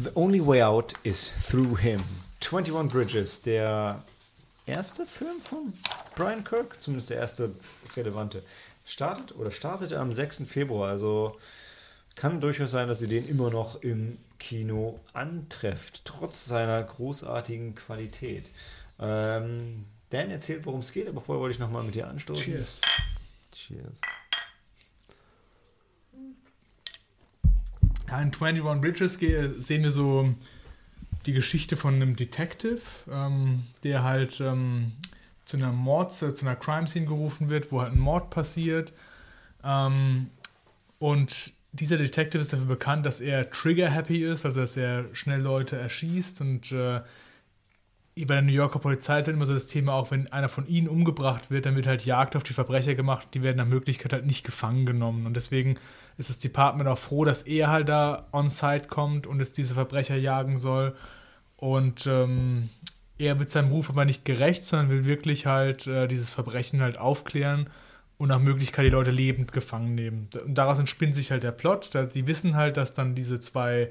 The 0.00 0.12
Only 0.14 0.38
Way 0.38 0.62
Out 0.62 0.94
is 1.02 1.32
Through 1.50 1.78
Him. 1.80 2.00
21 2.40 2.88
Bridges, 2.88 3.42
der 3.42 3.98
erste 4.64 5.04
Film 5.04 5.40
von 5.40 5.72
Brian 6.14 6.44
Kirk, 6.44 6.80
zumindest 6.80 7.10
der 7.10 7.16
erste 7.16 7.50
relevante. 7.96 8.44
Startet 8.86 9.34
oder 9.34 9.50
startete 9.50 9.98
am 9.98 10.12
6. 10.12 10.44
Februar, 10.46 10.90
also 10.90 11.36
kann 12.14 12.40
durchaus 12.40 12.70
sein, 12.70 12.88
dass 12.88 13.02
ihr 13.02 13.08
den 13.08 13.26
immer 13.26 13.50
noch 13.50 13.82
im 13.82 14.18
Kino 14.38 15.00
antrefft, 15.14 16.02
trotz 16.04 16.44
seiner 16.44 16.80
großartigen 16.80 17.74
Qualität. 17.74 18.44
Ähm, 19.00 19.84
Dan 20.10 20.30
erzählt, 20.30 20.64
worum 20.64 20.78
es 20.78 20.92
geht, 20.92 21.08
aber 21.08 21.20
vorher 21.20 21.42
wollte 21.42 21.54
ich 21.54 21.60
nochmal 21.60 21.82
mit 21.82 21.96
dir 21.96 22.06
anstoßen. 22.06 22.44
Cheers. 22.44 22.82
Cheers. 23.52 24.00
Ja, 28.08 28.20
in 28.20 28.32
21 28.32 28.80
Bridges 28.80 29.18
ge- 29.18 29.50
sehen 29.58 29.82
wir 29.82 29.90
so 29.90 30.34
die 31.26 31.32
Geschichte 31.32 31.76
von 31.76 31.94
einem 31.94 32.16
Detective, 32.16 32.80
ähm, 33.10 33.62
der 33.84 34.02
halt 34.02 34.40
ähm, 34.40 34.92
zu 35.44 35.56
einer 35.58 35.72
Mord, 35.72 36.14
zu 36.14 36.26
einer 36.42 36.56
Crime 36.56 36.86
Scene 36.86 37.06
gerufen 37.06 37.48
wird, 37.50 37.70
wo 37.70 37.82
halt 37.82 37.92
ein 37.92 37.98
Mord 37.98 38.30
passiert. 38.30 38.92
Ähm, 39.64 40.30
und 40.98 41.52
dieser 41.72 41.98
Detective 41.98 42.40
ist 42.40 42.52
dafür 42.52 42.66
bekannt, 42.66 43.04
dass 43.04 43.20
er 43.20 43.50
trigger-happy 43.50 44.24
ist, 44.24 44.46
also 44.46 44.60
dass 44.60 44.76
er 44.76 45.04
schnell 45.12 45.40
Leute 45.40 45.76
erschießt 45.76 46.40
und 46.40 46.72
äh, 46.72 47.00
bei 48.24 48.34
der 48.34 48.42
New 48.42 48.52
Yorker 48.52 48.78
Polizei 48.78 49.20
ist 49.20 49.26
halt 49.26 49.36
immer 49.36 49.46
so 49.46 49.54
das 49.54 49.66
Thema, 49.66 49.94
auch 49.94 50.10
wenn 50.10 50.32
einer 50.32 50.48
von 50.48 50.66
ihnen 50.66 50.88
umgebracht 50.88 51.50
wird, 51.50 51.66
dann 51.66 51.76
wird 51.76 51.86
halt 51.86 52.04
Jagd 52.04 52.36
auf 52.36 52.42
die 52.42 52.52
Verbrecher 52.52 52.94
gemacht, 52.94 53.28
die 53.34 53.42
werden 53.42 53.58
nach 53.58 53.66
Möglichkeit 53.66 54.12
halt 54.12 54.26
nicht 54.26 54.44
gefangen 54.44 54.86
genommen. 54.86 55.26
Und 55.26 55.34
deswegen 55.34 55.78
ist 56.16 56.28
das 56.28 56.38
Department 56.38 56.88
auch 56.88 56.98
froh, 56.98 57.24
dass 57.24 57.42
er 57.42 57.68
halt 57.68 57.88
da 57.88 58.26
on-site 58.32 58.88
kommt 58.88 59.26
und 59.26 59.40
es 59.40 59.52
diese 59.52 59.74
Verbrecher 59.74 60.16
jagen 60.16 60.58
soll. 60.58 60.94
Und 61.56 62.06
ähm, 62.06 62.68
er 63.18 63.38
wird 63.38 63.50
seinem 63.50 63.70
Ruf 63.70 63.90
aber 63.90 64.04
nicht 64.04 64.24
gerecht, 64.24 64.62
sondern 64.62 64.90
will 64.90 65.04
wirklich 65.04 65.46
halt 65.46 65.86
äh, 65.86 66.06
dieses 66.06 66.30
Verbrechen 66.30 66.80
halt 66.80 66.98
aufklären 66.98 67.68
und 68.16 68.28
nach 68.28 68.40
Möglichkeit 68.40 68.86
die 68.86 68.90
Leute 68.90 69.10
lebend 69.10 69.52
gefangen 69.52 69.94
nehmen. 69.94 70.28
Und 70.44 70.54
daraus 70.56 70.78
entspinnt 70.78 71.14
sich 71.14 71.30
halt 71.30 71.42
der 71.42 71.52
Plot. 71.52 71.90
Die 72.14 72.26
wissen 72.26 72.56
halt, 72.56 72.76
dass 72.76 72.92
dann 72.92 73.14
diese 73.14 73.38
zwei 73.40 73.90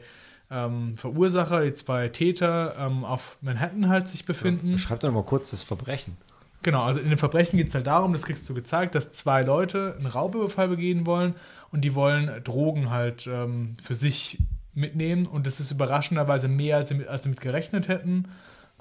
ähm, 0.49 0.95
Verursacher, 0.95 1.63
die 1.63 1.73
zwei 1.73 2.09
Täter 2.09 2.75
ähm, 2.79 3.03
auf 3.03 3.37
Manhattan 3.41 3.89
halt 3.89 4.07
sich 4.07 4.25
befinden. 4.25 4.73
Beschreibt 4.73 5.03
doch 5.03 5.11
mal 5.11 5.23
kurz 5.23 5.51
das 5.51 5.63
Verbrechen. 5.63 6.17
Genau, 6.63 6.83
also 6.83 6.99
in 6.99 7.09
dem 7.09 7.19
Verbrechen 7.19 7.57
geht 7.57 7.67
es 7.67 7.75
halt 7.75 7.87
darum, 7.87 8.13
das 8.13 8.23
kriegst 8.23 8.47
du 8.49 8.53
gezeigt, 8.53 8.95
dass 8.95 9.11
zwei 9.11 9.43
Leute 9.43 9.95
einen 9.97 10.07
Raubüberfall 10.07 10.67
begehen 10.67 11.05
wollen 11.05 11.35
und 11.71 11.81
die 11.81 11.95
wollen 11.95 12.43
Drogen 12.43 12.89
halt 12.89 13.27
ähm, 13.27 13.75
für 13.81 13.95
sich 13.95 14.39
mitnehmen 14.73 15.25
und 15.27 15.47
das 15.47 15.59
ist 15.59 15.71
überraschenderweise 15.71 16.47
mehr, 16.47 16.77
als 16.77 16.89
sie 16.89 16.95
mit, 16.95 17.07
als 17.07 17.23
sie 17.23 17.29
mit 17.29 17.41
gerechnet 17.41 17.87
hätten. 17.87 18.25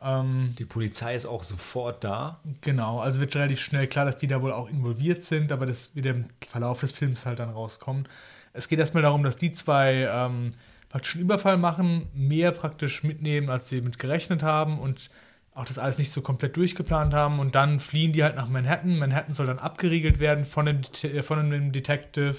Ähm, 0.02 0.54
Die 0.58 0.64
Polizei 0.64 1.14
ist 1.14 1.26
auch 1.26 1.42
sofort 1.42 2.02
da. 2.02 2.40
genau, 2.60 3.00
also 3.00 3.20
wird 3.20 3.34
relativ 3.36 3.60
schnell 3.60 3.86
klar, 3.86 4.04
dass 4.04 4.16
die 4.16 4.26
da 4.26 4.42
wohl 4.42 4.52
auch 4.52 4.68
involviert 4.68 5.22
sind, 5.22 5.52
aber 5.52 5.66
das 5.66 5.94
wird 5.94 6.06
im 6.06 6.24
Verlauf 6.48 6.80
des 6.80 6.92
Films 6.92 7.24
halt 7.24 7.38
dann 7.38 7.50
rauskommen. 7.50 8.08
Es 8.52 8.68
geht 8.68 8.78
erstmal 8.78 9.02
darum, 9.02 9.22
dass 9.22 9.36
die 9.36 9.52
zwei 9.52 10.08
ähm, 10.10 10.50
praktisch 10.96 11.16
Überfall 11.16 11.58
machen, 11.58 12.06
mehr 12.14 12.52
praktisch 12.52 13.04
mitnehmen, 13.04 13.50
als 13.50 13.68
sie 13.68 13.82
mit 13.82 13.98
gerechnet 13.98 14.42
haben 14.42 14.78
und 14.78 15.10
auch 15.54 15.66
das 15.66 15.78
alles 15.78 15.98
nicht 15.98 16.10
so 16.10 16.22
komplett 16.22 16.56
durchgeplant 16.56 17.12
haben 17.12 17.38
und 17.38 17.54
dann 17.54 17.80
fliehen 17.80 18.12
die 18.12 18.24
halt 18.24 18.34
nach 18.34 18.48
Manhattan. 18.48 18.98
Manhattan 18.98 19.34
soll 19.34 19.46
dann 19.46 19.58
abgeriegelt 19.58 20.20
werden 20.20 20.46
von 20.46 20.64
dem, 20.64 20.80
Det- 20.80 21.04
äh, 21.04 21.22
von 21.22 21.50
dem 21.50 21.70
Detective 21.70 22.36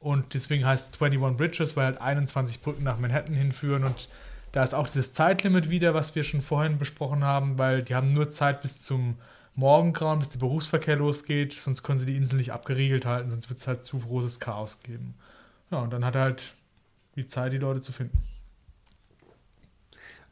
und 0.00 0.34
deswegen 0.34 0.66
heißt 0.66 0.96
es 0.96 1.00
21 1.00 1.38
Bridges, 1.38 1.76
weil 1.78 1.86
halt 1.86 2.00
21 2.02 2.60
Brücken 2.60 2.82
nach 2.82 2.98
Manhattan 2.98 3.34
hinführen 3.34 3.84
und 3.84 4.10
da 4.52 4.62
ist 4.62 4.74
auch 4.74 4.86
dieses 4.86 5.14
Zeitlimit 5.14 5.70
wieder, 5.70 5.94
was 5.94 6.14
wir 6.14 6.24
schon 6.24 6.42
vorhin 6.42 6.76
besprochen 6.78 7.24
haben, 7.24 7.56
weil 7.56 7.82
die 7.82 7.94
haben 7.94 8.12
nur 8.12 8.28
Zeit 8.28 8.60
bis 8.60 8.82
zum 8.82 9.16
Morgengrauen, 9.54 10.18
bis 10.18 10.28
der 10.28 10.40
Berufsverkehr 10.40 10.96
losgeht, 10.96 11.54
sonst 11.54 11.82
können 11.82 11.98
sie 11.98 12.06
die 12.06 12.16
Insel 12.16 12.36
nicht 12.36 12.52
abgeriegelt 12.52 13.06
halten, 13.06 13.30
sonst 13.30 13.48
wird 13.48 13.60
es 13.60 13.66
halt 13.66 13.82
zu 13.82 13.98
großes 14.00 14.40
Chaos 14.40 14.82
geben. 14.82 15.14
Ja, 15.70 15.78
und 15.78 15.90
dann 15.90 16.04
hat 16.04 16.16
er 16.16 16.20
halt 16.22 16.52
die 17.16 17.26
Zeit, 17.26 17.52
die 17.52 17.58
Leute 17.58 17.80
zu 17.80 17.92
finden. 17.92 18.18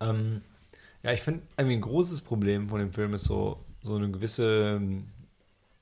Ähm, 0.01 0.43
ja, 1.03 1.13
ich 1.13 1.23
finde, 1.23 1.43
ein 1.57 1.81
großes 1.81 2.21
Problem 2.23 2.69
von 2.69 2.79
dem 2.79 2.93
Film 2.93 3.15
ist 3.15 3.25
so, 3.25 3.65
so 3.83 3.97
eine 3.97 4.11
gewisse 4.11 4.77
ähm, 4.77 5.09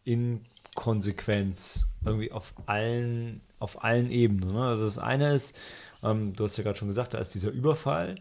Inkonsequenz 0.04 1.88
irgendwie 2.04 2.32
auf 2.32 2.54
allen, 2.66 3.40
auf 3.58 3.84
allen 3.84 4.10
Ebenen. 4.10 4.54
Ne? 4.54 4.64
Also 4.64 4.84
das 4.84 4.98
eine 4.98 5.34
ist, 5.34 5.58
ähm, 6.02 6.32
du 6.34 6.44
hast 6.44 6.56
ja 6.56 6.64
gerade 6.64 6.78
schon 6.78 6.88
gesagt, 6.88 7.14
da 7.14 7.18
ist 7.18 7.34
dieser 7.34 7.50
Überfall 7.50 8.16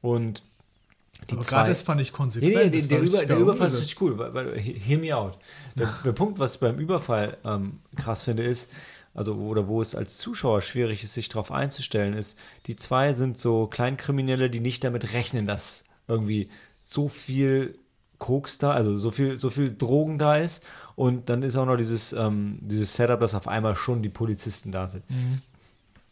und 0.00 0.42
die 1.30 1.34
Aber 1.34 1.42
zwei. 1.42 1.56
gerade 1.56 1.70
das 1.70 1.82
fand 1.82 2.00
ich 2.00 2.10
Nee, 2.10 2.16
konsequent. 2.16 2.74
nee, 2.74 2.82
der, 2.82 2.82
war 2.82 2.88
der, 2.88 3.00
Über, 3.06 3.26
der 3.26 3.36
Überfall 3.38 3.68
ist 3.68 3.78
richtig 3.80 4.00
cool. 4.00 4.18
Weil, 4.18 4.34
weil, 4.34 4.58
hear 4.58 4.98
me 4.98 5.14
out. 5.16 5.38
Der, 5.76 5.88
der 6.04 6.12
Punkt, 6.12 6.38
was 6.38 6.54
ich 6.54 6.60
beim 6.60 6.78
Überfall 6.78 7.36
ähm, 7.44 7.78
krass 7.96 8.24
finde, 8.24 8.42
ist, 8.42 8.70
also 9.14 9.34
oder 9.34 9.68
wo 9.68 9.80
es 9.82 9.94
als 9.94 10.18
Zuschauer 10.18 10.62
schwierig 10.62 11.02
ist, 11.04 11.14
sich 11.14 11.28
darauf 11.28 11.52
einzustellen, 11.52 12.14
ist, 12.14 12.38
die 12.66 12.76
zwei 12.76 13.12
sind 13.12 13.38
so 13.38 13.66
Kleinkriminelle, 13.66 14.48
die 14.50 14.60
nicht 14.60 14.82
damit 14.84 15.12
rechnen, 15.12 15.46
dass 15.46 15.84
irgendwie 16.08 16.48
so 16.82 17.08
viel 17.08 17.78
Koks 18.18 18.58
da, 18.58 18.70
also 18.72 18.96
so 18.98 19.10
viel, 19.10 19.38
so 19.38 19.50
viel 19.50 19.74
Drogen 19.76 20.18
da 20.18 20.36
ist. 20.36 20.62
Und 20.94 21.28
dann 21.28 21.42
ist 21.42 21.56
auch 21.56 21.66
noch 21.66 21.76
dieses, 21.76 22.12
ähm, 22.12 22.58
dieses 22.60 22.94
Setup, 22.94 23.18
dass 23.18 23.34
auf 23.34 23.48
einmal 23.48 23.74
schon 23.76 24.02
die 24.02 24.08
Polizisten 24.08 24.70
da 24.72 24.88
sind. 24.88 25.04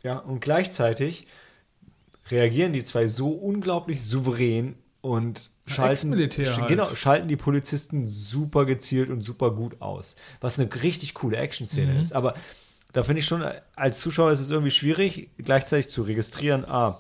Ja, 0.03 0.19
und 0.19 0.41
gleichzeitig 0.41 1.27
reagieren 2.31 2.73
die 2.73 2.85
zwei 2.85 3.07
so 3.07 3.29
unglaublich 3.31 4.03
souverän 4.03 4.75
und 5.01 5.51
schalten, 5.67 6.11
halt. 6.57 6.69
genau, 6.69 6.95
schalten 6.95 7.29
die 7.29 7.37
Polizisten 7.37 8.07
super 8.07 8.65
gezielt 8.67 9.11
und 9.11 9.23
super 9.23 9.51
gut 9.53 9.81
aus. 9.81 10.17
Was 10.41 10.59
eine 10.59 10.69
richtig 10.83 11.15
coole 11.15 11.37
Action-Szene 11.37 11.95
Mhm. 11.95 12.01
ist. 12.01 12.13
Aber 12.13 12.35
da 12.93 13.03
finde 13.03 13.21
ich 13.21 13.27
schon, 13.27 13.45
als 13.77 14.01
Zuschauer 14.01 14.33
ist 14.33 14.41
es 14.41 14.51
irgendwie 14.51 14.71
schwierig, 14.71 15.31
gleichzeitig 15.39 15.89
zu 15.89 16.03
registrieren, 16.03 16.65
ah, 16.69 16.99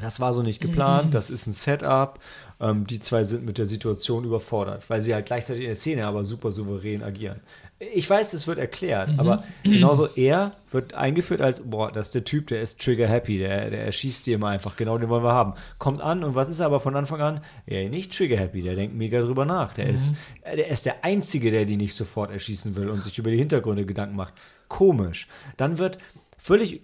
das 0.00 0.20
war 0.20 0.34
so 0.34 0.42
nicht 0.42 0.62
Mhm. 0.62 0.68
geplant, 0.68 1.14
das 1.14 1.30
ist 1.30 1.46
ein 1.46 1.52
Setup. 1.54 2.18
Ähm, 2.58 2.86
die 2.86 3.00
zwei 3.00 3.22
sind 3.24 3.44
mit 3.44 3.58
der 3.58 3.66
Situation 3.66 4.24
überfordert, 4.24 4.88
weil 4.88 5.02
sie 5.02 5.12
halt 5.12 5.26
gleichzeitig 5.26 5.62
in 5.64 5.68
der 5.68 5.74
Szene 5.74 6.06
aber 6.06 6.24
super 6.24 6.52
souverän 6.52 7.02
agieren. 7.02 7.40
Ich 7.78 8.08
weiß, 8.08 8.30
das 8.30 8.46
wird 8.46 8.58
erklärt, 8.58 9.12
Mhm. 9.12 9.20
aber 9.20 9.44
genauso 9.62 10.06
er 10.16 10.52
wird 10.70 10.94
eingeführt 10.94 11.42
als, 11.42 11.60
boah, 11.68 11.92
das 11.92 12.06
ist 12.08 12.14
der 12.14 12.24
Typ, 12.24 12.46
der 12.46 12.62
ist 12.62 12.80
trigger 12.80 13.08
happy, 13.08 13.36
der, 13.38 13.68
der 13.68 13.84
erschießt 13.84 14.26
die 14.26 14.32
immer 14.32 14.48
einfach, 14.48 14.74
genau 14.76 14.96
den 14.96 15.10
wollen 15.10 15.22
wir 15.24 15.32
haben. 15.34 15.52
Kommt 15.78 16.00
an 16.00 16.24
und 16.24 16.34
was 16.34 16.48
ist 16.48 16.60
er 16.60 16.66
aber 16.66 16.80
von 16.80 16.96
Anfang 16.96 17.20
an? 17.20 17.40
Ja, 17.66 17.86
nicht 17.90 18.16
trigger 18.16 18.38
happy, 18.38 18.62
der 18.62 18.74
denkt 18.74 18.96
mega 18.96 19.20
drüber 19.20 19.44
nach. 19.44 19.74
Der, 19.74 19.88
ist, 19.88 20.12
Mhm. 20.12 20.16
der 20.56 20.68
ist 20.68 20.86
der 20.86 21.04
Einzige, 21.04 21.50
der 21.50 21.66
die 21.66 21.76
nicht 21.76 21.94
sofort 21.94 22.30
erschießen 22.30 22.74
will 22.76 22.88
und 22.88 23.04
sich 23.04 23.18
über 23.18 23.30
die 23.30 23.36
Hintergründe 23.38 23.84
Gedanken 23.84 24.16
macht. 24.16 24.32
Komisch. 24.68 25.28
Dann 25.56 25.78
wird 25.78 25.98
völlig 26.38 26.82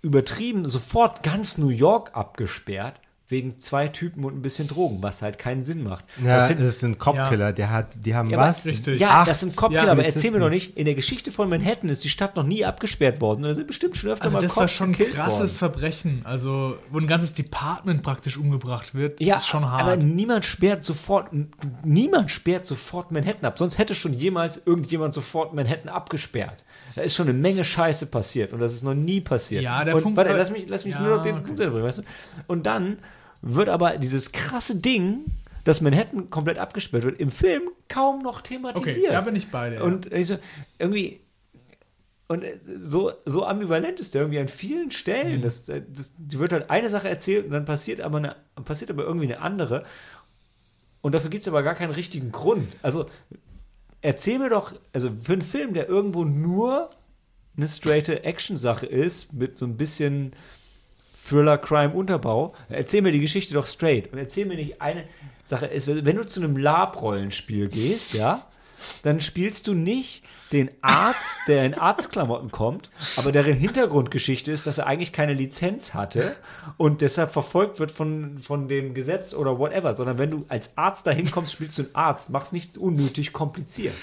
übertrieben 0.00 0.66
sofort 0.68 1.22
ganz 1.22 1.58
New 1.58 1.68
York 1.68 2.10
abgesperrt 2.14 3.00
wegen 3.28 3.58
zwei 3.60 3.88
Typen 3.88 4.24
und 4.24 4.34
ein 4.36 4.42
bisschen 4.42 4.68
Drogen, 4.68 4.98
was 5.02 5.22
halt 5.22 5.38
keinen 5.38 5.62
Sinn 5.62 5.82
macht. 5.84 6.04
Ja, 6.22 6.36
das 6.36 6.48
sind, 6.48 6.58
das 6.60 6.66
ist 6.68 6.82
ein 6.82 6.98
Cop-Killer, 6.98 7.54
der 7.54 7.70
hat, 7.70 7.86
die 7.94 8.14
haben 8.14 8.28
Ja, 8.28 8.36
aber- 8.36 8.48
was? 8.50 8.66
Richtig. 8.66 9.00
ja, 9.00 9.24
das 9.24 9.40
sind 9.40 9.56
Copkiller, 9.56 9.84
ja, 9.86 9.92
aber 9.92 10.04
erzähl 10.04 10.32
mir 10.32 10.40
doch 10.40 10.50
nicht, 10.50 10.76
in 10.76 10.84
der 10.84 10.94
Geschichte 10.94 11.30
von 11.32 11.48
Manhattan 11.48 11.88
ist 11.88 12.04
die 12.04 12.10
Stadt 12.10 12.36
noch 12.36 12.42
nie 12.44 12.62
abgesperrt 12.66 13.22
worden. 13.22 13.44
Da 13.44 13.54
sind 13.54 13.68
bestimmt 13.68 13.96
schon 13.96 14.10
öfter 14.10 14.24
Also 14.24 14.34
mal 14.36 14.42
das 14.42 14.54
war 14.54 14.64
Cops 14.64 14.74
schon 14.74 14.90
ein 14.90 14.98
krasses 14.98 15.38
worden. 15.62 15.72
Verbrechen. 15.72 16.20
Also, 16.24 16.76
wo 16.90 16.98
ein 16.98 17.06
ganzes 17.06 17.32
Department 17.32 18.02
praktisch 18.02 18.36
umgebracht 18.36 18.94
wird, 18.94 19.18
Ja, 19.22 19.36
ist 19.36 19.46
schon 19.46 19.64
hart. 19.70 19.80
aber 19.80 19.96
niemand 19.96 20.44
sperrt 20.44 20.84
sofort, 20.84 21.30
niemand 21.84 22.30
sperrt 22.30 22.66
sofort 22.66 23.12
Manhattan 23.12 23.46
ab. 23.46 23.58
Sonst 23.58 23.78
hätte 23.78 23.94
schon 23.94 24.12
jemals 24.12 24.60
irgendjemand 24.66 25.14
sofort 25.14 25.54
Manhattan 25.54 25.88
abgesperrt. 25.88 26.64
Da 26.94 27.02
ist 27.02 27.14
schon 27.14 27.28
eine 27.28 27.38
Menge 27.38 27.64
Scheiße 27.64 28.06
passiert 28.06 28.52
und 28.52 28.60
das 28.60 28.72
ist 28.74 28.82
noch 28.82 28.94
nie 28.94 29.20
passiert. 29.20 29.62
Ja, 29.62 29.84
der 29.84 29.96
und, 29.96 30.02
Punkt- 30.02 30.16
Warte, 30.16 30.32
lass 30.32 30.50
mich, 30.50 30.68
lass 30.68 30.84
mich 30.84 30.94
Ja, 30.94 31.00
nur 31.00 31.16
noch 31.16 31.22
den 31.22 31.36
okay. 31.36 31.44
Punkt 31.46 31.60
Ende 31.60 31.72
bringen, 31.72 31.84
weißt 31.86 31.98
du? 31.98 32.02
Und 32.46 32.66
dann 32.66 32.98
wird 33.40 33.68
aber 33.68 33.96
dieses 33.98 34.32
krasse 34.32 34.76
Ding, 34.76 35.24
dass 35.64 35.80
Manhattan 35.80 36.28
komplett 36.30 36.58
abgesperrt 36.58 37.04
wird, 37.04 37.20
im 37.20 37.30
Film 37.30 37.62
kaum 37.88 38.22
noch 38.22 38.40
thematisiert. 38.40 39.06
Okay, 39.06 39.12
da 39.12 39.20
bin 39.20 39.36
ich 39.36 39.50
bei 39.50 39.70
dir, 39.70 39.76
ja. 39.76 39.82
Und 39.82 40.12
ich 40.12 40.26
so, 40.26 40.38
irgendwie. 40.78 41.20
Und 42.28 42.42
äh, 42.44 42.58
so, 42.78 43.12
so 43.26 43.44
ambivalent 43.46 44.00
ist 44.00 44.14
der 44.14 44.22
irgendwie 44.22 44.40
an 44.40 44.48
vielen 44.48 44.90
Stellen. 44.90 45.38
Mhm. 45.38 45.42
Das, 45.42 45.68
äh, 45.68 45.82
das, 45.88 46.14
die 46.16 46.38
wird 46.38 46.52
halt 46.52 46.70
eine 46.70 46.88
Sache 46.90 47.08
erzählt 47.08 47.44
und 47.46 47.52
dann 47.52 47.64
passiert 47.64 48.00
aber, 48.00 48.18
eine, 48.18 48.36
passiert 48.64 48.90
aber 48.90 49.04
irgendwie 49.04 49.26
eine 49.26 49.40
andere. 49.40 49.84
Und 51.00 51.14
dafür 51.14 51.30
gibt 51.30 51.42
es 51.42 51.48
aber 51.48 51.62
gar 51.62 51.74
keinen 51.74 51.90
richtigen 51.92 52.32
Grund. 52.32 52.74
Also 52.82 53.06
erzähl 54.02 54.38
mir 54.38 54.50
doch, 54.50 54.74
also 54.92 55.10
für 55.22 55.32
einen 55.32 55.42
Film, 55.42 55.74
der 55.74 55.88
irgendwo 55.88 56.24
nur 56.24 56.90
eine 57.56 57.68
straighte 57.68 58.24
Action-Sache 58.24 58.86
ist, 58.86 59.32
mit 59.32 59.56
so 59.56 59.64
ein 59.64 59.76
bisschen 59.76 60.32
Thriller-Crime-Unterbau, 61.28 62.54
erzähl 62.68 63.02
mir 63.02 63.12
die 63.12 63.20
Geschichte 63.20 63.54
doch 63.54 63.66
straight. 63.66 64.12
Und 64.12 64.18
erzähl 64.18 64.46
mir 64.46 64.56
nicht 64.56 64.82
eine 64.82 65.04
Sache. 65.44 65.70
Wenn 65.72 66.16
du 66.16 66.26
zu 66.26 66.40
einem 66.40 66.56
Lab-Rollenspiel 66.56 67.68
gehst, 67.68 68.14
ja, 68.14 68.46
dann 69.02 69.20
spielst 69.20 69.68
du 69.68 69.74
nicht 69.74 70.24
den 70.52 70.70
Arzt, 70.82 71.40
der 71.46 71.64
in 71.64 71.74
Arztklamotten 71.74 72.50
kommt, 72.50 72.90
aber 73.16 73.32
deren 73.32 73.54
Hintergrundgeschichte 73.54 74.52
ist, 74.52 74.66
dass 74.66 74.78
er 74.78 74.86
eigentlich 74.86 75.12
keine 75.12 75.34
Lizenz 75.34 75.94
hatte 75.94 76.36
und 76.76 77.00
deshalb 77.00 77.32
verfolgt 77.32 77.80
wird 77.80 77.90
von, 77.90 78.38
von 78.38 78.68
dem 78.68 78.94
Gesetz 78.94 79.34
oder 79.34 79.58
whatever, 79.58 79.94
sondern 79.94 80.18
wenn 80.18 80.30
du 80.30 80.44
als 80.48 80.76
Arzt 80.76 81.06
dahin 81.06 81.30
kommst, 81.30 81.52
spielst 81.52 81.78
du 81.78 81.82
einen 81.82 81.94
Arzt, 81.94 82.30
mach's 82.30 82.52
nicht 82.52 82.76
unnötig 82.76 83.32
kompliziert. 83.32 83.94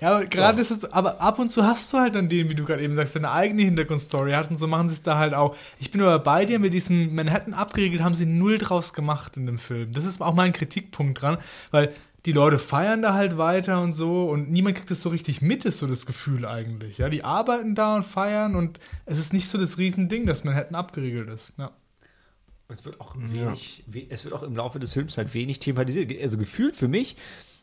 Ja, 0.00 0.16
aber 0.16 0.24
gerade 0.24 0.62
ist 0.62 0.70
es, 0.70 0.92
aber 0.92 1.20
ab 1.20 1.38
und 1.38 1.52
zu 1.52 1.64
hast 1.64 1.92
du 1.92 1.98
halt 1.98 2.14
dann 2.14 2.28
den, 2.28 2.48
wie 2.48 2.54
du 2.54 2.64
gerade 2.64 2.82
eben 2.82 2.94
sagst, 2.94 3.16
deine 3.16 3.30
eigene 3.30 3.62
Hintergrundstory 3.62 4.32
hat 4.32 4.50
und 4.50 4.58
so 4.58 4.66
machen 4.66 4.88
sie 4.88 4.94
es 4.94 5.02
da 5.02 5.18
halt 5.18 5.34
auch. 5.34 5.56
Ich 5.78 5.90
bin 5.90 6.00
aber 6.00 6.18
bei 6.18 6.46
dir, 6.46 6.58
mit 6.58 6.72
diesem 6.72 7.14
Manhattan 7.14 7.52
abgeriegelt 7.52 8.02
haben 8.02 8.14
sie 8.14 8.26
null 8.26 8.58
draus 8.58 8.94
gemacht 8.94 9.36
in 9.36 9.46
dem 9.46 9.58
Film. 9.58 9.92
Das 9.92 10.06
ist 10.06 10.22
auch 10.22 10.34
mein 10.34 10.52
Kritikpunkt 10.52 11.20
dran, 11.20 11.36
weil 11.70 11.92
die 12.26 12.32
Leute 12.32 12.58
feiern 12.58 13.02
da 13.02 13.14
halt 13.14 13.38
weiter 13.38 13.80
und 13.82 13.92
so 13.92 14.28
und 14.28 14.50
niemand 14.50 14.76
kriegt 14.76 14.90
das 14.90 15.02
so 15.02 15.08
richtig 15.10 15.42
mit, 15.42 15.64
ist 15.64 15.78
so 15.78 15.86
das 15.86 16.06
Gefühl 16.06 16.46
eigentlich. 16.46 16.98
Ja, 16.98 17.08
die 17.08 17.24
arbeiten 17.24 17.74
da 17.74 17.96
und 17.96 18.04
feiern 18.04 18.56
und 18.56 18.78
es 19.06 19.18
ist 19.18 19.32
nicht 19.32 19.48
so 19.48 19.58
das 19.58 19.78
Riesending, 19.78 20.26
dass 20.26 20.44
Manhattan 20.44 20.74
abgeriegelt 20.74 21.28
ist. 21.28 21.52
Ja. 21.58 21.72
Es 22.68 22.84
wird 22.84 23.00
auch 23.00 23.16
wenig, 23.16 23.82
we 23.86 24.06
es 24.08 24.24
wird 24.24 24.32
auch 24.32 24.42
im 24.42 24.54
Laufe 24.54 24.78
des 24.78 24.92
Films 24.92 25.16
halt 25.16 25.34
wenig 25.34 25.58
thematisiert. 25.58 26.12
Also 26.22 26.38
gefühlt 26.38 26.76
für 26.76 26.88
mich 26.88 27.16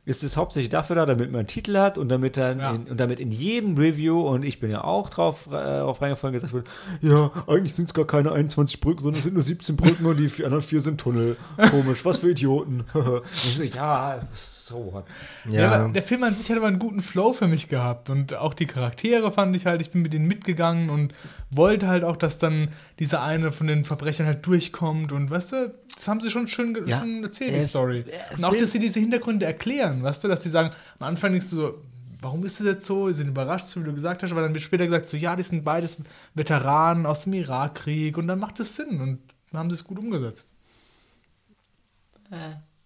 ist 0.07 0.23
es 0.23 0.37
hauptsächlich 0.37 0.69
dafür 0.69 0.95
da, 0.95 1.05
damit 1.05 1.31
man 1.31 1.39
einen 1.39 1.47
Titel 1.47 1.77
hat 1.77 1.97
und 1.97 2.07
damit 2.07 2.37
dann 2.37 2.59
Ja. 2.59 2.71
in, 2.71 2.85
und 2.85 2.97
damit 2.97 3.19
in 3.19 3.29
jedem 3.29 3.75
Review 3.77 4.21
und 4.25 4.43
ich 4.43 4.61
bin 4.61 4.71
ja 4.71 4.83
auch 4.85 5.09
drauf, 5.09 5.47
äh, 5.47 5.49
drauf 5.79 6.01
reingefallen 6.01 6.33
gesagt 6.33 6.53
wird, 6.53 6.65
ja, 7.01 7.29
eigentlich 7.45 7.75
sind 7.75 7.85
es 7.89 7.93
gar 7.93 8.05
keine 8.07 8.31
21 8.31 8.79
Brücken, 8.79 8.99
sondern 8.99 9.17
es 9.17 9.25
sind 9.25 9.33
nur 9.33 9.43
17 9.43 9.75
Brücken 9.75 10.05
und 10.05 10.17
die 10.17 10.45
anderen 10.45 10.63
vier 10.63 10.79
sind 10.79 10.99
Tunnel. 11.01 11.35
Komisch, 11.71 12.05
was 12.05 12.19
für 12.19 12.31
Idioten. 12.31 12.85
und 12.93 13.21
ich 13.33 13.57
so, 13.57 13.63
ja, 13.63 14.17
so 14.31 14.93
what. 14.93 15.03
Ja. 15.49 15.59
Ja, 15.61 15.71
aber 15.73 15.91
der 15.91 16.03
Film 16.03 16.23
an 16.23 16.35
sich 16.35 16.49
hat 16.49 16.57
aber 16.57 16.67
einen 16.67 16.79
guten 16.79 17.01
Flow 17.01 17.33
für 17.33 17.47
mich 17.49 17.67
gehabt 17.67 18.09
und 18.09 18.33
auch 18.33 18.53
die 18.53 18.65
Charaktere 18.65 19.31
fand 19.34 19.55
ich 19.57 19.65
halt, 19.65 19.81
ich 19.81 19.91
bin 19.91 20.01
mit 20.03 20.13
denen 20.13 20.27
mitgegangen 20.27 20.89
und 20.89 21.13
wollte 21.51 21.88
halt 21.88 22.05
auch, 22.05 22.15
dass 22.15 22.38
dann 22.39 22.69
dieser 22.99 23.23
eine 23.23 23.51
von 23.51 23.67
den 23.67 23.84
Verbrechern 23.84 24.25
halt 24.25 24.45
durchkommt 24.45 25.11
und 25.11 25.29
weißt 25.29 25.51
du, 25.51 25.73
das 25.98 26.07
haben 26.07 26.22
sie 26.22 26.30
schon 26.32 26.48
schön, 26.48 26.78
Ja. 26.88 26.99
schön 26.99 27.24
erzählt, 27.24 27.52
die 27.53 27.60
Äh, 27.60 27.61
Story. 27.64 28.06
äh, 28.07 28.36
Und 28.38 28.45
auch, 28.45 28.56
dass 28.56 28.72
sie 28.72 28.80
diese 28.80 28.99
Hintergründe 28.99 29.45
erklären, 29.45 30.02
weißt 30.03 30.24
du, 30.24 30.28
dass 30.28 30.44
sie 30.44 30.49
sagen, 30.49 30.69
am 30.99 31.07
Anfang 31.07 31.32
denkst 31.32 31.49
du 31.49 31.56
so, 31.56 31.82
warum 32.22 32.45
ist 32.45 32.60
das 32.60 32.68
jetzt 32.68 32.86
so? 32.86 33.07
Sie 33.07 33.15
sind 33.15 33.28
überrascht, 33.30 33.68
so 33.68 33.80
wie 33.82 33.86
du 33.86 33.94
gesagt 33.94 34.24
hast, 34.24 34.32
aber 34.32 34.41
dann 34.41 34.53
wird 34.53 34.64
später 34.64 34.86
gesagt, 34.86 35.07
so 35.07 35.18
ja, 35.18 35.36
die 35.36 35.44
sind 35.44 35.64
beides 35.64 36.02
Veteranen 36.36 37.06
aus 37.06 37.24
dem 37.26 37.34
Irakkrieg 37.34 38.18
und 38.18 38.28
dann 38.28 38.40
macht 38.40 38.60
es 38.60 38.76
Sinn 38.76 39.02
und 39.02 39.19
dann 39.52 39.60
haben 39.60 39.69
sie 39.69 39.76
es 39.76 39.84
gut 39.84 39.99
umgesetzt. 39.99 40.48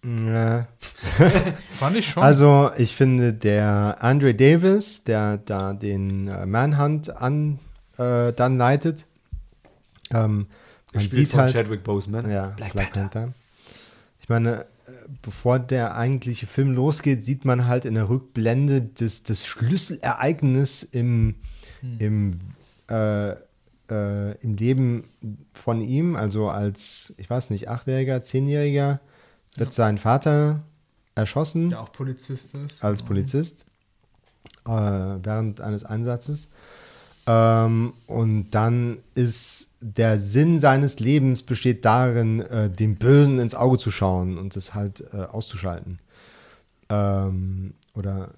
ja. 0.04 0.66
Fand 1.78 1.96
ich 1.96 2.08
schon. 2.08 2.22
Also, 2.22 2.70
ich 2.76 2.94
finde, 2.96 3.32
der 3.32 3.98
Andre 4.00 4.34
Davis, 4.34 5.04
der 5.04 5.36
da 5.38 5.72
den 5.72 6.28
äh, 6.28 6.46
Manhunt 6.46 7.10
an, 7.16 7.58
äh, 7.98 8.32
dann 8.32 8.56
leitet, 8.58 9.06
ähm, 10.12 10.46
man 10.92 11.10
sieht 11.10 11.30
von 11.30 11.40
halt, 11.40 11.52
Chadwick 11.52 11.84
Boseman. 11.84 12.30
ja, 12.30 12.48
Black, 12.48 12.72
Black, 12.72 12.92
Panther. 12.92 13.20
Panther. 13.20 13.34
Ich 14.20 14.28
meine, 14.28 14.60
äh, 14.60 14.92
bevor 15.22 15.58
der 15.58 15.96
eigentliche 15.96 16.46
Film 16.46 16.74
losgeht, 16.74 17.22
sieht 17.22 17.44
man 17.44 17.66
halt 17.66 17.84
in 17.84 17.94
der 17.94 18.08
Rückblende 18.08 18.82
das, 18.82 19.22
das 19.22 19.46
Schlüsselereignis 19.46 20.82
im, 20.82 21.36
im, 21.98 22.38
äh, 22.88 23.30
äh, 23.90 24.32
im 24.40 24.56
Leben 24.56 25.04
von 25.54 25.80
ihm, 25.80 26.16
also 26.16 26.48
als, 26.48 27.14
ich 27.16 27.28
weiß 27.28 27.50
nicht, 27.50 27.68
Achtjähriger, 27.68 28.22
Zehnjähriger, 28.22 29.00
wird 29.56 29.72
sein 29.72 29.98
Vater 29.98 30.62
erschossen 31.14 31.70
der 31.70 31.82
auch 31.82 31.92
Polizist 31.92 32.54
ist. 32.54 32.82
als 32.82 33.02
Polizist 33.02 33.66
äh, 34.64 34.70
während 34.70 35.60
eines 35.60 35.84
Einsatzes. 35.84 36.48
Ähm, 37.26 37.92
und 38.06 38.50
dann 38.50 38.98
ist 39.14 39.68
der 39.82 40.18
Sinn 40.18 40.60
seines 40.60 41.00
Lebens 41.00 41.42
besteht 41.42 41.84
darin, 41.84 42.40
äh, 42.40 42.70
dem 42.70 42.96
Bösen 42.96 43.38
ins 43.40 43.54
Auge 43.54 43.78
zu 43.78 43.90
schauen 43.90 44.38
und 44.38 44.56
es 44.56 44.74
halt 44.74 45.04
äh, 45.12 45.16
auszuschalten. 45.24 45.98
Ähm, 46.88 47.74
oder 47.94 48.34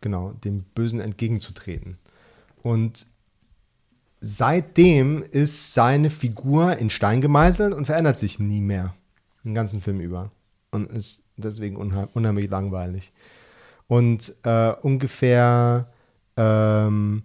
genau, 0.00 0.32
dem 0.32 0.64
Bösen 0.74 1.00
entgegenzutreten. 1.00 1.98
Und 2.62 3.06
seitdem 4.20 5.22
ist 5.22 5.72
seine 5.72 6.10
Figur 6.10 6.76
in 6.76 6.90
Stein 6.90 7.20
gemeißelt 7.20 7.72
und 7.72 7.86
verändert 7.86 8.18
sich 8.18 8.40
nie 8.40 8.60
mehr. 8.60 8.94
Den 9.44 9.54
ganzen 9.54 9.80
Film 9.80 10.00
über. 10.00 10.32
Und 10.72 10.90
ist 10.90 11.22
deswegen 11.36 11.76
unheim 11.76 12.08
unheimlich 12.12 12.50
langweilig. 12.50 13.12
Und 13.86 14.34
äh, 14.42 14.72
ungefähr 14.82 15.90
ähm, 16.36 17.22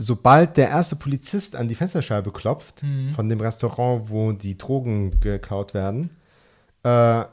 sobald 0.00 0.56
der 0.56 0.68
erste 0.68 0.96
Polizist 0.96 1.56
an 1.56 1.68
die 1.68 1.74
Fensterscheibe 1.74 2.30
klopft, 2.32 2.82
von 3.14 3.28
dem 3.28 3.40
Restaurant, 3.40 4.08
wo 4.08 4.32
die 4.32 4.56
Drogen 4.56 5.18
geklaut 5.20 5.74
werden, 5.74 6.10
äh, 6.84 7.24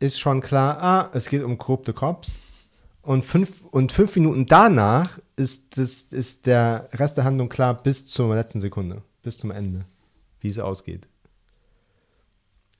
ist 0.00 0.18
schon 0.18 0.40
klar, 0.40 0.82
ah, 0.82 1.10
es 1.12 1.28
geht 1.28 1.42
um 1.44 1.56
korrupte 1.58 1.92
Cops. 1.92 2.38
Und 3.02 3.24
fünf, 3.24 3.62
und 3.70 3.92
fünf 3.92 4.16
Minuten 4.16 4.46
danach 4.46 5.18
ist, 5.36 5.78
das, 5.78 6.02
ist 6.02 6.46
der 6.46 6.88
Rest 6.94 7.16
der 7.16 7.24
Handlung 7.24 7.48
klar 7.48 7.80
bis 7.80 8.06
zur 8.06 8.34
letzten 8.34 8.60
Sekunde, 8.60 9.02
bis 9.22 9.38
zum 9.38 9.52
Ende, 9.52 9.84
wie 10.40 10.48
es 10.48 10.58
ausgeht. 10.58 11.06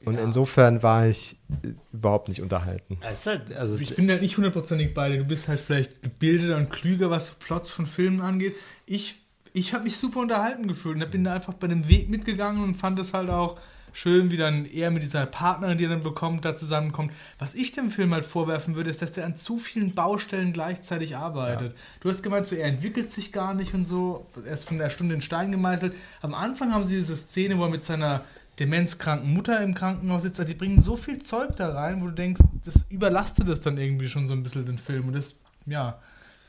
Und 0.04 0.14
Ja. 0.16 0.24
insofern 0.24 0.82
war 0.82 1.06
ich 1.06 1.36
äh, 1.62 1.68
überhaupt 1.92 2.28
nicht 2.28 2.42
unterhalten. 2.42 2.98
Halt, 3.02 3.52
also 3.52 3.78
Ich 3.80 3.94
bin 3.94 4.08
da 4.08 4.16
nicht 4.16 4.36
hundertprozentig 4.36 4.94
bei 4.94 5.10
dir. 5.10 5.18
Du 5.18 5.24
bist 5.24 5.48
halt 5.48 5.60
vielleicht 5.60 6.02
gebildeter 6.02 6.56
und 6.56 6.70
klüger, 6.70 7.10
was 7.10 7.30
Plots 7.32 7.70
von 7.70 7.86
Filmen 7.86 8.20
angeht. 8.20 8.54
Ich, 8.84 9.16
ich 9.56 9.72
habe 9.72 9.84
mich 9.84 9.96
super 9.96 10.20
unterhalten 10.20 10.68
gefühlt 10.68 11.02
und 11.02 11.10
bin 11.10 11.24
da 11.24 11.32
einfach 11.32 11.54
bei 11.54 11.66
dem 11.66 11.88
Weg 11.88 12.10
mitgegangen 12.10 12.62
und 12.62 12.76
fand 12.76 12.98
es 12.98 13.14
halt 13.14 13.30
auch 13.30 13.58
schön, 13.94 14.30
wie 14.30 14.36
dann 14.36 14.66
er 14.66 14.90
mit 14.90 15.02
dieser 15.02 15.24
Partnerin, 15.24 15.78
die 15.78 15.84
er 15.84 15.90
dann 15.90 16.02
bekommt, 16.02 16.44
da 16.44 16.54
zusammenkommt. 16.54 17.10
Was 17.38 17.54
ich 17.54 17.72
dem 17.72 17.90
Film 17.90 18.12
halt 18.12 18.26
vorwerfen 18.26 18.74
würde, 18.74 18.90
ist, 18.90 19.00
dass 19.00 19.12
der 19.12 19.24
an 19.24 19.34
zu 19.34 19.58
vielen 19.58 19.94
Baustellen 19.94 20.52
gleichzeitig 20.52 21.16
arbeitet. 21.16 21.74
Du 22.00 22.10
hast 22.10 22.22
gemeint, 22.22 22.44
so 22.44 22.54
er 22.54 22.68
entwickelt 22.68 23.10
sich 23.10 23.32
gar 23.32 23.54
nicht 23.54 23.72
und 23.72 23.84
so. 23.84 24.26
Er 24.44 24.52
ist 24.52 24.68
von 24.68 24.76
der 24.76 24.90
Stunde 24.90 25.14
in 25.14 25.22
Stein 25.22 25.50
gemeißelt. 25.50 25.94
Am 26.20 26.34
Anfang 26.34 26.74
haben 26.74 26.84
sie 26.84 26.96
diese 26.96 27.16
Szene, 27.16 27.56
wo 27.56 27.64
er 27.64 27.70
mit 27.70 27.82
seiner 27.82 28.24
demenzkranken 28.60 29.32
Mutter 29.32 29.62
im 29.62 29.72
Krankenhaus 29.72 30.24
sitzt. 30.24 30.38
Also 30.38 30.52
die 30.52 30.58
bringen 30.58 30.82
so 30.82 30.98
viel 30.98 31.18
Zeug 31.18 31.56
da 31.56 31.72
rein, 31.72 32.02
wo 32.02 32.08
du 32.08 32.12
denkst, 32.12 32.42
das 32.62 32.86
überlastet 32.90 33.48
das 33.48 33.62
dann 33.62 33.78
irgendwie 33.78 34.10
schon 34.10 34.26
so 34.26 34.34
ein 34.34 34.42
bisschen 34.42 34.66
den 34.66 34.76
Film. 34.76 35.08
Und 35.08 35.14
das, 35.14 35.36
ja, 35.64 35.98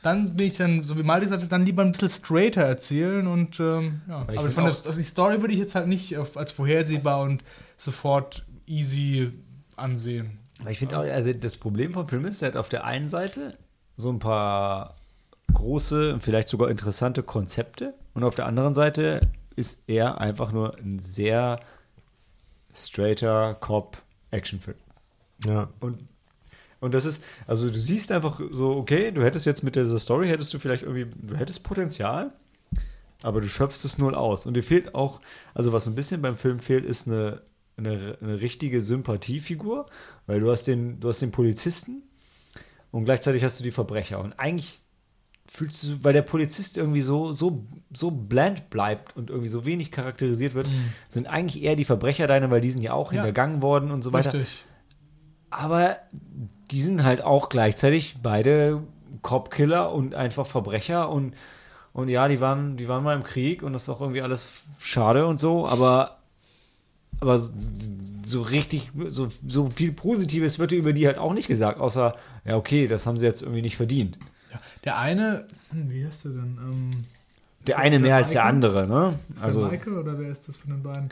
dann 0.02 0.36
bin 0.36 0.46
ich 0.46 0.56
dann, 0.56 0.84
so 0.84 0.96
wie 0.96 1.02
Malte 1.02 1.26
gesagt 1.26 1.42
hat, 1.42 1.52
dann 1.52 1.64
lieber 1.64 1.82
ein 1.82 1.92
bisschen 1.92 2.08
straighter 2.08 2.62
erzählen 2.62 3.26
und 3.26 3.58
ähm, 3.60 4.02
ja. 4.08 4.26
Weil 4.26 4.34
ich 4.34 4.40
Aber 4.40 4.50
von 4.50 4.64
der 4.64 4.72
also 4.72 4.92
die 4.92 5.02
Story 5.02 5.40
würde 5.40 5.52
ich 5.52 5.60
jetzt 5.60 5.74
halt 5.74 5.88
nicht 5.88 6.16
auf, 6.16 6.36
als 6.36 6.52
vorhersehbar 6.52 7.22
und 7.22 7.42
sofort 7.76 8.44
easy 8.66 9.32
ansehen. 9.76 10.38
Aber 10.60 10.70
ich 10.70 10.78
finde 10.78 10.98
auch, 10.98 11.02
also 11.02 11.32
das 11.32 11.56
Problem 11.56 11.92
vom 11.92 12.08
Film 12.08 12.24
ist, 12.26 12.42
er 12.42 12.48
hat 12.48 12.56
auf 12.56 12.68
der 12.68 12.84
einen 12.84 13.08
Seite 13.08 13.56
so 13.96 14.10
ein 14.10 14.18
paar 14.18 14.96
große 15.52 16.14
und 16.14 16.22
vielleicht 16.22 16.48
sogar 16.48 16.70
interessante 16.70 17.22
Konzepte 17.22 17.94
und 18.14 18.24
auf 18.24 18.34
der 18.34 18.46
anderen 18.46 18.74
Seite 18.74 19.20
ist 19.56 19.82
er 19.88 20.20
einfach 20.20 20.52
nur 20.52 20.76
ein 20.78 20.98
sehr 20.98 21.58
straighter 22.72 23.54
Cop-Actionfilm. 23.54 24.76
Ja. 25.44 25.68
Und, 25.80 26.04
und 26.80 26.94
das 26.94 27.04
ist, 27.04 27.22
also 27.46 27.68
du 27.70 27.78
siehst 27.78 28.12
einfach 28.12 28.40
so, 28.52 28.70
okay, 28.76 29.10
du 29.10 29.22
hättest 29.22 29.46
jetzt 29.46 29.62
mit 29.64 29.76
dieser 29.76 29.98
Story, 29.98 30.28
hättest 30.28 30.52
du 30.54 30.58
vielleicht 30.58 30.84
irgendwie, 30.84 31.06
du 31.26 31.36
hättest 31.36 31.64
Potenzial, 31.64 32.32
aber 33.22 33.40
du 33.40 33.48
schöpfst 33.48 33.84
es 33.84 33.98
null 33.98 34.14
aus. 34.14 34.46
Und 34.46 34.54
dir 34.54 34.62
fehlt 34.62 34.94
auch, 34.94 35.20
also 35.54 35.72
was 35.72 35.86
ein 35.88 35.94
bisschen 35.96 36.22
beim 36.22 36.36
Film 36.36 36.58
fehlt, 36.60 36.84
ist 36.84 37.08
eine, 37.08 37.42
eine, 37.76 38.16
eine 38.20 38.40
richtige 38.40 38.80
Sympathiefigur, 38.82 39.86
weil 40.26 40.40
du 40.40 40.50
hast 40.50 40.64
den, 40.68 41.00
du 41.00 41.08
hast 41.08 41.20
den 41.20 41.32
Polizisten 41.32 42.02
und 42.92 43.04
gleichzeitig 43.04 43.42
hast 43.42 43.58
du 43.58 43.64
die 43.64 43.72
Verbrecher. 43.72 44.20
Und 44.20 44.34
eigentlich 44.38 44.80
fühlst 45.50 45.82
du, 45.82 46.04
weil 46.04 46.12
der 46.12 46.22
Polizist 46.22 46.76
irgendwie 46.76 47.00
so, 47.00 47.32
so, 47.32 47.66
so 47.92 48.10
bland 48.10 48.70
bleibt 48.70 49.16
und 49.16 49.30
irgendwie 49.30 49.48
so 49.48 49.64
wenig 49.64 49.90
charakterisiert 49.90 50.54
wird, 50.54 50.68
sind 51.08 51.26
eigentlich 51.26 51.62
eher 51.62 51.74
die 51.74 51.84
Verbrecher 51.86 52.26
deine, 52.26 52.50
weil 52.50 52.60
die 52.60 52.70
sind 52.70 52.82
ja 52.82 52.92
auch 52.92 53.12
Ja. 53.12 53.22
hintergangen 53.22 53.62
worden 53.62 53.90
und 53.90 54.02
so 54.02 54.12
weiter. 54.12 54.34
Richtig. 54.34 54.64
Aber 55.50 55.96
die 56.70 56.82
sind 56.82 57.02
halt 57.04 57.22
auch 57.22 57.48
gleichzeitig 57.48 58.16
beide 58.22 58.82
Cop-Killer 59.22 59.92
und 59.92 60.14
einfach 60.14 60.46
Verbrecher 60.46 61.08
und, 61.10 61.34
und 61.92 62.08
ja, 62.08 62.28
die 62.28 62.40
waren, 62.40 62.76
die 62.76 62.88
waren 62.88 63.02
mal 63.04 63.16
im 63.16 63.24
Krieg 63.24 63.62
und 63.62 63.72
das 63.72 63.82
ist 63.84 63.88
auch 63.88 64.00
irgendwie 64.00 64.22
alles 64.22 64.62
schade 64.80 65.26
und 65.26 65.38
so, 65.38 65.66
aber, 65.66 66.18
aber 67.20 67.38
so- 68.22 68.42
richtig, 68.42 68.90
so, 69.08 69.28
so 69.46 69.70
viel 69.74 69.92
Positives 69.92 70.58
wird 70.58 70.72
über 70.72 70.92
die 70.92 71.06
halt 71.06 71.18
auch 71.18 71.32
nicht 71.32 71.48
gesagt, 71.48 71.80
außer, 71.80 72.14
ja, 72.44 72.56
okay, 72.56 72.86
das 72.86 73.06
haben 73.06 73.18
sie 73.18 73.26
jetzt 73.26 73.42
irgendwie 73.42 73.62
nicht 73.62 73.76
verdient. 73.76 74.18
Ja, 74.52 74.60
der 74.84 74.98
eine, 74.98 75.46
hm, 75.70 75.90
wie 75.90 76.06
heißt 76.06 76.26
der 76.26 76.32
denn? 76.32 76.58
Ähm, 76.60 76.90
Der 77.66 77.78
eine 77.78 77.96
der 77.96 78.00
mehr 78.00 78.16
als 78.16 78.30
der 78.32 78.42
Michael? 78.42 78.54
andere, 78.54 78.86
ne? 78.86 79.18
ist 79.34 79.42
Also, 79.42 79.60
der 79.62 79.70
Michael 79.70 79.98
oder 79.98 80.18
wer 80.18 80.30
ist 80.30 80.48
das 80.48 80.56
von 80.56 80.70
den 80.70 80.82
beiden? 80.82 81.08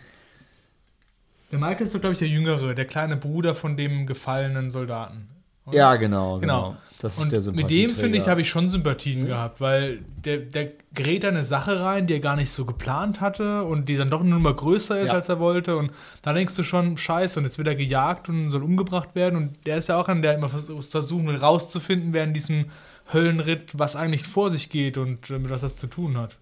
Der 1.53 1.59
Michael 1.59 1.87
ist 1.87 1.95
doch, 1.95 2.01
glaube 2.01 2.13
ich, 2.15 2.19
der 2.19 2.29
Jüngere, 2.29 2.75
der 2.75 2.87
kleine 2.87 3.17
Bruder 3.17 3.55
von 3.55 3.77
dem 3.77 4.07
gefallenen 4.07 4.69
Soldaten. 4.71 5.29
Oder? 5.67 5.77
ja, 5.77 5.97
genau, 5.97 6.39
Genau. 6.39 6.71
genau. 6.71 6.77
Das 6.99 7.19
ist 7.19 7.25
Und 7.25 7.33
der 7.33 7.53
mit 7.53 7.69
dem, 7.69 7.91
finde 7.91 8.17
ich, 8.17 8.25
da 8.25 8.31
habe 8.31 8.41
ich 8.41 8.49
schon 8.49 8.71
Sympathien 8.71 9.27
gehabt, 9.27 9.61
weil 9.61 9.99
der, 10.25 10.39
der 10.39 10.71
gerät 10.95 11.25
da 11.25 11.29
eine 11.29 11.45
Sache 11.45 11.79
rein, 11.79 12.07
die 12.07 12.15
er 12.15 12.21
gar 12.21 12.37
nicht 12.37 12.51
so 12.51 12.65
geplant 12.65 13.21
hatte 13.21 13.65
und 13.65 13.91
die 13.91 13.97
dann 13.97 14.09
doch 14.09 14.23
nur 14.23 14.39
mal 14.41 14.55
größer 14.55 14.99
ist, 14.99 15.11
Ja. 15.11 15.17
als 15.17 15.29
er 15.29 15.39
wollte. 15.39 15.77
Und 15.77 15.91
da 16.23 16.33
denkst 16.33 16.55
du 16.57 16.63
schon, 16.63 16.97
scheiße, 16.97 17.39
und 17.39 17.45
jetzt 17.45 17.59
wird 17.59 17.69
er 17.69 17.75
gejagt 17.75 18.31
und 18.31 18.51
soll 18.51 18.63
umgebracht 18.63 19.15
werden. 19.15 19.37
Und 19.37 19.67
der 19.67 19.77
ist 19.77 19.89
ja 19.91 19.99
auch 20.01 20.09
einer, 20.09 20.23
der 20.23 20.35
immer 20.37 20.49
vers- 20.49 20.73
versuchen 20.91 21.29
rauszufinden, 21.29 22.15
während 22.15 22.35
diesem 22.35 22.67
Höllenritt, 23.13 23.79
was 23.79 23.95
eigentlich 23.95 24.23
vor 24.27 24.49
sich 24.49 24.71
geht 24.71 24.97
und 24.97 25.29
äh, 25.29 25.39
mit 25.39 25.51
was 25.51 25.61
das 25.61 25.77
zu 25.77 25.89
tun 25.89 26.17
hat. 26.17 26.39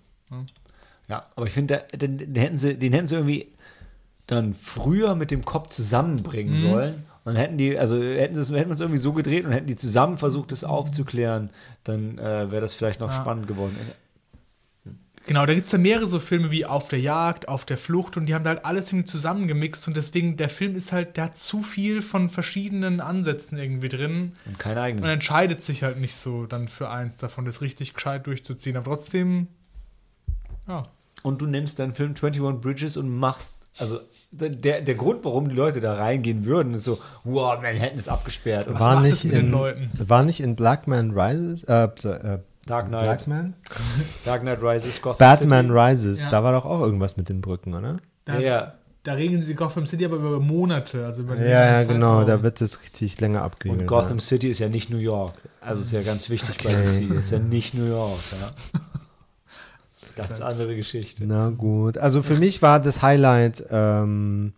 Ja, 1.08 1.26
aber 1.34 1.46
ich 1.46 1.52
finde, 1.52 1.82
da- 1.90 1.96
den, 1.96 2.16
den, 2.18 2.34
hätten 2.36 2.58
sie, 2.58 2.78
den 2.78 2.92
hätten 2.92 3.08
sie 3.08 3.16
irgendwie 3.16 3.48
dann 4.28 4.54
früher 4.54 5.16
mit 5.16 5.32
dem 5.32 5.44
Kopf 5.44 5.66
zusammenbringen 5.68 6.52
Mhm. 6.52 6.56
sollen. 6.58 7.04
Und 7.24 7.36
hätten 7.36 7.56
die, 7.56 7.78
also 7.78 7.96
hätten 8.02 8.34
sie 8.34 8.40
es 8.42 8.50
hätten 8.50 8.68
wir 8.68 8.74
es 8.74 8.80
irgendwie 8.80 9.00
so 9.00 9.12
gedreht 9.14 9.46
und 9.46 9.52
hätten 9.52 9.66
die 9.66 9.76
zusammen 9.76 10.18
versucht, 10.18 10.52
das 10.52 10.62
aufzuklären, 10.62 11.50
dann 11.82 12.18
äh, 12.18 12.50
wäre 12.50 12.60
das 12.60 12.74
vielleicht 12.74 13.00
noch 13.00 13.10
Ja. 13.10 13.16
spannend 13.20 13.46
geworden. 13.46 13.76
Genau, 15.26 15.46
da 15.46 15.54
gibt 15.54 15.64
es 15.64 15.72
ja 15.72 15.78
mehrere 15.78 16.06
so 16.06 16.18
Filme 16.18 16.50
wie 16.50 16.66
Auf 16.66 16.88
der 16.88 17.00
Jagd, 17.00 17.48
Auf 17.48 17.64
der 17.64 17.78
Flucht 17.78 18.18
und 18.18 18.26
die 18.26 18.34
haben 18.34 18.44
da 18.44 18.50
halt 18.50 18.66
alles 18.66 18.90
irgendwie 18.92 19.06
zusammengemixt 19.06 19.88
und 19.88 19.96
deswegen, 19.96 20.36
der 20.36 20.50
Film 20.50 20.74
ist 20.74 20.92
halt, 20.92 21.16
der 21.16 21.24
hat 21.24 21.34
zu 21.36 21.62
viel 21.62 22.02
von 22.02 22.28
verschiedenen 22.28 23.00
Ansätzen 23.00 23.56
irgendwie 23.56 23.88
drin 23.88 24.34
Und 24.44 24.58
keine 24.58 24.80
und 24.80 24.84
eigenen. 24.84 25.04
entscheidet 25.10 25.62
sich 25.62 25.82
halt 25.82 25.98
nicht 25.98 26.14
so 26.14 26.44
dann 26.44 26.68
für 26.68 26.90
eins 26.90 27.16
davon, 27.16 27.46
das 27.46 27.62
richtig 27.62 27.94
gescheit 27.94 28.26
durchzuziehen. 28.26 28.76
Aber 28.76 28.84
trotzdem, 28.96 29.48
ja. 30.68 30.82
Und 31.22 31.40
du 31.40 31.46
nimmst 31.46 31.78
deinen 31.78 31.94
Film 31.94 32.10
21 32.10 32.60
Bridges 32.60 32.98
und 32.98 33.08
machst, 33.08 33.66
also 33.78 34.00
der, 34.38 34.80
der 34.80 34.94
Grund, 34.94 35.24
warum 35.24 35.48
die 35.48 35.54
Leute 35.54 35.80
da 35.80 35.94
reingehen 35.94 36.44
würden, 36.44 36.74
ist 36.74 36.84
so, 36.84 36.98
wow, 37.24 37.60
Manhattan 37.62 37.98
ist 37.98 38.08
abgesperrt. 38.08 38.66
Und 38.66 38.74
Was 38.74 38.80
war 38.80 38.94
macht 38.94 39.04
nicht 39.04 39.12
es 39.14 39.24
mit 39.24 39.34
den 39.34 39.46
in, 39.46 39.52
Leuten? 39.52 39.90
War 40.06 40.22
nicht 40.22 40.40
in 40.40 40.56
Black 40.56 40.86
Man 40.86 41.10
Rises, 41.12 41.64
äh, 41.64 41.84
äh, 41.84 42.38
Dark 42.66 42.88
Knight, 42.88 43.02
Black 43.02 43.26
Man? 43.26 43.54
Dark 44.24 44.42
Knight 44.42 44.58
Rises, 44.62 45.00
Gotham 45.02 45.18
Batman 45.18 45.66
City. 45.66 45.78
Rises, 45.78 46.24
Ja. 46.24 46.30
da 46.30 46.42
war 46.44 46.52
doch 46.52 46.64
auch 46.64 46.80
irgendwas 46.80 47.16
mit 47.16 47.28
den 47.28 47.40
Brücken, 47.40 47.74
oder? 47.74 47.96
Da, 48.24 48.34
Ja, 48.34 48.40
ja. 48.40 48.74
da 49.02 49.12
regeln 49.12 49.42
sie 49.42 49.54
Gotham 49.54 49.86
City 49.86 50.04
aber 50.06 50.16
über 50.16 50.40
Monate. 50.40 51.04
Also 51.04 51.22
über 51.22 51.36
Ja, 51.36 51.80
ja, 51.80 51.84
genau, 51.84 52.24
da 52.24 52.42
wird 52.42 52.60
es 52.60 52.80
richtig 52.82 53.20
länger 53.20 53.42
abgeregelt. 53.42 53.82
Und 53.82 53.86
Gotham 53.86 54.18
City 54.20 54.48
ist 54.48 54.58
ja 54.60 54.68
nicht 54.68 54.90
New 54.90 54.96
York. 54.98 55.34
Also 55.60 55.82
ist 55.82 55.92
ja 55.92 56.02
ganz 56.02 56.28
wichtig 56.30 56.56
bei 56.64 56.70
Okay. 56.70 57.06
DC. 57.08 57.18
Ist 57.20 57.30
ja 57.32 57.38
nicht 57.38 57.74
New 57.74 57.86
York. 57.86 58.18
Ja. 58.40 58.80
Ganz 60.16 60.40
andere 60.40 60.76
Geschichte. 60.76 61.24
Na 61.26 61.50
gut, 61.50 61.98
also 61.98 62.22
für 62.22 62.34
mich 62.36 62.62
war 62.62 62.80
das 62.80 63.02
Highlight, 63.02 63.64
ähm, 63.70 64.52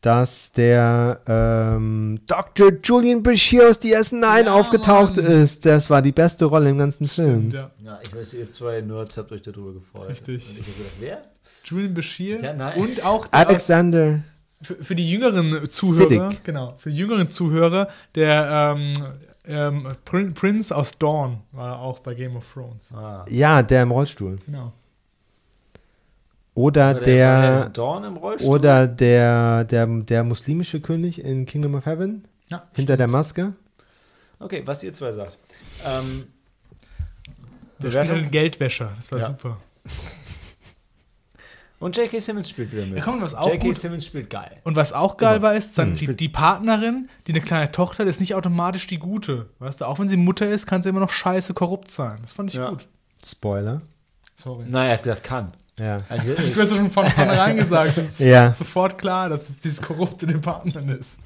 dass 0.00 0.52
der 0.52 1.20
ähm, 1.26 2.20
Dr. 2.26 2.72
Julian 2.84 3.22
Bashir 3.22 3.70
aus 3.70 3.80
DS9 3.80 4.44
Ja, 4.44 4.52
aufgetaucht 4.52 5.16
Mann. 5.16 5.24
ist. 5.24 5.64
Das 5.64 5.88
war 5.88 6.02
die 6.02 6.12
beste 6.12 6.44
Rolle 6.44 6.68
im 6.70 6.76
ganzen 6.78 7.06
Film. 7.06 7.48
Stimmt, 7.50 7.54
ja. 7.54 7.70
Ja, 7.82 7.98
ich 8.02 8.14
weiß, 8.14 8.34
ihr 8.34 8.52
zwei 8.52 8.82
Nerds 8.82 9.16
habt 9.16 9.32
euch 9.32 9.40
darüber 9.42 9.72
gefreut. 9.72 10.10
Richtig. 10.10 10.46
Und 10.50 10.58
ich 10.58 10.66
hab 10.66 10.76
gedacht, 10.76 10.92
wer? 11.00 11.22
Julian 11.64 11.94
Bashir 11.94 12.42
Ja, 12.42 12.52
nein. 12.52 12.78
und 12.80 13.04
auch 13.04 13.22
aus- 13.24 13.28
Alexander. 13.32 14.20
für, 14.60 14.74
für 14.76 14.94
die 14.94 15.08
jüngeren 15.10 15.68
Zuhörer, 15.70 16.10
Siddig. 16.28 16.44
genau, 16.44 16.74
für 16.76 16.90
die 16.90 16.96
jüngeren 16.98 17.28
Zuhörer, 17.28 17.88
der 18.14 18.74
ähm, 18.76 18.92
ähm, 19.46 19.88
Prin- 20.04 20.32
Prince 20.34 20.74
aus 20.74 20.96
Dawn 20.98 21.38
war 21.52 21.78
auch 21.80 21.98
bei 22.00 22.14
Game 22.14 22.36
of 22.36 22.50
Thrones. 22.52 22.92
Ah. 22.94 23.24
Ja, 23.28 23.62
der 23.62 23.82
im 23.82 23.90
Rollstuhl. 23.90 24.38
Genau. 24.46 24.72
Oder 26.54 26.94
war 26.94 27.00
der, 27.00 27.68
Dorn 27.70 28.04
im 28.04 28.16
Rollstuhl? 28.16 28.54
oder 28.54 28.86
der, 28.86 29.64
der, 29.64 29.86
der 29.86 30.22
muslimische 30.24 30.80
König 30.80 31.22
in 31.22 31.46
Kingdom 31.46 31.74
of 31.74 31.84
Heaven. 31.86 32.24
Ja, 32.48 32.62
Hinter 32.74 32.96
der 32.96 33.08
Maske. 33.08 33.54
Okay, 34.38 34.62
was 34.64 34.82
ihr 34.84 34.92
zwei 34.92 35.10
sagt. 35.12 35.36
Ähm, 35.84 36.26
der 37.78 37.88
spielt 37.90 37.94
halt 37.96 38.08
Bewertung? 38.08 38.30
Geldwäscher. 38.30 38.92
Das 38.96 39.10
war 39.10 39.18
Ja. 39.18 39.26
super. 39.26 39.56
Und 41.84 41.96
J.K. 41.98 42.18
Simmons 42.20 42.48
spielt 42.48 42.72
wieder 42.72 42.86
mit. 42.86 42.96
Ja, 42.96 43.04
komm, 43.04 43.20
was 43.20 43.34
auch 43.34 43.46
J.K. 43.50 43.66
gut- 43.68 43.78
Simmons 43.78 44.06
spielt 44.06 44.30
geil. 44.30 44.56
Und 44.64 44.74
was 44.74 44.92
auch 44.94 45.18
geil 45.18 45.36
Immer. 45.36 45.48
war, 45.48 45.54
ist, 45.54 45.76
dann 45.76 45.90
Hm. 45.90 45.96
die, 45.96 46.16
die 46.16 46.28
Partnerin, 46.30 47.10
die 47.26 47.32
eine 47.32 47.42
kleine 47.42 47.70
Tochter 47.72 48.04
hat, 48.04 48.08
ist 48.08 48.20
nicht 48.20 48.34
automatisch 48.34 48.86
die 48.86 48.98
gute. 48.98 49.50
Weißt 49.58 49.82
du, 49.82 49.84
auch 49.84 49.98
wenn 49.98 50.08
sie 50.08 50.16
Mutter 50.16 50.48
ist, 50.48 50.66
kann 50.66 50.80
sie 50.80 50.88
immer 50.88 51.00
noch 51.00 51.10
scheiße 51.10 51.52
korrupt 51.52 51.90
sein. 51.90 52.18
Das 52.22 52.32
fand 52.32 52.48
ich 52.50 52.56
Ja. 52.56 52.70
gut. 52.70 52.86
Spoiler. 53.22 53.82
Sorry. 54.34 54.64
Naja, 54.66 54.92
er 54.92 54.96
hat 54.96 55.02
gesagt, 55.02 55.24
kann. 55.24 55.52
Ja. 55.78 56.00
Also, 56.08 56.30
Ich 56.32 56.56
habe 56.56 56.66
schon 56.68 56.90
von 56.90 57.08
vornherein 57.10 57.56
gesagt, 57.56 57.98
das 57.98 58.06
ist 58.08 58.18
Ja. 58.20 58.52
sofort 58.52 58.96
klar, 58.96 59.28
dass 59.28 59.50
es 59.50 59.58
dieses 59.58 59.82
korrupte 59.82 60.26
der 60.26 60.38
Partnerin 60.38 60.88
ist. 60.88 61.20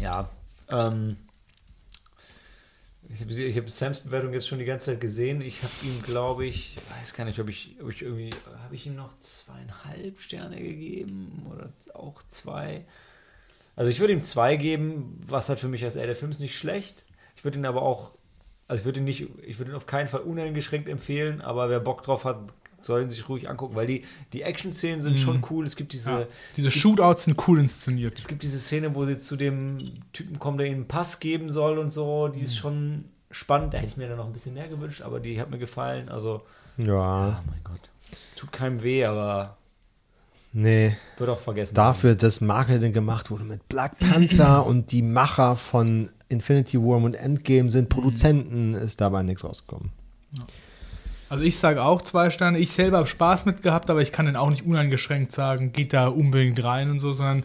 ja. 0.00 0.28
Ähm, 0.70 1.16
Ich 3.14 3.56
habe 3.58 3.70
Sams 3.70 4.00
Bewertung 4.00 4.32
jetzt 4.32 4.48
schon 4.48 4.58
die 4.58 4.64
ganze 4.64 4.86
Zeit 4.86 5.00
gesehen. 5.00 5.42
Ich 5.42 5.62
habe 5.62 5.72
ihm, 5.82 6.02
glaube 6.02 6.46
ich, 6.46 6.76
weiß 6.98 7.12
gar 7.12 7.24
nicht, 7.24 7.38
ob 7.40 7.50
ich, 7.50 7.76
ob 7.82 7.90
ich 7.90 8.00
irgendwie, 8.00 8.30
habe 8.64 8.74
ich 8.74 8.86
ihm 8.86 8.96
noch 8.96 9.18
zweieinhalb 9.18 10.18
Sterne 10.18 10.56
gegeben 10.56 11.46
oder 11.52 11.70
auch 11.92 12.22
zwei. 12.28 12.86
Also 13.76 13.90
ich 13.90 14.00
würde 14.00 14.14
ihm 14.14 14.22
zwei 14.22 14.56
geben, 14.56 15.20
was 15.26 15.50
halt 15.50 15.60
für 15.60 15.68
mich 15.68 15.84
als 15.84 15.94
Film 15.94 16.30
ist 16.30 16.40
nicht 16.40 16.56
schlecht. 16.56 17.04
Ich 17.36 17.44
würde 17.44 17.58
ihn 17.58 17.66
aber 17.66 17.82
auch, 17.82 18.12
also 18.66 18.80
ich 18.80 18.84
würde 18.86 19.00
ihn 19.00 19.04
nicht, 19.04 19.26
ich 19.42 19.58
würde 19.58 19.72
ihn 19.72 19.76
auf 19.76 19.86
keinen 19.86 20.08
Fall 20.08 20.20
uneingeschränkt 20.20 20.88
empfehlen, 20.88 21.42
aber 21.42 21.68
wer 21.68 21.80
Bock 21.80 22.02
drauf 22.02 22.24
hat, 22.24 22.54
soll 22.86 23.02
ihn 23.02 23.10
sich 23.10 23.28
ruhig 23.28 23.48
angucken, 23.48 23.74
weil 23.74 23.86
die, 23.86 24.04
die 24.32 24.42
Action-Szenen 24.42 25.02
sind 25.02 25.18
schon 25.18 25.42
cool. 25.50 25.64
Es 25.64 25.76
gibt 25.76 25.92
diese, 25.92 26.10
Ja. 26.10 26.26
Diese 26.56 26.68
es 26.68 26.74
gibt, 26.74 26.82
Shootouts 26.82 27.24
sind 27.24 27.48
cool 27.48 27.58
inszeniert. 27.58 28.18
es 28.18 28.28
gibt 28.28 28.42
diese 28.42 28.58
Szene, 28.58 28.94
wo 28.94 29.04
sie 29.06 29.18
zu 29.18 29.36
dem 29.36 29.78
Typen 30.12 30.38
kommen, 30.38 30.58
der 30.58 30.66
ihnen 30.66 30.76
einen 30.76 30.88
Pass 30.88 31.20
geben 31.20 31.50
soll 31.50 31.78
und 31.78 31.92
so. 31.92 32.28
Die 32.28 32.40
ist 32.40 32.56
schon 32.56 33.04
spannend. 33.30 33.74
Da 33.74 33.78
hätte 33.78 33.88
ich 33.88 33.96
mir 33.96 34.08
dann 34.08 34.18
noch 34.18 34.26
ein 34.26 34.32
bisschen 34.32 34.54
mehr 34.54 34.68
gewünscht, 34.68 35.02
aber 35.02 35.20
die 35.20 35.40
hat 35.40 35.50
mir 35.50 35.58
gefallen. 35.58 36.08
Also, 36.08 36.42
Ja, 36.76 36.94
ah, 36.94 37.42
mein 37.46 37.60
Gott. 37.64 37.90
Tut 38.36 38.52
keinem 38.52 38.82
weh, 38.82 39.04
aber 39.04 39.56
nee. 40.52 40.96
wird 41.18 41.30
auch 41.30 41.40
vergessen. 41.40 41.74
Dafür, 41.74 42.14
dass 42.14 42.40
Marketing 42.40 42.92
gemacht 42.92 43.30
wurde 43.30 43.44
mit 43.44 43.68
Black 43.68 43.98
Panther 43.98 44.66
und 44.66 44.92
die 44.92 45.02
Macher 45.02 45.56
von 45.56 46.10
Infinity 46.28 46.78
War 46.78 46.96
und 46.96 47.14
Endgame 47.14 47.70
sind 47.70 47.88
Produzenten, 47.88 48.74
ist 48.74 49.00
dabei 49.00 49.22
nichts 49.22 49.44
rausgekommen. 49.44 49.90
Also 51.32 51.44
ich 51.44 51.58
sage 51.58 51.82
auch 51.82 52.02
zwei 52.02 52.28
Sterne. 52.28 52.58
Ich 52.58 52.72
selber 52.72 52.98
habe 52.98 53.06
Spaß 53.06 53.46
mit 53.46 53.62
gehabt, 53.62 53.88
aber 53.88 54.02
ich 54.02 54.12
kann 54.12 54.26
den 54.26 54.36
auch 54.36 54.50
nicht 54.50 54.66
uneingeschränkt 54.66 55.32
sagen, 55.32 55.72
geht 55.72 55.94
da 55.94 56.08
unbedingt 56.08 56.62
rein 56.62 56.90
und 56.90 56.98
so, 56.98 57.14
sondern 57.14 57.44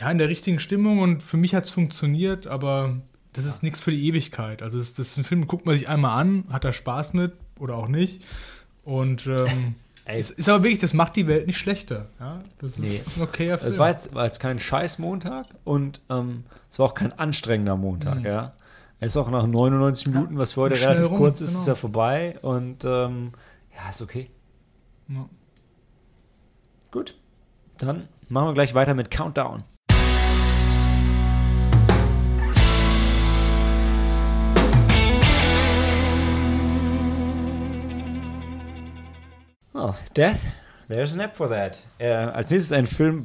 ja, 0.00 0.10
in 0.10 0.18
der 0.18 0.28
richtigen 0.28 0.58
Stimmung 0.58 0.98
und 0.98 1.22
für 1.22 1.36
mich 1.36 1.54
hat 1.54 1.62
es 1.62 1.70
funktioniert, 1.70 2.48
aber 2.48 2.96
das 3.34 3.44
ist 3.44 3.62
nichts 3.62 3.78
für 3.78 3.92
die 3.92 4.04
Ewigkeit. 4.08 4.64
Also 4.64 4.80
es, 4.80 4.94
das 4.94 5.10
ist 5.10 5.16
ein 5.16 5.22
Film, 5.22 5.46
guckt 5.46 5.64
man 5.64 5.76
sich 5.76 5.88
einmal 5.88 6.20
an, 6.20 6.42
hat 6.50 6.64
da 6.64 6.72
Spaß 6.72 7.12
mit 7.12 7.34
oder 7.60 7.76
auch 7.76 7.86
nicht. 7.86 8.26
Und 8.82 9.28
ähm, 9.28 9.76
es 10.04 10.30
ist 10.30 10.48
aber 10.48 10.64
wirklich, 10.64 10.80
das 10.80 10.92
macht 10.92 11.14
die 11.14 11.28
Welt 11.28 11.46
nicht 11.46 11.58
schlechter. 11.58 12.06
Ja? 12.18 12.40
Das 12.60 12.72
ist 12.72 12.78
Nee. 12.80 13.00
ein 13.16 13.22
okayer 13.22 13.58
Film. 13.58 13.68
Es 13.70 13.78
war 13.78 13.90
jetzt, 13.90 14.12
war 14.12 14.24
jetzt 14.24 14.40
kein 14.40 14.58
scheiß 14.58 14.98
Montag 14.98 15.46
und 15.62 16.00
ähm, 16.10 16.42
es 16.68 16.80
war 16.80 16.86
auch 16.86 16.94
kein 16.94 17.16
anstrengender 17.16 17.76
Montag, 17.76 18.24
ja. 18.24 18.54
Er 19.00 19.06
ist 19.06 19.16
auch 19.16 19.30
nach 19.30 19.46
99 19.46 20.08
Minuten, 20.08 20.38
was 20.38 20.54
für 20.54 20.62
heute 20.62 20.80
relativ 20.80 21.08
rum, 21.08 21.18
kurz 21.18 21.40
ist, 21.40 21.50
genau. 21.50 21.60
ist 21.60 21.68
er 21.68 21.76
vorbei 21.76 22.36
und 22.42 22.84
ähm, 22.84 23.30
ja, 23.72 23.90
ist 23.90 24.02
okay. 24.02 24.28
Ja. 25.06 25.28
Gut, 26.90 27.16
dann 27.78 28.08
machen 28.28 28.48
wir 28.48 28.54
gleich 28.54 28.74
weiter 28.74 28.94
mit 28.94 29.08
Countdown. 29.12 29.62
Oh, 39.74 39.94
Death, 40.16 40.38
there's 40.88 41.12
an 41.12 41.20
app 41.20 41.36
for 41.36 41.48
that. 41.48 41.84
Äh, 41.98 42.08
als 42.08 42.50
nächstes 42.50 42.72
ein 42.72 42.86
Film, 42.86 43.22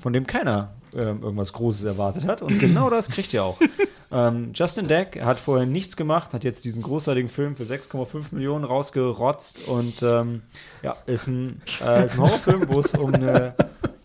von 0.00 0.12
dem 0.12 0.24
keiner 0.24 0.72
ähm, 0.96 1.22
irgendwas 1.22 1.52
Großes 1.52 1.84
erwartet 1.84 2.26
hat. 2.26 2.42
Und 2.42 2.58
genau 2.58 2.90
das 2.90 3.08
kriegt 3.08 3.32
ihr 3.32 3.44
auch. 3.44 3.58
ähm, 4.12 4.52
Justin 4.54 4.88
Deck 4.88 5.20
hat 5.22 5.38
vorher 5.38 5.66
nichts 5.66 5.96
gemacht, 5.96 6.32
hat 6.34 6.44
jetzt 6.44 6.64
diesen 6.64 6.82
großartigen 6.82 7.28
Film 7.28 7.56
für 7.56 7.64
6,5 7.64 8.26
Millionen 8.32 8.64
rausgerotzt 8.64 9.68
und 9.68 10.02
ähm, 10.02 10.42
ja, 10.82 10.96
ist 11.06 11.26
ein, 11.26 11.62
äh, 11.84 12.04
ist 12.04 12.14
ein 12.14 12.20
Horrorfilm, 12.20 12.68
wo 12.68 12.80
es 12.80 12.94
um 12.94 13.14
eine 13.14 13.54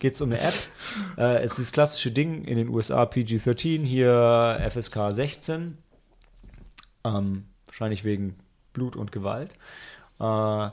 geht 0.00 0.14
es 0.14 0.20
um 0.20 0.32
eine 0.32 0.40
App. 0.40 0.54
Äh, 1.16 1.42
es 1.42 1.52
ist 1.52 1.58
das 1.58 1.72
klassische 1.72 2.10
Ding 2.10 2.44
in 2.44 2.56
den 2.56 2.68
USA 2.68 3.04
PG-13, 3.04 3.84
hier 3.84 4.58
FSK 4.68 5.12
16. 5.12 5.78
Ähm, 7.04 7.44
wahrscheinlich 7.66 8.04
wegen 8.04 8.36
Blut 8.72 8.96
und 8.96 9.12
Gewalt. 9.12 9.54
Äh, 10.18 10.70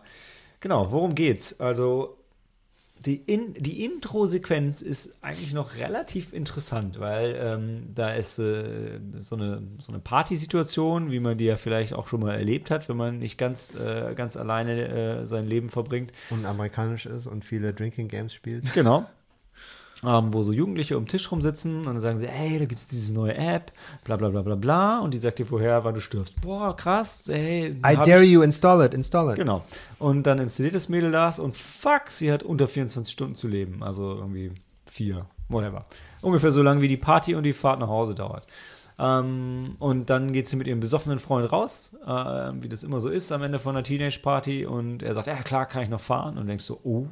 genau, 0.60 0.92
worum 0.92 1.14
geht's? 1.14 1.60
Also 1.60 2.17
die, 3.06 3.16
in, 3.16 3.54
die 3.54 3.86
Intro-Sequenz 3.86 4.82
ist 4.82 5.18
eigentlich 5.22 5.54
noch 5.54 5.76
relativ 5.76 6.34
interessant, 6.34 7.00
weil 7.00 7.38
ähm, 7.40 7.90
da 7.94 8.10
ist 8.10 8.40
äh, 8.40 9.00
so 9.20 9.36
eine, 9.36 9.62
so 9.80 9.92
eine 9.92 10.00
Partysituation, 10.00 11.12
wie 11.12 11.20
man 11.20 11.38
die 11.38 11.46
ja 11.46 11.58
vielleicht 11.58 11.94
auch 11.94 12.08
schon 12.08 12.22
mal 12.22 12.36
erlebt 12.36 12.72
hat, 12.72 12.90
wenn 12.90 12.98
man 12.98 13.20
nicht 13.20 13.38
ganz, 13.38 13.74
äh, 13.76 14.14
ganz 14.16 14.38
alleine 14.38 15.22
äh, 15.22 15.26
sein 15.28 15.48
Leben 15.48 15.70
verbringt. 15.70 16.12
Und 16.30 16.46
amerikanisch 16.46 17.06
ist 17.06 17.28
und 17.28 17.46
viele 17.46 17.74
Drinking 17.74 18.08
Games 18.08 18.34
spielt. 18.34 18.74
Genau. 18.74 19.06
Ähm, 20.04 20.32
wo 20.32 20.44
so 20.44 20.52
Jugendliche 20.52 20.96
um 20.96 21.06
den 21.06 21.10
Tisch 21.10 21.32
rumsitzen 21.32 21.80
und 21.80 21.86
dann 21.86 22.00
sagen 22.00 22.20
sie, 22.20 22.28
hey, 22.28 22.60
da 22.60 22.66
gibt 22.66 22.80
es 22.80 22.88
diese 22.88 23.14
neue 23.16 23.36
App, 23.36 23.72
bla 24.04 24.16
bla 24.16 24.30
bla 24.30 24.44
bla 24.44 24.54
bla. 24.56 25.00
Und 25.00 25.12
die 25.14 25.18
sagt 25.18 25.40
dir 25.40 25.46
vorher, 25.48 25.84
wann 25.84 25.96
du 25.96 26.02
stirbst. 26.02 26.40
Boah, 26.42 26.76
krass, 26.76 27.24
hey. 27.28 27.70
I 27.86 27.96
dare 27.96 28.24
ich- 28.24 28.32
you, 28.32 28.42
install 28.44 28.86
it, 28.86 28.94
install 28.94 29.32
it. 29.32 29.38
Genau. 29.38 29.64
Und 29.98 30.24
dann 30.28 30.38
installiert 30.38 30.76
das 30.76 30.88
Mädel 30.88 31.12
das 31.12 31.40
und 31.40 31.58
fuck, 31.58 32.10
sie 32.12 32.32
hat 32.32 32.44
unter 32.44 32.68
24 32.68 33.12
Stunden 33.12 33.36
zu 33.36 33.48
leben. 33.48 33.82
Also 33.82 34.14
irgendwie 34.16 34.52
vier, 34.86 35.26
whatever. 35.50 35.86
Ungefähr 36.22 36.52
so 36.52 36.62
lange 36.62 36.82
wie 36.82 36.88
die 36.90 36.98
Party 36.98 37.34
und 37.34 37.44
die 37.44 37.54
Fahrt 37.54 37.80
nach 37.80 37.88
Hause 37.88 38.14
dauert. 38.14 38.46
Ähm, 39.00 39.76
und 39.80 40.10
dann 40.10 40.32
geht 40.32 40.48
sie 40.48 40.56
mit 40.58 40.68
ihrem 40.68 40.80
besoffenen 40.80 41.20
Freund 41.20 41.52
raus, 41.52 41.96
äh, 42.06 42.10
wie 42.62 42.70
das 42.70 42.84
immer 42.84 43.00
so 43.02 43.10
ist 43.10 43.32
am 43.32 43.42
Ende 43.44 43.58
von 43.60 43.76
einer 43.76 43.84
Teenage-Party. 43.84 44.66
Und 44.66 45.02
er 45.02 45.14
sagt, 45.16 45.28
ja 45.28 45.36
klar, 45.42 45.66
kann 45.66 45.84
ich 45.84 45.90
noch 45.90 46.00
fahren. 46.00 46.38
Und 46.38 46.48
denkst 46.48 46.64
so, 46.66 46.80
oh, 46.84 47.08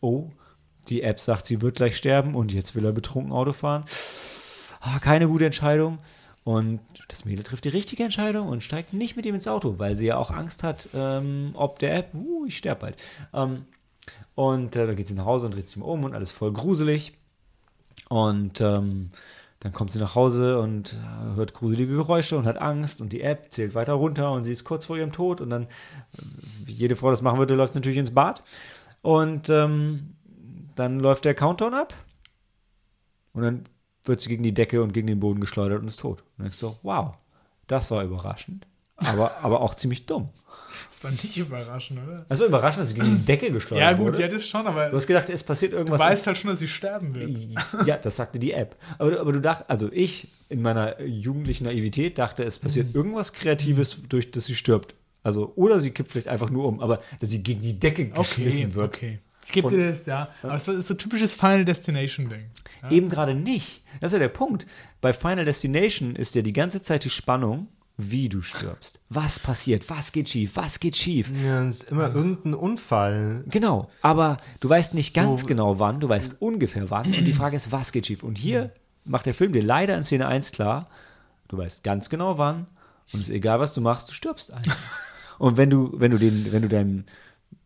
oh, 0.00 0.30
die 0.90 1.02
App 1.02 1.20
sagt, 1.20 1.46
sie 1.46 1.62
wird 1.62 1.76
gleich 1.76 1.96
sterben 1.96 2.34
und 2.34 2.52
jetzt 2.52 2.74
will 2.74 2.84
er 2.84 2.92
betrunken 2.92 3.32
Auto 3.32 3.52
fahren. 3.52 3.84
Ah, 4.80 4.98
keine 4.98 5.28
gute 5.28 5.46
Entscheidung. 5.46 5.98
Und 6.44 6.80
das 7.08 7.24
Mädel 7.26 7.44
trifft 7.44 7.64
die 7.64 7.68
richtige 7.70 8.04
Entscheidung 8.04 8.48
und 8.48 8.62
steigt 8.62 8.94
nicht 8.94 9.16
mit 9.16 9.26
ihm 9.26 9.34
ins 9.34 9.46
Auto, 9.48 9.74
weil 9.78 9.94
sie 9.94 10.06
ja 10.06 10.16
auch 10.16 10.30
Angst 10.30 10.62
hat, 10.62 10.88
ähm, 10.94 11.50
ob 11.54 11.78
der 11.78 11.94
App, 11.94 12.14
uh, 12.14 12.46
ich 12.46 12.56
sterbe 12.56 12.80
bald. 12.80 13.02
Ähm, 13.34 13.66
und 14.34 14.74
äh, 14.76 14.86
dann 14.86 14.96
geht 14.96 15.08
sie 15.08 15.14
nach 15.14 15.26
Hause 15.26 15.46
und 15.46 15.54
dreht 15.54 15.68
sich 15.68 15.76
um 15.76 16.04
und 16.04 16.14
alles 16.14 16.32
voll 16.32 16.52
gruselig. 16.52 17.12
Und 18.08 18.62
ähm, 18.62 19.10
dann 19.60 19.72
kommt 19.72 19.92
sie 19.92 19.98
nach 19.98 20.14
Hause 20.14 20.58
und 20.60 20.94
äh, 20.94 21.34
hört 21.34 21.52
gruselige 21.52 21.96
Geräusche 21.96 22.38
und 22.38 22.46
hat 22.46 22.58
Angst 22.58 23.00
und 23.00 23.12
die 23.12 23.22
App 23.22 23.52
zählt 23.52 23.74
weiter 23.74 23.94
runter 23.94 24.32
und 24.32 24.44
sie 24.44 24.52
ist 24.52 24.64
kurz 24.64 24.86
vor 24.86 24.96
ihrem 24.96 25.12
Tod 25.12 25.40
und 25.40 25.50
dann, 25.50 25.64
äh, 25.64 25.66
wie 26.64 26.72
jede 26.72 26.96
Frau 26.96 27.10
das 27.10 27.22
machen 27.22 27.38
würde, 27.38 27.54
läuft 27.54 27.74
sie 27.74 27.80
natürlich 27.80 27.98
ins 27.98 28.14
Bad. 28.14 28.42
Und 29.02 29.48
ähm, 29.50 30.14
dann 30.78 31.00
läuft 31.00 31.24
der 31.24 31.34
Countdown 31.34 31.74
ab 31.74 31.94
und 33.32 33.42
dann 33.42 33.64
wird 34.04 34.20
sie 34.20 34.28
gegen 34.28 34.42
die 34.42 34.54
Decke 34.54 34.82
und 34.82 34.92
gegen 34.92 35.06
den 35.06 35.20
Boden 35.20 35.40
geschleudert 35.40 35.82
und 35.82 35.88
ist 35.88 36.00
tot. 36.00 36.20
Und 36.20 36.26
dann 36.38 36.44
denkst 36.46 36.60
du, 36.60 36.76
wow, 36.82 37.14
das 37.66 37.90
war 37.90 38.02
überraschend, 38.04 38.66
aber, 38.96 39.30
aber 39.42 39.60
auch 39.60 39.74
ziemlich 39.74 40.06
dumm. 40.06 40.30
Das 40.90 41.04
war 41.04 41.10
nicht 41.10 41.36
überraschend, 41.36 42.00
oder? 42.06 42.24
Es 42.30 42.40
war 42.40 42.46
überraschend, 42.46 42.80
dass 42.82 42.88
sie 42.88 42.94
gegen 42.94 43.06
die 43.18 43.24
Decke 43.26 43.52
geschleudert 43.52 43.82
Ja, 43.90 43.92
gut, 43.96 44.06
wurde. 44.14 44.22
ja, 44.22 44.28
das 44.28 44.46
schon, 44.46 44.66
aber 44.66 44.88
Du 44.88 44.96
hast 44.96 45.06
gedacht, 45.06 45.28
es 45.28 45.44
passiert 45.44 45.72
du 45.72 45.76
irgendwas. 45.76 46.00
weißt 46.00 46.26
halt 46.26 46.38
schon, 46.38 46.48
dass 46.50 46.60
sie 46.60 46.68
sterben 46.68 47.14
wird. 47.14 47.30
Ja, 47.86 47.98
das 47.98 48.16
sagte 48.16 48.38
die 48.38 48.52
App. 48.52 48.74
Aber, 48.98 49.20
aber 49.20 49.32
du 49.32 49.40
dachtest, 49.40 49.68
also 49.68 49.90
ich 49.92 50.28
in 50.48 50.62
meiner 50.62 51.00
jugendlichen 51.02 51.64
Naivität 51.64 52.16
dachte, 52.16 52.42
es 52.42 52.58
passiert 52.58 52.94
irgendwas 52.94 53.34
Kreatives, 53.34 54.00
durch 54.08 54.30
das 54.30 54.46
sie 54.46 54.56
stirbt. 54.56 54.94
Also, 55.22 55.52
oder 55.56 55.78
sie 55.78 55.90
kippt 55.90 56.10
vielleicht 56.10 56.28
einfach 56.28 56.48
nur 56.48 56.64
um, 56.66 56.80
aber 56.80 57.00
dass 57.20 57.28
sie 57.28 57.42
gegen 57.42 57.60
die 57.60 57.78
Decke 57.78 58.08
geschmissen 58.08 58.74
wird. 58.74 58.86
okay. 58.96 59.18
Ich 59.48 59.52
gebe 59.52 59.68
dir 59.70 59.90
das, 59.90 60.06
ja. 60.06 60.28
Aber 60.42 60.54
es 60.54 60.68
ist 60.68 60.86
so 60.88 60.94
ein 60.94 60.98
typisches 60.98 61.34
Final 61.34 61.64
Destination-Ding. 61.64 62.44
Ja? 62.82 62.90
Eben 62.90 63.08
gerade 63.08 63.34
nicht. 63.34 63.82
Das 64.00 64.08
ist 64.08 64.12
ja 64.14 64.18
der 64.18 64.28
Punkt. 64.28 64.66
Bei 65.00 65.12
Final 65.12 65.44
Destination 65.44 66.14
ist 66.16 66.34
ja 66.34 66.42
die 66.42 66.52
ganze 66.52 66.82
Zeit 66.82 67.04
die 67.04 67.10
Spannung, 67.10 67.68
wie 67.96 68.28
du 68.28 68.42
stirbst. 68.42 69.00
Was 69.08 69.40
passiert? 69.40 69.88
Was 69.90 70.12
geht 70.12 70.28
schief? 70.28 70.52
Was 70.54 70.78
geht 70.78 70.96
schief? 70.96 71.32
Ja, 71.44 71.64
es 71.64 71.78
ist 71.82 71.90
immer 71.90 72.14
irgendein 72.14 72.54
Unfall. 72.54 73.42
Genau, 73.48 73.90
aber 74.02 74.36
du 74.60 74.68
weißt 74.68 74.94
nicht 74.94 75.14
ganz 75.14 75.40
So- 75.40 75.46
genau 75.46 75.80
wann, 75.80 75.98
du 75.98 76.08
weißt 76.08 76.40
ungefähr 76.40 76.90
wann 76.90 77.12
und 77.12 77.24
die 77.24 77.32
Frage 77.32 77.56
ist, 77.56 77.72
was 77.72 77.90
geht 77.90 78.06
schief? 78.06 78.22
Und 78.22 78.38
hier 78.38 78.70
macht 79.04 79.26
der 79.26 79.34
Film 79.34 79.52
dir 79.52 79.62
leider 79.64 79.96
in 79.96 80.04
Szene 80.04 80.28
1 80.28 80.52
klar, 80.52 80.88
du 81.48 81.58
weißt 81.58 81.82
ganz 81.82 82.08
genau 82.08 82.38
wann 82.38 82.66
und 83.12 83.20
es 83.20 83.28
ist 83.28 83.34
egal, 83.34 83.58
was 83.58 83.74
du 83.74 83.80
machst, 83.80 84.08
du 84.08 84.12
stirbst 84.12 84.52
einfach. 84.52 84.76
und 85.38 85.56
wenn 85.56 85.70
du, 85.70 85.90
wenn 85.94 86.12
du 86.12 86.18
den, 86.18 86.52
wenn 86.52 86.62
du 86.62 86.68
deinem, 86.68 87.04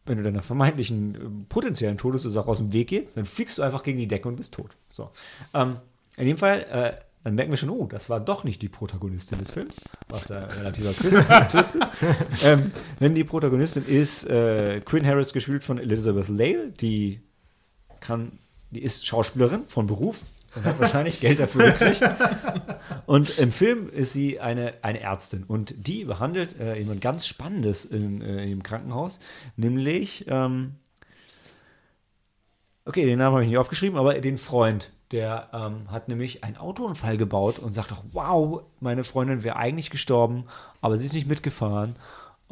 wenn 0.06 0.18
du 0.18 0.24
deiner 0.24 0.42
vermeintlichen 0.42 1.14
äh, 1.14 1.18
potenziellen 1.48 1.98
Todesursache 1.98 2.48
aus 2.48 2.58
dem 2.58 2.72
Weg 2.72 2.88
gehst, 2.88 3.16
dann 3.16 3.24
fliegst 3.24 3.58
du 3.58 3.62
einfach 3.62 3.82
gegen 3.82 3.98
die 3.98 4.08
Decke 4.08 4.28
und 4.28 4.36
bist 4.36 4.54
tot. 4.54 4.76
So. 4.88 5.10
Ähm, 5.54 5.76
in 6.16 6.26
dem 6.26 6.36
Fall, 6.36 6.66
äh, 6.70 6.92
dann 7.24 7.36
merken 7.36 7.52
wir 7.52 7.56
schon, 7.56 7.70
oh, 7.70 7.86
das 7.86 8.10
war 8.10 8.20
doch 8.20 8.42
nicht 8.42 8.62
die 8.62 8.68
Protagonistin 8.68 9.38
des 9.38 9.52
Films, 9.52 9.80
was 10.08 10.28
ja 10.28 10.38
ein 10.38 10.50
relativer 10.50 10.92
Twist 11.48 11.76
ist. 11.76 11.90
Ähm, 12.44 12.72
denn 13.00 13.14
die 13.14 13.24
Protagonistin 13.24 13.84
ist 13.86 14.24
äh, 14.24 14.80
Quinn 14.84 15.06
Harris, 15.06 15.32
gespielt 15.32 15.62
von 15.62 15.78
Elizabeth 15.78 16.28
Lale, 16.28 16.70
die 16.70 17.20
kann, 18.00 18.32
die 18.70 18.82
ist 18.82 19.06
Schauspielerin 19.06 19.64
von 19.68 19.86
Beruf 19.86 20.24
und 20.54 20.64
hat 20.64 20.78
wahrscheinlich 20.78 21.20
Geld 21.20 21.38
dafür 21.38 21.72
gekriegt. 21.72 22.02
Und 23.06 23.38
im 23.38 23.50
Film 23.50 23.88
ist 23.88 24.12
sie 24.12 24.40
eine, 24.40 24.74
eine 24.82 25.00
Ärztin 25.00 25.44
und 25.44 25.74
die 25.86 26.04
behandelt 26.04 26.58
äh, 26.58 26.76
jemand 26.76 27.00
ganz 27.00 27.26
Spannendes 27.26 27.84
in, 27.84 28.22
äh, 28.22 28.44
im 28.50 28.62
Krankenhaus, 28.62 29.18
nämlich, 29.56 30.26
ähm, 30.28 30.76
okay, 32.84 33.04
den 33.06 33.18
Namen 33.18 33.34
habe 33.34 33.42
ich 33.44 33.50
nicht 33.50 33.58
aufgeschrieben, 33.58 33.98
aber 33.98 34.14
den 34.20 34.38
Freund 34.38 34.92
Der 35.12 35.50
ähm, 35.52 35.90
hat 35.90 36.08
nämlich 36.08 36.42
einen 36.42 36.56
Autounfall 36.56 37.18
gebaut 37.18 37.58
und 37.58 37.72
sagt 37.72 37.92
auch, 37.92 38.02
wow, 38.12 38.62
meine 38.80 39.04
Freundin 39.04 39.42
wäre 39.42 39.56
eigentlich 39.56 39.90
gestorben, 39.90 40.44
aber 40.80 40.96
sie 40.96 41.06
ist 41.06 41.12
nicht 41.12 41.28
mitgefahren. 41.28 41.96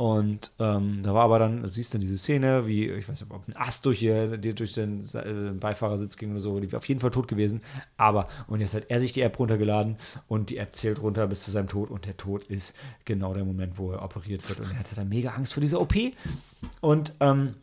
Und 0.01 0.53
ähm, 0.59 1.03
da 1.03 1.13
war 1.13 1.25
aber 1.25 1.39
dann, 1.39 1.61
du 1.61 1.69
siehst 1.69 1.93
dann 1.93 2.01
diese 2.01 2.17
Szene, 2.17 2.67
wie, 2.67 2.89
ich 2.89 3.07
weiß 3.07 3.21
nicht, 3.21 3.31
ob 3.31 3.47
ein 3.47 3.55
Ast 3.55 3.85
durch, 3.85 3.99
die 3.99 4.55
durch 4.55 4.73
den 4.73 5.05
äh, 5.13 5.53
Beifahrersitz 5.53 6.17
ging 6.17 6.31
oder 6.31 6.41
so, 6.41 6.59
die 6.59 6.73
wäre 6.73 6.79
auf 6.79 6.89
jeden 6.89 7.01
Fall 7.01 7.11
tot 7.11 7.29
gewesen. 7.29 7.61
Aber, 7.99 8.27
und 8.47 8.61
jetzt 8.61 8.73
hat 8.73 8.85
er 8.89 8.99
sich 8.99 9.13
die 9.13 9.21
App 9.21 9.39
runtergeladen 9.39 9.99
und 10.27 10.49
die 10.49 10.57
App 10.57 10.75
zählt 10.75 11.03
runter 11.03 11.27
bis 11.27 11.43
zu 11.43 11.51
seinem 11.51 11.69
Tod 11.69 11.91
und 11.91 12.07
der 12.07 12.17
Tod 12.17 12.45
ist 12.45 12.75
genau 13.05 13.35
der 13.35 13.45
Moment, 13.45 13.77
wo 13.77 13.93
er 13.93 14.03
operiert 14.03 14.49
wird. 14.49 14.61
Und 14.61 14.73
er 14.73 14.79
hat 14.79 14.97
dann 14.97 15.11
mega 15.11 15.33
Angst 15.33 15.53
vor 15.53 15.61
dieser 15.61 15.83
OP. 15.83 15.95
Und 16.81 17.13
ähm, 17.21 17.57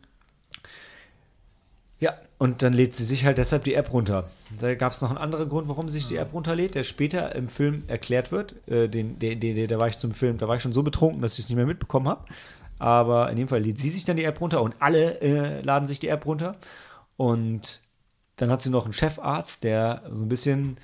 ja, 2.00 2.14
und 2.38 2.62
dann 2.62 2.72
lädt 2.72 2.94
sie 2.94 3.04
sich 3.04 3.24
halt 3.24 3.38
deshalb 3.38 3.64
die 3.64 3.74
App 3.74 3.92
runter. 3.92 4.30
Da 4.60 4.74
gab 4.74 4.92
es 4.92 5.00
noch 5.00 5.08
einen 5.10 5.18
anderen 5.18 5.48
Grund, 5.48 5.68
warum 5.68 5.88
sie 5.88 5.98
sich 5.98 6.06
die 6.06 6.16
App 6.16 6.32
runterlädt, 6.32 6.74
der 6.76 6.84
später 6.84 7.34
im 7.34 7.48
Film 7.48 7.82
erklärt 7.88 8.30
wird. 8.30 8.54
Äh, 8.68 8.88
den, 8.88 9.18
den, 9.18 9.40
den, 9.40 9.66
da 9.68 9.78
war 9.78 9.88
ich 9.88 9.98
zum 9.98 10.12
Film, 10.12 10.38
da 10.38 10.46
war 10.46 10.54
ich 10.56 10.62
schon 10.62 10.72
so 10.72 10.82
betrunken, 10.82 11.20
dass 11.22 11.32
ich 11.34 11.40
es 11.40 11.48
nicht 11.48 11.56
mehr 11.56 11.66
mitbekommen 11.66 12.06
habe. 12.08 12.24
Aber 12.78 13.28
in 13.30 13.36
dem 13.36 13.48
Fall 13.48 13.60
lädt 13.60 13.78
sie 13.80 13.90
sich 13.90 14.04
dann 14.04 14.16
die 14.16 14.22
App 14.24 14.40
runter 14.40 14.62
und 14.62 14.76
alle 14.78 15.20
äh, 15.20 15.60
laden 15.62 15.88
sich 15.88 15.98
die 15.98 16.08
App 16.08 16.24
runter. 16.26 16.54
Und 17.16 17.80
dann 18.36 18.50
hat 18.50 18.62
sie 18.62 18.70
noch 18.70 18.84
einen 18.84 18.92
Chefarzt, 18.92 19.64
der 19.64 20.02
so 20.12 20.22
ein 20.22 20.28
bisschen 20.28 20.76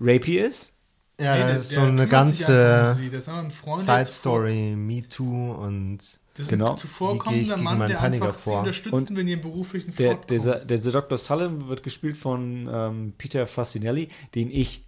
rapey 0.00 0.38
ist. 0.38 0.72
Ja, 1.20 1.36
das 1.36 1.46
der- 1.46 1.56
ist 1.58 1.70
so 1.70 1.80
eine 1.82 2.08
ganze 2.08 2.94
sie. 2.98 3.08
Das 3.10 3.22
ist 3.22 3.28
einfach 3.28 3.44
ein 3.44 3.50
Freund, 3.52 3.86
der 3.86 3.94
Side 3.98 4.02
ist 4.10 4.16
Story, 4.16 4.74
Me 4.76 5.08
Too 5.08 5.52
und 5.52 6.00
Das 6.34 6.46
ist 6.46 6.50
Genau. 6.50 6.72
ein 6.72 6.76
zuvorkommender 6.76 7.56
Mann, 7.56 7.78
der 7.88 7.96
Paniker 7.96 8.24
einfach 8.26 8.38
sie 8.38 8.50
vor? 8.50 8.58
unterstützt, 8.60 8.92
Und 8.92 9.16
wenn 9.16 9.28
ihr 9.28 9.40
beruflichen 9.40 9.94
Der, 9.96 10.16
dieser, 10.16 10.64
dieser 10.64 10.92
Dr. 10.92 11.16
Sullivan 11.16 11.68
wird 11.68 11.82
gespielt 11.82 12.16
von 12.16 12.68
ähm, 12.70 13.14
Peter 13.16 13.46
Fasinelli, 13.46 14.08
den 14.34 14.50
ich 14.50 14.84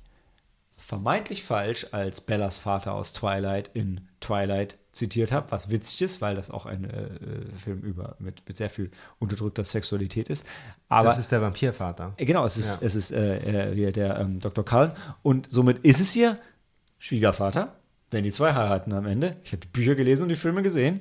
vermeintlich 0.79 1.43
falsch 1.45 1.87
als 1.93 2.21
Bellas 2.21 2.59
Vater 2.59 2.93
aus 2.93 3.13
Twilight 3.15 3.71
in 3.75 4.01
Twilight 4.21 4.77
zitiert 4.93 5.33
habe, 5.33 5.51
was 5.51 5.71
witzig 5.71 6.03
ist, 6.03 6.21
weil 6.21 6.35
das 6.37 6.51
auch 6.51 6.67
ein 6.67 6.85
äh, 6.85 7.05
äh, 7.05 7.53
Film 7.57 7.81
über 7.81 8.17
mit, 8.19 8.43
mit 8.47 8.57
sehr 8.57 8.69
viel 8.69 8.91
unterdrückter 9.19 9.65
Sexualität 9.65 10.29
ist. 10.29 10.47
Aber 10.89 11.09
das 11.09 11.19
ist 11.19 11.33
der 11.33 11.41
Vampirvater. 11.41 12.13
äh, 12.17 12.25
genau, 12.27 12.45
es 12.45 12.57
ist, 12.59 12.75
Ja. 12.75 12.79
es 12.87 12.95
ist 12.95 13.11
äh, 13.13 13.71
äh, 13.71 13.75
hier 13.75 13.93
der 13.93 14.19
ähm, 14.19 14.39
Dr. 14.41 14.65
Cullen 14.65 14.93
und 15.23 15.51
somit 15.51 15.79
ist 15.79 16.01
es 16.01 16.13
hier 16.13 16.39
Schwiegervater, 16.99 17.77
denn 18.13 18.25
die 18.25 18.33
zwei 18.33 18.53
heiraten 18.55 18.93
am 18.93 19.07
Ende. 19.07 19.37
Ich 19.45 19.53
habe 19.53 19.61
die 19.61 19.69
Bücher 19.69 19.95
gelesen 19.95 20.25
und 20.25 20.29
die 20.29 20.37
Filme 20.37 20.63
gesehen. 20.63 21.01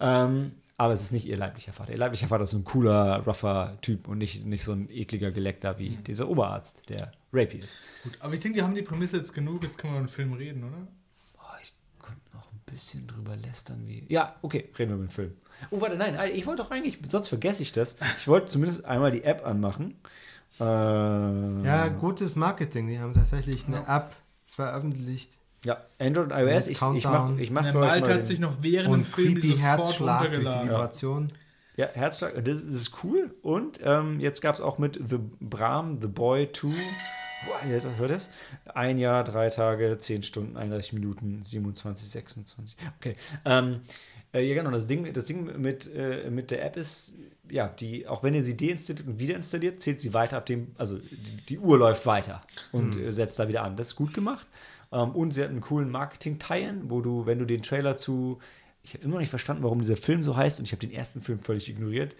Ähm, 0.00 0.52
aber 0.78 0.92
es 0.92 1.00
ist 1.02 1.12
nicht 1.12 1.26
ihr 1.26 1.36
leiblicher 1.38 1.72
Vater. 1.72 1.92
Ihr 1.92 1.98
leiblicher 1.98 2.28
Vater 2.28 2.44
ist 2.44 2.50
so 2.50 2.58
ein 2.58 2.64
cooler, 2.64 3.22
rougher 3.26 3.78
Typ 3.80 4.08
und 4.08 4.18
nicht, 4.18 4.44
nicht 4.44 4.62
so 4.62 4.72
ein 4.72 4.90
ekliger 4.90 5.30
Geleckter 5.30 5.78
wie 5.78 5.96
dieser 5.96 6.28
Oberarzt, 6.28 6.88
der 6.90 7.12
rapey 7.32 7.58
ist. 7.58 7.78
Gut, 8.02 8.12
aber 8.20 8.34
ich 8.34 8.40
denke, 8.40 8.56
wir 8.56 8.64
haben 8.64 8.74
die 8.74 8.82
Prämisse 8.82 9.16
jetzt 9.16 9.32
genug, 9.32 9.62
jetzt 9.62 9.78
können 9.78 9.94
wir 9.94 10.00
über 10.00 10.06
den 10.08 10.12
Film 10.12 10.32
reden, 10.34 10.64
oder? 10.64 10.86
Oh, 11.38 11.56
ich 11.62 11.72
könnte 12.02 12.20
noch 12.34 12.52
ein 12.52 12.60
bisschen 12.66 13.06
drüber 13.06 13.36
lästern, 13.36 13.82
wie. 13.86 14.04
Ja, 14.08 14.36
okay, 14.42 14.68
reden 14.78 14.90
wir 14.90 14.96
über 14.96 15.04
den 15.06 15.10
Film. 15.10 15.32
Oh, 15.70 15.80
warte, 15.80 15.96
nein, 15.96 16.18
ich 16.34 16.46
wollte 16.46 16.62
doch 16.62 16.70
eigentlich, 16.70 16.98
sonst 17.08 17.28
vergesse 17.28 17.62
ich 17.62 17.72
das. 17.72 17.96
Ich 18.18 18.28
wollte 18.28 18.48
zumindest 18.48 18.84
einmal 18.84 19.10
die 19.10 19.24
App 19.24 19.46
anmachen. 19.46 19.94
Äh, 20.60 20.64
Ja, 20.64 21.88
gutes 21.88 22.36
Marketing. 22.36 22.86
Die 22.88 22.98
haben 22.98 23.14
tatsächlich 23.14 23.66
eine 23.66 23.86
App 23.88 24.14
veröffentlicht. 24.46 25.30
Ja, 25.66 25.84
Android 25.98 26.32
und 26.32 26.38
iOS. 26.38 26.66
Mit 26.66 26.76
Ich, 26.76 26.82
ich 26.82 27.04
mache 27.04 27.40
ich 27.40 27.50
mach 27.50 27.70
für 27.72 27.78
euch 27.78 27.86
Malte 27.86 28.08
mal 28.08 28.14
hat 28.14 28.24
sich 28.24 28.38
noch 28.38 28.58
während 28.60 28.86
dem 28.86 28.92
Und 28.92 29.04
Film 29.04 29.40
sofort 29.40 29.60
Herzschlag 29.60 30.20
durch 30.20 30.30
die 30.30 30.36
runtergeladen. 30.36 30.68
Vibration. 30.68 31.28
Ja, 31.76 31.88
Herzschlag, 31.92 32.44
das, 32.44 32.64
das 32.64 32.74
ist 32.74 32.92
cool. 33.02 33.34
Und 33.42 33.80
ähm, 33.82 34.20
jetzt 34.20 34.40
gab 34.40 34.54
es 34.54 34.60
auch 34.60 34.78
mit 34.78 34.94
The 34.94 35.18
Bram, 35.40 36.00
The 36.00 36.06
Boy 36.06 36.50
2. 36.52 36.68
Boah, 36.68 37.68
ihr 37.68 37.82
hört 37.98 38.10
das? 38.10 38.30
Ein 38.74 38.98
Jahr, 38.98 39.24
drei 39.24 39.50
Tage, 39.50 39.98
zehn 39.98 40.22
Stunden, 40.22 40.56
31 40.56 40.94
Minuten, 40.94 41.42
27, 41.44 42.08
26. 42.08 42.76
Okay. 42.98 43.16
Ähm, 43.44 43.80
äh, 44.32 44.42
ja, 44.42 44.54
genau. 44.54 44.70
Das 44.70 44.86
Ding, 44.86 45.12
das 45.12 45.26
Ding 45.26 45.60
mit, 45.60 45.92
äh, 45.94 46.30
mit 46.30 46.50
der 46.50 46.64
App 46.64 46.76
ist, 46.76 47.12
ja, 47.50 47.68
die, 47.68 48.06
auch 48.06 48.22
wenn 48.22 48.34
ihr 48.34 48.42
sie 48.42 48.56
deinstalliert 48.56 49.06
und 49.06 49.18
wieder 49.18 49.34
installiert, 49.34 49.80
zählt 49.80 50.00
sie 50.00 50.14
weiter 50.14 50.36
ab 50.36 50.46
dem, 50.46 50.68
also 50.78 50.98
die, 50.98 51.46
die 51.48 51.58
Uhr 51.58 51.76
läuft 51.76 52.06
weiter 52.06 52.40
und 52.72 52.96
äh, 52.96 53.12
setzt 53.12 53.38
da 53.38 53.48
wieder 53.48 53.62
an. 53.62 53.76
Das 53.76 53.88
ist 53.88 53.96
gut 53.96 54.14
gemacht. 54.14 54.46
Ähm, 54.92 55.10
und 55.10 55.32
sie 55.32 55.42
hat 55.42 55.50
einen 55.50 55.60
coolen 55.60 55.90
Marketing-Tie-In, 55.90 56.90
wo 56.90 57.00
du, 57.00 57.26
wenn 57.26 57.38
du 57.38 57.44
den 57.44 57.62
Trailer 57.62 57.96
zu 57.96 58.38
ich 58.86 58.94
habe 58.94 59.04
immer 59.04 59.14
noch 59.14 59.20
nicht 59.20 59.30
verstanden, 59.30 59.64
warum 59.64 59.80
dieser 59.80 59.96
Film 59.96 60.22
so 60.22 60.36
heißt 60.36 60.60
und 60.60 60.66
ich 60.66 60.72
habe 60.72 60.80
den 60.80 60.92
ersten 60.92 61.20
Film 61.20 61.40
völlig 61.40 61.68
ignoriert. 61.68 62.14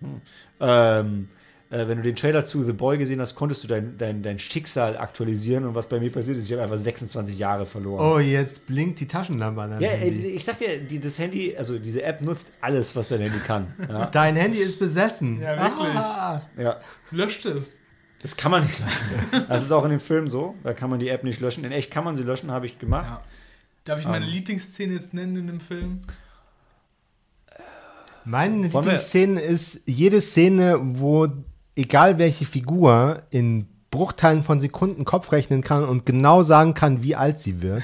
Hm. 0.00 0.20
Ähm, 0.60 1.28
äh, 1.70 1.88
wenn 1.88 1.96
du 1.96 2.02
den 2.02 2.14
Trailer 2.14 2.44
zu 2.44 2.62
The 2.62 2.74
Boy 2.74 2.98
gesehen 2.98 3.20
hast, 3.20 3.34
konntest 3.34 3.64
du 3.64 3.68
dein, 3.68 3.96
dein, 3.96 4.22
dein 4.22 4.38
Schicksal 4.38 4.98
aktualisieren 4.98 5.64
und 5.64 5.74
was 5.74 5.88
bei 5.88 5.98
mir 5.98 6.12
passiert 6.12 6.36
ist, 6.36 6.44
ich 6.46 6.52
habe 6.52 6.62
einfach 6.62 6.76
26 6.76 7.38
Jahre 7.38 7.64
verloren. 7.64 8.04
Oh, 8.04 8.18
jetzt 8.18 8.66
blinkt 8.66 9.00
die 9.00 9.08
Taschenlampe 9.08 9.62
an 9.62 9.70
deinem 9.70 9.82
Ja, 9.82 9.92
äh, 9.92 9.96
Handy. 9.96 10.26
ich 10.26 10.44
sag 10.44 10.58
dir, 10.58 10.78
die, 10.78 11.00
das 11.00 11.18
Handy, 11.18 11.56
also 11.56 11.78
diese 11.78 12.02
App 12.02 12.20
nutzt 12.20 12.48
alles, 12.60 12.94
was 12.94 13.08
dein 13.08 13.20
Handy 13.22 13.38
kann. 13.38 13.74
Ja, 13.88 14.06
Dein 14.12 14.36
Handy 14.36 14.58
ist 14.58 14.78
besessen. 14.78 15.40
Ja, 15.40 15.58
wirklich. 15.58 15.94
Ah. 15.94 16.42
ja. 16.58 16.80
Löscht 17.10 17.46
es. 17.46 17.80
Das 18.22 18.36
kann 18.36 18.50
man 18.52 18.62
nicht 18.62 18.78
löschen. 18.78 19.46
Das 19.48 19.62
ist 19.62 19.72
auch 19.72 19.84
in 19.84 19.90
dem 19.90 20.00
Film 20.00 20.28
so. 20.28 20.54
Da 20.62 20.72
kann 20.74 20.88
man 20.90 21.00
die 21.00 21.08
App 21.08 21.24
nicht 21.24 21.40
löschen. 21.40 21.64
In 21.64 21.72
echt 21.72 21.90
kann 21.90 22.04
man 22.04 22.16
sie 22.16 22.22
löschen, 22.22 22.50
habe 22.50 22.66
ich 22.66 22.78
gemacht. 22.78 23.06
Ja. 23.08 23.20
Darf 23.84 23.98
ich 23.98 24.04
Ähm. 24.04 24.12
meine 24.12 24.26
Lieblingsszene 24.26 24.94
jetzt 24.94 25.12
nennen 25.12 25.34
in 25.36 25.46
dem 25.48 25.60
Film? 25.60 26.00
Meine 28.24 28.54
Wollen 28.54 28.72
wir- 28.72 28.80
Lieblingsszene 28.92 29.40
ist 29.40 29.82
jede 29.86 30.20
Szene, 30.20 30.78
wo 30.80 31.26
egal 31.74 32.18
welche 32.18 32.46
Figur 32.46 33.22
in 33.30 33.66
Bruchteilen 33.90 34.44
von 34.44 34.60
Sekunden 34.60 35.04
Kopf 35.04 35.32
rechnen 35.32 35.62
kann 35.62 35.84
und 35.84 36.06
genau 36.06 36.42
sagen 36.42 36.74
kann, 36.74 37.02
wie 37.02 37.16
alt 37.16 37.38
sie 37.40 37.60
wird. 37.62 37.82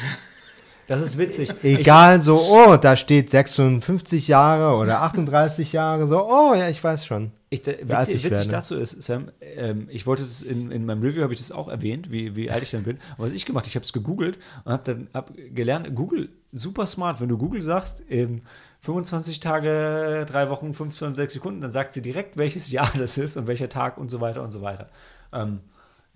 Das 0.89 1.03
ist 1.03 1.19
witzig. 1.19 1.53
Egal, 1.65 2.23
so, 2.23 2.41
oh, 2.41 2.79
da 2.79 2.97
steht 2.97 3.29
56 3.29 4.27
Jahre 4.27 4.75
oder 4.79 5.03
38 5.03 5.75
Jahre, 5.75 6.09
so, 6.09 6.27
oh, 6.27 6.55
ja, 6.55 6.71
ich 6.71 6.83
weiß 6.83 7.05
schon. 7.05 7.31
Ich, 7.51 7.61
da, 7.61 7.73
alt 7.73 7.81
witzig 7.81 8.15
ich 8.15 8.25
witzig 8.25 8.39
werde. 8.39 8.49
dazu 8.49 8.75
ist, 8.75 9.03
Sam, 9.03 9.31
ähm, 9.43 9.87
ich 9.91 10.07
wollte 10.07 10.23
es 10.23 10.41
in, 10.41 10.71
in 10.71 10.87
meinem 10.87 11.03
Review 11.03 11.23
habe 11.23 11.35
ich 11.35 11.41
das 11.41 11.53
auch 11.53 11.69
erwähnt, 11.69 12.11
wie, 12.11 12.37
wie 12.37 12.51
alt 12.51 12.63
ich 12.63 12.71
dann 12.71 12.85
bin. 12.85 12.97
Und 12.97 13.25
was 13.27 13.33
ich 13.33 13.45
gemacht, 13.45 13.67
ich 13.67 13.75
habe 13.75 13.85
es 13.85 13.93
gegoogelt 13.93 14.39
und 14.65 14.73
habe 14.73 14.83
dann 14.85 15.09
hab 15.13 15.31
gelernt, 15.55 15.95
Google 15.95 16.31
super 16.53 16.87
smart, 16.87 17.21
wenn 17.21 17.29
du 17.29 17.37
Google 17.37 17.61
sagst, 17.61 18.03
ähm, 18.09 18.41
25 18.81 19.41
Tage, 19.41 20.25
3 20.27 20.49
Wochen, 20.49 20.73
15, 20.73 21.15
6 21.15 21.35
Sekunden, 21.35 21.61
dann 21.61 21.73
sagt 21.73 21.93
sie 21.93 22.01
direkt, 22.01 22.39
welches 22.39 22.71
Jahr 22.71 22.91
das 22.97 23.19
ist 23.19 23.37
und 23.37 23.47
welcher 23.47 23.69
Tag 23.69 23.99
und 23.99 24.09
so 24.09 24.23
weiter 24.23 24.43
und 24.43 24.53
so 24.53 24.63
weiter. 24.63 24.87
Ähm, 25.35 25.59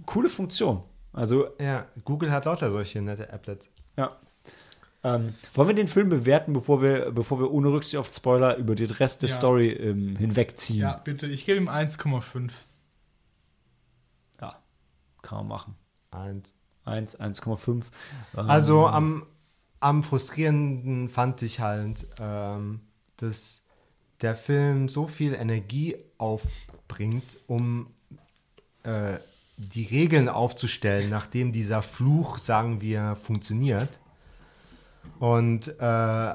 coole 0.06 0.30
Funktion. 0.30 0.82
Also, 1.12 1.48
Ja, 1.60 1.84
Google 2.06 2.32
hat 2.32 2.46
lauter 2.46 2.70
solche 2.70 3.02
nette 3.02 3.30
Applets. 3.30 3.68
ja. 3.98 4.16
Ähm, 5.04 5.34
wollen 5.54 5.68
wir 5.68 5.74
den 5.74 5.88
Film 5.88 6.08
bewerten, 6.10 6.52
bevor 6.52 6.80
wir, 6.80 7.10
bevor 7.10 7.40
wir 7.40 7.50
ohne 7.50 7.68
Rücksicht 7.72 7.96
auf 7.96 8.08
Spoiler 8.12 8.56
über 8.56 8.74
den 8.76 8.90
Rest 8.90 9.22
der 9.22 9.28
Ja. 9.28 9.34
Story 9.36 9.70
ähm, 9.70 10.16
hinwegziehen? 10.16 10.80
Ja, 10.80 10.96
bitte. 10.98 11.26
Ich 11.26 11.44
gebe 11.44 11.58
ihm 11.58 11.68
1,5. 11.68 12.50
ja, 14.40 14.56
kann 15.22 15.38
man 15.38 15.48
machen. 15.48 15.74
Eins. 16.10 16.54
1, 16.84 17.20
1,5. 17.20 17.82
Ähm, 18.36 18.50
Also 18.50 18.86
am, 18.86 19.26
am 19.80 20.02
frustrierenden 20.02 21.08
fand 21.08 21.42
ich 21.42 21.60
halt, 21.60 22.06
ähm, 22.20 22.80
dass 23.16 23.64
der 24.20 24.36
Film 24.36 24.88
so 24.88 25.08
viel 25.08 25.34
Energie 25.34 25.96
aufbringt, 26.18 27.38
um 27.48 27.88
äh, 28.84 29.18
die 29.56 29.84
Regeln 29.84 30.28
aufzustellen, 30.28 31.10
nachdem 31.10 31.52
dieser 31.52 31.82
Fluch, 31.82 32.38
sagen 32.38 32.80
wir, 32.80 33.16
funktioniert. 33.16 33.98
Und 35.18 35.68
äh, 35.78 36.34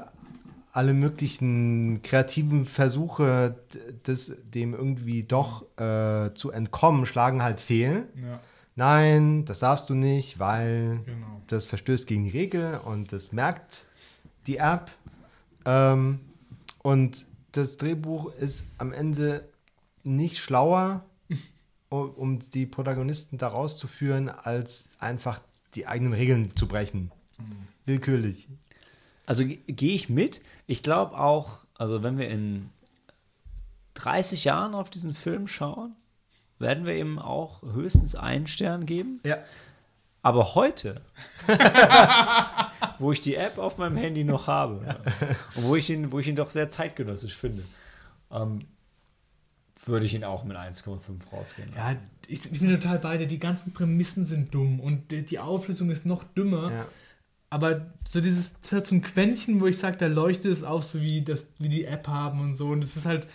alle 0.72 0.94
möglichen 0.94 2.02
kreativen 2.02 2.66
Versuche, 2.66 3.56
das, 4.04 4.32
dem 4.54 4.74
irgendwie 4.74 5.24
doch 5.24 5.62
äh, 5.78 6.32
zu 6.34 6.50
entkommen, 6.52 7.04
schlagen 7.06 7.42
halt 7.42 7.60
fehl 7.60 8.08
Ja, 8.14 8.40
nein, 8.76 9.44
das 9.44 9.58
darfst 9.58 9.90
du 9.90 9.94
nicht, 9.94 10.38
weil 10.38 11.00
genau. 11.04 11.42
das 11.48 11.66
verstößt 11.66 12.06
gegen 12.06 12.24
die 12.24 12.30
Regel 12.30 12.78
und 12.84 13.12
das 13.12 13.32
merkt 13.32 13.86
die 14.46 14.58
App. 14.58 14.90
Ähm, 15.64 16.20
und 16.82 17.26
das 17.52 17.76
Drehbuch 17.76 18.32
ist 18.34 18.64
am 18.78 18.92
Ende 18.92 19.48
nicht 20.04 20.38
schlauer, 20.38 21.04
um, 21.88 22.10
um 22.10 22.38
die 22.38 22.66
Protagonisten 22.66 23.36
da 23.36 23.48
rauszuführen, 23.48 24.28
als 24.28 24.90
einfach 25.00 25.40
die 25.74 25.86
eigenen 25.86 26.12
Regeln 26.12 26.54
zu 26.56 26.68
brechen. 26.68 27.10
Willkürlich. 27.86 28.48
Also 29.26 29.44
ge- 29.46 29.58
gehe 29.66 29.94
ich 29.94 30.08
mit. 30.08 30.40
Ich 30.66 30.82
glaube 30.82 31.18
auch, 31.18 31.60
also 31.74 32.02
wenn 32.02 32.18
wir 32.18 32.28
in 32.28 32.70
30 33.94 34.44
Jahren 34.44 34.74
auf 34.74 34.90
diesen 34.90 35.14
Film 35.14 35.46
schauen, 35.48 35.94
werden 36.58 36.86
wir 36.86 36.96
ihm 36.96 37.18
auch 37.18 37.62
höchstens 37.62 38.14
einen 38.14 38.46
Stern 38.46 38.86
geben. 38.86 39.20
Ja. 39.24 39.38
Aber 40.22 40.54
heute, 40.56 41.00
wo 42.98 43.12
ich 43.12 43.20
die 43.20 43.36
App 43.36 43.58
auf 43.58 43.78
meinem 43.78 43.96
Handy 43.96 44.24
noch 44.24 44.46
habe 44.46 44.96
und 45.54 45.62
wo 45.64 45.76
ich 45.76 45.88
ihn, 45.90 46.10
wo 46.12 46.18
ich 46.18 46.26
ihn 46.28 46.36
doch 46.36 46.50
sehr 46.50 46.68
zeitgenössisch 46.68 47.36
finde, 47.36 47.62
ähm, 48.30 48.58
würde 49.86 50.06
ich 50.06 50.14
ihn 50.14 50.24
auch 50.24 50.44
mit 50.44 50.56
1,5 50.56 50.98
rausgehen 51.32 51.72
Ja, 51.74 51.84
lassen. 51.84 51.98
ich, 52.26 52.52
ich 52.52 52.60
bin 52.60 52.68
total 52.80 52.98
beide. 52.98 53.26
Die 53.26 53.38
ganzen 53.38 53.72
Prämissen 53.72 54.24
sind 54.24 54.52
dumm 54.52 54.80
und 54.80 55.10
die, 55.12 55.24
die 55.24 55.38
Auflösung 55.38 55.90
ist 55.90 56.04
noch 56.04 56.24
dümmer. 56.24 56.70
Ja. 56.72 56.86
Aber 57.50 57.86
so 58.06 58.20
dieses, 58.20 58.60
das 58.60 58.72
hat 58.72 58.86
so 58.86 58.94
ein 58.94 59.02
Quäntchen, 59.02 59.60
wo 59.60 59.66
ich 59.66 59.78
sage, 59.78 59.96
da 59.96 60.06
leuchtet 60.06 60.52
es 60.52 60.62
auf, 60.62 60.84
so 60.84 61.00
wie, 61.00 61.22
das, 61.22 61.48
wie 61.58 61.68
die 61.70 61.84
App 61.86 62.06
haben 62.08 62.40
und 62.40 62.54
so. 62.54 62.68
Und 62.68 62.82
das 62.82 62.96
ist 62.96 63.06
halt 63.06 63.26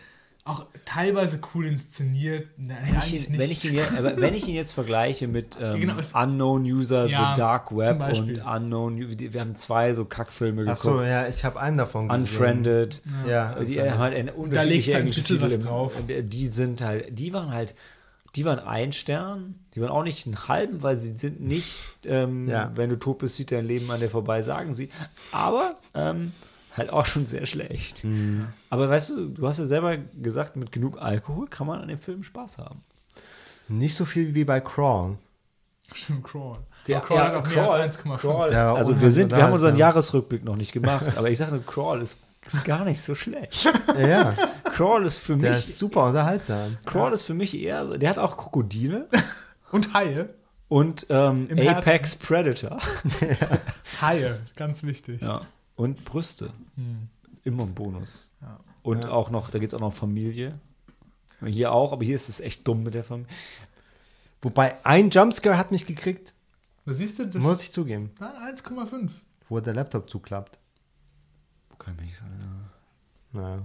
auch 0.45 0.65
teilweise 0.85 1.39
cool 1.55 1.65
inszeniert. 1.65 2.47
Nein, 2.57 2.77
Wenn 2.83 2.89
ich, 2.89 3.01
eigentlich 3.03 3.13
ihn, 3.13 3.31
nicht. 3.31 3.39
wenn, 3.39 3.49
ich 3.51 3.65
ihn, 3.65 3.73
jetzt- 3.75 4.21
wenn 4.21 4.33
ich 4.35 4.47
ihn 4.49 4.55
jetzt 4.55 4.73
vergleiche 4.73 5.27
mit 5.27 5.57
ähm, 5.61 5.79
Genau, 5.79 5.97
es- 5.97 6.13
Unknown 6.13 6.63
User, 6.63 7.07
Ja, 7.07 7.33
The 7.33 7.39
Dark 7.39 7.75
Web 7.75 8.01
und. 8.19 8.39
Unknown, 8.45 8.97
wir 9.17 9.39
haben 9.41 9.55
zwei 9.55 9.93
so 9.93 10.03
Kackfilme 10.05 10.65
Ach 10.69 10.75
so, 10.77 10.91
geguckt. 10.91 11.07
ja, 11.07 11.27
ich 11.27 11.43
habe 11.45 11.59
einen 11.61 11.77
davon 11.77 12.09
gesehen. 12.09 12.21
Unfriended. 12.21 13.01
Ja, 13.27 13.53
Die 13.53 13.59
Unfriended. 13.61 13.91
haben 13.91 13.99
halt 13.99 14.13
eine 14.15 14.23
legt's 14.25 14.37
unterschiedliche 14.43 14.93
halt 14.93 15.03
ein 15.03 15.07
bisschen 15.07 15.23
Titel. 15.25 15.41
was 15.41 15.53
im- 15.53 15.63
drauf. 15.63 15.93
Die 16.07 16.47
sind 16.47 16.81
halt, 16.81 17.17
die 17.17 17.31
waren 17.33 17.51
halt, 17.51 17.73
die 18.35 18.45
waren 18.45 18.59
ein 18.59 18.93
Stern, 18.93 19.55
die 19.75 19.81
waren 19.81 19.89
auch 19.91 20.03
nicht 20.03 20.25
einen 20.25 20.47
halben, 20.47 20.81
weil 20.81 20.97
sie 20.97 21.15
sind 21.17 21.41
nicht, 21.41 21.75
ähm, 22.05 22.47
Ja. 22.49 22.71
wenn 22.75 22.89
du 22.89 22.95
tot 22.97 23.19
bist, 23.19 23.35
zieht 23.35 23.51
dein 23.51 23.65
Leben 23.65 23.89
an 23.91 23.99
dir 23.99 24.09
vorbei, 24.09 24.41
sagen 24.41 24.75
sie. 24.75 24.89
Aber 25.31 25.75
ähm, 25.93 26.31
halt 26.75 26.89
auch 26.91 27.05
schon 27.05 27.25
sehr 27.27 27.45
schlecht. 27.45 28.03
Mhm. 28.03 28.47
Aber 28.71 28.89
weißt 28.89 29.11
du, 29.11 29.27
du 29.29 29.47
hast 29.47 29.59
ja 29.59 29.65
selber 29.65 29.97
gesagt, 29.97 30.55
mit 30.55 30.71
genug 30.71 30.99
Alkohol 30.99 31.47
kann 31.47 31.67
man 31.67 31.81
an 31.81 31.87
dem 31.89 31.99
Film 31.99 32.23
Spaß 32.23 32.57
haben. 32.57 32.79
Nicht 33.67 33.95
so 33.95 34.03
viel 34.05 34.33
wie 34.33 34.43
bei 34.43 34.59
Crawl. 34.59 35.17
Stimmt, 35.93 36.23
Crawl. 36.23 36.57
Ja, 36.87 36.97
Aber 36.97 37.05
Crawl 37.07 37.17
ja, 37.17 37.23
hat 37.27 37.33
auch 37.35 37.43
Crawl, 37.47 37.63
mehr 37.77 37.83
als 37.83 37.99
1,5. 37.99 38.17
Crawl. 38.17 38.49
Der 38.49 38.65
war 38.67 38.75
Also 38.75 38.89
wir 38.89 38.93
unheimlich 38.95 39.13
sind, 39.13 39.29
wir 39.31 39.37
haben 39.37 39.53
unseren 39.53 39.73
unterhaltsam. 39.73 39.79
Jahresrückblick 39.79 40.43
noch 40.43 40.55
nicht 40.55 40.71
gemacht, 40.71 41.05
aber 41.15 41.29
ich 41.29 41.37
sage 41.37 41.51
nur, 41.51 41.63
Crawl 41.65 42.01
ist, 42.01 42.19
ist 42.45 42.63
gar 42.65 42.83
nicht 42.85 43.01
so 43.01 43.15
schlecht. 43.15 43.65
Ja, 43.97 44.07
ja. 44.07 44.35
Crawl 44.63 45.05
ist 45.05 45.17
für 45.19 45.35
der 45.37 45.51
mich, 45.51 45.59
ist 45.59 45.77
super 45.77 46.05
unterhaltsam. 46.07 46.77
Crawl 46.85 47.13
ist 47.13 47.23
für 47.23 47.33
mich 47.33 47.57
eher, 47.57 47.87
so- 47.87 47.97
der 47.97 48.09
hat 48.09 48.17
auch 48.19 48.37
Krokodile 48.37 49.07
Und 49.71 49.93
Haie. 49.93 50.29
und 50.67 51.05
ähm, 51.09 51.47
Apex 51.67 52.15
Predator. 52.15 52.79
Haie, 54.01 54.39
ganz 54.55 54.83
wichtig. 54.83 55.21
Ja. 55.21 55.41
Und 55.75 56.05
Brüste. 56.05 56.51
Immer 57.43 57.63
ein 57.63 57.73
Bonus. 57.73 58.29
Ja. 58.41 58.59
Und 58.83 59.05
Ja. 59.05 59.09
auch 59.11 59.29
noch, 59.31 59.49
da 59.49 59.59
geht 59.59 59.69
es 59.69 59.73
auch 59.73 59.79
noch 59.79 59.93
Familie. 59.93 60.59
Hier 61.43 61.71
auch, 61.71 61.91
aber 61.91 62.03
hier 62.05 62.15
ist 62.15 62.29
es 62.29 62.39
echt 62.39 62.67
dumm 62.67 62.83
mit 62.83 62.93
der 62.93 63.03
Familie. 63.03 63.29
Wobei 64.41 64.77
ein 64.85 65.09
Jumpscare 65.09 65.57
hat 65.57 65.71
mich 65.71 65.85
gekriegt, 65.85 66.33
Da 66.85 66.93
siehst 66.93 67.17
du, 67.19 67.25
das 67.27 67.41
muss 67.41 67.61
ich 67.63 67.71
zugeben, 67.71 68.11
Nein, 68.19 68.55
1,5. 68.55 69.09
wo 69.49 69.59
der 69.59 69.73
Laptop 69.73 70.09
zuklappt. 70.09 70.57
Kann 71.83 71.93
ich 71.95 72.01
mich 72.01 72.09
nicht 72.11 72.19
dran 72.21 72.69
Naja. 73.33 73.57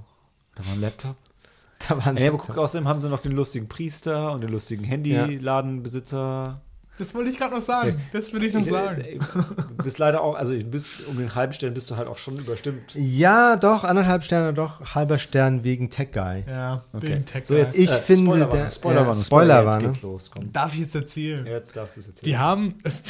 Da 0.56 0.66
war 0.66 0.72
ein 0.74 0.80
Laptop. 0.80 1.16
Da 1.88 1.96
war 1.96 2.08
ein 2.08 2.16
Ja, 2.16 2.28
aber 2.28 2.38
guck, 2.38 2.58
außerdem 2.58 2.88
haben 2.88 3.00
sie 3.00 3.08
noch 3.08 3.20
den 3.20 3.32
lustigen 3.32 3.68
Priester 3.68 4.32
und 4.32 4.40
den 4.42 4.50
lustigen 4.50 4.82
Handyladenbesitzer. 4.84 6.60
Das 6.98 7.14
wollte 7.14 7.30
ich 7.30 7.38
gerade 7.38 7.54
noch 7.54 7.60
sagen. 7.62 8.00
Das 8.12 8.32
will 8.32 8.42
ich 8.42 8.52
noch 8.52 8.64
sagen. 8.64 9.00
äh, 9.02 9.18
Du 9.20 9.84
bist 9.84 9.98
leider 9.98 10.20
auch, 10.20 10.34
also 10.34 10.52
bist 10.64 10.88
um 11.06 11.16
den 11.16 11.32
halben 11.36 11.52
Stern 11.52 11.72
bist 11.72 11.88
du 11.88 11.96
halt 11.96 12.08
auch 12.08 12.18
schon 12.18 12.36
überstimmt. 12.36 12.92
Ja, 12.96 13.54
doch, 13.56 13.84
anderthalb 13.84 14.24
Sterne, 14.24 14.52
doch, 14.52 14.96
halber 14.96 15.18
Stern 15.20 15.62
wegen 15.62 15.88
Tech 15.90 16.10
Guy. 16.12 16.42
Ja, 16.48 16.82
Okay. 16.92 17.06
wegen 17.10 17.24
Tech 17.24 17.46
So, 17.46 17.54
jetzt, 17.54 17.78
Ich 17.78 17.88
finde, 17.88 18.24
Spoilerwarnung, 18.24 18.64
der- 18.64 18.70
Spoilerwarnung, 18.72 19.18
ja, 19.20 19.24
Spoiler, 19.24 19.54
Spoiler 19.54 19.56
jetzt 19.62 19.66
war, 19.66 19.78
ne? 19.82 19.88
geht's 19.88 20.02
los. 20.02 20.30
Komm. 20.32 20.52
Darf 20.52 20.74
ich 20.74 20.80
jetzt 20.80 20.94
erzählen? 20.96 21.46
Jetzt 21.46 21.76
darfst 21.76 21.96
du 21.96 22.00
es 22.00 22.08
erzählen. 22.08 22.24
Die 22.24 22.36
haben, 22.38 22.74
es 22.82 23.00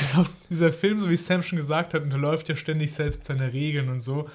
dieser 0.50 0.70
Film, 0.70 0.98
so 0.98 1.08
wie 1.08 1.16
Sam 1.16 1.42
schon 1.42 1.56
gesagt 1.56 1.94
hat, 1.94 2.02
unterläuft 2.02 2.50
ja 2.50 2.56
ständig 2.56 2.92
selbst 2.92 3.24
seine 3.24 3.50
Regeln 3.54 3.88
und 3.88 4.00
so. 4.00 4.28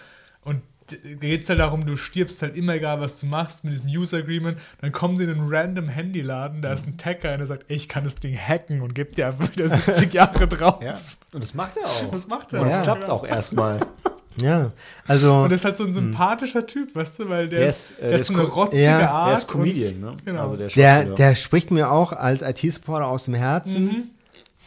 Da 0.89 0.95
geht 1.27 1.43
es 1.43 1.49
halt 1.49 1.59
darum, 1.59 1.85
du 1.85 1.95
stirbst 1.95 2.41
halt 2.41 2.55
immer 2.57 2.73
egal, 2.75 2.99
was 2.99 3.19
du 3.19 3.25
machst 3.27 3.63
mit 3.63 3.73
diesem 3.73 3.87
User 3.87 4.17
Agreement. 4.17 4.57
Dann 4.81 4.91
kommen 4.91 5.15
sie 5.15 5.23
in 5.23 5.29
einen 5.31 5.47
random 5.49 5.87
Handyladen, 5.87 6.61
da 6.61 6.73
ist 6.73 6.85
ein 6.85 6.97
Tacker 6.97 7.31
und 7.31 7.37
der 7.39 7.47
sagt, 7.47 7.65
ey, 7.69 7.77
ich 7.77 7.87
kann 7.87 8.03
das 8.03 8.15
Ding 8.15 8.35
hacken 8.37 8.81
und 8.81 8.93
gibt 8.93 9.17
dir 9.17 9.27
einfach 9.27 9.49
wieder 9.51 9.69
70 9.69 10.13
Jahre 10.13 10.47
drauf. 10.47 10.81
Ja, 10.83 10.99
und 11.31 11.41
das 11.41 11.53
macht 11.53 11.77
er 11.77 11.85
auch. 11.85 12.11
Das 12.11 12.27
macht 12.27 12.51
er. 12.53 12.61
Und 12.61 12.67
es 12.67 12.75
Ja. 12.75 12.81
klappt 12.83 13.09
auch 13.09 13.25
erstmal. 13.25 13.79
Ja, 14.41 14.71
also, 15.07 15.43
Und 15.43 15.51
das 15.51 15.61
ist 15.61 15.65
halt 15.65 15.77
so 15.77 15.83
ein 15.83 15.93
sympathischer 15.93 16.65
Typ, 16.65 16.95
weißt 16.95 17.19
du, 17.19 17.29
weil 17.29 17.47
der, 17.49 17.59
Der 17.59 17.67
ist, 17.69 17.91
ist, 17.91 17.99
äh, 17.99 18.01
der 18.01 18.09
der 18.09 18.17
hat 18.17 18.25
so 18.25 18.33
ist 18.33 18.39
eine 18.39 18.47
rotzige 18.49 18.83
Ja, 18.83 19.11
Art. 19.11 19.29
Er 19.29 19.33
ist 19.35 19.47
Comedian, 19.47 19.99
ne? 19.99 20.17
Genau. 20.25 20.41
Also 20.41 20.55
der, 20.57 20.69
der, 20.69 21.05
der 21.05 21.35
spricht 21.35 21.69
mir 21.69 21.91
auch 21.91 22.13
als 22.13 22.41
IT-Supporter 22.41 23.05
aus 23.05 23.25
dem 23.25 23.35
Herzen. 23.35 23.85
Mhm. 23.85 24.03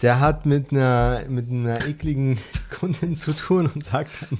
Der 0.03 0.21
hat 0.21 0.47
mit 0.47 0.71
einer, 0.71 1.23
mit 1.29 1.51
einer 1.51 1.85
ekligen 1.85 2.39
Kundin 2.79 3.17
zu 3.17 3.33
tun 3.33 3.69
und 3.75 3.85
sagt 3.85 4.13
dann, 4.31 4.39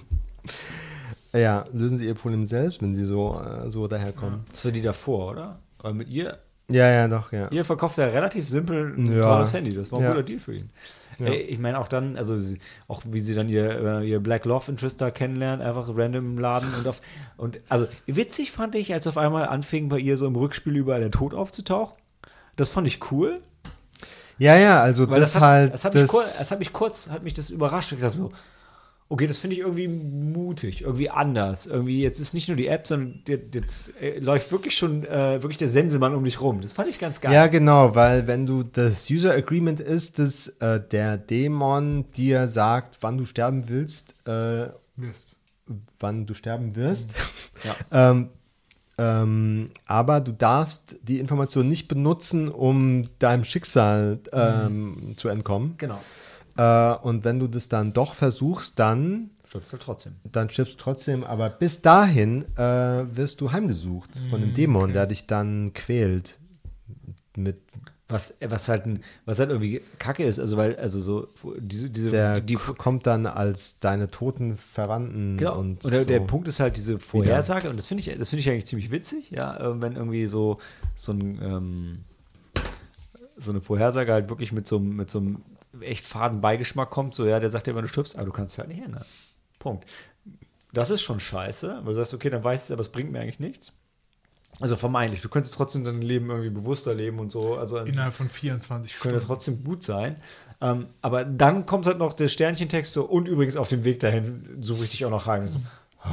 ja, 1.37 1.65
lösen 1.73 1.99
Sie 1.99 2.07
Ihr 2.07 2.15
Problem 2.15 2.47
selbst, 2.47 2.83
wenn 2.83 2.95
Sie 2.95 3.05
so, 3.05 3.41
äh, 3.41 3.71
so 3.71 3.87
daherkommen. 3.89 4.41
Das 4.51 4.65
war 4.65 4.73
die 4.73 4.83
davor, 4.83 5.31
oder? 5.33 5.59
Aber 5.79 5.93
mit 5.95 6.09
ihr, 6.09 6.39
Ja, 6.69 6.91
ja, 6.91 7.07
doch, 7.09 7.33
ja. 7.33 7.49
ihr 7.51 7.65
verkauft 7.65 7.97
ja 7.99 8.07
relativ 8.07 8.47
simpel 8.49 8.95
ein 8.97 9.15
Ja. 9.15 9.23
teures 9.23 9.53
Handy. 9.53 9.75
Das 9.75 9.93
war 9.93 9.99
ein 10.01 10.05
Ja. 10.05 10.11
guter 10.11 10.23
Deal 10.25 10.41
für 10.41 10.55
ihn. 10.55 10.71
Ja. 11.19 11.29
Ich 11.31 11.59
meine 11.59 11.79
auch 11.79 11.89
dann, 11.89 12.17
also 12.19 12.39
sie, 12.39 12.59
auch 12.89 13.01
wie 13.07 13.21
sie 13.21 13.35
dann 13.35 13.49
ihr, 13.49 14.01
äh, 14.01 14.07
ihr 14.09 14.21
Black 14.21 14.45
Love 14.45 14.71
Interest 14.71 15.01
da 15.01 15.11
kennenlernen, 15.11 15.65
einfach 15.67 15.89
random 15.89 16.33
im 16.33 16.39
Laden 16.39 16.69
und 16.79 16.87
auf 16.87 17.01
und 17.39 17.59
also 17.71 17.87
witzig 18.07 18.53
fand 18.53 18.75
ich, 18.75 18.93
als 18.93 19.07
auf 19.07 19.17
einmal 19.17 19.47
anfing 19.47 19.89
bei 19.89 19.99
ihr 19.99 20.17
so 20.19 20.27
im 20.27 20.37
Rückspiel 20.37 20.77
überall 20.77 21.01
der 21.01 21.11
Tod 21.11 21.33
aufzutauchen. 21.33 21.97
Das 22.57 22.69
fand 22.69 22.87
ich 22.87 23.11
cool. 23.11 23.41
Ja, 24.39 24.57
ja, 24.57 24.81
also 24.83 25.09
Weil 25.09 25.21
das, 25.21 25.33
das, 25.33 25.41
hat, 25.41 25.49
halt. 25.49 25.73
das, 25.73 25.85
hat 25.87 25.95
mich 25.95 26.09
kurz, 26.09 26.39
das 26.39 26.51
hat 26.51 26.59
mich 26.59 26.73
kurz, 26.75 27.09
hat 27.09 27.23
mich 27.23 27.33
das 27.33 27.49
überrascht. 27.49 27.93
Ich 27.93 28.01
dachte 28.01 28.19
so, 28.19 28.31
okay, 29.09 29.27
das 29.27 29.39
finde 29.39 29.55
ich 29.55 29.61
irgendwie 29.61 29.89
mutig, 29.89 30.83
irgendwie 30.83 31.11
anders. 31.11 31.67
Irgendwie, 31.67 32.03
jetzt 32.03 32.19
ist 32.19 32.35
nicht 32.35 32.49
nur 32.49 32.57
die 32.57 32.67
App, 32.67 32.87
sondern 32.87 33.23
jetzt 33.27 33.93
äh, 34.01 34.19
läuft 34.19 34.51
wirklich 34.51 34.77
schon 34.77 35.05
äh, 35.05 35.43
wirklich 35.43 35.57
der 35.59 35.69
Sensemann 35.69 36.15
um 36.15 36.25
dich 36.25 36.41
rum. 36.41 36.61
Das 36.61 36.73
fand 36.73 36.89
ich 36.89 36.99
ganz 36.99 37.21
geil. 37.21 37.33
Ja, 37.33 37.47
genau, 37.47 37.95
weil 37.95 38.27
wenn 38.27 38.47
du 38.47 38.63
das 38.65 39.09
User 39.11 39.33
Agreement 39.33 39.81
ist, 39.81 40.19
dass 40.19 40.49
äh, 40.61 40.81
der 40.81 41.19
Dämon 41.19 42.07
dir 42.17 42.49
sagt, 42.49 42.99
wann 43.01 43.19
du 43.19 43.25
sterben 43.25 43.69
willst, 43.69 44.15
äh, 44.27 44.69
wann 46.01 46.27
du 46.27 46.35
sterben 46.35 46.75
wirst. 46.75 47.15
Ja. 47.65 47.77
ähm, 48.11 48.31
ähm, 48.99 49.71
aber 49.87 50.21
du 50.21 50.33
darfst 50.33 50.97
die 51.03 51.21
Information 51.21 51.69
nicht 51.69 51.87
benutzen, 51.87 52.49
um 52.49 53.09
deinem 53.19 53.45
Schicksal 53.45 54.21
ähm, 54.33 55.15
zu 55.17 55.29
entkommen. 55.29 55.75
Genau. 55.77 56.01
Äh, 56.57 56.95
und 57.03 57.25
wenn 57.25 57.39
du 57.39 57.47
das 57.47 57.69
dann 57.69 57.93
doch 57.93 58.15
versuchst, 58.15 58.79
dann, 58.79 59.31
Stirbst 59.47 59.73
halt 59.73 59.83
trotzdem. 59.83 60.13
dann 60.33 60.51
stirbst 60.51 60.75
du 60.75 60.79
trotzdem. 60.79 61.25
Aber 61.25 61.51
bis 61.51 61.81
dahin 61.83 62.45
äh, 62.57 63.05
wirst 63.17 63.41
du 63.41 63.53
heimgesucht 63.53 64.11
von 64.31 64.41
dem 64.41 64.55
Dämon, 64.55 64.93
der 64.93 65.07
dich 65.07 65.27
dann 65.27 65.73
quält. 65.75 66.39
Mit 67.37 67.59
Was, 68.09 68.35
was 68.41 68.69
halt 68.69 68.85
was 69.25 69.39
halt 69.41 69.51
irgendwie 69.51 69.83
Kacke 69.99 70.25
ist, 70.25 70.39
also 70.39 70.57
weil, 70.57 70.77
also 70.77 71.01
so, 71.01 71.29
diese, 71.59 71.91
diese, 71.91 72.09
der 72.11 72.41
die, 72.41 72.55
kommt 72.55 73.07
dann 73.07 73.27
als 73.27 73.79
deine 73.81 74.09
toten 74.11 74.57
Verwandten 74.57 75.37
Genau. 75.37 75.59
und, 75.59 75.85
Und, 75.85 75.91
der, 75.93 76.05
der 76.05 76.21
so. 76.21 76.27
Punkt 76.27 76.49
ist 76.49 76.61
halt 76.61 76.77
diese 76.77 76.99
Vorhersage, 76.99 77.69
und 77.69 77.77
das 77.77 77.87
finde 77.89 78.03
ich, 78.03 78.17
das 78.19 78.31
finde 78.31 78.41
ich 78.41 78.49
eigentlich 78.49 78.67
ziemlich 78.67 78.91
witzig, 78.91 79.31
ja, 79.33 79.57
äh, 79.59 79.81
wenn 79.83 79.97
irgendwie 79.97 80.27
so, 80.27 80.59
so 80.95 81.13
ein, 81.13 81.39
ähm, 81.43 81.99
so 83.37 83.51
eine 83.51 83.61
Vorhersage 83.61 84.13
halt 84.13 84.29
wirklich 84.31 84.53
mit 84.53 84.67
so, 84.67 84.77
einem- 84.79 84.97
mit 84.97 85.11
so 85.11 85.19
einem 85.19 85.43
echt 85.81 86.07
faden 86.07 86.41
Beigeschmack 86.41 86.91
kommt, 86.91 87.15
so, 87.15 87.27
ja, 87.27 87.41
der 87.41 87.51
sagt 87.51 87.67
dir, 87.67 87.75
wenn 87.75 87.83
du 87.83 87.89
stirbst, 87.89 88.17
aber 88.17 88.27
du 88.27 88.33
kannst 88.33 88.55
es 88.55 88.59
halt 88.59 88.69
nicht 88.69 88.83
ändern. 88.83 89.05
Punkt. 89.59 89.87
Das 90.73 90.91
ist 90.91 91.03
schon 91.03 91.21
scheiße, 91.21 91.79
weil 91.79 91.85
du 91.85 91.95
sagst, 91.95 92.15
okay, 92.15 92.31
dann 92.31 92.45
weiß 92.45 92.61
ich 92.61 92.65
es, 92.67 92.71
aber 92.71 92.83
es 92.83 92.91
bringt 92.91 93.11
mir 93.11 93.21
eigentlich 93.21 93.41
nichts. 93.41 93.73
Also 94.59 94.77
vermeintlich, 94.77 95.21
du 95.21 95.29
könntest 95.29 95.55
trotzdem 95.55 95.85
dein 95.85 96.01
Leben 96.01 96.31
irgendwie 96.31 96.49
bewusster 96.49 96.95
leben 96.95 97.19
und 97.19 97.31
so, 97.31 97.59
also 97.59 97.79
Innerhalb 97.79 98.15
von 98.15 98.29
24 98.31 98.93
könnte 98.93 99.19
Stunden. 99.19 99.27
trotzdem 99.27 99.65
gut 99.65 99.83
sein. 99.85 100.17
Ähm, 100.63 100.87
aber 101.03 101.27
dann 101.27 101.67
kommt 101.67 101.87
halt 101.87 101.99
noch 101.99 102.15
der 102.15 102.29
Sternchentext 102.29 102.93
so, 102.93 103.05
und 103.05 103.29
übrigens 103.29 103.57
auf 103.57 103.69
dem 103.69 103.85
Weg 103.85 104.01
dahin 104.01 104.59
suche 104.63 104.85
ich 104.85 104.91
dich 104.91 105.05
auch 105.05 105.11
noch 105.11 105.27
rein. 105.27 105.47
So, 105.47 105.61
oh, 106.05 106.09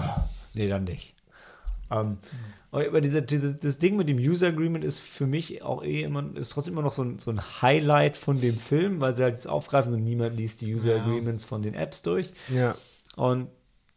nee, 0.54 0.68
dann 0.68 0.84
nicht. 0.84 1.16
Ähm, 1.90 2.18
und 2.63 2.63
aber 2.74 3.02
diese, 3.02 3.22
diese, 3.22 3.56
das 3.56 3.78
Ding 3.78 3.98
mit 3.98 4.10
dem 4.10 4.18
User 4.18 4.48
Agreement 4.48 4.84
ist 4.84 5.00
für 5.00 5.28
mich 5.28 5.62
auch 5.62 5.84
eh 5.84 6.02
immer, 6.02 6.36
ist 6.36 6.50
trotzdem 6.50 6.74
immer 6.74 6.82
noch 6.82 6.92
so 6.92 7.04
ein, 7.04 7.20
so 7.20 7.30
ein 7.32 7.62
Highlight 7.62 8.18
von 8.18 8.42
dem 8.42 8.58
Film, 8.58 9.00
weil 9.00 9.16
sie 9.16 9.24
halt 9.24 9.36
das 9.36 9.48
aufgreifen 9.48 9.94
und 9.94 10.04
niemand 10.04 10.38
liest 10.38 10.62
die 10.62 10.74
User 10.74 10.96
Ja. 10.96 11.04
Agreements 11.04 11.46
von 11.46 11.62
den 11.62 11.76
Apps 11.76 12.02
durch. 12.02 12.34
Ja. 12.50 12.76
Und 13.16 13.48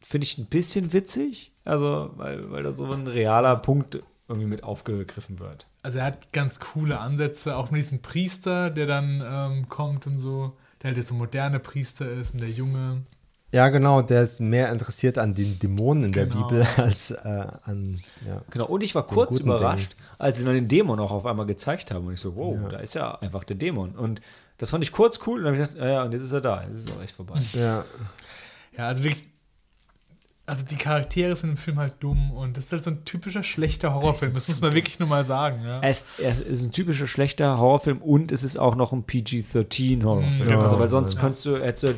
finde 0.02 0.26
ich 0.26 0.36
ein 0.38 0.46
bisschen 0.46 0.92
witzig, 0.92 1.52
also 1.64 2.10
weil, 2.16 2.50
weil 2.50 2.62
da 2.62 2.72
so 2.72 2.84
ein 2.92 3.06
realer 3.06 3.56
Punkt 3.56 4.02
irgendwie 4.28 4.48
mit 4.48 4.62
aufgegriffen 4.62 5.38
wird. 5.38 5.66
Also 5.82 5.98
er 5.98 6.04
hat 6.06 6.32
ganz 6.32 6.60
coole 6.60 6.98
Ansätze, 7.00 7.56
auch 7.56 7.70
mit 7.70 7.80
diesem 7.80 8.02
Priester, 8.02 8.70
der 8.70 8.86
dann 8.86 9.22
ähm, 9.24 9.68
kommt 9.68 10.06
und 10.06 10.18
so, 10.18 10.56
der 10.82 10.88
halt 10.88 10.98
jetzt 10.98 11.08
so 11.08 11.14
moderne 11.14 11.60
Priester 11.60 12.10
ist 12.10 12.34
und 12.34 12.42
der 12.42 12.50
Junge. 12.50 13.02
Ja, 13.56 13.68
genau, 13.70 14.02
der 14.02 14.22
ist 14.22 14.40
mehr 14.40 14.70
interessiert 14.70 15.18
an 15.18 15.34
den 15.34 15.58
Dämonen 15.58 16.04
in 16.04 16.12
der 16.12 16.26
Genau. 16.26 16.46
Bibel 16.46 16.66
als 16.76 17.10
äh, 17.10 17.46
an. 17.64 18.00
Ja. 18.26 18.42
Genau, 18.50 18.66
und 18.66 18.82
ich 18.82 18.94
war 18.94 19.06
kurz 19.06 19.40
überrascht, 19.40 19.96
als 20.18 20.38
sie 20.38 20.44
dann 20.44 20.54
den 20.54 20.68
Dämon 20.68 21.00
auch 21.00 21.10
auf 21.10 21.26
einmal 21.26 21.46
gezeigt 21.46 21.90
haben. 21.90 22.06
Und 22.06 22.14
ich 22.14 22.20
so, 22.20 22.36
wow, 22.36 22.54
Ja. 22.62 22.68
da 22.68 22.78
ist 22.78 22.94
ja 22.94 23.14
einfach 23.20 23.44
der 23.44 23.56
Dämon. 23.56 23.90
Und 23.96 24.20
das 24.58 24.70
fand 24.70 24.84
ich 24.84 24.92
kurz 24.92 25.20
cool. 25.26 25.38
Und 25.38 25.44
dann 25.44 25.54
habe 25.54 25.62
ich 25.64 25.68
gedacht, 25.74 25.86
ja, 25.88 26.02
und 26.02 26.12
jetzt 26.12 26.22
ist 26.22 26.32
er 26.32 26.40
da. 26.40 26.62
Jetzt 26.62 26.78
ist 26.78 26.88
es 26.90 26.96
auch 26.96 27.02
echt 27.02 27.14
vorbei. 27.16 27.40
ja. 27.54 27.84
Ja, 28.78 28.88
also 28.88 29.02
wirklich, 29.04 29.26
also 30.44 30.64
die 30.66 30.76
Charaktere 30.76 31.34
sind 31.34 31.50
im 31.50 31.56
Film 31.56 31.78
halt 31.78 31.94
dumm 32.00 32.30
und 32.30 32.56
das 32.56 32.66
ist 32.66 32.72
halt 32.72 32.84
so 32.84 32.90
ein 32.90 33.04
typischer 33.04 33.42
schlechter 33.42 33.94
Horrorfilm. 33.94 34.34
Das 34.34 34.46
muss 34.48 34.60
man 34.60 34.74
wirklich 34.74 34.98
nur 34.98 35.08
mal 35.08 35.24
sagen. 35.24 35.62
Ja. 35.64 35.80
Es, 35.82 36.06
es 36.22 36.40
ist 36.40 36.62
ein 36.64 36.72
typischer 36.72 37.06
schlechter 37.08 37.56
Horrorfilm 37.58 38.02
und 38.02 38.30
es 38.32 38.44
ist 38.44 38.58
auch 38.58 38.76
noch 38.76 38.92
ein 38.92 39.04
PG-13 39.04 40.04
Horrorfilm. 40.04 40.48
Ja, 40.50 40.60
also, 40.60 40.78
weil 40.78 40.88
sonst 40.88 41.14
ja. 41.14 41.20
könntest 41.20 41.46
du, 41.46 41.56
hättest 41.58 41.84
du 41.84 41.94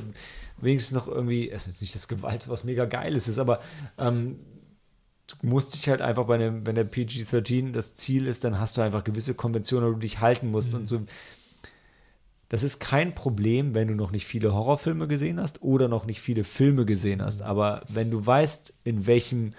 wenigstens 0.60 0.94
noch 0.94 1.08
irgendwie, 1.08 1.50
es 1.50 1.66
ist 1.66 1.80
nicht 1.80 1.94
das 1.94 2.08
Gewalt, 2.08 2.48
was 2.48 2.64
mega 2.64 2.84
Geiles 2.84 3.28
ist, 3.28 3.38
aber 3.38 3.60
ähm, 3.98 4.38
du 5.26 5.46
musst 5.46 5.74
dich 5.74 5.88
halt 5.88 6.00
einfach 6.02 6.24
bei 6.24 6.36
einem, 6.36 6.66
wenn 6.66 6.74
der 6.74 6.84
PG-13 6.84 7.72
das 7.72 7.94
Ziel 7.94 8.26
ist, 8.26 8.44
dann 8.44 8.58
hast 8.58 8.76
du 8.76 8.80
einfach 8.80 9.04
gewisse 9.04 9.34
Konventionen, 9.34 9.88
wo 9.88 9.92
du 9.92 10.00
dich 10.00 10.20
halten 10.20 10.50
musst 10.50 10.74
und 10.74 10.86
so. 10.86 11.02
Das 12.48 12.62
ist 12.62 12.80
kein 12.80 13.14
Problem, 13.14 13.74
wenn 13.74 13.88
du 13.88 13.94
noch 13.94 14.10
nicht 14.10 14.26
viele 14.26 14.54
Horrorfilme 14.54 15.06
gesehen 15.06 15.38
hast 15.38 15.62
oder 15.62 15.86
noch 15.86 16.06
nicht 16.06 16.22
viele 16.22 16.44
Filme 16.44 16.86
gesehen 16.86 17.20
hast. 17.20 17.42
Aber 17.42 17.82
wenn 17.88 18.10
du 18.10 18.24
weißt, 18.24 18.72
in 18.84 19.06
welchem 19.06 19.48
äh, 19.48 19.52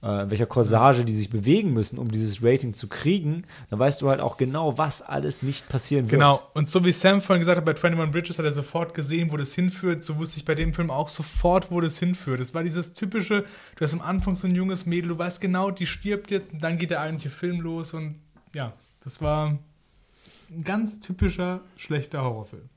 in 0.00 0.30
welcher 0.30 0.46
Corsage 0.46 1.04
die 1.04 1.14
sich 1.14 1.28
bewegen 1.28 1.72
müssen, 1.72 1.98
um 1.98 2.08
dieses 2.08 2.40
Rating 2.42 2.72
zu 2.72 2.88
kriegen, 2.88 3.44
dann 3.68 3.80
weißt 3.80 4.00
du 4.00 4.08
halt 4.08 4.20
auch 4.20 4.36
genau, 4.36 4.78
was 4.78 5.02
alles 5.02 5.42
nicht 5.42 5.68
passieren 5.68 6.04
wird. 6.04 6.20
Genau, 6.20 6.40
und 6.54 6.68
so 6.68 6.84
wie 6.84 6.92
Sam 6.92 7.20
vorhin 7.20 7.40
gesagt 7.40 7.56
hat, 7.56 7.64
bei 7.64 7.72
21 7.72 8.12
Bridges 8.12 8.38
hat 8.38 8.44
er 8.44 8.52
sofort 8.52 8.94
gesehen, 8.94 9.32
wo 9.32 9.36
das 9.36 9.54
hinführt. 9.54 10.04
So 10.04 10.16
wusste 10.18 10.38
ich 10.38 10.44
bei 10.44 10.54
dem 10.54 10.72
Film 10.72 10.92
auch 10.92 11.08
sofort, 11.08 11.72
wo 11.72 11.80
das 11.80 11.98
hinführt. 11.98 12.40
Es 12.40 12.54
war 12.54 12.62
dieses 12.62 12.92
typische, 12.92 13.44
du 13.74 13.84
hast 13.84 13.92
am 13.92 14.00
Anfang 14.00 14.36
so 14.36 14.46
ein 14.46 14.54
junges 14.54 14.86
Mädel, 14.86 15.08
du 15.08 15.18
weißt 15.18 15.40
genau, 15.40 15.72
die 15.72 15.86
stirbt 15.86 16.30
jetzt 16.30 16.52
und 16.52 16.62
dann 16.62 16.78
geht 16.78 16.90
der 16.90 17.00
eigentliche 17.00 17.30
Film 17.30 17.60
los 17.60 17.92
und 17.92 18.20
ja, 18.54 18.72
das 19.02 19.20
war 19.20 19.58
ein 20.50 20.62
ganz 20.62 21.00
typischer 21.00 21.60
schlechter 21.76 22.22
Horrorfilm. 22.22 22.68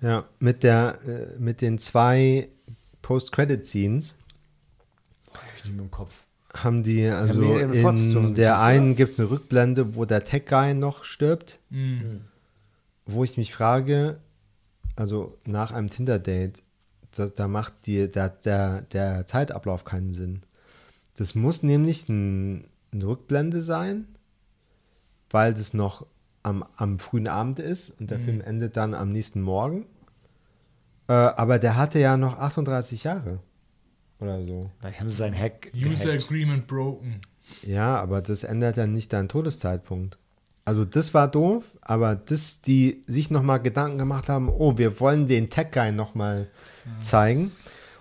Ja, 0.00 0.24
mit, 0.38 0.62
der, 0.62 0.98
äh, 1.06 1.38
mit 1.38 1.60
den 1.60 1.78
zwei 1.78 2.48
Post-Credit-Scenes 3.02 4.16
nicht 5.64 5.74
mehr 5.74 5.84
im 5.84 5.90
Kopf. 5.90 6.24
haben 6.54 6.82
die, 6.82 7.06
also 7.06 7.40
Fortsetzungen 7.80 8.28
in 8.30 8.34
der 8.34 8.60
einen 8.60 8.94
gibt 8.96 9.12
es 9.12 9.20
eine 9.20 9.30
Rückblende, 9.30 9.94
wo 9.94 10.04
der 10.04 10.22
Tech-Guy 10.24 10.74
noch 10.74 11.04
stirbt, 11.04 11.58
Mhm. 11.70 12.22
wo 13.06 13.24
ich 13.24 13.36
mich 13.38 13.54
frage, 13.54 14.18
also 14.96 15.36
nach 15.46 15.72
einem 15.72 15.88
Tinder-Date, 15.90 16.62
da, 17.16 17.26
da 17.26 17.48
macht 17.48 17.72
die, 17.86 18.10
der, 18.10 18.28
der, 18.28 18.82
der 18.92 19.26
Zeitablauf 19.26 19.84
keinen 19.84 20.12
Sinn. 20.12 20.40
Das 21.16 21.34
muss 21.34 21.62
nämlich 21.62 22.08
ein, 22.08 22.64
eine 22.92 23.06
Rückblende 23.06 23.62
sein, 23.62 24.06
weil 25.30 25.54
das 25.54 25.72
noch 25.74 26.06
am, 26.42 26.64
am 26.76 26.98
frühen 26.98 27.28
Abend 27.28 27.58
ist 27.60 27.98
und 28.00 28.10
der 28.10 28.18
Film 28.20 28.40
endet 28.40 28.76
dann 28.76 28.94
am 28.94 29.10
nächsten 29.10 29.40
Morgen. 29.40 29.86
Äh, 31.08 31.12
aber 31.12 31.58
der 31.58 31.76
hatte 31.76 31.98
ja 31.98 32.16
noch 32.16 32.38
38 32.38 33.04
Jahre 33.04 33.38
oder 34.22 34.44
so. 34.44 34.70
Vielleicht 34.80 35.00
haben 35.00 35.10
sie 35.10 35.16
seinen 35.16 35.38
Hack 35.38 35.70
User 35.74 36.04
gehackt. 36.06 36.24
Agreement 36.24 36.66
broken. 36.66 37.20
Ja, 37.66 37.96
aber 38.00 38.22
das 38.22 38.44
ändert 38.44 38.76
ja 38.76 38.86
nicht 38.86 39.12
deinen 39.12 39.28
Todeszeitpunkt. 39.28 40.16
Also 40.64 40.84
das 40.84 41.12
war 41.12 41.28
doof, 41.28 41.64
aber 41.80 42.14
das, 42.14 42.60
die 42.60 43.02
sich 43.08 43.30
nochmal 43.30 43.60
Gedanken 43.60 43.98
gemacht 43.98 44.28
haben, 44.28 44.48
oh, 44.48 44.78
wir 44.78 45.00
wollen 45.00 45.26
den 45.26 45.50
Tech-Guy 45.50 45.90
nochmal 45.90 46.48
zeigen. 47.00 47.50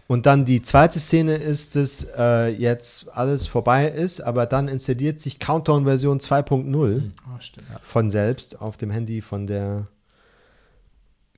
Und 0.08 0.26
dann 0.26 0.46
die 0.46 0.62
zweite 0.62 1.00
Szene 1.00 1.36
ist, 1.36 1.76
dass 1.76 2.06
äh, 2.18 2.50
jetzt 2.50 3.16
alles 3.18 3.48
vorbei 3.48 3.88
ist, 3.88 4.20
aber 4.22 4.46
dann 4.46 4.68
installiert 4.68 5.20
sich 5.22 5.40
Countdown-Version 5.40 6.20
2.0 6.20 6.76
Oh, 7.34 7.40
stimmt. 7.40 7.68
von 7.82 8.12
selbst 8.12 8.60
auf 8.62 8.78
dem 8.78 8.92
Handy 8.92 9.22
von 9.22 9.48
der 9.48 9.88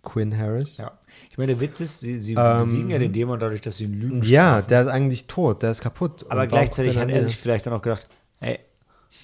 Quinn 0.01 0.35
Harris. 0.37 0.77
Ja. 0.77 0.91
Ich 1.33 1.37
meine, 1.39 1.53
der 1.55 1.61
Witz 1.61 1.81
ist, 1.81 2.01
sie, 2.01 2.21
sie 2.21 2.35
Ähm, 2.35 2.59
besiegen 2.59 2.89
ja 2.91 2.99
den 2.99 3.11
Dämon 3.11 3.39
dadurch, 3.39 3.59
dass 3.61 3.77
sie 3.77 3.85
ihn 3.85 3.99
lügen. 3.99 4.21
Ja, 4.21 4.49
strafen. 4.49 4.67
der 4.69 4.81
ist 4.81 4.87
eigentlich 4.89 5.25
tot, 5.25 5.63
der 5.63 5.71
ist 5.71 5.81
kaputt. 5.81 6.27
aber 6.29 6.43
Und 6.43 6.47
gleichzeitig 6.49 6.95
hat 6.95 7.09
er 7.09 7.23
sich 7.23 7.35
vielleicht 7.35 7.65
dann 7.65 7.73
auch 7.73 7.81
gedacht, 7.81 8.05
hey, 8.39 8.59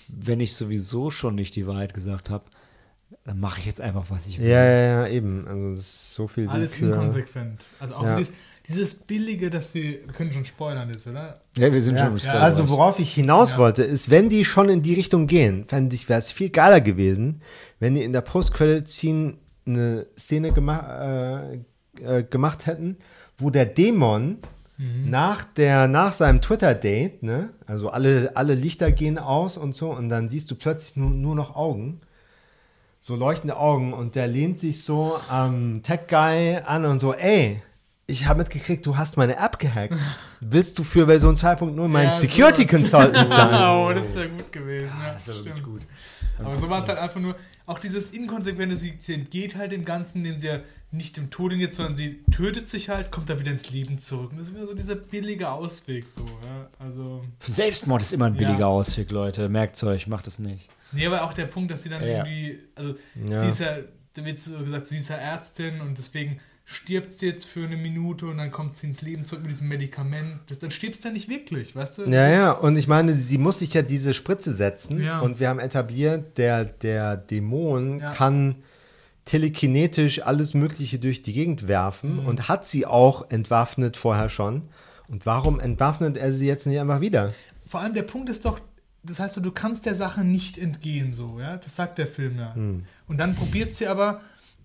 wenn 0.07 0.39
ich 0.39 0.55
sowieso 0.55 1.11
schon 1.11 1.35
nicht 1.35 1.55
die 1.55 1.67
Wahrheit 1.67 1.93
gesagt 1.93 2.31
habe, 2.31 2.45
dann 3.25 3.39
mache 3.39 3.59
ich 3.59 3.67
jetzt 3.67 3.79
einfach, 3.79 4.05
was 4.09 4.25
ich 4.25 4.39
will. 4.39 4.47
Ja, 4.47 4.63
ja, 4.63 4.81
ja, 4.81 5.07
eben. 5.07 5.47
Also 5.47 5.69
das 5.75 5.79
ist 5.81 6.13
so 6.15 6.27
viel 6.27 6.47
Alles 6.49 6.71
Willkür. 6.81 6.95
inkonsequent. 6.95 7.61
Also 7.79 7.93
auch 7.93 8.03
Ja. 8.03 8.15
dieses, 8.15 8.33
dieses 8.67 8.95
Billige, 8.95 9.51
dass 9.51 9.71
sie, 9.71 9.99
wir 10.03 10.13
können 10.13 10.33
schon 10.33 10.45
spoilern 10.45 10.89
jetzt, 10.89 11.05
oder? 11.05 11.39
Ja, 11.57 11.71
wir 11.71 11.79
sind 11.81 11.99
Ja, 11.99 12.07
schon 12.07 12.17
ja, 12.17 12.39
also 12.39 12.69
worauf 12.69 12.97
ich 12.97 13.13
hinaus 13.13 13.51
Ja. 13.51 13.57
wollte, 13.59 13.83
ist, 13.83 14.09
wenn 14.09 14.29
die 14.29 14.45
schon 14.45 14.67
in 14.69 14.81
die 14.81 14.95
Richtung 14.95 15.27
gehen, 15.27 15.65
fände 15.67 15.95
ich, 15.95 16.09
wäre 16.09 16.17
es 16.17 16.31
viel 16.31 16.49
geiler 16.49 16.81
gewesen, 16.81 17.43
wenn 17.79 17.93
die 17.93 18.03
in 18.03 18.13
der 18.13 18.21
Post-Credit-Scene 18.21 19.35
eine 19.67 20.07
Szene 20.17 20.51
gema 20.51 21.51
äh, 21.51 21.59
äh, 22.01 22.23
gemacht 22.23 22.65
hätten, 22.65 22.97
wo 23.37 23.49
der 23.49 23.65
Dämon 23.65 24.37
nach, 25.05 25.43
der, 25.43 25.89
nach 25.89 26.13
seinem 26.13 26.39
Twitter-Date, 26.39 27.21
ne, 27.21 27.49
also 27.67 27.89
alle, 27.89 28.31
alle 28.35 28.53
Lichter 28.55 28.93
gehen 28.93 29.17
aus 29.17 29.57
und 29.57 29.75
so, 29.75 29.91
und 29.91 30.07
dann 30.07 30.29
siehst 30.29 30.49
du 30.51 30.55
plötzlich 30.55 30.95
nur, 30.95 31.09
nur 31.09 31.35
noch 31.35 31.57
Augen, 31.57 31.99
so 33.01 33.17
leuchtende 33.17 33.57
Augen, 33.57 33.91
und 33.91 34.15
der 34.15 34.27
lehnt 34.27 34.57
sich 34.57 34.85
so 34.85 35.19
am 35.27 35.83
Tech-Guy 35.83 36.59
an 36.65 36.85
und 36.85 36.99
so, 36.99 37.13
ey, 37.13 37.61
ich 38.07 38.25
habe 38.25 38.39
mitgekriegt, 38.39 38.85
du 38.85 38.95
hast 38.95 39.17
meine 39.17 39.37
App 39.37 39.59
gehackt. 39.59 39.93
Willst 40.39 40.79
du 40.79 40.85
für 40.85 41.05
Version 41.07 41.35
2.0 41.35 41.87
mein 41.89 42.07
Ja, 42.07 42.13
Security. 42.13 42.65
Consultant 42.65 43.29
sein? 43.29 43.51
Wow, 43.51 43.93
das 43.93 44.15
wäre 44.15 44.29
gut 44.29 44.49
gewesen. 44.51 44.93
Ja, 45.05 45.13
das 45.13 45.27
wirklich 45.27 45.51
stimmt. 45.51 45.63
gut. 45.65 45.81
Aber 46.41 46.55
so 46.55 46.69
war 46.69 46.79
es 46.79 46.87
halt 46.87 46.97
einfach 46.99 47.19
nur, 47.19 47.35
auch 47.69 47.79
dieses 47.79 48.09
Inkonsequente, 48.09 48.75
sie, 48.75 48.95
sie 48.97 49.13
entgeht 49.13 49.55
halt 49.55 49.71
dem 49.71 49.85
Ganzen, 49.85 50.19
indem 50.19 50.37
sie 50.37 50.47
ja 50.47 50.59
nicht 50.91 51.17
dem 51.17 51.29
Tod 51.29 51.51
geht, 51.51 51.71
sondern 51.73 51.95
sie 51.95 52.23
tötet 52.31 52.67
sich 52.67 52.89
halt, 52.89 53.11
kommt 53.11 53.29
da 53.29 53.39
wieder 53.39 53.51
ins 53.51 53.69
Leben 53.69 53.99
zurück. 53.99 54.31
Und 54.31 54.39
das 54.39 54.47
ist 54.47 54.55
wieder 54.55 54.65
so 54.65 54.73
dieser 54.73 54.95
billige 54.95 55.51
Ausweg, 55.51 56.07
so, 56.07 56.25
ja. 56.25 56.67
Also. 56.79 57.23
Selbstmord 57.41 58.01
ist 58.01 58.11
immer 58.11 58.25
ein 58.25 58.33
billiger 58.35 58.59
Ja. 58.61 58.65
Ausweg, 58.67 59.11
Leute. 59.11 59.49
Merkt 59.49 59.81
euch, 59.83 60.07
macht 60.07 60.25
es 60.25 60.39
nicht. 60.39 60.67
Nee, 60.91 61.05
aber 61.05 61.23
auch 61.23 61.33
der 61.35 61.45
Punkt, 61.45 61.69
dass 61.69 61.83
sie 61.83 61.89
dann 61.89 62.01
Ja. 62.01 62.25
irgendwie, 62.25 62.59
also 62.73 62.95
Ja. 63.27 63.39
sie 63.41 63.47
ist 63.49 63.59
ja, 63.59 63.77
da 64.15 64.25
wird 64.25 64.39
so 64.39 64.57
gesagt, 64.57 64.87
sie 64.87 64.97
ist 64.97 65.09
ja 65.09 65.17
Ärztin 65.17 65.79
und 65.81 65.95
deswegen 65.95 66.39
stirbt 66.71 67.11
sie 67.11 67.25
jetzt 67.25 67.45
für 67.45 67.65
eine 67.65 67.77
Minute 67.77 68.27
und 68.27 68.37
dann 68.37 68.51
kommt 68.51 68.75
sie 68.75 68.85
ins 68.85 69.01
Leben 69.01 69.25
zurück 69.25 69.41
mit 69.41 69.49
diesem 69.49 69.69
Medikament. 69.69 70.39
Das, 70.49 70.59
dann 70.59 70.69
stirbst 70.69 71.03
du 71.03 71.07
ja 71.07 71.13
nicht 71.15 71.27
wirklich, 71.27 71.75
weißt 71.75 71.97
du? 71.97 72.03
Ja, 72.03 72.29
ja, 72.29 72.51
und 72.51 72.75
ich 72.77 72.87
meine, 72.87 73.15
sie 73.15 73.39
muss 73.39 73.57
sich 73.57 73.73
ja 73.73 73.81
diese 73.81 74.13
Spritze 74.13 74.53
setzen 74.53 75.01
Ja. 75.01 75.19
und 75.21 75.39
wir 75.39 75.49
haben 75.49 75.57
etabliert, 75.59 76.37
der, 76.37 76.65
der 76.65 77.17
Dämon 77.17 77.97
Ja. 77.97 78.11
kann 78.11 78.57
telekinetisch 79.25 80.21
alles 80.25 80.53
Mögliche 80.53 80.99
durch 80.99 81.21
die 81.23 81.33
Gegend 81.33 81.67
werfen 81.67 82.17
Mhm. 82.17 82.25
und 82.27 82.49
hat 82.49 82.67
sie 82.67 82.85
auch 82.85 83.29
entwaffnet 83.31 83.97
vorher 83.97 84.29
schon. 84.29 84.63
Und 85.07 85.25
warum 85.25 85.59
entwaffnet 85.59 86.17
er 86.17 86.31
sie 86.31 86.45
jetzt 86.45 86.67
nicht 86.67 86.79
einfach 86.79 87.01
wieder? 87.01 87.33
Vor 87.67 87.79
allem 87.79 87.95
der 87.95 88.03
Punkt 88.03 88.29
ist 88.29 88.45
doch, 88.45 88.59
das 89.03 89.19
heißt, 89.19 89.37
du 89.37 89.51
kannst 89.51 89.85
der 89.87 89.95
Sache 89.95 90.23
nicht 90.23 90.57
entgehen, 90.59 91.11
so, 91.11 91.39
ja. 91.39 91.57
Das 91.57 91.75
sagt 91.75 91.97
der 91.97 92.07
Film 92.07 92.37
ja. 92.37 92.53
Hm. 92.53 92.83
Und 93.07 93.17
dann 93.17 93.35
probiert 93.35 93.73
sie 93.73 93.87
aber, 93.87 94.21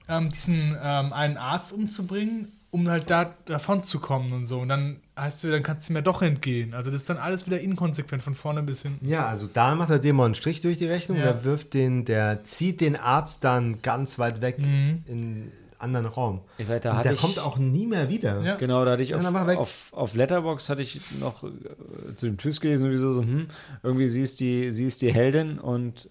ähm, 0.09 0.31
diesen 0.31 0.77
ähm, 0.83 1.13
einen 1.13 1.37
Arzt 1.37 1.73
umzubringen, 1.73 2.53
um 2.71 2.89
halt 2.89 3.09
da 3.11 3.35
davon 3.45 3.83
zu 3.83 4.01
kommen 4.01 4.33
und 4.33 4.45
so. 4.45 4.61
Und 4.61 4.69
dann 4.69 4.97
heißt 5.19 5.45
du, 5.45 5.51
dann 5.51 5.63
kannst 5.63 5.89
du 5.89 5.93
mir 5.93 6.03
doch 6.03 6.23
entgehen. 6.23 6.75
Also 6.75 6.91
das 6.91 7.03
ist 7.03 7.09
dann 7.11 7.19
alles 7.19 7.47
wieder 7.47 7.61
inkonsequent 7.61 8.21
von 8.23 8.35
vorne 8.35 8.63
bis 8.63 8.83
hinten. 8.83 9.07
Ja, 9.07 9.27
also 9.27 9.47
da 9.53 9.75
macht 9.77 9.91
der 9.91 10.01
Dämon 10.01 10.27
einen 10.27 10.35
Strich 10.35 10.61
durch 10.61 10.79
die 10.79 10.87
Rechnung, 10.87 11.19
Ja. 11.19 11.25
der 11.25 11.45
wirft 11.45 11.73
den, 11.75 12.05
der 12.05 12.43
zieht 12.45 12.81
den 12.81 12.97
Arzt 12.97 13.45
dann 13.45 13.81
ganz 13.83 14.19
weit 14.19 14.41
weg 14.43 14.59
Mhm. 14.59 15.03
in 15.07 15.13
einen 15.13 15.53
anderen 15.79 16.07
Raum. 16.07 16.41
Ich 16.59 16.69
weiß, 16.69 16.81
da 16.81 16.91
Und 16.91 16.97
hatte 16.97 17.09
der 17.11 17.15
ich, 17.15 17.21
kommt 17.21 17.39
auch 17.39 17.59
nie 17.59 17.87
mehr 17.87 18.09
wieder. 18.09 18.41
Ja. 18.43 18.57
Genau, 18.57 18.85
da 18.85 18.93
hatte 18.93 19.03
ich 19.05 19.11
Ja, 19.11 19.19
auf, 19.19 19.57
auf, 19.59 19.93
auf 19.93 20.15
Letterbox 20.17 20.69
hatte 20.69 20.83
ich 20.83 21.01
noch 21.21 21.45
äh, 21.45 22.15
zu 22.17 22.27
dem 22.27 22.37
Twist 22.39 22.61
gelesen, 22.61 22.83
sowieso 22.85 23.13
so, 23.13 23.23
hm, 23.23 23.47
irgendwie 23.85 24.09
sie 24.09 24.23
ist 24.23 24.41
die, 24.41 24.73
sie 24.73 24.87
ist 24.87 25.01
die 25.03 25.13
Heldin 25.13 25.59
und 25.61 26.09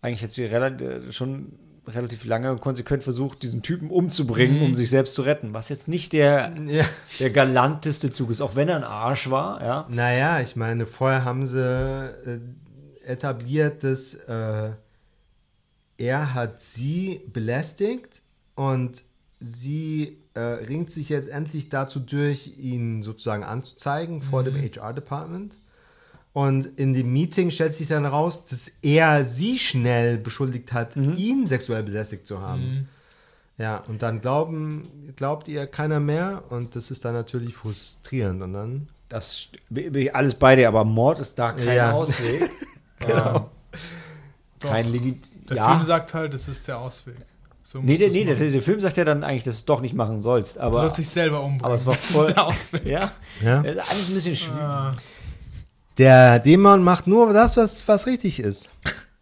eigentlich 0.00 0.22
hat 0.22 0.30
sie 0.32 0.44
relativ, 0.44 1.12
schon 1.14 1.52
relativ 1.88 2.24
lange 2.24 2.50
und 2.50 2.60
konsequent 2.60 3.02
versucht, 3.02 3.42
diesen 3.42 3.62
Typen 3.62 3.90
umzubringen, 3.90 4.62
um 4.62 4.74
sich 4.74 4.90
selbst 4.90 5.14
zu 5.14 5.22
retten. 5.22 5.54
Was 5.54 5.68
jetzt 5.68 5.88
nicht 5.88 6.12
der, 6.12 6.52
Ja. 6.66 6.84
der 7.20 7.30
galanteste 7.30 8.10
Zug 8.10 8.30
ist, 8.30 8.40
auch 8.40 8.56
wenn 8.56 8.68
er 8.68 8.76
ein 8.76 8.84
Arsch 8.84 9.30
war, 9.30 9.62
ja. 9.62 9.86
Naja, 9.88 10.40
ich 10.40 10.56
meine, 10.56 10.86
vorher 10.86 11.24
haben 11.24 11.46
sie 11.46 11.60
äh, 11.60 12.40
etabliert, 13.04 13.84
dass 13.84 14.14
äh, 14.14 14.70
er 15.98 16.34
hat 16.34 16.60
sie 16.60 17.22
belästigt 17.32 18.22
und 18.54 19.02
sie 19.40 20.18
äh, 20.34 20.40
ringt 20.40 20.92
sich 20.92 21.08
jetzt 21.08 21.28
endlich 21.28 21.68
dazu 21.68 22.00
durch, 22.00 22.58
ihn 22.58 23.02
sozusagen 23.02 23.44
anzuzeigen 23.44 24.22
vor 24.22 24.44
dem 24.44 24.54
HR-Department. 24.56 25.56
Und 26.36 26.66
in 26.78 26.92
dem 26.92 27.14
Meeting 27.14 27.50
stellt 27.50 27.72
sich 27.72 27.88
dann 27.88 28.04
raus, 28.04 28.44
dass 28.44 28.70
er 28.82 29.24
sie 29.24 29.58
schnell 29.58 30.18
beschuldigt 30.18 30.70
hat, 30.74 30.94
ihn 30.94 31.48
sexuell 31.48 31.82
belästigt 31.82 32.26
zu 32.26 32.42
haben. 32.42 32.88
Ja, 33.56 33.78
und 33.88 34.02
dann 34.02 34.20
glauben, 34.20 35.14
glaubt 35.16 35.48
ihr 35.48 35.66
keiner 35.66 35.98
mehr 35.98 36.42
und 36.50 36.76
das 36.76 36.90
ist 36.90 37.06
dann 37.06 37.14
natürlich 37.14 37.54
frustrierend. 37.54 38.42
Und 38.42 38.52
dann 38.52 38.88
Das 39.08 39.48
bin 39.70 39.94
ich 39.94 40.14
alles 40.14 40.34
bei 40.34 40.56
dir, 40.56 40.68
aber 40.68 40.84
Mord 40.84 41.20
ist 41.20 41.36
da 41.38 41.52
kein 41.52 41.74
Ja. 41.74 41.92
Ausweg. 41.94 42.50
genau. 43.00 43.50
Kein 44.60 44.92
Legit. 44.92 45.26
Der 45.48 45.56
ja, 45.56 45.70
Film 45.70 45.84
sagt 45.84 46.12
halt, 46.12 46.34
das 46.34 46.48
ist 46.48 46.68
der 46.68 46.78
Ausweg. 46.80 47.16
So 47.62 47.80
Nee, 47.80 47.96
der, 47.96 48.10
nee 48.10 48.24
der, 48.26 48.34
der 48.36 48.60
Film 48.62 48.82
sagt 48.82 48.98
ja 48.98 49.04
dann 49.06 49.24
eigentlich, 49.24 49.44
dass 49.44 49.54
du 49.54 49.60
es 49.60 49.64
doch 49.64 49.80
nicht 49.80 49.94
machen 49.94 50.22
sollst. 50.22 50.56
Du 50.56 50.60
Aber, 50.60 50.80
sollst 50.80 50.98
dich 50.98 51.08
selber 51.08 51.40
umbringen. 51.40 51.64
aber 51.64 51.76
es 51.76 51.86
war 51.86 51.94
Das 51.96 52.10
ist 52.10 52.14
voll. 52.14 52.32
der 52.34 52.44
Ausweg. 52.46 52.86
ja, 52.86 53.10
Ja? 53.42 53.62
Das 53.62 53.74
ist 53.74 53.90
alles 53.90 54.08
ein 54.10 54.14
bisschen 54.16 54.36
schwierig. 54.36 54.60
Ah, 54.60 54.92
Der 55.98 56.38
Dämon 56.38 56.82
macht 56.82 57.06
nur 57.06 57.32
das, 57.32 57.56
was, 57.56 57.86
was 57.88 58.06
richtig 58.06 58.40
ist. 58.40 58.70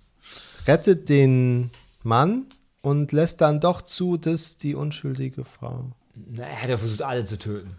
Rettet 0.67 1.09
den 1.09 1.71
Mann 2.03 2.47
und 2.83 3.13
lässt 3.13 3.41
dann 3.41 3.61
doch 3.61 3.83
zu, 3.83 4.17
dass 4.17 4.57
die 4.57 4.75
unschuldige 4.75 5.45
Frau. 5.45 5.93
Na, 6.15 6.45
er 6.45 6.63
hat 6.63 6.71
ja 6.71 6.79
versucht, 6.79 7.03
alle 7.03 7.25
zu 7.25 7.39
töten. 7.39 7.77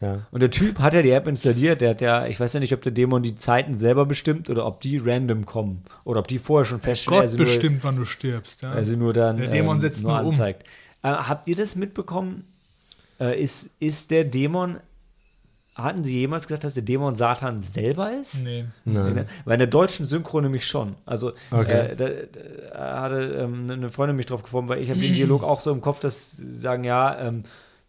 Ja. 0.00 0.26
Und 0.30 0.40
der 0.40 0.50
Typ 0.50 0.78
hat 0.78 0.94
ja 0.94 1.02
die 1.02 1.10
App 1.10 1.26
installiert, 1.28 1.82
der 1.82 1.90
hat 1.90 2.00
ja, 2.00 2.26
ich 2.26 2.40
weiß 2.40 2.54
ja 2.54 2.60
nicht, 2.60 2.72
ob 2.72 2.80
der 2.80 2.92
Dämon 2.92 3.22
die 3.22 3.34
Zeiten 3.34 3.76
selber 3.76 4.06
bestimmt 4.06 4.48
oder 4.48 4.64
ob 4.64 4.80
die 4.80 4.96
random 4.96 5.44
kommen. 5.44 5.82
Oder 6.04 6.20
ob 6.20 6.28
die 6.28 6.38
vorher 6.38 6.64
schon 6.64 6.80
feststellen, 6.80 7.18
Gott 7.18 7.24
also 7.24 7.36
nur, 7.36 7.46
bestimmt, 7.46 7.84
wann 7.84 7.96
du 7.96 8.06
stirbst. 8.06 8.62
Ja? 8.62 8.70
also 8.72 8.96
nur 8.96 9.12
dann 9.12 9.36
Der 9.36 9.48
Dämon 9.48 9.76
ähm, 9.76 9.80
setzt 9.80 10.02
nur 10.02 10.12
nur 10.12 10.20
um. 10.20 10.26
anzeigt. 10.28 10.66
Äh, 11.02 11.08
habt 11.08 11.48
ihr 11.48 11.56
das 11.56 11.76
mitbekommen? 11.76 12.44
Äh, 13.18 13.42
ist, 13.42 13.70
ist 13.78 14.10
der 14.10 14.24
Dämon, 14.24 14.78
hatten 15.82 16.04
sie 16.04 16.18
jemals 16.18 16.46
gesagt, 16.46 16.64
dass 16.64 16.74
der 16.74 16.82
Dämon 16.82 17.14
Satan 17.16 17.60
selber 17.60 18.10
ist? 18.20 18.42
nee. 18.42 18.64
Nein. 18.84 19.26
Weil 19.44 19.54
in 19.54 19.58
der 19.60 19.66
deutschen 19.68 20.06
Synchro 20.06 20.40
nämlich 20.40 20.66
schon. 20.66 20.94
Also 21.06 21.32
Okay. 21.50 21.92
äh, 21.92 21.96
da, 21.96 22.08
da 22.72 23.00
hatte 23.02 23.20
ähm, 23.22 23.70
eine 23.70 23.88
Freundin 23.90 24.16
mich 24.16 24.26
drauf 24.26 24.42
geformt, 24.42 24.68
weil 24.68 24.82
ich 24.82 24.90
habe 24.90 25.00
den 25.00 25.14
Dialog 25.14 25.42
auch 25.44 25.60
so 25.60 25.70
im 25.72 25.80
Kopf, 25.80 26.00
dass 26.00 26.36
sie 26.36 26.52
sagen, 26.56 26.84
ja, 26.84 27.18
ähm, 27.20 27.44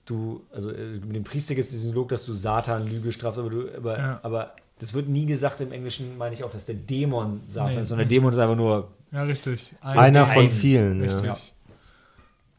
du, 0.06 0.44
also 0.52 0.72
äh, 0.72 1.00
mit 1.06 1.16
dem 1.16 1.24
Priester 1.24 1.56
gibt 1.56 1.68
es 1.68 1.74
diesen 1.74 1.92
Dialog, 1.92 2.10
dass 2.10 2.26
du 2.26 2.34
Satan 2.34 2.90
Lüge 2.90 3.12
strafst, 3.12 3.40
aber 3.40 3.50
du, 3.50 3.68
aber, 3.78 3.98
Ja. 3.98 4.20
aber 4.24 4.56
das 4.80 4.94
wird 4.94 5.08
nie 5.08 5.26
gesagt 5.28 5.62
im 5.62 5.72
Englischen, 5.72 6.18
meine 6.18 6.34
ich 6.34 6.44
auch, 6.44 6.50
dass 6.52 6.66
der 6.66 6.76
Dämon 6.76 7.42
Satan 7.48 7.76
Nee. 7.76 7.82
ist, 7.82 7.90
sondern 7.90 8.08
der 8.10 8.18
Dämon 8.18 8.34
ist 8.34 8.40
einfach 8.40 8.56
nur, 8.56 8.90
Ja, 9.12 9.24
richtig. 9.24 9.74
Ein- 9.82 9.98
Einer 10.00 10.26
von 10.26 10.44
Ein- 10.46 10.52
vielen. 10.52 11.02
Richtig. 11.02 11.24
Ja. 11.26 11.38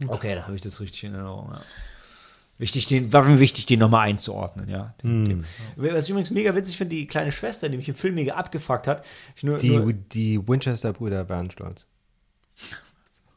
okay, 0.09 0.35
da 0.35 0.43
habe 0.43 0.55
ich 0.55 0.61
das 0.61 0.81
richtig 0.81 1.05
in 1.05 1.15
Erinnerung, 1.15 1.51
ja. 1.53 1.61
Wichtig, 2.63 2.87
den, 2.87 3.13
war 3.13 3.25
mir 3.25 3.41
wichtig, 3.41 3.67
den 3.67 3.81
nochmal 3.81 4.07
einzuordnen, 4.09 4.69
ja. 4.69 4.95
Den. 5.03 5.45
Was 5.75 6.05
ich 6.05 6.11
übrigens 6.11 6.31
mega 6.31 6.55
witzig 6.55 6.77
finde, 6.77 6.95
die 6.95 7.09
kleine 7.09 7.33
Schwester, 7.33 7.69
die 7.69 7.77
mich 7.77 7.89
im 7.89 7.97
Film 7.97 8.15
mega 8.15 8.35
abgefuckt 8.35 8.87
hat, 8.87 9.05
nur, 9.43 9.59
Die, 9.59 9.77
nur 9.77 9.93
die 9.93 10.39
Winchester-Brüder 10.47 11.29
waren 11.29 11.51
stolz. 11.51 11.87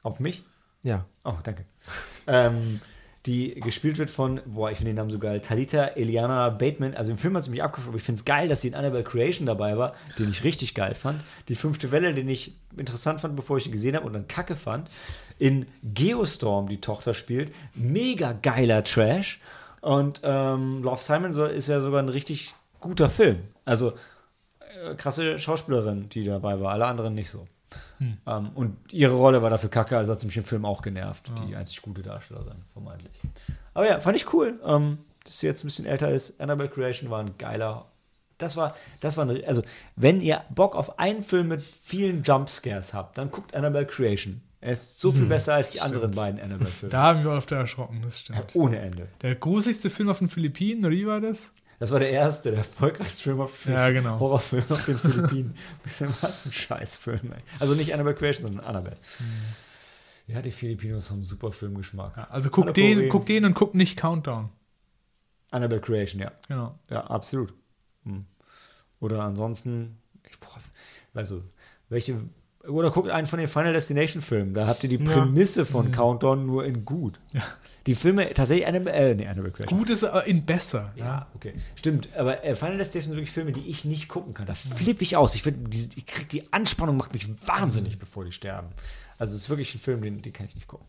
auf 0.03 0.19
mich, 0.19 0.43
Ja. 0.83 1.05
Oh, 1.23 1.33
danke. 1.41 1.65
ähm, 2.27 2.81
die 3.25 3.55
gespielt 3.55 3.97
wird 3.97 4.11
von, 4.11 4.39
boah, 4.45 4.69
ich 4.69 4.77
finde 4.77 4.91
den 4.91 4.97
Namen 4.97 5.09
so 5.09 5.17
geil, 5.17 5.39
Talita 5.39 5.85
Eliana 5.85 6.49
Bateman. 6.49 6.93
Also 6.93 7.11
im 7.11 7.17
Film 7.17 7.35
hat 7.35 7.43
sie 7.43 7.49
mich 7.49 7.63
abgefuckt, 7.63 7.89
aber 7.89 7.97
ich 7.97 8.03
finde 8.03 8.19
es 8.19 8.25
geil, 8.25 8.47
dass 8.47 8.61
sie 8.61 8.67
in 8.67 8.75
Annabelle 8.75 9.03
Creation 9.03 9.47
dabei 9.47 9.77
war, 9.77 9.93
den 10.19 10.29
ich 10.29 10.43
richtig 10.43 10.75
geil 10.75 10.93
fand. 10.93 11.21
Die 11.47 11.55
fünfte 11.55 11.91
Welle, 11.91 12.13
den 12.13 12.29
ich 12.29 12.55
interessant 12.77 13.21
fand, 13.21 13.35
bevor 13.35 13.57
ich 13.57 13.65
ihn 13.65 13.71
gesehen 13.71 13.95
habe 13.95 14.05
und 14.05 14.13
dann 14.13 14.27
kacke 14.27 14.55
fand. 14.55 14.89
In 15.39 15.65
Geostorm 15.83 16.69
die 16.69 16.81
Tochter 16.81 17.13
spielt. 17.13 17.51
Mega 17.73 18.33
geiler 18.33 18.83
Trash. 18.83 19.39
Und 19.81 20.21
ähm, 20.23 20.83
Love 20.83 21.01
Simon 21.01 21.31
ist 21.31 21.67
ja 21.67 21.81
sogar 21.81 22.01
ein 22.01 22.09
richtig 22.09 22.53
guter 22.79 23.09
Film. 23.09 23.39
Also 23.65 23.93
äh, 24.59 24.93
krasse 24.95 25.39
Schauspielerin, 25.39 26.09
die 26.09 26.25
dabei 26.25 26.59
war, 26.59 26.73
alle 26.73 26.85
anderen 26.85 27.15
nicht 27.15 27.29
so. 27.29 27.47
Ähm, 27.99 28.49
und 28.55 28.77
ihre 28.91 29.13
Rolle 29.13 29.41
war 29.41 29.49
dafür 29.49 29.69
kacke, 29.69 29.97
also 29.97 30.11
hat 30.11 30.19
sie 30.19 30.27
mich 30.27 30.37
im 30.37 30.43
Film 30.43 30.65
auch 30.65 30.81
genervt. 30.81 31.31
Die 31.47 31.55
einzig 31.55 31.81
gute 31.81 32.01
Darstellerin, 32.01 32.57
vermeintlich. 32.73 33.13
Aber 33.73 33.87
ja, 33.87 33.99
fand 33.99 34.15
ich 34.15 34.33
cool, 34.33 34.59
ähm, 34.65 34.99
dass 35.23 35.39
sie 35.39 35.47
jetzt 35.47 35.63
ein 35.63 35.67
bisschen 35.67 35.85
älter 35.85 36.11
ist. 36.11 36.39
Annabelle 36.39 36.69
Creation 36.69 37.09
war 37.09 37.19
ein 37.19 37.37
geiler. 37.37 37.85
Das 38.37 38.57
war, 38.57 38.75
das 38.99 39.17
war 39.17 39.29
eine, 39.29 39.47
also, 39.47 39.61
wenn 39.95 40.21
ihr 40.21 40.43
Bock 40.53 40.75
auf 40.75 40.99
einen 40.99 41.21
Film 41.21 41.47
mit 41.47 41.61
vielen 41.61 42.23
Jumpscares 42.23 42.93
habt, 42.93 43.17
dann 43.17 43.31
guckt 43.31 43.55
Annabelle 43.55 43.85
Creation. 43.85 44.41
Er 44.61 44.73
ist 44.73 44.99
so 44.99 45.11
viel 45.11 45.27
besser 45.27 45.53
als 45.53 45.73
die 45.73 45.81
anderen 45.81 46.09
beiden 46.11 46.39
Annabelle-Filme. 46.41 46.91
Da 46.91 47.03
haben 47.03 47.23
wir 47.23 47.31
öfter 47.31 47.55
erschrocken, 47.57 48.01
das 48.01 48.21
stimmt. 48.21 48.55
Ohne 48.55 48.79
Ende. 48.79 49.09
Der 49.21 49.35
gruseligste 49.35 49.91
Film 49.91 50.09
auf 50.09 50.17
den 50.17 50.27
Philippinen, 50.27 50.83
oder 50.83 50.89
wie 50.95 51.07
war 51.07 51.21
das? 51.21 51.53
Das 51.79 51.91
war 51.91 51.99
der 51.99 52.09
erste, 52.09 52.51
der 52.51 52.59
erfolgreichste 52.59 53.23
Film 53.23 53.41
auf 53.41 53.65
Ja, 53.65 53.89
genau. 53.89 54.19
Horrorfilm 54.19 54.63
auf 54.69 54.85
den 54.85 54.97
Philippinen. 54.97 55.55
Bisschen 55.83 56.13
was 56.21 56.45
ein 56.45 56.51
Scheißfilm, 56.51 57.33
ey. 57.33 57.41
Also 57.59 57.75
nicht 57.75 57.93
Annabelle 57.93 58.15
Creation, 58.15 58.43
sondern 58.43 58.65
Annabelle. 58.65 58.97
Ja, 60.27 60.41
die 60.41 60.51
Filipinos 60.51 61.11
haben 61.11 61.23
super 61.23 61.51
Filmgeschmack. 61.51 62.17
Ja, 62.17 62.27
also 62.29 62.49
guck 62.49 62.73
den, 62.73 63.09
guck 63.09 63.25
den 63.25 63.45
und 63.45 63.53
guck 63.53 63.75
nicht 63.75 63.97
Countdown. 63.97 64.49
Annabelle 65.51 65.81
Creation, 65.81 66.21
ja. 66.21 66.31
Genau. 66.47 66.79
Ja, 66.89 67.05
absolut. 67.05 67.53
Hm. 68.03 68.25
Oder 68.99 69.21
ansonsten, 69.23 69.97
ich 70.29 70.39
boah, 70.39 70.57
also, 71.13 71.43
welche, 71.89 72.21
oder 72.67 72.91
guckt 72.91 73.09
einen 73.09 73.27
von 73.27 73.39
den 73.39 73.47
Final 73.47 73.73
Destination 73.73 74.21
Filmen, 74.21 74.53
da 74.53 74.67
habt 74.67 74.83
ihr 74.83 74.89
die 74.89 74.97
Prämisse 74.97 75.65
von 75.65 75.91
Countdown 75.91 76.45
nur 76.45 76.65
in 76.65 76.85
gut. 76.85 77.19
Die 77.85 77.93
Filme, 77.93 78.33
tatsächlich 78.33 78.67
Annabelle, 78.67 79.11
äh, 79.11 79.15
nee, 79.15 79.27
Annabelle 79.27 79.51
Creation. 79.51 79.77
Gut 79.77 79.91
ist 79.91 80.03
aber 80.03 80.25
in 80.25 80.43
besser. 80.43 80.91
Ja. 80.95 81.05
Ja, 81.05 81.27
okay. 81.35 81.53
Stimmt, 81.75 82.09
aber 82.15 82.43
äh, 82.43 82.55
Final 82.55 82.77
Destination 82.77 83.11
sind 83.11 83.17
wirklich 83.17 83.31
Filme, 83.31 83.51
die 83.51 83.67
ich 83.67 83.85
nicht 83.85 84.07
gucken 84.07 84.33
kann. 84.33 84.47
Da 84.47 84.55
flippe 84.55 85.03
ich 85.03 85.15
aus. 85.15 85.35
Ich, 85.35 85.43
find, 85.43 85.71
die, 85.71 85.89
ich 85.95 86.05
krieg 86.07 86.27
die 86.29 86.51
Anspannung, 86.51 86.97
macht 86.97 87.13
mich 87.13 87.27
wahnsinnig, 87.47 87.99
bevor 87.99 88.25
die 88.25 88.31
sterben. 88.31 88.69
Also 89.19 89.35
es 89.35 89.43
ist 89.43 89.49
wirklich 89.49 89.75
ein 89.75 89.79
Film, 89.79 90.01
den, 90.01 90.21
den 90.21 90.33
kann 90.33 90.47
ich 90.47 90.55
nicht 90.55 90.67
gucken. 90.67 90.87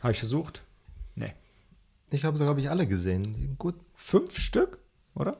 Habe 0.00 0.12
ich 0.12 0.20
versucht? 0.20 0.62
Nee. 1.16 1.32
Ich 2.10 2.24
habe 2.24 2.38
sie, 2.38 2.44
glaube 2.44 2.60
ich, 2.60 2.70
alle 2.70 2.86
gesehen. 2.86 3.56
Gut, 3.58 3.74
Fünf 3.96 4.38
Stück, 4.38 4.78
oder? 5.14 5.36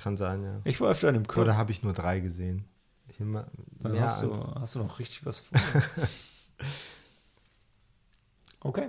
kann 0.00 0.16
sein, 0.16 0.42
ja. 0.42 0.60
Ich 0.64 0.80
war 0.80 0.90
öfter 0.90 1.08
in 1.08 1.14
dem 1.14 1.26
Club. 1.26 1.44
Oder 1.44 1.56
habe 1.56 1.72
ich 1.72 1.82
nur 1.82 1.92
drei 1.92 2.20
gesehen? 2.20 2.64
Immer, 3.20 3.46
Dann 3.82 4.00
hast, 4.00 4.22
du, 4.22 4.34
hast 4.58 4.74
du 4.74 4.78
noch 4.78 4.98
richtig 4.98 5.24
was 5.26 5.40
vor. 5.40 5.60
okay. 8.60 8.88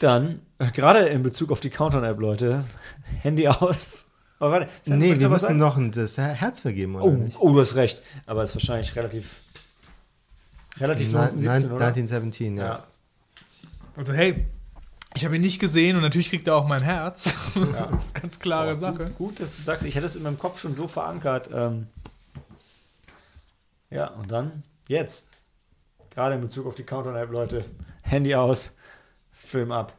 Dann, 0.00 0.40
äh, 0.58 0.70
gerade 0.70 1.00
in 1.00 1.22
Bezug 1.22 1.52
auf 1.52 1.60
die 1.60 1.68
Countdown-App, 1.68 2.18
Leute, 2.18 2.64
Handy 3.20 3.46
aus. 3.48 4.06
Oh, 4.40 4.50
warte, 4.50 4.68
Nee, 4.86 5.20
wir 5.20 5.28
müssen 5.28 5.58
noch 5.58 5.76
ein, 5.76 5.92
das 5.92 6.16
Herz 6.16 6.60
vergeben, 6.60 6.96
oder 6.96 7.04
Oh, 7.04 7.10
nicht? 7.10 7.36
oh, 7.38 7.52
du 7.52 7.60
hast 7.60 7.74
recht. 7.74 8.00
Aber 8.24 8.42
es 8.42 8.50
ist 8.50 8.56
wahrscheinlich 8.56 8.96
relativ. 8.96 9.42
Relativ 10.78 11.12
Nein, 11.12 11.24
1917, 11.24 11.72
oder? 11.72 11.86
1917, 11.88 12.56
ja. 12.56 12.64
Ja. 12.64 12.86
Also 13.96 14.14
hey, 14.14 14.46
ich 15.14 15.24
habe 15.24 15.36
ihn 15.36 15.42
nicht 15.42 15.60
gesehen 15.60 15.96
und 15.96 16.02
natürlich 16.02 16.30
kriegt 16.30 16.46
er 16.46 16.56
auch 16.56 16.66
mein 16.66 16.82
Herz. 16.82 17.34
das 17.54 18.06
ist 18.06 18.14
ganz 18.14 18.38
klare 18.38 18.74
Oh, 18.74 18.78
Sache. 18.78 19.06
Gut, 19.06 19.18
gut, 19.18 19.40
dass 19.40 19.56
du 19.56 19.62
sagst, 19.62 19.84
ich 19.84 19.94
hätte 19.96 20.06
es 20.06 20.16
in 20.16 20.22
meinem 20.22 20.38
Kopf 20.38 20.60
schon 20.60 20.74
so 20.74 20.88
verankert. 20.88 21.50
Ähm, 21.52 21.88
ja, 23.90 24.08
und 24.08 24.30
dann 24.30 24.62
jetzt. 24.88 25.28
Gerade 26.10 26.34
in 26.34 26.40
Bezug 26.40 26.66
auf 26.66 26.74
die 26.74 26.82
Countdown-App, 26.82 27.30
Leute. 27.30 27.64
Handy 28.02 28.34
aus, 28.34 28.76
Film 29.30 29.70
ab. 29.70 29.96